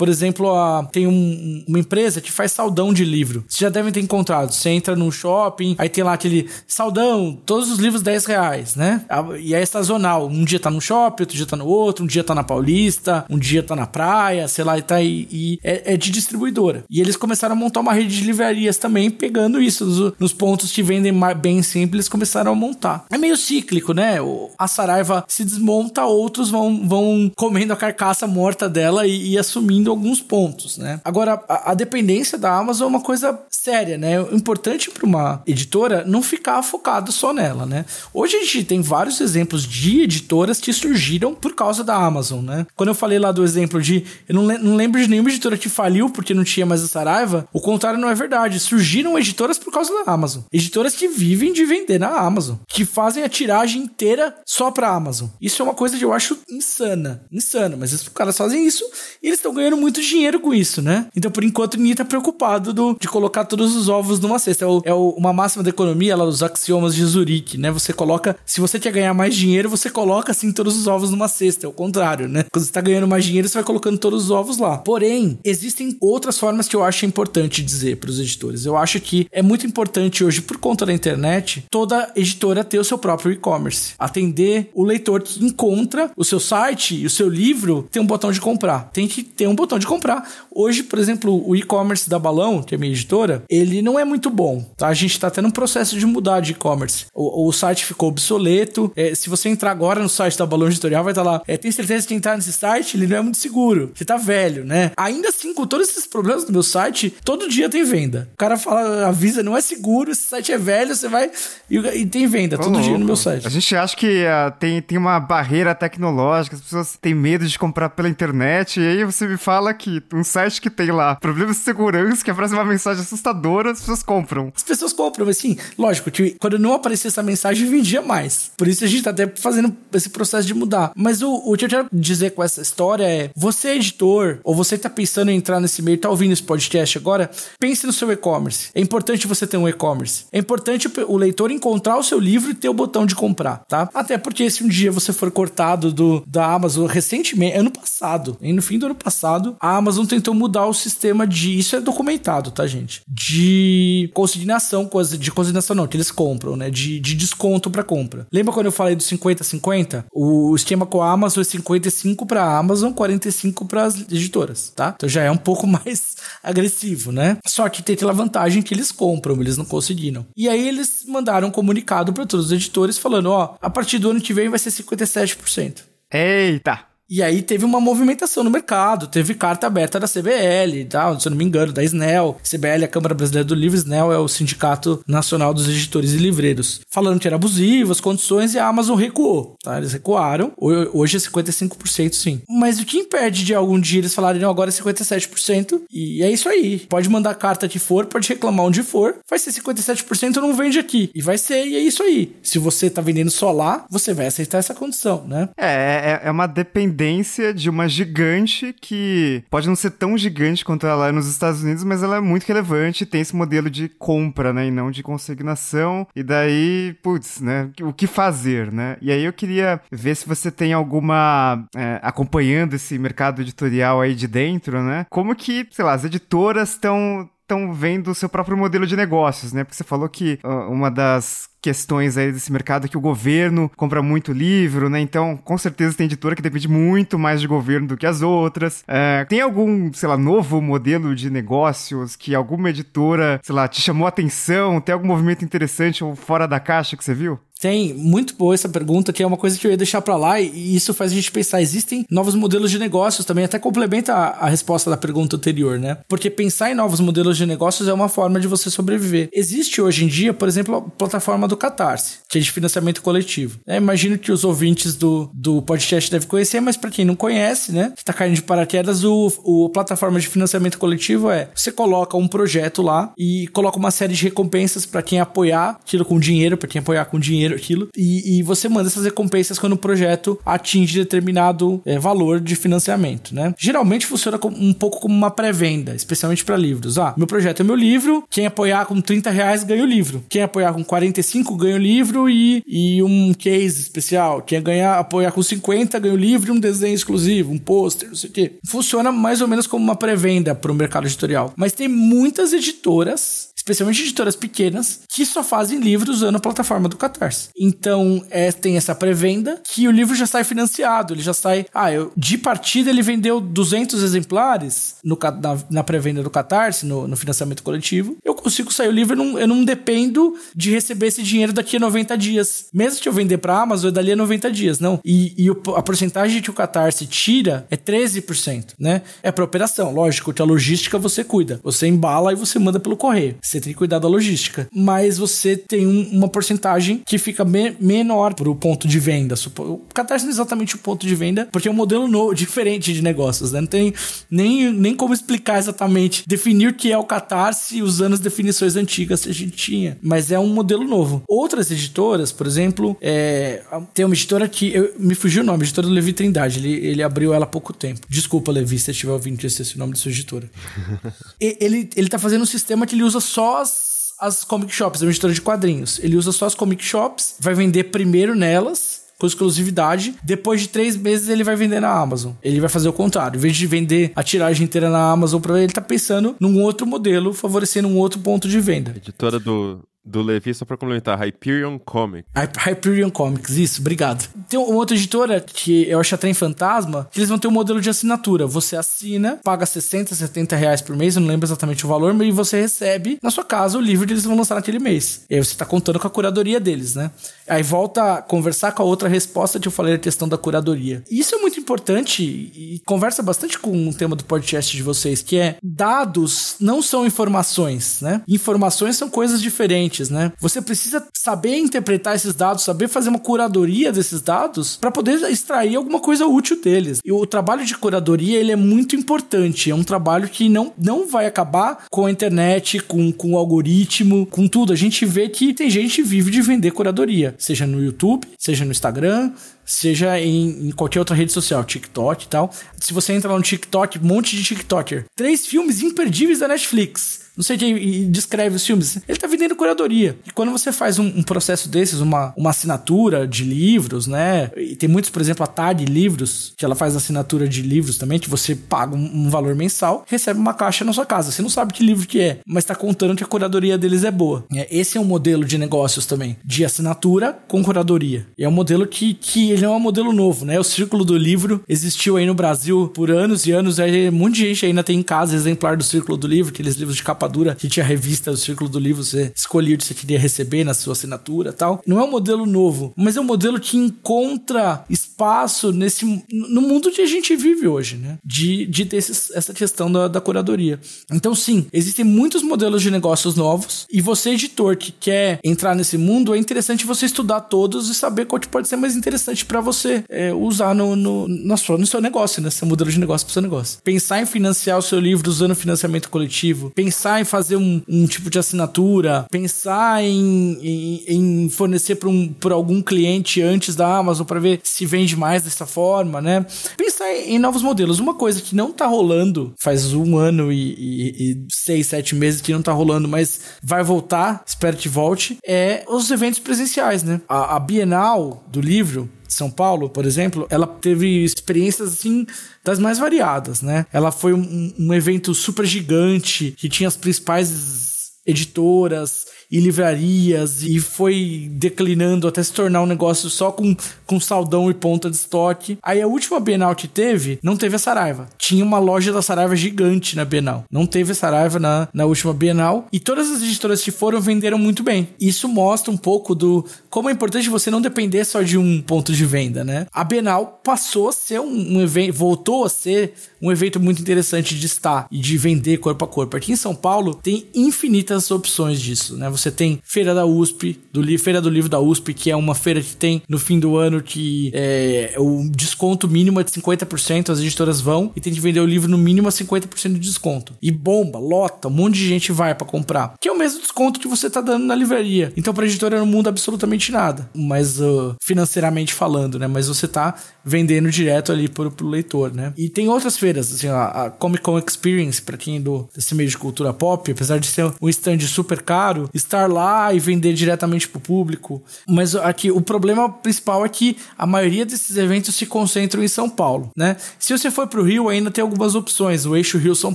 Por 0.02 0.08
exemplo, 0.08 0.52
a, 0.52 0.82
tem 0.82 1.06
um, 1.06 1.64
uma 1.64 1.78
empresa 1.78 2.20
que 2.20 2.32
faz 2.32 2.50
saldão 2.50 2.92
de 2.92 3.04
livro. 3.04 3.44
Vocês 3.46 3.60
já 3.60 3.68
devem 3.68 3.92
ter 3.92 4.00
encontrado. 4.00 4.50
Você 4.50 4.68
entra 4.68 4.96
num 4.96 5.12
shopping, 5.12 5.76
aí 5.78 5.88
tem 5.88 6.02
lá 6.02 6.12
aquele 6.12 6.48
saldão, 6.66 7.38
todos 7.46 7.70
os 7.70 7.78
livros 7.78 8.02
10 8.02 8.24
reais, 8.24 8.74
né? 8.74 9.04
E 9.38 9.54
é 9.54 9.62
estacional. 9.62 10.26
Um 10.26 10.44
dia 10.44 10.58
tá 10.58 10.72
no 10.72 10.80
shopping, 10.80 11.22
outro 11.22 11.36
dia 11.36 11.46
tá 11.46 11.56
no 11.56 11.68
outro, 11.68 12.02
um 12.02 12.08
dia 12.08 12.24
tá 12.24 12.34
na 12.34 12.42
Paulista, 12.42 13.24
um 13.30 13.38
dia 13.38 13.62
tá 13.62 13.76
na 13.76 13.86
praia, 13.86 14.48
sei 14.48 14.64
lá, 14.64 14.76
e 14.76 14.82
tá 14.82 14.96
aí. 14.96 15.28
E 15.30 15.60
é, 15.62 15.94
é 15.94 15.96
de 15.96 16.10
distribuidora. 16.10 16.84
E 16.90 17.00
eles 17.00 17.16
começaram 17.16 17.54
a 17.54 17.56
montar 17.56 17.78
uma 17.78 17.92
rede 17.92 18.18
de 18.18 18.24
livrarias 18.26 18.78
também, 18.78 19.08
pegando 19.08 19.62
isso 19.62 19.86
nos, 19.86 20.14
nos 20.18 20.32
pontos 20.32 20.72
que 20.72 20.82
vendem 20.82 21.14
bem 21.40 21.62
simples, 21.62 22.08
começaram 22.08 22.50
a 22.50 22.56
montar. 22.56 23.04
É 23.08 23.16
meio 23.16 23.36
cíclico, 23.36 23.92
né? 23.92 24.16
A 24.58 24.66
Saraiva 24.66 25.24
se 25.28 25.44
desmonta, 25.44 26.04
outros 26.04 26.50
vão, 26.50 26.88
vão 26.88 27.30
comendo 27.36 27.72
a 27.72 27.76
carcaça 27.76 28.26
morta 28.26 28.68
dela 28.68 29.06
e, 29.06 29.34
e 29.34 29.38
assumindo 29.38 29.91
alguns 29.92 30.20
pontos, 30.20 30.78
né? 30.78 31.00
Agora, 31.04 31.42
a, 31.48 31.70
a 31.70 31.74
dependência 31.74 32.36
da 32.36 32.56
Amazon 32.56 32.86
é 32.86 32.88
uma 32.88 33.00
coisa 33.00 33.38
séria, 33.50 33.96
né? 33.96 34.20
O 34.20 34.34
importante 34.34 34.90
para 34.90 35.06
uma 35.06 35.42
editora 35.46 36.04
não 36.06 36.22
ficar 36.22 36.62
focado 36.62 37.12
só 37.12 37.32
nela, 37.32 37.64
né? 37.64 37.84
Hoje 38.12 38.36
a 38.36 38.40
gente 38.40 38.64
tem 38.64 38.80
vários 38.80 39.20
exemplos 39.20 39.64
de 39.64 40.02
editoras 40.02 40.58
que 40.58 40.72
surgiram 40.72 41.34
por 41.34 41.54
causa 41.54 41.84
da 41.84 41.94
Amazon, 41.94 42.44
né? 42.44 42.66
Quando 42.74 42.88
eu 42.88 42.94
falei 42.94 43.18
lá 43.18 43.30
do 43.30 43.44
exemplo 43.44 43.80
de. 43.80 44.04
Eu 44.28 44.34
não, 44.34 44.42
não 44.58 44.76
lembro 44.76 45.00
de 45.00 45.08
nenhuma 45.08 45.30
editora 45.30 45.56
que 45.56 45.68
faliu 45.68 46.10
porque 46.10 46.34
não 46.34 46.44
tinha 46.44 46.66
mais 46.66 46.82
a 46.82 46.88
Saraiva, 46.88 47.48
o 47.52 47.60
contrário 47.60 48.00
não 48.00 48.08
é 48.08 48.14
verdade. 48.14 48.58
Surgiram 48.58 49.18
editoras 49.18 49.58
por 49.58 49.72
causa 49.72 49.92
da 49.92 50.10
Amazon. 50.10 50.42
Editoras 50.52 50.94
que 50.94 51.08
vivem 51.08 51.52
de 51.52 51.64
vender 51.64 51.98
na 51.98 52.18
Amazon, 52.18 52.56
que 52.68 52.84
fazem 52.84 53.22
a 53.22 53.28
tiragem 53.28 53.82
inteira 53.82 54.34
só 54.46 54.70
pra 54.70 54.88
Amazon. 54.88 55.28
Isso 55.40 55.62
é 55.62 55.64
uma 55.64 55.74
coisa 55.74 55.96
que 55.96 56.04
eu 56.04 56.12
acho 56.12 56.38
insana. 56.50 57.24
Insana, 57.30 57.76
mas 57.76 57.92
os 57.92 58.08
caras 58.08 58.36
fazem 58.36 58.66
isso 58.66 58.84
e 59.22 59.28
eles 59.28 59.38
estão 59.38 59.54
ganhando 59.54 59.71
ganhando 59.72 59.76
muito 59.76 60.00
dinheiro 60.00 60.38
com 60.40 60.54
isso, 60.54 60.82
né? 60.82 61.06
Então, 61.16 61.30
por 61.30 61.42
enquanto, 61.42 61.76
ninguém 61.76 61.94
tá 61.94 62.04
preocupado 62.04 62.72
do, 62.72 62.96
de 63.00 63.08
colocar 63.08 63.44
todos 63.44 63.74
os 63.74 63.88
ovos 63.88 64.20
numa 64.20 64.38
cesta. 64.38 64.64
É, 64.64 64.68
o, 64.68 64.82
é 64.84 64.94
o, 64.94 65.10
uma 65.10 65.32
máxima 65.32 65.62
da 65.62 65.70
economia, 65.70 66.16
lá 66.16 66.24
dos 66.24 66.42
axiomas 66.42 66.94
de 66.94 67.04
Zurique, 67.04 67.58
né? 67.58 67.70
Você 67.70 67.92
coloca, 67.92 68.36
se 68.44 68.60
você 68.60 68.78
quer 68.78 68.92
ganhar 68.92 69.14
mais 69.14 69.34
dinheiro, 69.34 69.68
você 69.68 69.90
coloca, 69.90 70.32
assim, 70.32 70.52
todos 70.52 70.76
os 70.76 70.86
ovos 70.86 71.10
numa 71.10 71.28
cesta. 71.28 71.66
É 71.66 71.68
o 71.68 71.72
contrário, 71.72 72.28
né? 72.28 72.44
Quando 72.52 72.64
você 72.64 72.72
tá 72.72 72.80
ganhando 72.80 73.08
mais 73.08 73.24
dinheiro, 73.24 73.48
você 73.48 73.54
vai 73.54 73.64
colocando 73.64 73.98
todos 73.98 74.24
os 74.24 74.30
ovos 74.30 74.58
lá. 74.58 74.78
Porém, 74.78 75.38
existem 75.44 75.96
outras 76.00 76.38
formas 76.38 76.68
que 76.68 76.76
eu 76.76 76.84
acho 76.84 77.06
importante 77.06 77.62
dizer 77.62 77.96
para 77.96 78.10
os 78.10 78.20
editores. 78.20 78.66
Eu 78.66 78.76
acho 78.76 79.00
que 79.00 79.26
é 79.32 79.42
muito 79.42 79.66
importante 79.66 80.24
hoje, 80.24 80.42
por 80.42 80.58
conta 80.58 80.84
da 80.84 80.92
internet, 80.92 81.64
toda 81.70 82.10
editora 82.14 82.64
ter 82.64 82.78
o 82.78 82.84
seu 82.84 82.98
próprio 82.98 83.32
e-commerce. 83.32 83.94
Atender 83.98 84.70
o 84.74 84.84
leitor 84.84 85.22
que 85.22 85.44
encontra 85.44 86.10
o 86.16 86.24
seu 86.24 86.40
site 86.40 86.94
e 86.94 87.06
o 87.06 87.10
seu 87.10 87.28
livro, 87.28 87.88
tem 87.90 88.02
um 88.02 88.06
botão 88.06 88.30
de 88.32 88.40
comprar. 88.40 88.90
Tem 88.92 89.06
que 89.06 89.22
ter 89.22 89.46
um 89.46 89.54
botão 89.62 89.78
de 89.78 89.86
comprar. 89.86 90.28
Hoje, 90.54 90.82
por 90.82 90.98
exemplo, 90.98 91.42
o 91.48 91.56
e-commerce 91.56 92.08
da 92.08 92.18
Balão, 92.18 92.62
que 92.62 92.74
é 92.74 92.78
minha 92.78 92.92
editora, 92.92 93.42
ele 93.48 93.80
não 93.80 93.98
é 93.98 94.04
muito 94.04 94.28
bom, 94.30 94.62
tá? 94.76 94.88
A 94.88 94.94
gente 94.94 95.18
tá 95.18 95.30
tendo 95.30 95.48
um 95.48 95.50
processo 95.50 95.98
de 95.98 96.04
mudar 96.04 96.40
de 96.40 96.52
e-commerce. 96.52 97.06
O, 97.14 97.48
o, 97.48 97.52
site 97.52 97.84
ficou 97.84 98.08
obsoleto. 98.08 98.92
É, 98.96 99.14
se 99.14 99.30
você 99.30 99.48
entrar 99.48 99.70
agora 99.70 100.02
no 100.02 100.08
site 100.08 100.36
da 100.36 100.46
Balão 100.46 100.68
Editorial, 100.68 101.04
vai 101.04 101.12
estar 101.12 101.24
tá 101.24 101.30
lá. 101.30 101.42
É, 101.46 101.56
tem 101.56 101.70
certeza 101.70 102.06
que 102.06 102.14
entrar 102.14 102.36
nesse 102.36 102.52
site, 102.52 102.96
ele 102.96 103.06
não 103.06 103.16
é 103.16 103.22
muito 103.22 103.38
seguro. 103.38 103.92
Você 103.94 104.04
tá 104.04 104.16
velho, 104.16 104.64
né? 104.64 104.92
Ainda 104.96 105.28
assim, 105.28 105.54
com 105.54 105.66
todos 105.66 105.88
esses 105.88 106.06
problemas 106.06 106.44
do 106.44 106.52
meu 106.52 106.62
site, 106.62 107.14
todo 107.24 107.48
dia 107.48 107.68
tem 107.68 107.84
venda. 107.84 108.28
O 108.34 108.36
cara 108.36 108.56
fala, 108.56 109.06
avisa, 109.06 109.42
não 109.42 109.56
é 109.56 109.60
seguro, 109.60 110.10
esse 110.10 110.26
site 110.28 110.52
é 110.52 110.58
velho, 110.58 110.94
você 110.94 111.08
vai 111.08 111.30
e, 111.70 111.78
e 111.78 112.06
tem 112.06 112.26
venda 112.26 112.58
todo 112.58 112.80
dia 112.80 112.98
no 112.98 113.04
meu 113.04 113.16
site. 113.16 113.46
A 113.46 113.50
gente 113.50 113.74
acha 113.76 113.96
que 113.96 114.24
uh, 114.24 114.52
tem, 114.58 114.82
tem 114.82 114.98
uma 114.98 115.20
barreira 115.20 115.74
tecnológica, 115.74 116.56
as 116.56 116.62
pessoas 116.62 116.98
têm 117.00 117.14
medo 117.14 117.46
de 117.46 117.58
comprar 117.58 117.90
pela 117.90 118.08
internet, 118.08 118.80
e 118.80 118.86
aí 118.86 119.04
você 119.04 119.26
me 119.26 119.36
fala 119.36 119.51
que 119.74 120.02
um 120.12 120.24
site 120.24 120.60
que 120.60 120.70
tem 120.70 120.90
lá 120.90 121.16
problemas 121.16 121.56
de 121.56 121.62
segurança, 121.62 122.24
que 122.24 122.30
aparece 122.30 122.54
uma 122.54 122.64
mensagem 122.64 123.02
assustadora, 123.02 123.72
as 123.72 123.80
pessoas 123.80 124.02
compram. 124.02 124.52
As 124.54 124.62
pessoas 124.62 124.92
compram, 124.92 125.26
mas 125.26 125.38
sim, 125.38 125.56
lógico, 125.78 126.10
que 126.10 126.36
quando 126.38 126.58
não 126.58 126.74
aparecia 126.74 127.08
essa 127.08 127.22
mensagem, 127.22 127.68
vendia 127.68 128.02
mais. 128.02 128.50
Por 128.56 128.68
isso 128.68 128.84
a 128.84 128.86
gente 128.86 129.02
tá 129.02 129.10
até 129.10 129.26
fazendo 129.36 129.74
esse 129.92 130.10
processo 130.10 130.46
de 130.46 130.54
mudar. 130.54 130.92
Mas 130.94 131.22
o, 131.22 131.30
o 131.30 131.56
que 131.56 131.64
eu 131.64 131.68
quero 131.68 131.88
dizer 131.92 132.30
com 132.30 132.42
essa 132.42 132.62
história 132.62 133.04
é: 133.04 133.30
você 133.34 133.68
é 133.68 133.76
editor, 133.76 134.38
ou 134.44 134.54
você 134.54 134.78
tá 134.78 134.88
pensando 134.88 135.30
em 135.30 135.36
entrar 135.36 135.60
nesse 135.60 135.82
meio, 135.82 135.98
tá 135.98 136.08
ouvindo 136.08 136.32
esse 136.32 136.42
podcast 136.42 136.98
agora, 136.98 137.30
pense 137.58 137.86
no 137.86 137.92
seu 137.92 138.10
e-commerce. 138.12 138.70
É 138.74 138.80
importante 138.80 139.26
você 139.26 139.46
ter 139.46 139.56
um 139.56 139.68
e-commerce. 139.68 140.24
É 140.32 140.38
importante 140.38 140.90
o 141.06 141.16
leitor 141.16 141.50
encontrar 141.50 141.96
o 141.98 142.02
seu 142.02 142.18
livro 142.18 142.50
e 142.50 142.54
ter 142.54 142.68
o 142.68 142.74
botão 142.74 143.06
de 143.06 143.14
comprar, 143.14 143.64
tá? 143.68 143.88
Até 143.94 144.18
porque 144.18 144.50
se 144.50 144.64
um 144.64 144.68
dia 144.68 144.92
você 144.92 145.12
for 145.12 145.30
cortado 145.30 145.92
do, 145.92 146.22
da 146.26 146.52
Amazon 146.52 146.86
recentemente, 146.86 147.56
ano 147.56 147.70
passado, 147.70 148.36
no 148.40 148.62
fim 148.62 148.78
do 148.78 148.86
ano 148.86 148.94
passado, 148.94 149.41
a 149.60 149.76
Amazon 149.76 150.06
tentou 150.06 150.34
mudar 150.34 150.66
o 150.66 150.74
sistema 150.74 151.26
de. 151.26 151.58
Isso 151.58 151.76
é 151.76 151.80
documentado, 151.80 152.50
tá, 152.50 152.66
gente? 152.66 153.02
De 153.06 154.10
consignação, 154.14 154.86
coisa 154.86 155.16
de 155.18 155.30
consignação 155.30 155.76
não, 155.76 155.86
que 155.86 155.96
eles 155.96 156.10
compram, 156.10 156.56
né? 156.56 156.70
De, 156.70 157.00
de 157.00 157.14
desconto 157.14 157.70
para 157.70 157.82
compra. 157.82 158.26
Lembra 158.32 158.52
quando 158.52 158.66
eu 158.66 158.72
falei 158.72 158.94
do 158.94 159.02
50-50? 159.02 160.04
O 160.12 160.54
esquema 160.54 160.86
com 160.86 161.02
a 161.02 161.10
Amazon 161.10 161.42
é 161.42 161.44
55 161.44 162.26
para 162.26 162.58
Amazon, 162.58 162.92
45 162.92 163.64
para 163.66 163.84
as 163.84 163.98
editoras, 164.00 164.72
tá? 164.74 164.92
Então 164.96 165.08
já 165.08 165.22
é 165.22 165.30
um 165.30 165.36
pouco 165.36 165.66
mais 165.68 166.16
agressivo, 166.42 167.12
né? 167.12 167.38
Só 167.46 167.68
que 167.68 167.82
tem 167.82 167.94
aquela 167.94 168.12
vantagem 168.12 168.62
que 168.62 168.74
eles 168.74 168.92
compram, 168.92 169.40
eles 169.40 169.56
não 169.56 169.64
conseguiram. 169.64 170.26
E 170.36 170.48
aí 170.48 170.66
eles 170.66 171.04
mandaram 171.06 171.48
um 171.48 171.50
comunicado 171.50 172.12
para 172.12 172.26
todos 172.26 172.46
os 172.46 172.52
editores 172.52 172.98
falando, 172.98 173.30
ó, 173.30 173.56
a 173.60 173.70
partir 173.70 173.98
do 173.98 174.10
ano 174.10 174.20
que 174.20 174.32
vem 174.32 174.48
vai 174.48 174.58
ser 174.58 174.70
57%. 174.70 175.82
Eita! 176.12 176.91
E 177.14 177.22
aí 177.22 177.42
teve 177.42 177.62
uma 177.66 177.78
movimentação 177.78 178.42
no 178.42 178.48
mercado, 178.48 179.06
teve 179.06 179.34
carta 179.34 179.66
aberta 179.66 180.00
da 180.00 180.08
CBL 180.08 180.86
tal, 180.88 181.20
se 181.20 181.28
eu 181.28 181.30
não 181.30 181.36
me 181.36 181.44
engano, 181.44 181.70
da 181.70 181.84
SNEL. 181.84 182.38
CBL, 182.42 182.84
a 182.84 182.88
Câmara 182.88 183.14
Brasileira 183.14 183.46
do 183.46 183.54
Livro, 183.54 183.76
SNEL 183.76 184.10
é 184.10 184.18
o 184.18 184.26
Sindicato 184.26 185.04
Nacional 185.06 185.52
dos 185.52 185.68
Editores 185.68 186.14
e 186.14 186.16
Livreiros. 186.16 186.80
Falando 186.88 187.20
que 187.20 187.26
era 187.26 187.36
abusivo, 187.36 187.92
as 187.92 188.00
condições, 188.00 188.54
e 188.54 188.58
a 188.58 188.66
Amazon 188.66 188.98
recuou, 188.98 189.58
tá? 189.62 189.76
Eles 189.76 189.92
recuaram. 189.92 190.52
Hoje 190.56 191.18
é 191.18 191.20
55% 191.20 192.14
sim. 192.14 192.40
Mas 192.48 192.80
o 192.80 192.86
que 192.86 192.96
impede 192.96 193.44
de 193.44 193.54
algum 193.54 193.78
dia 193.78 193.98
eles 193.98 194.14
falarem, 194.14 194.40
não, 194.40 194.48
agora 194.48 194.70
é 194.70 194.72
57%, 194.72 195.82
e 195.92 196.22
é 196.22 196.30
isso 196.30 196.48
aí. 196.48 196.78
Pode 196.88 197.10
mandar 197.10 197.34
carta 197.34 197.68
que 197.68 197.78
for, 197.78 198.06
pode 198.06 198.26
reclamar 198.26 198.64
onde 198.64 198.82
for, 198.82 199.16
vai 199.28 199.38
ser 199.38 199.50
57%, 199.50 200.36
não 200.36 200.54
vende 200.54 200.78
aqui. 200.78 201.10
E 201.14 201.20
vai 201.20 201.36
ser, 201.36 201.66
e 201.66 201.76
é 201.76 201.80
isso 201.80 202.02
aí. 202.02 202.34
Se 202.42 202.58
você 202.58 202.88
tá 202.88 203.02
vendendo 203.02 203.30
só 203.30 203.52
lá, 203.52 203.84
você 203.90 204.14
vai 204.14 204.28
aceitar 204.28 204.56
essa 204.56 204.72
condição, 204.72 205.26
né? 205.26 205.50
É, 205.58 205.66
é, 205.66 206.20
é 206.24 206.30
uma 206.30 206.46
dependência 206.46 207.01
tendência 207.02 207.52
de 207.52 207.68
uma 207.68 207.88
gigante 207.88 208.72
que 208.80 209.42
pode 209.50 209.66
não 209.66 209.74
ser 209.74 209.90
tão 209.90 210.16
gigante 210.16 210.64
quanto 210.64 210.86
ela 210.86 211.08
é 211.08 211.12
nos 211.12 211.26
Estados 211.26 211.60
Unidos, 211.60 211.82
mas 211.82 212.00
ela 212.00 212.18
é 212.18 212.20
muito 212.20 212.44
relevante, 212.44 213.04
tem 213.04 213.20
esse 213.20 213.34
modelo 213.34 213.68
de 213.68 213.88
compra, 213.88 214.52
né, 214.52 214.68
e 214.68 214.70
não 214.70 214.88
de 214.88 215.02
consignação. 215.02 216.06
E 216.14 216.22
daí, 216.22 216.96
putz, 217.02 217.40
né, 217.40 217.70
o 217.82 217.92
que 217.92 218.06
fazer, 218.06 218.70
né? 218.70 218.96
E 219.00 219.10
aí 219.10 219.24
eu 219.24 219.32
queria 219.32 219.80
ver 219.90 220.14
se 220.14 220.28
você 220.28 220.48
tem 220.48 220.72
alguma 220.72 221.66
é, 221.74 221.98
acompanhando 222.02 222.74
esse 222.74 222.96
mercado 222.98 223.42
editorial 223.42 224.00
aí 224.00 224.14
de 224.14 224.28
dentro, 224.28 224.80
né? 224.80 225.04
Como 225.10 225.34
que, 225.34 225.66
sei 225.72 225.84
lá, 225.84 225.94
as 225.94 226.04
editoras 226.04 226.70
estão 226.70 227.28
estão 227.42 227.72
vendo 227.72 228.10
o 228.10 228.14
seu 228.14 228.28
próprio 228.28 228.56
modelo 228.56 228.86
de 228.86 228.96
negócios, 228.96 229.52
né? 229.52 229.64
Porque 229.64 229.76
você 229.76 229.84
falou 229.84 230.08
que 230.08 230.38
uh, 230.42 230.70
uma 230.70 230.90
das 230.90 231.50
questões 231.62 232.18
aí 232.18 232.32
desse 232.32 232.52
mercado 232.52 232.88
que 232.88 232.96
o 232.96 233.00
governo 233.00 233.70
compra 233.76 234.02
muito 234.02 234.32
livro, 234.32 234.90
né? 234.90 235.00
Então, 235.00 235.36
com 235.36 235.56
certeza 235.56 235.96
tem 235.96 236.06
editora 236.06 236.34
que 236.34 236.42
depende 236.42 236.68
muito 236.68 237.18
mais 237.18 237.40
de 237.40 237.46
governo 237.46 237.86
do 237.86 237.96
que 237.96 238.04
as 238.04 238.20
outras. 238.20 238.82
É, 238.88 239.24
tem 239.24 239.40
algum, 239.40 239.92
sei 239.92 240.08
lá, 240.08 240.18
novo 240.18 240.60
modelo 240.60 241.14
de 241.14 241.30
negócios 241.30 242.16
que 242.16 242.34
alguma 242.34 242.70
editora, 242.70 243.40
sei 243.42 243.54
lá, 243.54 243.68
te 243.68 243.80
chamou 243.80 244.06
a 244.06 244.08
atenção? 244.08 244.80
Tem 244.80 244.92
algum 244.92 245.06
movimento 245.06 245.44
interessante 245.44 246.02
ou 246.02 246.16
fora 246.16 246.48
da 246.48 246.58
caixa 246.58 246.96
que 246.96 247.04
você 247.04 247.14
viu? 247.14 247.38
Tem, 247.62 247.94
muito 247.94 248.34
boa 248.34 248.54
essa 248.54 248.68
pergunta, 248.68 249.12
que 249.12 249.22
é 249.22 249.26
uma 249.26 249.36
coisa 249.36 249.56
que 249.56 249.64
eu 249.64 249.70
ia 249.70 249.76
deixar 249.76 250.02
para 250.02 250.16
lá, 250.16 250.40
e 250.40 250.74
isso 250.74 250.92
faz 250.92 251.12
a 251.12 251.14
gente 251.14 251.30
pensar, 251.30 251.62
existem 251.62 252.04
novos 252.10 252.34
modelos 252.34 252.72
de 252.72 252.76
negócios 252.76 253.24
também, 253.24 253.44
até 253.44 253.56
complementa 253.56 254.12
a, 254.12 254.46
a, 254.46 254.48
resposta 254.48 254.90
da 254.90 254.96
pergunta 254.96 255.36
anterior, 255.36 255.78
né? 255.78 255.98
Porque 256.08 256.28
pensar 256.28 256.72
em 256.72 256.74
novos 256.74 256.98
modelos 256.98 257.36
de 257.36 257.46
negócios 257.46 257.86
é 257.86 257.92
uma 257.92 258.08
forma 258.08 258.40
de 258.40 258.48
você 258.48 258.68
sobreviver. 258.68 259.28
Existe 259.32 259.80
hoje 259.80 260.04
em 260.04 260.08
dia, 260.08 260.34
por 260.34 260.48
exemplo, 260.48 260.74
a 260.74 260.80
plataforma 260.80 261.46
do 261.46 261.56
Catarse, 261.56 262.18
que 262.28 262.38
é 262.38 262.40
de 262.40 262.50
financiamento 262.50 263.00
coletivo. 263.00 263.60
É, 263.64 263.76
imagino 263.76 264.18
que 264.18 264.32
os 264.32 264.42
ouvintes 264.42 264.96
do, 264.96 265.30
do 265.32 265.62
podcast 265.62 266.10
devem 266.10 266.26
conhecer, 266.26 266.58
mas 266.58 266.76
para 266.76 266.90
quem 266.90 267.04
não 267.04 267.14
conhece, 267.14 267.70
né, 267.70 267.92
que 267.96 268.04
tá 268.04 268.12
caindo 268.12 268.34
de 268.34 268.42
paraquedas, 268.42 269.04
o, 269.04 269.32
o 269.44 269.68
plataforma 269.68 270.18
de 270.18 270.26
financiamento 270.26 270.78
coletivo 270.78 271.30
é, 271.30 271.48
você 271.54 271.70
coloca 271.70 272.16
um 272.16 272.26
projeto 272.26 272.82
lá 272.82 273.12
e 273.16 273.46
coloca 273.52 273.78
uma 273.78 273.92
série 273.92 274.14
de 274.14 274.24
recompensas 274.24 274.84
para 274.84 275.00
quem 275.00 275.20
apoiar, 275.20 275.78
tira 275.84 276.04
com 276.04 276.18
dinheiro, 276.18 276.56
para 276.56 276.68
quem 276.68 276.80
apoiar 276.80 277.04
com 277.04 277.20
dinheiro 277.20 277.51
aquilo. 277.54 277.88
E, 277.96 278.38
e, 278.38 278.42
você 278.42 278.68
manda 278.68 278.88
essas 278.88 279.04
recompensas 279.04 279.58
quando 279.58 279.74
o 279.74 279.78
projeto 279.78 280.38
atinge 280.44 280.98
determinado 280.98 281.80
é, 281.84 281.98
valor 281.98 282.40
de 282.40 282.56
financiamento, 282.56 283.34
né? 283.34 283.54
Geralmente 283.58 284.06
funciona 284.06 284.38
como, 284.38 284.56
um 284.56 284.72
pouco 284.72 285.00
como 285.00 285.14
uma 285.14 285.30
pré-venda, 285.30 285.94
especialmente 285.94 286.44
para 286.44 286.56
livros. 286.56 286.98
Ah, 286.98 287.14
meu 287.16 287.26
projeto 287.26 287.60
é 287.60 287.64
meu 287.64 287.74
livro, 287.74 288.24
quem 288.30 288.46
apoiar 288.46 288.86
com 288.86 289.00
30 289.00 289.30
reais 289.30 289.64
ganha 289.64 289.82
o 289.82 289.86
livro. 289.86 290.24
Quem 290.28 290.42
apoiar 290.42 290.72
com 290.72 290.84
45 290.84 291.56
ganha 291.56 291.76
o 291.76 291.78
livro 291.78 292.28
e, 292.28 292.62
e 292.66 293.02
um 293.02 293.32
case 293.34 293.80
especial. 293.80 294.42
Quem 294.42 294.62
ganhar, 294.62 294.98
apoiar 294.98 295.32
com 295.32 295.42
50 295.42 295.98
ganha 295.98 296.14
o 296.14 296.16
livro 296.16 296.52
e 296.52 296.56
um 296.56 296.60
desenho 296.60 296.94
exclusivo, 296.94 297.52
um 297.52 297.58
pôster, 297.58 298.08
não 298.08 298.16
sei 298.16 298.30
o 298.30 298.32
quê. 298.32 298.52
Funciona 298.66 299.12
mais 299.12 299.40
ou 299.40 299.48
menos 299.48 299.66
como 299.66 299.84
uma 299.84 299.96
pré-venda 299.96 300.54
para 300.54 300.72
o 300.72 300.74
mercado 300.74 301.06
editorial. 301.06 301.52
Mas 301.56 301.72
tem 301.72 301.88
muitas 301.88 302.52
editoras 302.52 303.51
especialmente 303.62 304.02
editoras 304.02 304.34
pequenas, 304.34 305.00
que 305.08 305.24
só 305.24 305.42
fazem 305.42 305.78
livros 305.78 306.16
usando 306.16 306.36
a 306.36 306.40
plataforma 306.40 306.88
do 306.88 306.96
Catarse. 306.96 307.48
Então, 307.56 308.24
é, 308.28 308.50
tem 308.50 308.76
essa 308.76 308.94
pré-venda 308.94 309.60
que 309.72 309.86
o 309.86 309.90
livro 309.90 310.14
já 310.14 310.26
sai 310.26 310.44
financiado, 310.44 311.14
ele 311.14 311.22
já 311.22 311.32
sai... 311.32 311.66
Ah, 311.72 311.92
eu, 311.92 312.12
de 312.16 312.36
partida 312.36 312.90
ele 312.90 313.02
vendeu 313.02 313.40
200 313.40 314.02
exemplares 314.02 314.96
no, 315.04 315.16
na, 315.40 315.58
na 315.70 315.84
pré-venda 315.84 316.22
do 316.22 316.30
Catarse, 316.30 316.84
no, 316.84 317.06
no, 317.06 317.16
financiamento 317.16 317.62
coletivo. 317.62 318.16
Eu 318.24 318.34
consigo 318.34 318.72
sair 318.72 318.88
o 318.88 318.92
livro, 318.92 319.14
eu 319.14 319.24
não, 319.24 319.38
eu 319.38 319.46
não 319.46 319.64
dependo 319.64 320.34
de 320.54 320.70
receber 320.70 321.06
esse 321.06 321.22
dinheiro 321.22 321.52
daqui 321.52 321.76
a 321.76 321.80
90 321.80 322.18
dias. 322.18 322.66
Mesmo 322.74 323.00
que 323.00 323.08
eu 323.08 323.12
vender 323.12 323.38
pra 323.38 323.60
Amazon, 323.60 323.90
é 323.90 323.92
dali 323.92 324.12
a 324.12 324.16
90 324.16 324.50
dias, 324.50 324.80
não. 324.80 324.98
E, 325.04 325.34
e 325.38 325.48
a 325.48 325.82
porcentagem 325.82 326.42
que 326.42 326.50
o 326.50 326.54
Catarse 326.54 327.06
tira 327.06 327.64
é 327.70 327.76
13%, 327.76 328.74
né? 328.78 329.02
É 329.22 329.30
pra 329.30 329.44
operação, 329.44 329.92
lógico 329.92 330.32
que 330.32 330.42
a 330.42 330.44
logística 330.44 330.98
você 330.98 331.22
cuida. 331.22 331.60
Você 331.62 331.86
embala 331.86 332.32
e 332.32 332.36
você 332.36 332.58
manda 332.58 332.80
pelo 332.80 332.96
correio 332.96 333.36
Você 333.52 333.60
tem 333.60 333.72
que 333.72 333.78
cuidar 333.78 333.98
da 333.98 334.08
logística. 334.08 334.66
Mas 334.74 335.18
você 335.18 335.56
tem 335.56 335.86
um, 335.86 336.08
uma 336.10 336.26
porcentagem 336.28 337.02
que 337.04 337.18
fica 337.18 337.44
me, 337.44 337.76
menor 337.78 338.32
pro 338.32 338.54
ponto 338.54 338.88
de 338.88 338.98
venda. 338.98 339.34
O 339.58 339.82
Catarse 339.92 340.24
não 340.24 340.30
é 340.30 340.34
exatamente 340.34 340.74
o 340.74 340.78
ponto 340.78 341.06
de 341.06 341.14
venda, 341.14 341.46
porque 341.52 341.68
é 341.68 341.70
um 341.70 341.74
modelo 341.74 342.08
novo, 342.08 342.34
diferente 342.34 342.94
de 342.94 343.02
negócios, 343.02 343.52
né? 343.52 343.60
Não 343.60 343.68
tem 343.68 343.92
nem, 344.30 344.72
nem 344.72 344.94
como 344.94 345.12
explicar 345.12 345.58
exatamente, 345.58 346.24
definir 346.26 346.68
o 346.68 346.74
que 346.74 346.90
é 346.90 346.96
o 346.96 347.04
Catarse 347.04 347.82
usando 347.82 348.14
as 348.14 348.20
definições 348.20 348.74
antigas 348.74 349.24
que 349.24 349.30
a 349.30 349.34
gente 349.34 349.54
tinha. 349.54 349.98
Mas 350.00 350.32
é 350.32 350.38
um 350.38 350.48
modelo 350.48 350.84
novo. 350.84 351.22
Outras 351.28 351.70
editoras, 351.70 352.32
por 352.32 352.46
exemplo, 352.46 352.96
é, 353.02 353.62
tem 353.92 354.06
uma 354.06 354.14
editora 354.14 354.48
que. 354.48 354.74
Eu, 354.74 354.94
me 354.98 355.14
fugiu 355.14 355.42
o 355.42 355.46
nome, 355.46 355.64
editora 355.64 355.86
do 355.86 355.92
Levi 355.92 356.14
Trindade. 356.14 356.58
Ele, 356.58 356.86
ele 356.86 357.02
abriu 357.02 357.34
ela 357.34 357.44
há 357.44 357.48
pouco 357.48 357.74
tempo. 357.74 358.00
Desculpa, 358.08 358.50
Levi, 358.50 358.78
se 358.78 358.90
estiver 358.90 359.12
ouvindo 359.12 359.44
esse 359.44 359.76
nome 359.76 359.92
da 359.92 359.98
sua 359.98 360.10
editora. 360.10 360.50
ele, 361.38 361.90
ele 361.94 362.08
tá 362.08 362.18
fazendo 362.18 362.42
um 362.42 362.46
sistema 362.46 362.86
que 362.86 362.94
ele 362.94 363.02
usa 363.02 363.20
só 363.20 363.41
as 363.50 363.92
as 364.22 364.44
comic 364.44 364.72
shops, 364.72 365.02
é 365.02 365.04
uma 365.04 365.10
editora 365.10 365.34
de 365.34 365.40
quadrinhos. 365.40 365.98
Ele 366.00 366.16
usa 366.16 366.30
só 366.30 366.46
as 366.46 366.54
comic 366.54 366.84
shops, 366.84 367.34
vai 367.40 367.54
vender 367.54 367.84
primeiro 367.84 368.36
nelas 368.36 369.02
com 369.18 369.26
exclusividade. 369.26 370.14
Depois 370.22 370.60
de 370.60 370.68
três 370.68 370.96
meses 370.96 371.28
ele 371.28 371.42
vai 371.42 371.56
vender 371.56 371.80
na 371.80 371.90
Amazon. 371.90 372.32
Ele 372.42 372.60
vai 372.60 372.68
fazer 372.68 372.88
o 372.88 372.92
contrário. 372.92 373.36
Em 373.36 373.40
vez 373.40 373.56
de 373.56 373.66
vender 373.66 374.12
a 374.14 374.22
tiragem 374.22 374.64
inteira 374.64 374.90
na 374.90 375.10
Amazon 375.10 375.40
ele, 375.56 375.72
tá 375.72 375.80
pensando 375.80 376.36
num 376.40 376.60
outro 376.60 376.86
modelo, 376.86 377.32
favorecendo 377.32 377.88
um 377.88 377.96
outro 377.96 378.20
ponto 378.20 378.48
de 378.48 378.60
venda. 378.60 378.94
Editora 378.96 379.38
do 379.38 379.80
do 380.04 380.22
Levi, 380.22 380.52
só 380.54 380.64
pra 380.64 380.76
complementar, 380.76 381.18
Hyperion 381.18 381.78
Comics. 381.78 382.28
Hyperion 382.34 383.10
Comics, 383.10 383.56
isso, 383.56 383.80
obrigado. 383.80 384.28
Tem 384.48 384.58
uma 384.58 384.74
outra 384.74 384.96
editora 384.96 385.40
que 385.40 385.88
eu 385.88 386.00
acho 386.00 386.14
a 386.14 386.18
Trem 386.18 386.34
Fantasma, 386.34 387.08
que 387.10 387.18
eles 387.18 387.28
vão 387.28 387.38
ter 387.38 387.48
um 387.48 387.52
modelo 387.52 387.80
de 387.80 387.88
assinatura. 387.88 388.46
Você 388.46 388.76
assina, 388.76 389.38
paga 389.42 389.64
60, 389.64 390.14
70 390.14 390.56
reais 390.56 390.80
por 390.80 390.96
mês, 390.96 391.14
eu 391.14 391.20
não 391.20 391.28
lembro 391.28 391.46
exatamente 391.46 391.84
o 391.84 391.88
valor, 391.88 392.12
mas 392.12 392.34
você 392.34 392.60
recebe 392.60 393.18
na 393.22 393.30
sua 393.30 393.44
casa 393.44 393.78
o 393.78 393.80
livro 393.80 394.06
que 394.06 394.12
eles 394.12 394.24
vão 394.24 394.36
lançar 394.36 394.56
naquele 394.56 394.78
mês. 394.78 395.24
E 395.30 395.36
aí 395.36 395.44
você 395.44 395.56
tá 395.56 395.64
contando 395.64 395.98
com 396.00 396.06
a 396.06 396.10
curadoria 396.10 396.58
deles, 396.58 396.94
né? 396.94 397.10
Aí 397.48 397.62
volta 397.62 398.14
a 398.14 398.22
conversar 398.22 398.72
com 398.72 398.82
a 398.82 398.86
outra 398.86 399.08
resposta 399.08 399.60
que 399.60 399.68
eu 399.68 399.72
falei, 399.72 399.94
a 399.94 399.98
questão 399.98 400.28
da 400.28 400.38
curadoria. 400.38 401.02
Isso 401.10 401.34
é 401.34 401.38
muito 401.38 401.60
importante 401.60 402.22
e 402.22 402.80
conversa 402.84 403.22
bastante 403.22 403.58
com 403.58 403.88
o 403.88 403.94
tema 403.94 404.16
do 404.16 404.24
podcast 404.24 404.76
de 404.76 404.82
vocês, 404.82 405.22
que 405.22 405.36
é 405.36 405.56
dados 405.62 406.56
não 406.60 406.82
são 406.82 407.06
informações, 407.06 408.00
né? 408.00 408.22
Informações 408.26 408.96
são 408.96 409.08
coisas 409.08 409.40
diferentes 409.40 409.91
né? 410.10 410.32
Você 410.38 410.60
precisa 410.60 411.06
saber 411.14 411.56
interpretar 411.56 412.14
esses 412.14 412.34
dados, 412.34 412.64
saber 412.64 412.88
fazer 412.88 413.08
uma 413.08 413.18
curadoria 413.18 413.92
desses 413.92 414.20
dados 414.20 414.76
para 414.76 414.90
poder 414.90 415.20
extrair 415.30 415.76
alguma 415.76 416.00
coisa 416.00 416.26
útil 416.26 416.60
deles. 416.60 417.00
E 417.04 417.12
o 417.12 417.26
trabalho 417.26 417.64
de 417.64 417.76
curadoria, 417.76 418.38
ele 418.38 418.52
é 418.52 418.56
muito 418.56 418.96
importante. 418.96 419.70
É 419.70 419.74
um 419.74 419.84
trabalho 419.84 420.28
que 420.28 420.48
não, 420.48 420.72
não 420.78 421.06
vai 421.06 421.26
acabar 421.26 421.86
com 421.90 422.06
a 422.06 422.10
internet, 422.10 422.80
com, 422.80 423.12
com 423.12 423.32
o 423.32 423.38
algoritmo, 423.38 424.26
com 424.26 424.48
tudo. 424.48 424.72
A 424.72 424.76
gente 424.76 425.04
vê 425.04 425.28
que 425.28 425.54
tem 425.54 425.70
gente 425.70 425.96
que 425.96 426.02
vive 426.02 426.30
de 426.30 426.42
vender 426.42 426.70
curadoria, 426.70 427.34
seja 427.38 427.66
no 427.66 427.82
YouTube, 427.82 428.26
seja 428.38 428.64
no 428.64 428.70
Instagram, 428.70 429.32
seja 429.64 430.20
em, 430.20 430.68
em, 430.68 430.70
qualquer 430.70 430.98
outra 430.98 431.14
rede 431.14 431.32
social, 431.32 431.64
TikTok 431.64 432.24
e 432.24 432.28
tal. 432.28 432.50
Se 432.78 432.92
você 432.92 433.12
entra 433.12 433.32
no 433.32 433.42
TikTok, 433.42 433.98
um 433.98 434.06
monte 434.06 434.36
de 434.36 434.42
TikToker. 434.42 435.04
Três 435.16 435.46
filmes 435.46 435.82
imperdíveis 435.82 436.40
da 436.40 436.48
Netflix 436.48 437.21
não 437.36 437.42
sei 437.42 437.56
quem 437.56 438.10
descreve 438.10 438.56
os 438.56 438.66
filmes. 438.66 438.98
Ele 439.08 439.18
tá 439.18 439.26
vendendo 439.26 439.56
curadoria. 439.56 440.16
E 440.26 440.30
quando 440.30 440.52
você 440.52 440.70
faz 440.70 440.98
um, 440.98 441.06
um, 441.06 441.22
processo 441.22 441.68
desses, 441.68 442.00
uma, 442.00 442.32
uma 442.36 442.50
assinatura 442.50 443.26
de 443.26 443.44
livros, 443.44 444.06
né? 444.06 444.50
E 444.56 444.76
tem 444.76 444.88
muitos, 444.88 445.10
por 445.10 445.22
exemplo, 445.22 445.42
a 445.42 445.46
Tag 445.46 445.84
Livros, 445.84 446.52
que 446.56 446.64
ela 446.64 446.74
faz 446.74 446.94
assinatura 446.94 447.48
de 447.48 447.62
livros 447.62 447.96
também, 447.96 448.18
que 448.18 448.28
você 448.28 448.54
paga 448.54 448.94
um, 448.94 449.26
um, 449.26 449.30
valor 449.30 449.54
mensal, 449.54 450.04
recebe 450.06 450.38
uma 450.38 450.52
caixa 450.52 450.84
na 450.84 450.92
sua 450.92 451.06
casa. 451.06 451.32
Você 451.32 451.40
não 451.40 451.48
sabe 451.48 451.72
que 451.72 451.82
livro 451.82 452.06
que 452.06 452.20
é, 452.20 452.38
mas 452.46 452.64
tá 452.64 452.74
contando 452.74 453.16
que 453.16 453.24
a 453.24 453.26
curadoria 453.26 453.78
deles 453.78 454.04
é 454.04 454.10
boa. 454.10 454.44
É, 454.54 454.68
esse 454.70 454.98
é 454.98 455.00
um 455.00 455.04
modelo 455.04 455.44
de 455.44 455.56
negócios 455.56 456.04
também, 456.04 456.36
de 456.44 456.64
assinatura 456.64 457.38
com 457.48 457.62
curadoria. 457.64 458.26
E 458.36 458.44
é 458.44 458.48
um 458.48 458.52
modelo 458.52 458.86
que, 458.86 459.14
que 459.14 459.50
ele 459.50 459.64
é 459.64 459.68
um 459.68 459.80
modelo 459.80 460.12
novo, 460.12 460.44
né? 460.44 460.60
O 460.60 460.64
Círculo 460.64 461.04
do 461.04 461.16
Livro 461.16 461.62
existiu 461.68 462.16
aí 462.16 462.26
no 462.26 462.34
Brasil 462.34 462.88
por 462.94 463.10
anos 463.10 463.46
e 463.46 463.52
anos. 463.52 463.80
Aí 463.80 464.10
um 464.10 464.12
monte 464.12 464.34
de 464.34 464.48
gente 464.48 464.66
ainda 464.66 464.84
tem 464.84 464.98
em 464.98 465.02
casa 465.02 465.34
exemplar 465.34 465.76
do 465.76 465.84
Círculo 465.84 466.18
do 466.18 466.26
Livro, 466.26 466.52
aqueles 466.52 466.76
livros 466.76 466.96
de 466.96 467.02
capa 467.02 467.21
capa 467.22 467.28
dura 467.28 467.54
que 467.54 467.68
tinha 467.68 467.84
revista 467.84 468.30
do 468.30 468.36
Círculo 468.36 468.68
do 468.68 468.78
Livro, 468.78 469.04
você 469.04 469.32
escolhia 469.34 469.74
o 469.74 469.78
que 469.78 469.84
você 469.84 469.94
queria 469.94 470.18
receber 470.18 470.64
na 470.64 470.74
sua 470.74 470.92
assinatura 470.92 471.52
tal. 471.52 471.82
Não 471.86 472.00
é 472.00 472.04
um 472.04 472.10
modelo 472.10 472.46
novo, 472.46 472.92
mas 472.96 473.16
é 473.16 473.20
um 473.20 473.24
modelo 473.24 473.60
que 473.60 473.76
encontra 473.76 474.84
espaço 474.90 475.72
nesse 475.72 476.02
no 476.30 476.60
mundo 476.60 476.90
que 476.90 477.00
a 477.00 477.06
gente 477.06 477.36
vive 477.36 477.68
hoje, 477.68 477.96
né? 477.96 478.18
De, 478.24 478.66
de 478.66 478.84
ter 478.84 478.96
esses, 478.96 479.30
essa 479.32 479.52
questão 479.52 479.90
da, 479.90 480.08
da 480.08 480.20
curadoria. 480.20 480.80
Então, 481.12 481.34
sim, 481.34 481.66
existem 481.72 482.04
muitos 482.04 482.42
modelos 482.42 482.82
de 482.82 482.90
negócios 482.90 483.34
novos 483.36 483.86
e 483.90 484.00
você, 484.00 484.30
editor, 484.30 484.76
que 484.76 484.92
quer 484.92 485.38
entrar 485.44 485.74
nesse 485.74 485.96
mundo, 485.96 486.34
é 486.34 486.38
interessante 486.38 486.86
você 486.86 487.06
estudar 487.06 487.42
todos 487.42 487.88
e 487.88 487.94
saber 487.94 488.26
qual 488.26 488.40
que 488.40 488.48
pode 488.48 488.68
ser 488.68 488.76
mais 488.76 488.96
interessante 488.96 489.44
para 489.44 489.60
você 489.60 490.04
é, 490.08 490.32
usar 490.32 490.74
no, 490.74 490.96
no, 490.96 491.28
no, 491.28 491.58
seu, 491.58 491.78
no 491.78 491.86
seu 491.86 492.00
negócio, 492.00 492.42
né? 492.42 492.50
Seu 492.50 492.66
modelo 492.66 492.90
de 492.90 492.98
negócio 492.98 493.26
para 493.26 493.34
seu 493.34 493.42
negócio. 493.42 493.80
Pensar 493.82 494.20
em 494.20 494.26
financiar 494.26 494.78
o 494.78 494.82
seu 494.82 494.98
livro 494.98 495.28
usando 495.28 495.54
financiamento 495.54 496.08
coletivo, 496.08 496.70
pensar 496.70 497.11
pensar 497.12 497.20
em 497.20 497.24
fazer 497.24 497.56
um, 497.56 497.82
um 497.88 498.06
tipo 498.06 498.30
de 498.30 498.38
assinatura, 498.38 499.26
pensar 499.30 500.02
em, 500.02 500.58
em, 500.62 501.04
em 501.08 501.48
fornecer 501.50 501.96
para 501.96 502.08
um, 502.08 502.34
algum 502.50 502.80
cliente 502.80 503.42
antes 503.42 503.74
da 503.76 503.96
Amazon 503.96 504.26
para 504.26 504.40
ver 504.40 504.60
se 504.62 504.86
vende 504.86 505.16
mais 505.16 505.42
dessa 505.42 505.66
forma, 505.66 506.20
né? 506.20 506.46
Pensar 506.76 507.12
em, 507.12 507.34
em, 507.34 507.38
novos 507.38 507.62
modelos. 507.62 507.98
Uma 507.98 508.14
coisa 508.14 508.40
que 508.40 508.54
não 508.54 508.72
tá 508.72 508.86
rolando 508.86 509.52
faz 509.58 509.92
um 509.92 510.16
ano 510.16 510.52
e, 510.52 510.74
e, 510.78 511.32
e 511.32 511.46
seis, 511.50 511.88
sete 511.88 512.14
meses 512.14 512.40
que 512.40 512.52
não 512.52 512.62
tá 512.62 512.72
rolando, 512.72 513.08
mas 513.08 513.40
vai 513.62 513.82
voltar, 513.82 514.42
espero 514.46 514.76
que 514.76 514.88
volte, 514.88 515.38
é 515.44 515.84
os 515.88 516.10
eventos 516.10 516.38
presenciais, 516.38 517.02
né? 517.02 517.20
A, 517.28 517.56
a 517.56 517.60
Bienal 517.60 518.44
do 518.48 518.60
livro 518.60 519.08
são 519.32 519.50
Paulo, 519.50 519.88
por 519.88 520.04
exemplo, 520.04 520.46
ela 520.50 520.66
teve 520.66 521.24
experiências 521.24 521.92
assim 521.94 522.26
das 522.64 522.78
mais 522.78 522.98
variadas, 522.98 523.62
né? 523.62 523.86
Ela 523.92 524.12
foi 524.12 524.32
um, 524.32 524.72
um 524.78 524.94
evento 524.94 525.34
super 525.34 525.64
gigante 525.64 526.54
que 526.56 526.68
tinha 526.68 526.88
as 526.88 526.96
principais 526.96 528.12
editoras 528.26 529.26
e 529.52 529.60
livrarias 529.60 530.62
e 530.62 530.80
foi 530.80 531.46
declinando 531.52 532.26
até 532.26 532.42
se 532.42 532.52
tornar 532.52 532.80
um 532.80 532.86
negócio 532.86 533.28
só 533.28 533.52
com, 533.52 533.76
com 534.06 534.18
saldão 534.18 534.70
e 534.70 534.74
ponta 534.74 535.10
de 535.10 535.16
estoque. 535.16 535.78
Aí 535.82 536.00
a 536.00 536.06
última 536.06 536.40
Bienal 536.40 536.74
que 536.74 536.88
teve, 536.88 537.38
não 537.42 537.54
teve 537.54 537.76
a 537.76 537.78
Saraiva. 537.78 538.28
Tinha 538.38 538.64
uma 538.64 538.78
loja 538.78 539.12
da 539.12 539.20
Saraiva 539.20 539.54
gigante 539.54 540.16
na 540.16 540.24
Bienal. 540.24 540.64
Não 540.70 540.86
teve 540.86 541.12
a 541.12 541.14
Saraiva 541.14 541.58
na, 541.58 541.86
na 541.92 542.06
última 542.06 542.32
Bienal 542.32 542.88
e 542.90 542.98
todas 542.98 543.30
as 543.30 543.42
editoras 543.42 543.82
que 543.82 543.90
foram 543.90 544.20
venderam 544.20 544.58
muito 544.58 544.82
bem. 544.82 545.08
Isso 545.20 545.46
mostra 545.46 545.92
um 545.92 545.96
pouco 545.98 546.34
do 546.34 546.64
como 546.88 547.10
é 547.10 547.12
importante 547.12 547.50
você 547.50 547.70
não 547.70 547.80
depender 547.80 548.24
só 548.24 548.40
de 548.40 548.56
um 548.56 548.80
ponto 548.80 549.12
de 549.12 549.26
venda, 549.26 549.62
né? 549.62 549.86
A 549.92 550.02
Bienal 550.02 550.60
passou 550.64 551.10
a 551.10 551.12
ser 551.12 551.40
um, 551.40 551.76
um 551.76 551.82
evento, 551.82 552.14
voltou 552.14 552.64
a 552.64 552.68
ser 552.70 553.12
um 553.40 553.52
evento 553.52 553.78
muito 553.78 554.00
interessante 554.00 554.58
de 554.58 554.66
estar 554.66 555.06
e 555.10 555.18
de 555.18 555.36
vender 555.36 555.78
corpo 555.78 556.04
a 556.04 556.08
corpo. 556.08 556.36
Aqui 556.36 556.52
em 556.52 556.56
São 556.56 556.74
Paulo 556.74 557.14
tem 557.14 557.46
infinitas 557.54 558.30
opções 558.30 558.80
disso, 558.80 559.16
né? 559.16 559.28
Você 559.28 559.41
tem 559.50 559.80
Feira 559.84 560.14
da 560.14 560.24
USP, 560.24 560.78
do 560.92 561.02
Feira 561.18 561.40
do 561.40 561.50
Livro 561.50 561.68
da 561.68 561.80
USP, 561.80 562.14
que 562.14 562.30
é 562.30 562.36
uma 562.36 562.54
feira 562.54 562.80
que 562.80 562.96
tem 562.96 563.22
no 563.28 563.38
fim 563.38 563.58
do 563.58 563.76
ano 563.76 564.02
que 564.02 564.50
é, 564.54 565.14
o 565.18 565.48
desconto 565.50 566.08
mínimo 566.08 566.40
é 566.40 566.44
de 566.44 566.50
50%, 566.50 567.30
as 567.30 567.38
editoras 567.38 567.80
vão 567.80 568.12
e 568.14 568.20
tem 568.20 568.32
que 568.32 568.40
vender 568.40 568.60
o 568.60 568.66
livro 568.66 568.90
no 568.90 568.98
mínimo 568.98 569.28
a 569.28 569.30
50% 569.30 569.94
de 569.94 569.98
desconto. 569.98 570.54
E 570.62 570.70
bomba, 570.70 571.18
lota, 571.18 571.68
um 571.68 571.70
monte 571.70 571.94
de 571.94 572.06
gente 572.06 572.32
vai 572.32 572.54
para 572.54 572.66
comprar. 572.66 573.14
Que 573.20 573.28
é 573.28 573.32
o 573.32 573.38
mesmo 573.38 573.60
desconto 573.60 574.00
que 574.00 574.08
você 574.08 574.28
tá 574.28 574.40
dando 574.40 574.64
na 574.64 574.74
livraria. 574.74 575.32
Então 575.36 575.54
pra 575.54 575.64
editora 575.64 575.98
não 575.98 576.06
muda 576.06 576.30
absolutamente 576.30 576.92
nada, 576.92 577.28
mas 577.34 577.80
uh, 577.80 578.14
financeiramente 578.22 578.94
falando, 578.94 579.38
né? 579.38 579.46
Mas 579.46 579.68
você 579.68 579.88
tá 579.88 580.14
vendendo 580.44 580.90
direto 580.90 581.32
ali 581.32 581.48
pro, 581.48 581.70
pro 581.70 581.88
leitor, 581.88 582.32
né? 582.32 582.52
E 582.56 582.68
tem 582.68 582.88
outras 582.88 583.16
feiras 583.16 583.52
assim, 583.52 583.68
a, 583.68 583.84
a 583.84 584.10
Comic 584.10 584.42
Con 584.42 584.58
Experience, 584.58 585.20
para 585.20 585.36
quem 585.36 585.56
é 585.56 585.60
do, 585.60 585.88
desse 585.94 586.14
meio 586.14 586.28
de 586.28 586.38
cultura 586.38 586.72
pop, 586.72 587.10
apesar 587.10 587.38
de 587.38 587.46
ser 587.46 587.72
um 587.80 587.88
stand 587.88 588.20
super 588.20 588.62
caro, 588.62 589.08
estar 589.24 589.50
lá 589.50 589.92
e 589.92 589.98
vender 589.98 590.32
diretamente 590.34 590.88
pro 590.88 591.00
público. 591.00 591.62
Mas 591.88 592.14
aqui, 592.14 592.50
o 592.50 592.60
problema 592.60 593.08
principal 593.08 593.64
é 593.64 593.68
que 593.68 593.96
a 594.16 594.26
maioria 594.26 594.66
desses 594.66 594.96
eventos 594.96 595.34
se 595.34 595.46
concentram 595.46 596.02
em 596.02 596.08
São 596.08 596.28
Paulo, 596.28 596.70
né? 596.76 596.96
Se 597.18 597.36
você 597.36 597.50
for 597.50 597.66
pro 597.66 597.82
Rio, 597.82 598.08
ainda 598.08 598.30
tem 598.30 598.42
algumas 598.42 598.74
opções, 598.74 599.26
o 599.26 599.36
eixo 599.36 599.58
Rio-São 599.58 599.94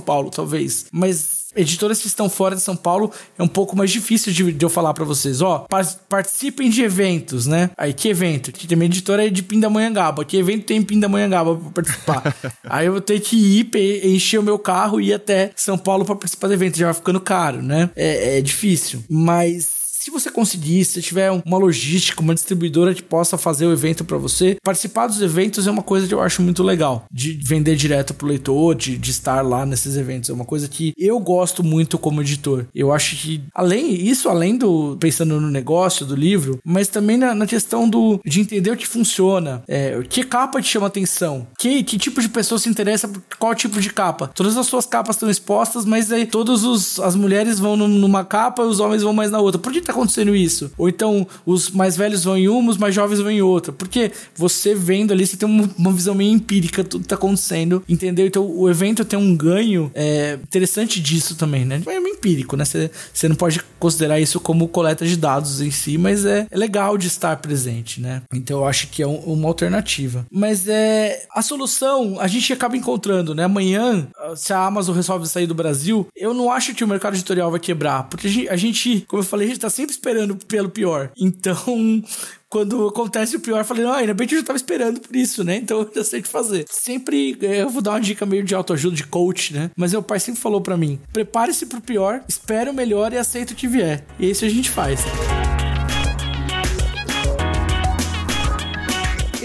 Paulo, 0.00 0.30
talvez. 0.30 0.86
Mas 0.92 1.37
editoras 1.58 2.00
que 2.00 2.06
estão 2.06 2.28
fora 2.30 2.54
de 2.54 2.62
São 2.62 2.76
Paulo 2.76 3.10
é 3.38 3.42
um 3.42 3.48
pouco 3.48 3.76
mais 3.76 3.90
difícil 3.90 4.32
de, 4.32 4.52
de 4.52 4.64
eu 4.64 4.70
falar 4.70 4.94
para 4.94 5.04
vocês. 5.04 5.42
Ó, 5.42 5.66
participem 6.08 6.70
de 6.70 6.82
eventos, 6.82 7.46
né? 7.46 7.70
Aí, 7.76 7.92
que 7.92 8.08
evento? 8.08 8.52
Que 8.52 8.66
tem 8.66 8.82
editora 8.82 9.26
é 9.26 9.30
de 9.30 9.42
Pindamonhangaba. 9.42 10.24
Que 10.24 10.36
evento 10.36 10.66
tem 10.66 10.78
em 10.78 10.82
Pindamonhangaba 10.82 11.56
pra 11.56 11.70
participar? 11.70 12.36
Aí 12.64 12.86
eu 12.86 12.92
vou 12.92 13.00
ter 13.00 13.20
que 13.20 13.36
ir, 13.36 14.06
encher 14.06 14.38
o 14.38 14.42
meu 14.42 14.58
carro 14.58 15.00
e 15.00 15.08
ir 15.08 15.14
até 15.14 15.50
São 15.56 15.76
Paulo 15.76 16.04
para 16.04 16.14
participar 16.14 16.48
do 16.48 16.54
evento. 16.54 16.78
Já 16.78 16.86
vai 16.86 16.94
ficando 16.94 17.20
caro, 17.20 17.62
né? 17.62 17.90
É, 17.96 18.38
é 18.38 18.40
difícil. 18.40 19.02
Mas 19.08 19.77
se 20.08 20.10
você 20.10 20.30
conseguir, 20.30 20.84
se 20.86 21.02
tiver 21.02 21.30
uma 21.30 21.58
logística, 21.58 22.22
uma 22.22 22.34
distribuidora 22.34 22.94
que 22.94 23.02
possa 23.02 23.36
fazer 23.36 23.66
o 23.66 23.72
evento 23.72 24.04
para 24.04 24.16
você, 24.16 24.56
participar 24.64 25.06
dos 25.06 25.20
eventos 25.20 25.66
é 25.66 25.70
uma 25.70 25.82
coisa 25.82 26.06
que 26.06 26.14
eu 26.14 26.22
acho 26.22 26.40
muito 26.40 26.62
legal. 26.62 27.04
De 27.12 27.32
vender 27.34 27.76
direto 27.76 28.14
pro 28.14 28.26
leitor, 28.26 28.74
de, 28.74 28.96
de 28.96 29.10
estar 29.10 29.42
lá 29.42 29.66
nesses 29.66 29.96
eventos. 29.96 30.30
É 30.30 30.32
uma 30.32 30.46
coisa 30.46 30.66
que 30.66 30.94
eu 30.96 31.20
gosto 31.20 31.62
muito 31.62 31.98
como 31.98 32.22
editor. 32.22 32.64
Eu 32.74 32.90
acho 32.90 33.16
que, 33.16 33.42
além 33.54 33.92
isso, 33.92 34.30
além 34.30 34.56
do 34.56 34.96
pensando 34.98 35.38
no 35.38 35.50
negócio 35.50 36.06
do 36.06 36.16
livro, 36.16 36.58
mas 36.64 36.88
também 36.88 37.18
na, 37.18 37.34
na 37.34 37.46
questão 37.46 37.88
do 37.88 38.18
de 38.24 38.40
entender 38.40 38.70
o 38.70 38.76
que 38.76 38.86
funciona. 38.86 39.62
É, 39.68 40.00
que 40.08 40.24
capa 40.24 40.62
te 40.62 40.68
chama 40.68 40.86
atenção? 40.86 41.46
Que, 41.58 41.82
que 41.82 41.98
tipo 41.98 42.22
de 42.22 42.30
pessoa 42.30 42.58
se 42.58 42.68
interessa 42.68 43.06
por 43.08 43.22
qual 43.38 43.54
tipo 43.54 43.78
de 43.78 43.92
capa? 43.92 44.30
Todas 44.34 44.56
as 44.56 44.66
suas 44.66 44.86
capas 44.86 45.16
estão 45.16 45.28
expostas, 45.28 45.84
mas 45.84 46.10
aí 46.10 46.24
todas 46.24 46.98
as 46.98 47.14
mulheres 47.14 47.58
vão 47.58 47.76
numa 47.76 48.24
capa 48.24 48.62
e 48.62 48.66
os 48.66 48.80
homens 48.80 49.02
vão 49.02 49.12
mais 49.12 49.30
na 49.30 49.38
outra. 49.38 49.60
Por 49.60 49.70
que 49.70 49.82
tá 49.82 49.97
acontecendo 49.98 50.34
isso? 50.34 50.70
Ou 50.78 50.88
então 50.88 51.26
os 51.44 51.70
mais 51.70 51.96
velhos 51.96 52.24
vão 52.24 52.36
em 52.36 52.48
uma, 52.48 52.70
os 52.70 52.76
mais 52.76 52.94
jovens 52.94 53.20
vão 53.20 53.30
em 53.30 53.42
outra. 53.42 53.72
Porque 53.72 54.12
você 54.34 54.74
vendo 54.74 55.12
ali, 55.12 55.26
você 55.26 55.36
tem 55.36 55.48
uma, 55.48 55.92
visão 55.92 56.14
meio 56.14 56.32
empírica, 56.32 56.84
tudo 56.84 57.06
tá 57.06 57.16
acontecendo, 57.16 57.82
entendeu? 57.88 58.26
Então 58.26 58.46
o 58.46 58.68
evento 58.70 59.04
tem 59.04 59.18
um 59.18 59.36
ganho 59.36 59.90
é, 59.94 60.38
interessante 60.42 61.00
disso 61.00 61.34
também, 61.34 61.64
né? 61.64 61.82
É 61.86 62.00
meio 62.00 62.14
empírico, 62.14 62.56
né? 62.56 62.64
Você 62.64 63.28
não 63.28 63.36
pode 63.36 63.60
considerar 63.78 64.20
isso 64.20 64.38
como 64.40 64.68
coleta 64.68 65.04
de 65.04 65.16
dados 65.16 65.60
em 65.60 65.70
si, 65.70 65.98
mas 65.98 66.24
é, 66.24 66.46
é 66.50 66.56
legal 66.56 66.96
de 66.96 67.06
estar 67.06 67.36
presente, 67.38 68.00
né? 68.00 68.22
Então 68.32 68.58
eu 68.58 68.66
acho 68.66 68.88
que 68.88 69.02
é 69.02 69.06
um, 69.06 69.16
uma 69.16 69.48
alternativa. 69.48 70.26
Mas 70.30 70.68
é 70.68 71.26
a 71.34 71.42
solução 71.42 72.18
a 72.20 72.26
gente 72.26 72.52
acaba 72.52 72.76
encontrando, 72.76 73.34
né? 73.34 73.44
Amanhã, 73.44 74.08
se 74.36 74.52
a 74.52 74.64
Amazon 74.64 74.94
resolve 74.94 75.26
sair 75.26 75.46
do 75.46 75.54
Brasil, 75.54 76.06
eu 76.14 76.32
não 76.32 76.50
acho 76.50 76.74
que 76.74 76.84
o 76.84 76.88
mercado 76.88 77.14
editorial 77.14 77.50
vai 77.50 77.60
quebrar, 77.60 78.04
porque 78.04 78.26
a 78.26 78.30
gente, 78.30 78.48
a 78.48 78.56
gente 78.56 79.04
como 79.08 79.22
eu 79.22 79.26
falei, 79.26 79.46
a 79.46 79.50
gente 79.50 79.60
tá 79.60 79.70
sempre 79.78 79.92
esperando 79.92 80.36
pelo 80.36 80.68
pior. 80.68 81.12
Então, 81.16 82.02
quando 82.50 82.88
acontece 82.88 83.36
o 83.36 83.40
pior, 83.40 83.58
eu 83.60 83.64
falei, 83.64 83.84
ah, 83.84 83.96
ainda 83.96 84.14
bem 84.14 84.26
que 84.26 84.34
eu 84.34 84.40
já 84.40 84.44
tava 84.44 84.56
esperando 84.56 85.00
por 85.00 85.14
isso, 85.14 85.44
né? 85.44 85.56
Então 85.56 85.80
eu 85.86 85.90
já 85.94 86.04
sei 86.04 86.20
o 86.20 86.22
que 86.22 86.28
fazer. 86.28 86.64
Sempre, 86.68 87.38
é, 87.40 87.62
eu 87.62 87.70
vou 87.70 87.80
dar 87.80 87.92
uma 87.92 88.00
dica 88.00 88.26
meio 88.26 88.42
de 88.42 88.54
autoajuda, 88.54 88.96
de 88.96 89.06
coach, 89.06 89.54
né? 89.54 89.70
Mas 89.76 89.92
meu 89.92 90.02
pai 90.02 90.18
sempre 90.18 90.40
falou 90.40 90.60
para 90.60 90.76
mim: 90.76 90.98
prepare-se 91.12 91.66
pro 91.66 91.80
pior, 91.80 92.24
espere 92.28 92.68
o 92.68 92.74
melhor 92.74 93.12
e 93.12 93.18
aceita 93.18 93.52
o 93.52 93.56
que 93.56 93.68
vier. 93.68 94.04
E 94.18 94.26
é 94.26 94.30
isso 94.30 94.44
a 94.44 94.48
gente 94.48 94.70
faz. 94.70 95.00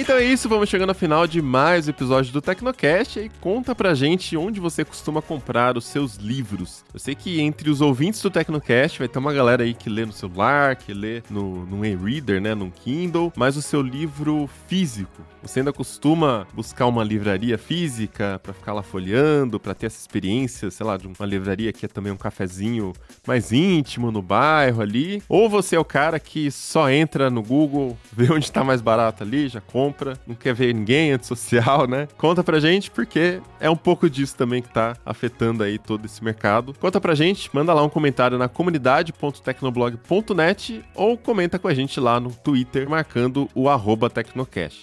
Então 0.03 0.17
é 0.17 0.23
isso, 0.25 0.49
vamos 0.49 0.67
chegando 0.67 0.89
ao 0.89 0.95
final 0.95 1.25
de 1.25 1.41
mais 1.41 1.87
um 1.87 1.91
episódio 1.91 2.33
do 2.33 2.41
Tecnocast. 2.41 3.21
E 3.21 3.29
conta 3.39 3.73
pra 3.73 3.93
gente 3.93 4.35
onde 4.35 4.59
você 4.59 4.83
costuma 4.83 5.21
comprar 5.21 5.77
os 5.77 5.85
seus 5.85 6.17
livros. 6.17 6.83
Eu 6.93 6.99
sei 6.99 7.15
que 7.15 7.39
entre 7.39 7.69
os 7.69 7.79
ouvintes 7.79 8.21
do 8.21 8.29
Tecnocast 8.29 8.99
vai 8.99 9.07
ter 9.07 9.17
uma 9.17 9.31
galera 9.31 9.63
aí 9.63 9.73
que 9.73 9.89
lê 9.89 10.05
no 10.05 10.11
celular, 10.11 10.75
que 10.75 10.93
lê 10.93 11.23
no, 11.29 11.65
no 11.65 11.85
e-reader, 11.85 12.41
né, 12.41 12.53
no 12.53 12.69
Kindle, 12.69 13.31
mas 13.37 13.55
o 13.55 13.61
seu 13.61 13.81
livro 13.81 14.49
físico. 14.67 15.21
Você 15.41 15.59
ainda 15.59 15.71
costuma 15.71 16.47
buscar 16.53 16.85
uma 16.85 17.03
livraria 17.03 17.57
física 17.57 18.39
para 18.43 18.53
ficar 18.53 18.73
lá 18.73 18.84
folheando, 18.84 19.57
para 19.57 19.73
ter 19.73 19.85
essa 19.85 19.99
experiência, 19.99 20.69
sei 20.69 20.85
lá, 20.85 20.97
de 20.97 21.07
uma 21.07 21.25
livraria 21.25 21.71
que 21.71 21.85
é 21.85 21.89
também 21.89 22.11
um 22.11 22.17
cafezinho 22.17 22.91
mais 23.25 23.53
íntimo 23.53 24.11
no 24.11 24.21
bairro 24.21 24.81
ali? 24.81 25.23
Ou 25.30 25.49
você 25.49 25.77
é 25.77 25.80
o 25.80 25.85
cara 25.85 26.19
que 26.19 26.51
só 26.51 26.89
entra 26.89 27.30
no 27.30 27.41
Google, 27.41 27.97
vê 28.11 28.31
onde 28.34 28.51
tá 28.51 28.65
mais 28.65 28.81
barato 28.81 29.23
ali, 29.23 29.47
já 29.47 29.61
compra 29.61 29.93
compra, 29.94 30.18
não 30.26 30.34
quer 30.36 30.56
ver 30.56 30.74
ninguém 30.74 31.11
antissocial, 31.11 31.86
né? 31.88 32.07
Conta 32.18 32.44
pra 32.44 32.60
gente, 32.60 32.90
porque 32.90 33.40
é 33.60 33.70
um 33.70 33.76
pouco 33.76 34.10
disso 34.10 34.36
também 34.36 34.60
que 34.61 34.70
tá 34.70 34.98
afetando 35.06 35.61
aí 35.64 35.78
todo 35.78 36.06
esse 36.06 36.24
mercado. 36.24 36.74
Conta 36.80 36.99
pra 36.99 37.14
gente, 37.14 37.49
manda 37.53 37.72
lá 37.74 37.84
um 37.84 37.90
comentário 37.90 38.38
na 38.38 38.48
comunidade.tecnoblog.net 38.49 40.84
ou 40.95 41.18
comenta 41.18 41.60
com 41.60 41.68
a 41.68 41.74
gente 41.74 41.99
lá 41.99 42.18
no 42.20 42.32
Twitter, 42.32 42.90
marcando 42.90 43.49
o 43.53 43.70
arroba. 43.70 44.11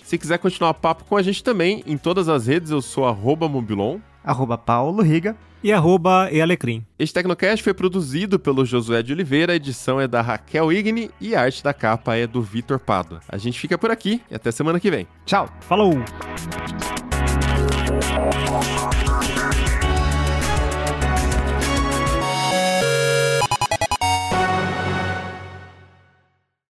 Se 0.05 0.19
quiser 0.19 0.39
continuar 0.39 0.75
papo 0.75 1.05
com 1.05 1.17
a 1.17 1.23
gente 1.23 1.43
também, 1.43 1.83
em 1.87 1.97
todas 1.99 2.29
as 2.29 2.47
redes 2.47 2.71
eu 2.71 2.81
sou 2.81 3.05
arroba 3.07 3.49
Mobilon, 3.49 3.99
arroba 4.25 4.57
Paulo 4.57 5.03
Riga 5.03 5.37
e 5.63 5.73
arroba 5.73 6.29
Ealecrim. 6.33 6.85
Este 6.99 7.15
Tecnocast 7.15 7.63
foi 7.63 7.75
produzido 7.75 8.39
pelo 8.39 8.65
Josué 8.65 9.03
de 9.03 9.13
Oliveira, 9.13 9.53
a 9.53 9.57
edição 9.57 10.01
é 10.01 10.09
da 10.09 10.21
Raquel 10.21 10.73
Igni 10.73 11.11
e 11.21 11.35
a 11.35 11.43
arte 11.43 11.63
da 11.63 11.73
capa 11.73 12.17
é 12.17 12.27
do 12.27 12.43
Vitor 12.43 12.79
Pádua. 12.79 13.21
A 13.29 13.37
gente 13.37 13.59
fica 13.59 13.79
por 13.79 13.91
aqui 13.91 14.23
e 14.31 14.35
até 14.35 14.51
semana 14.51 14.81
que 14.81 14.91
vem. 14.91 15.07
Tchau. 15.25 15.49
Falou! 15.61 15.95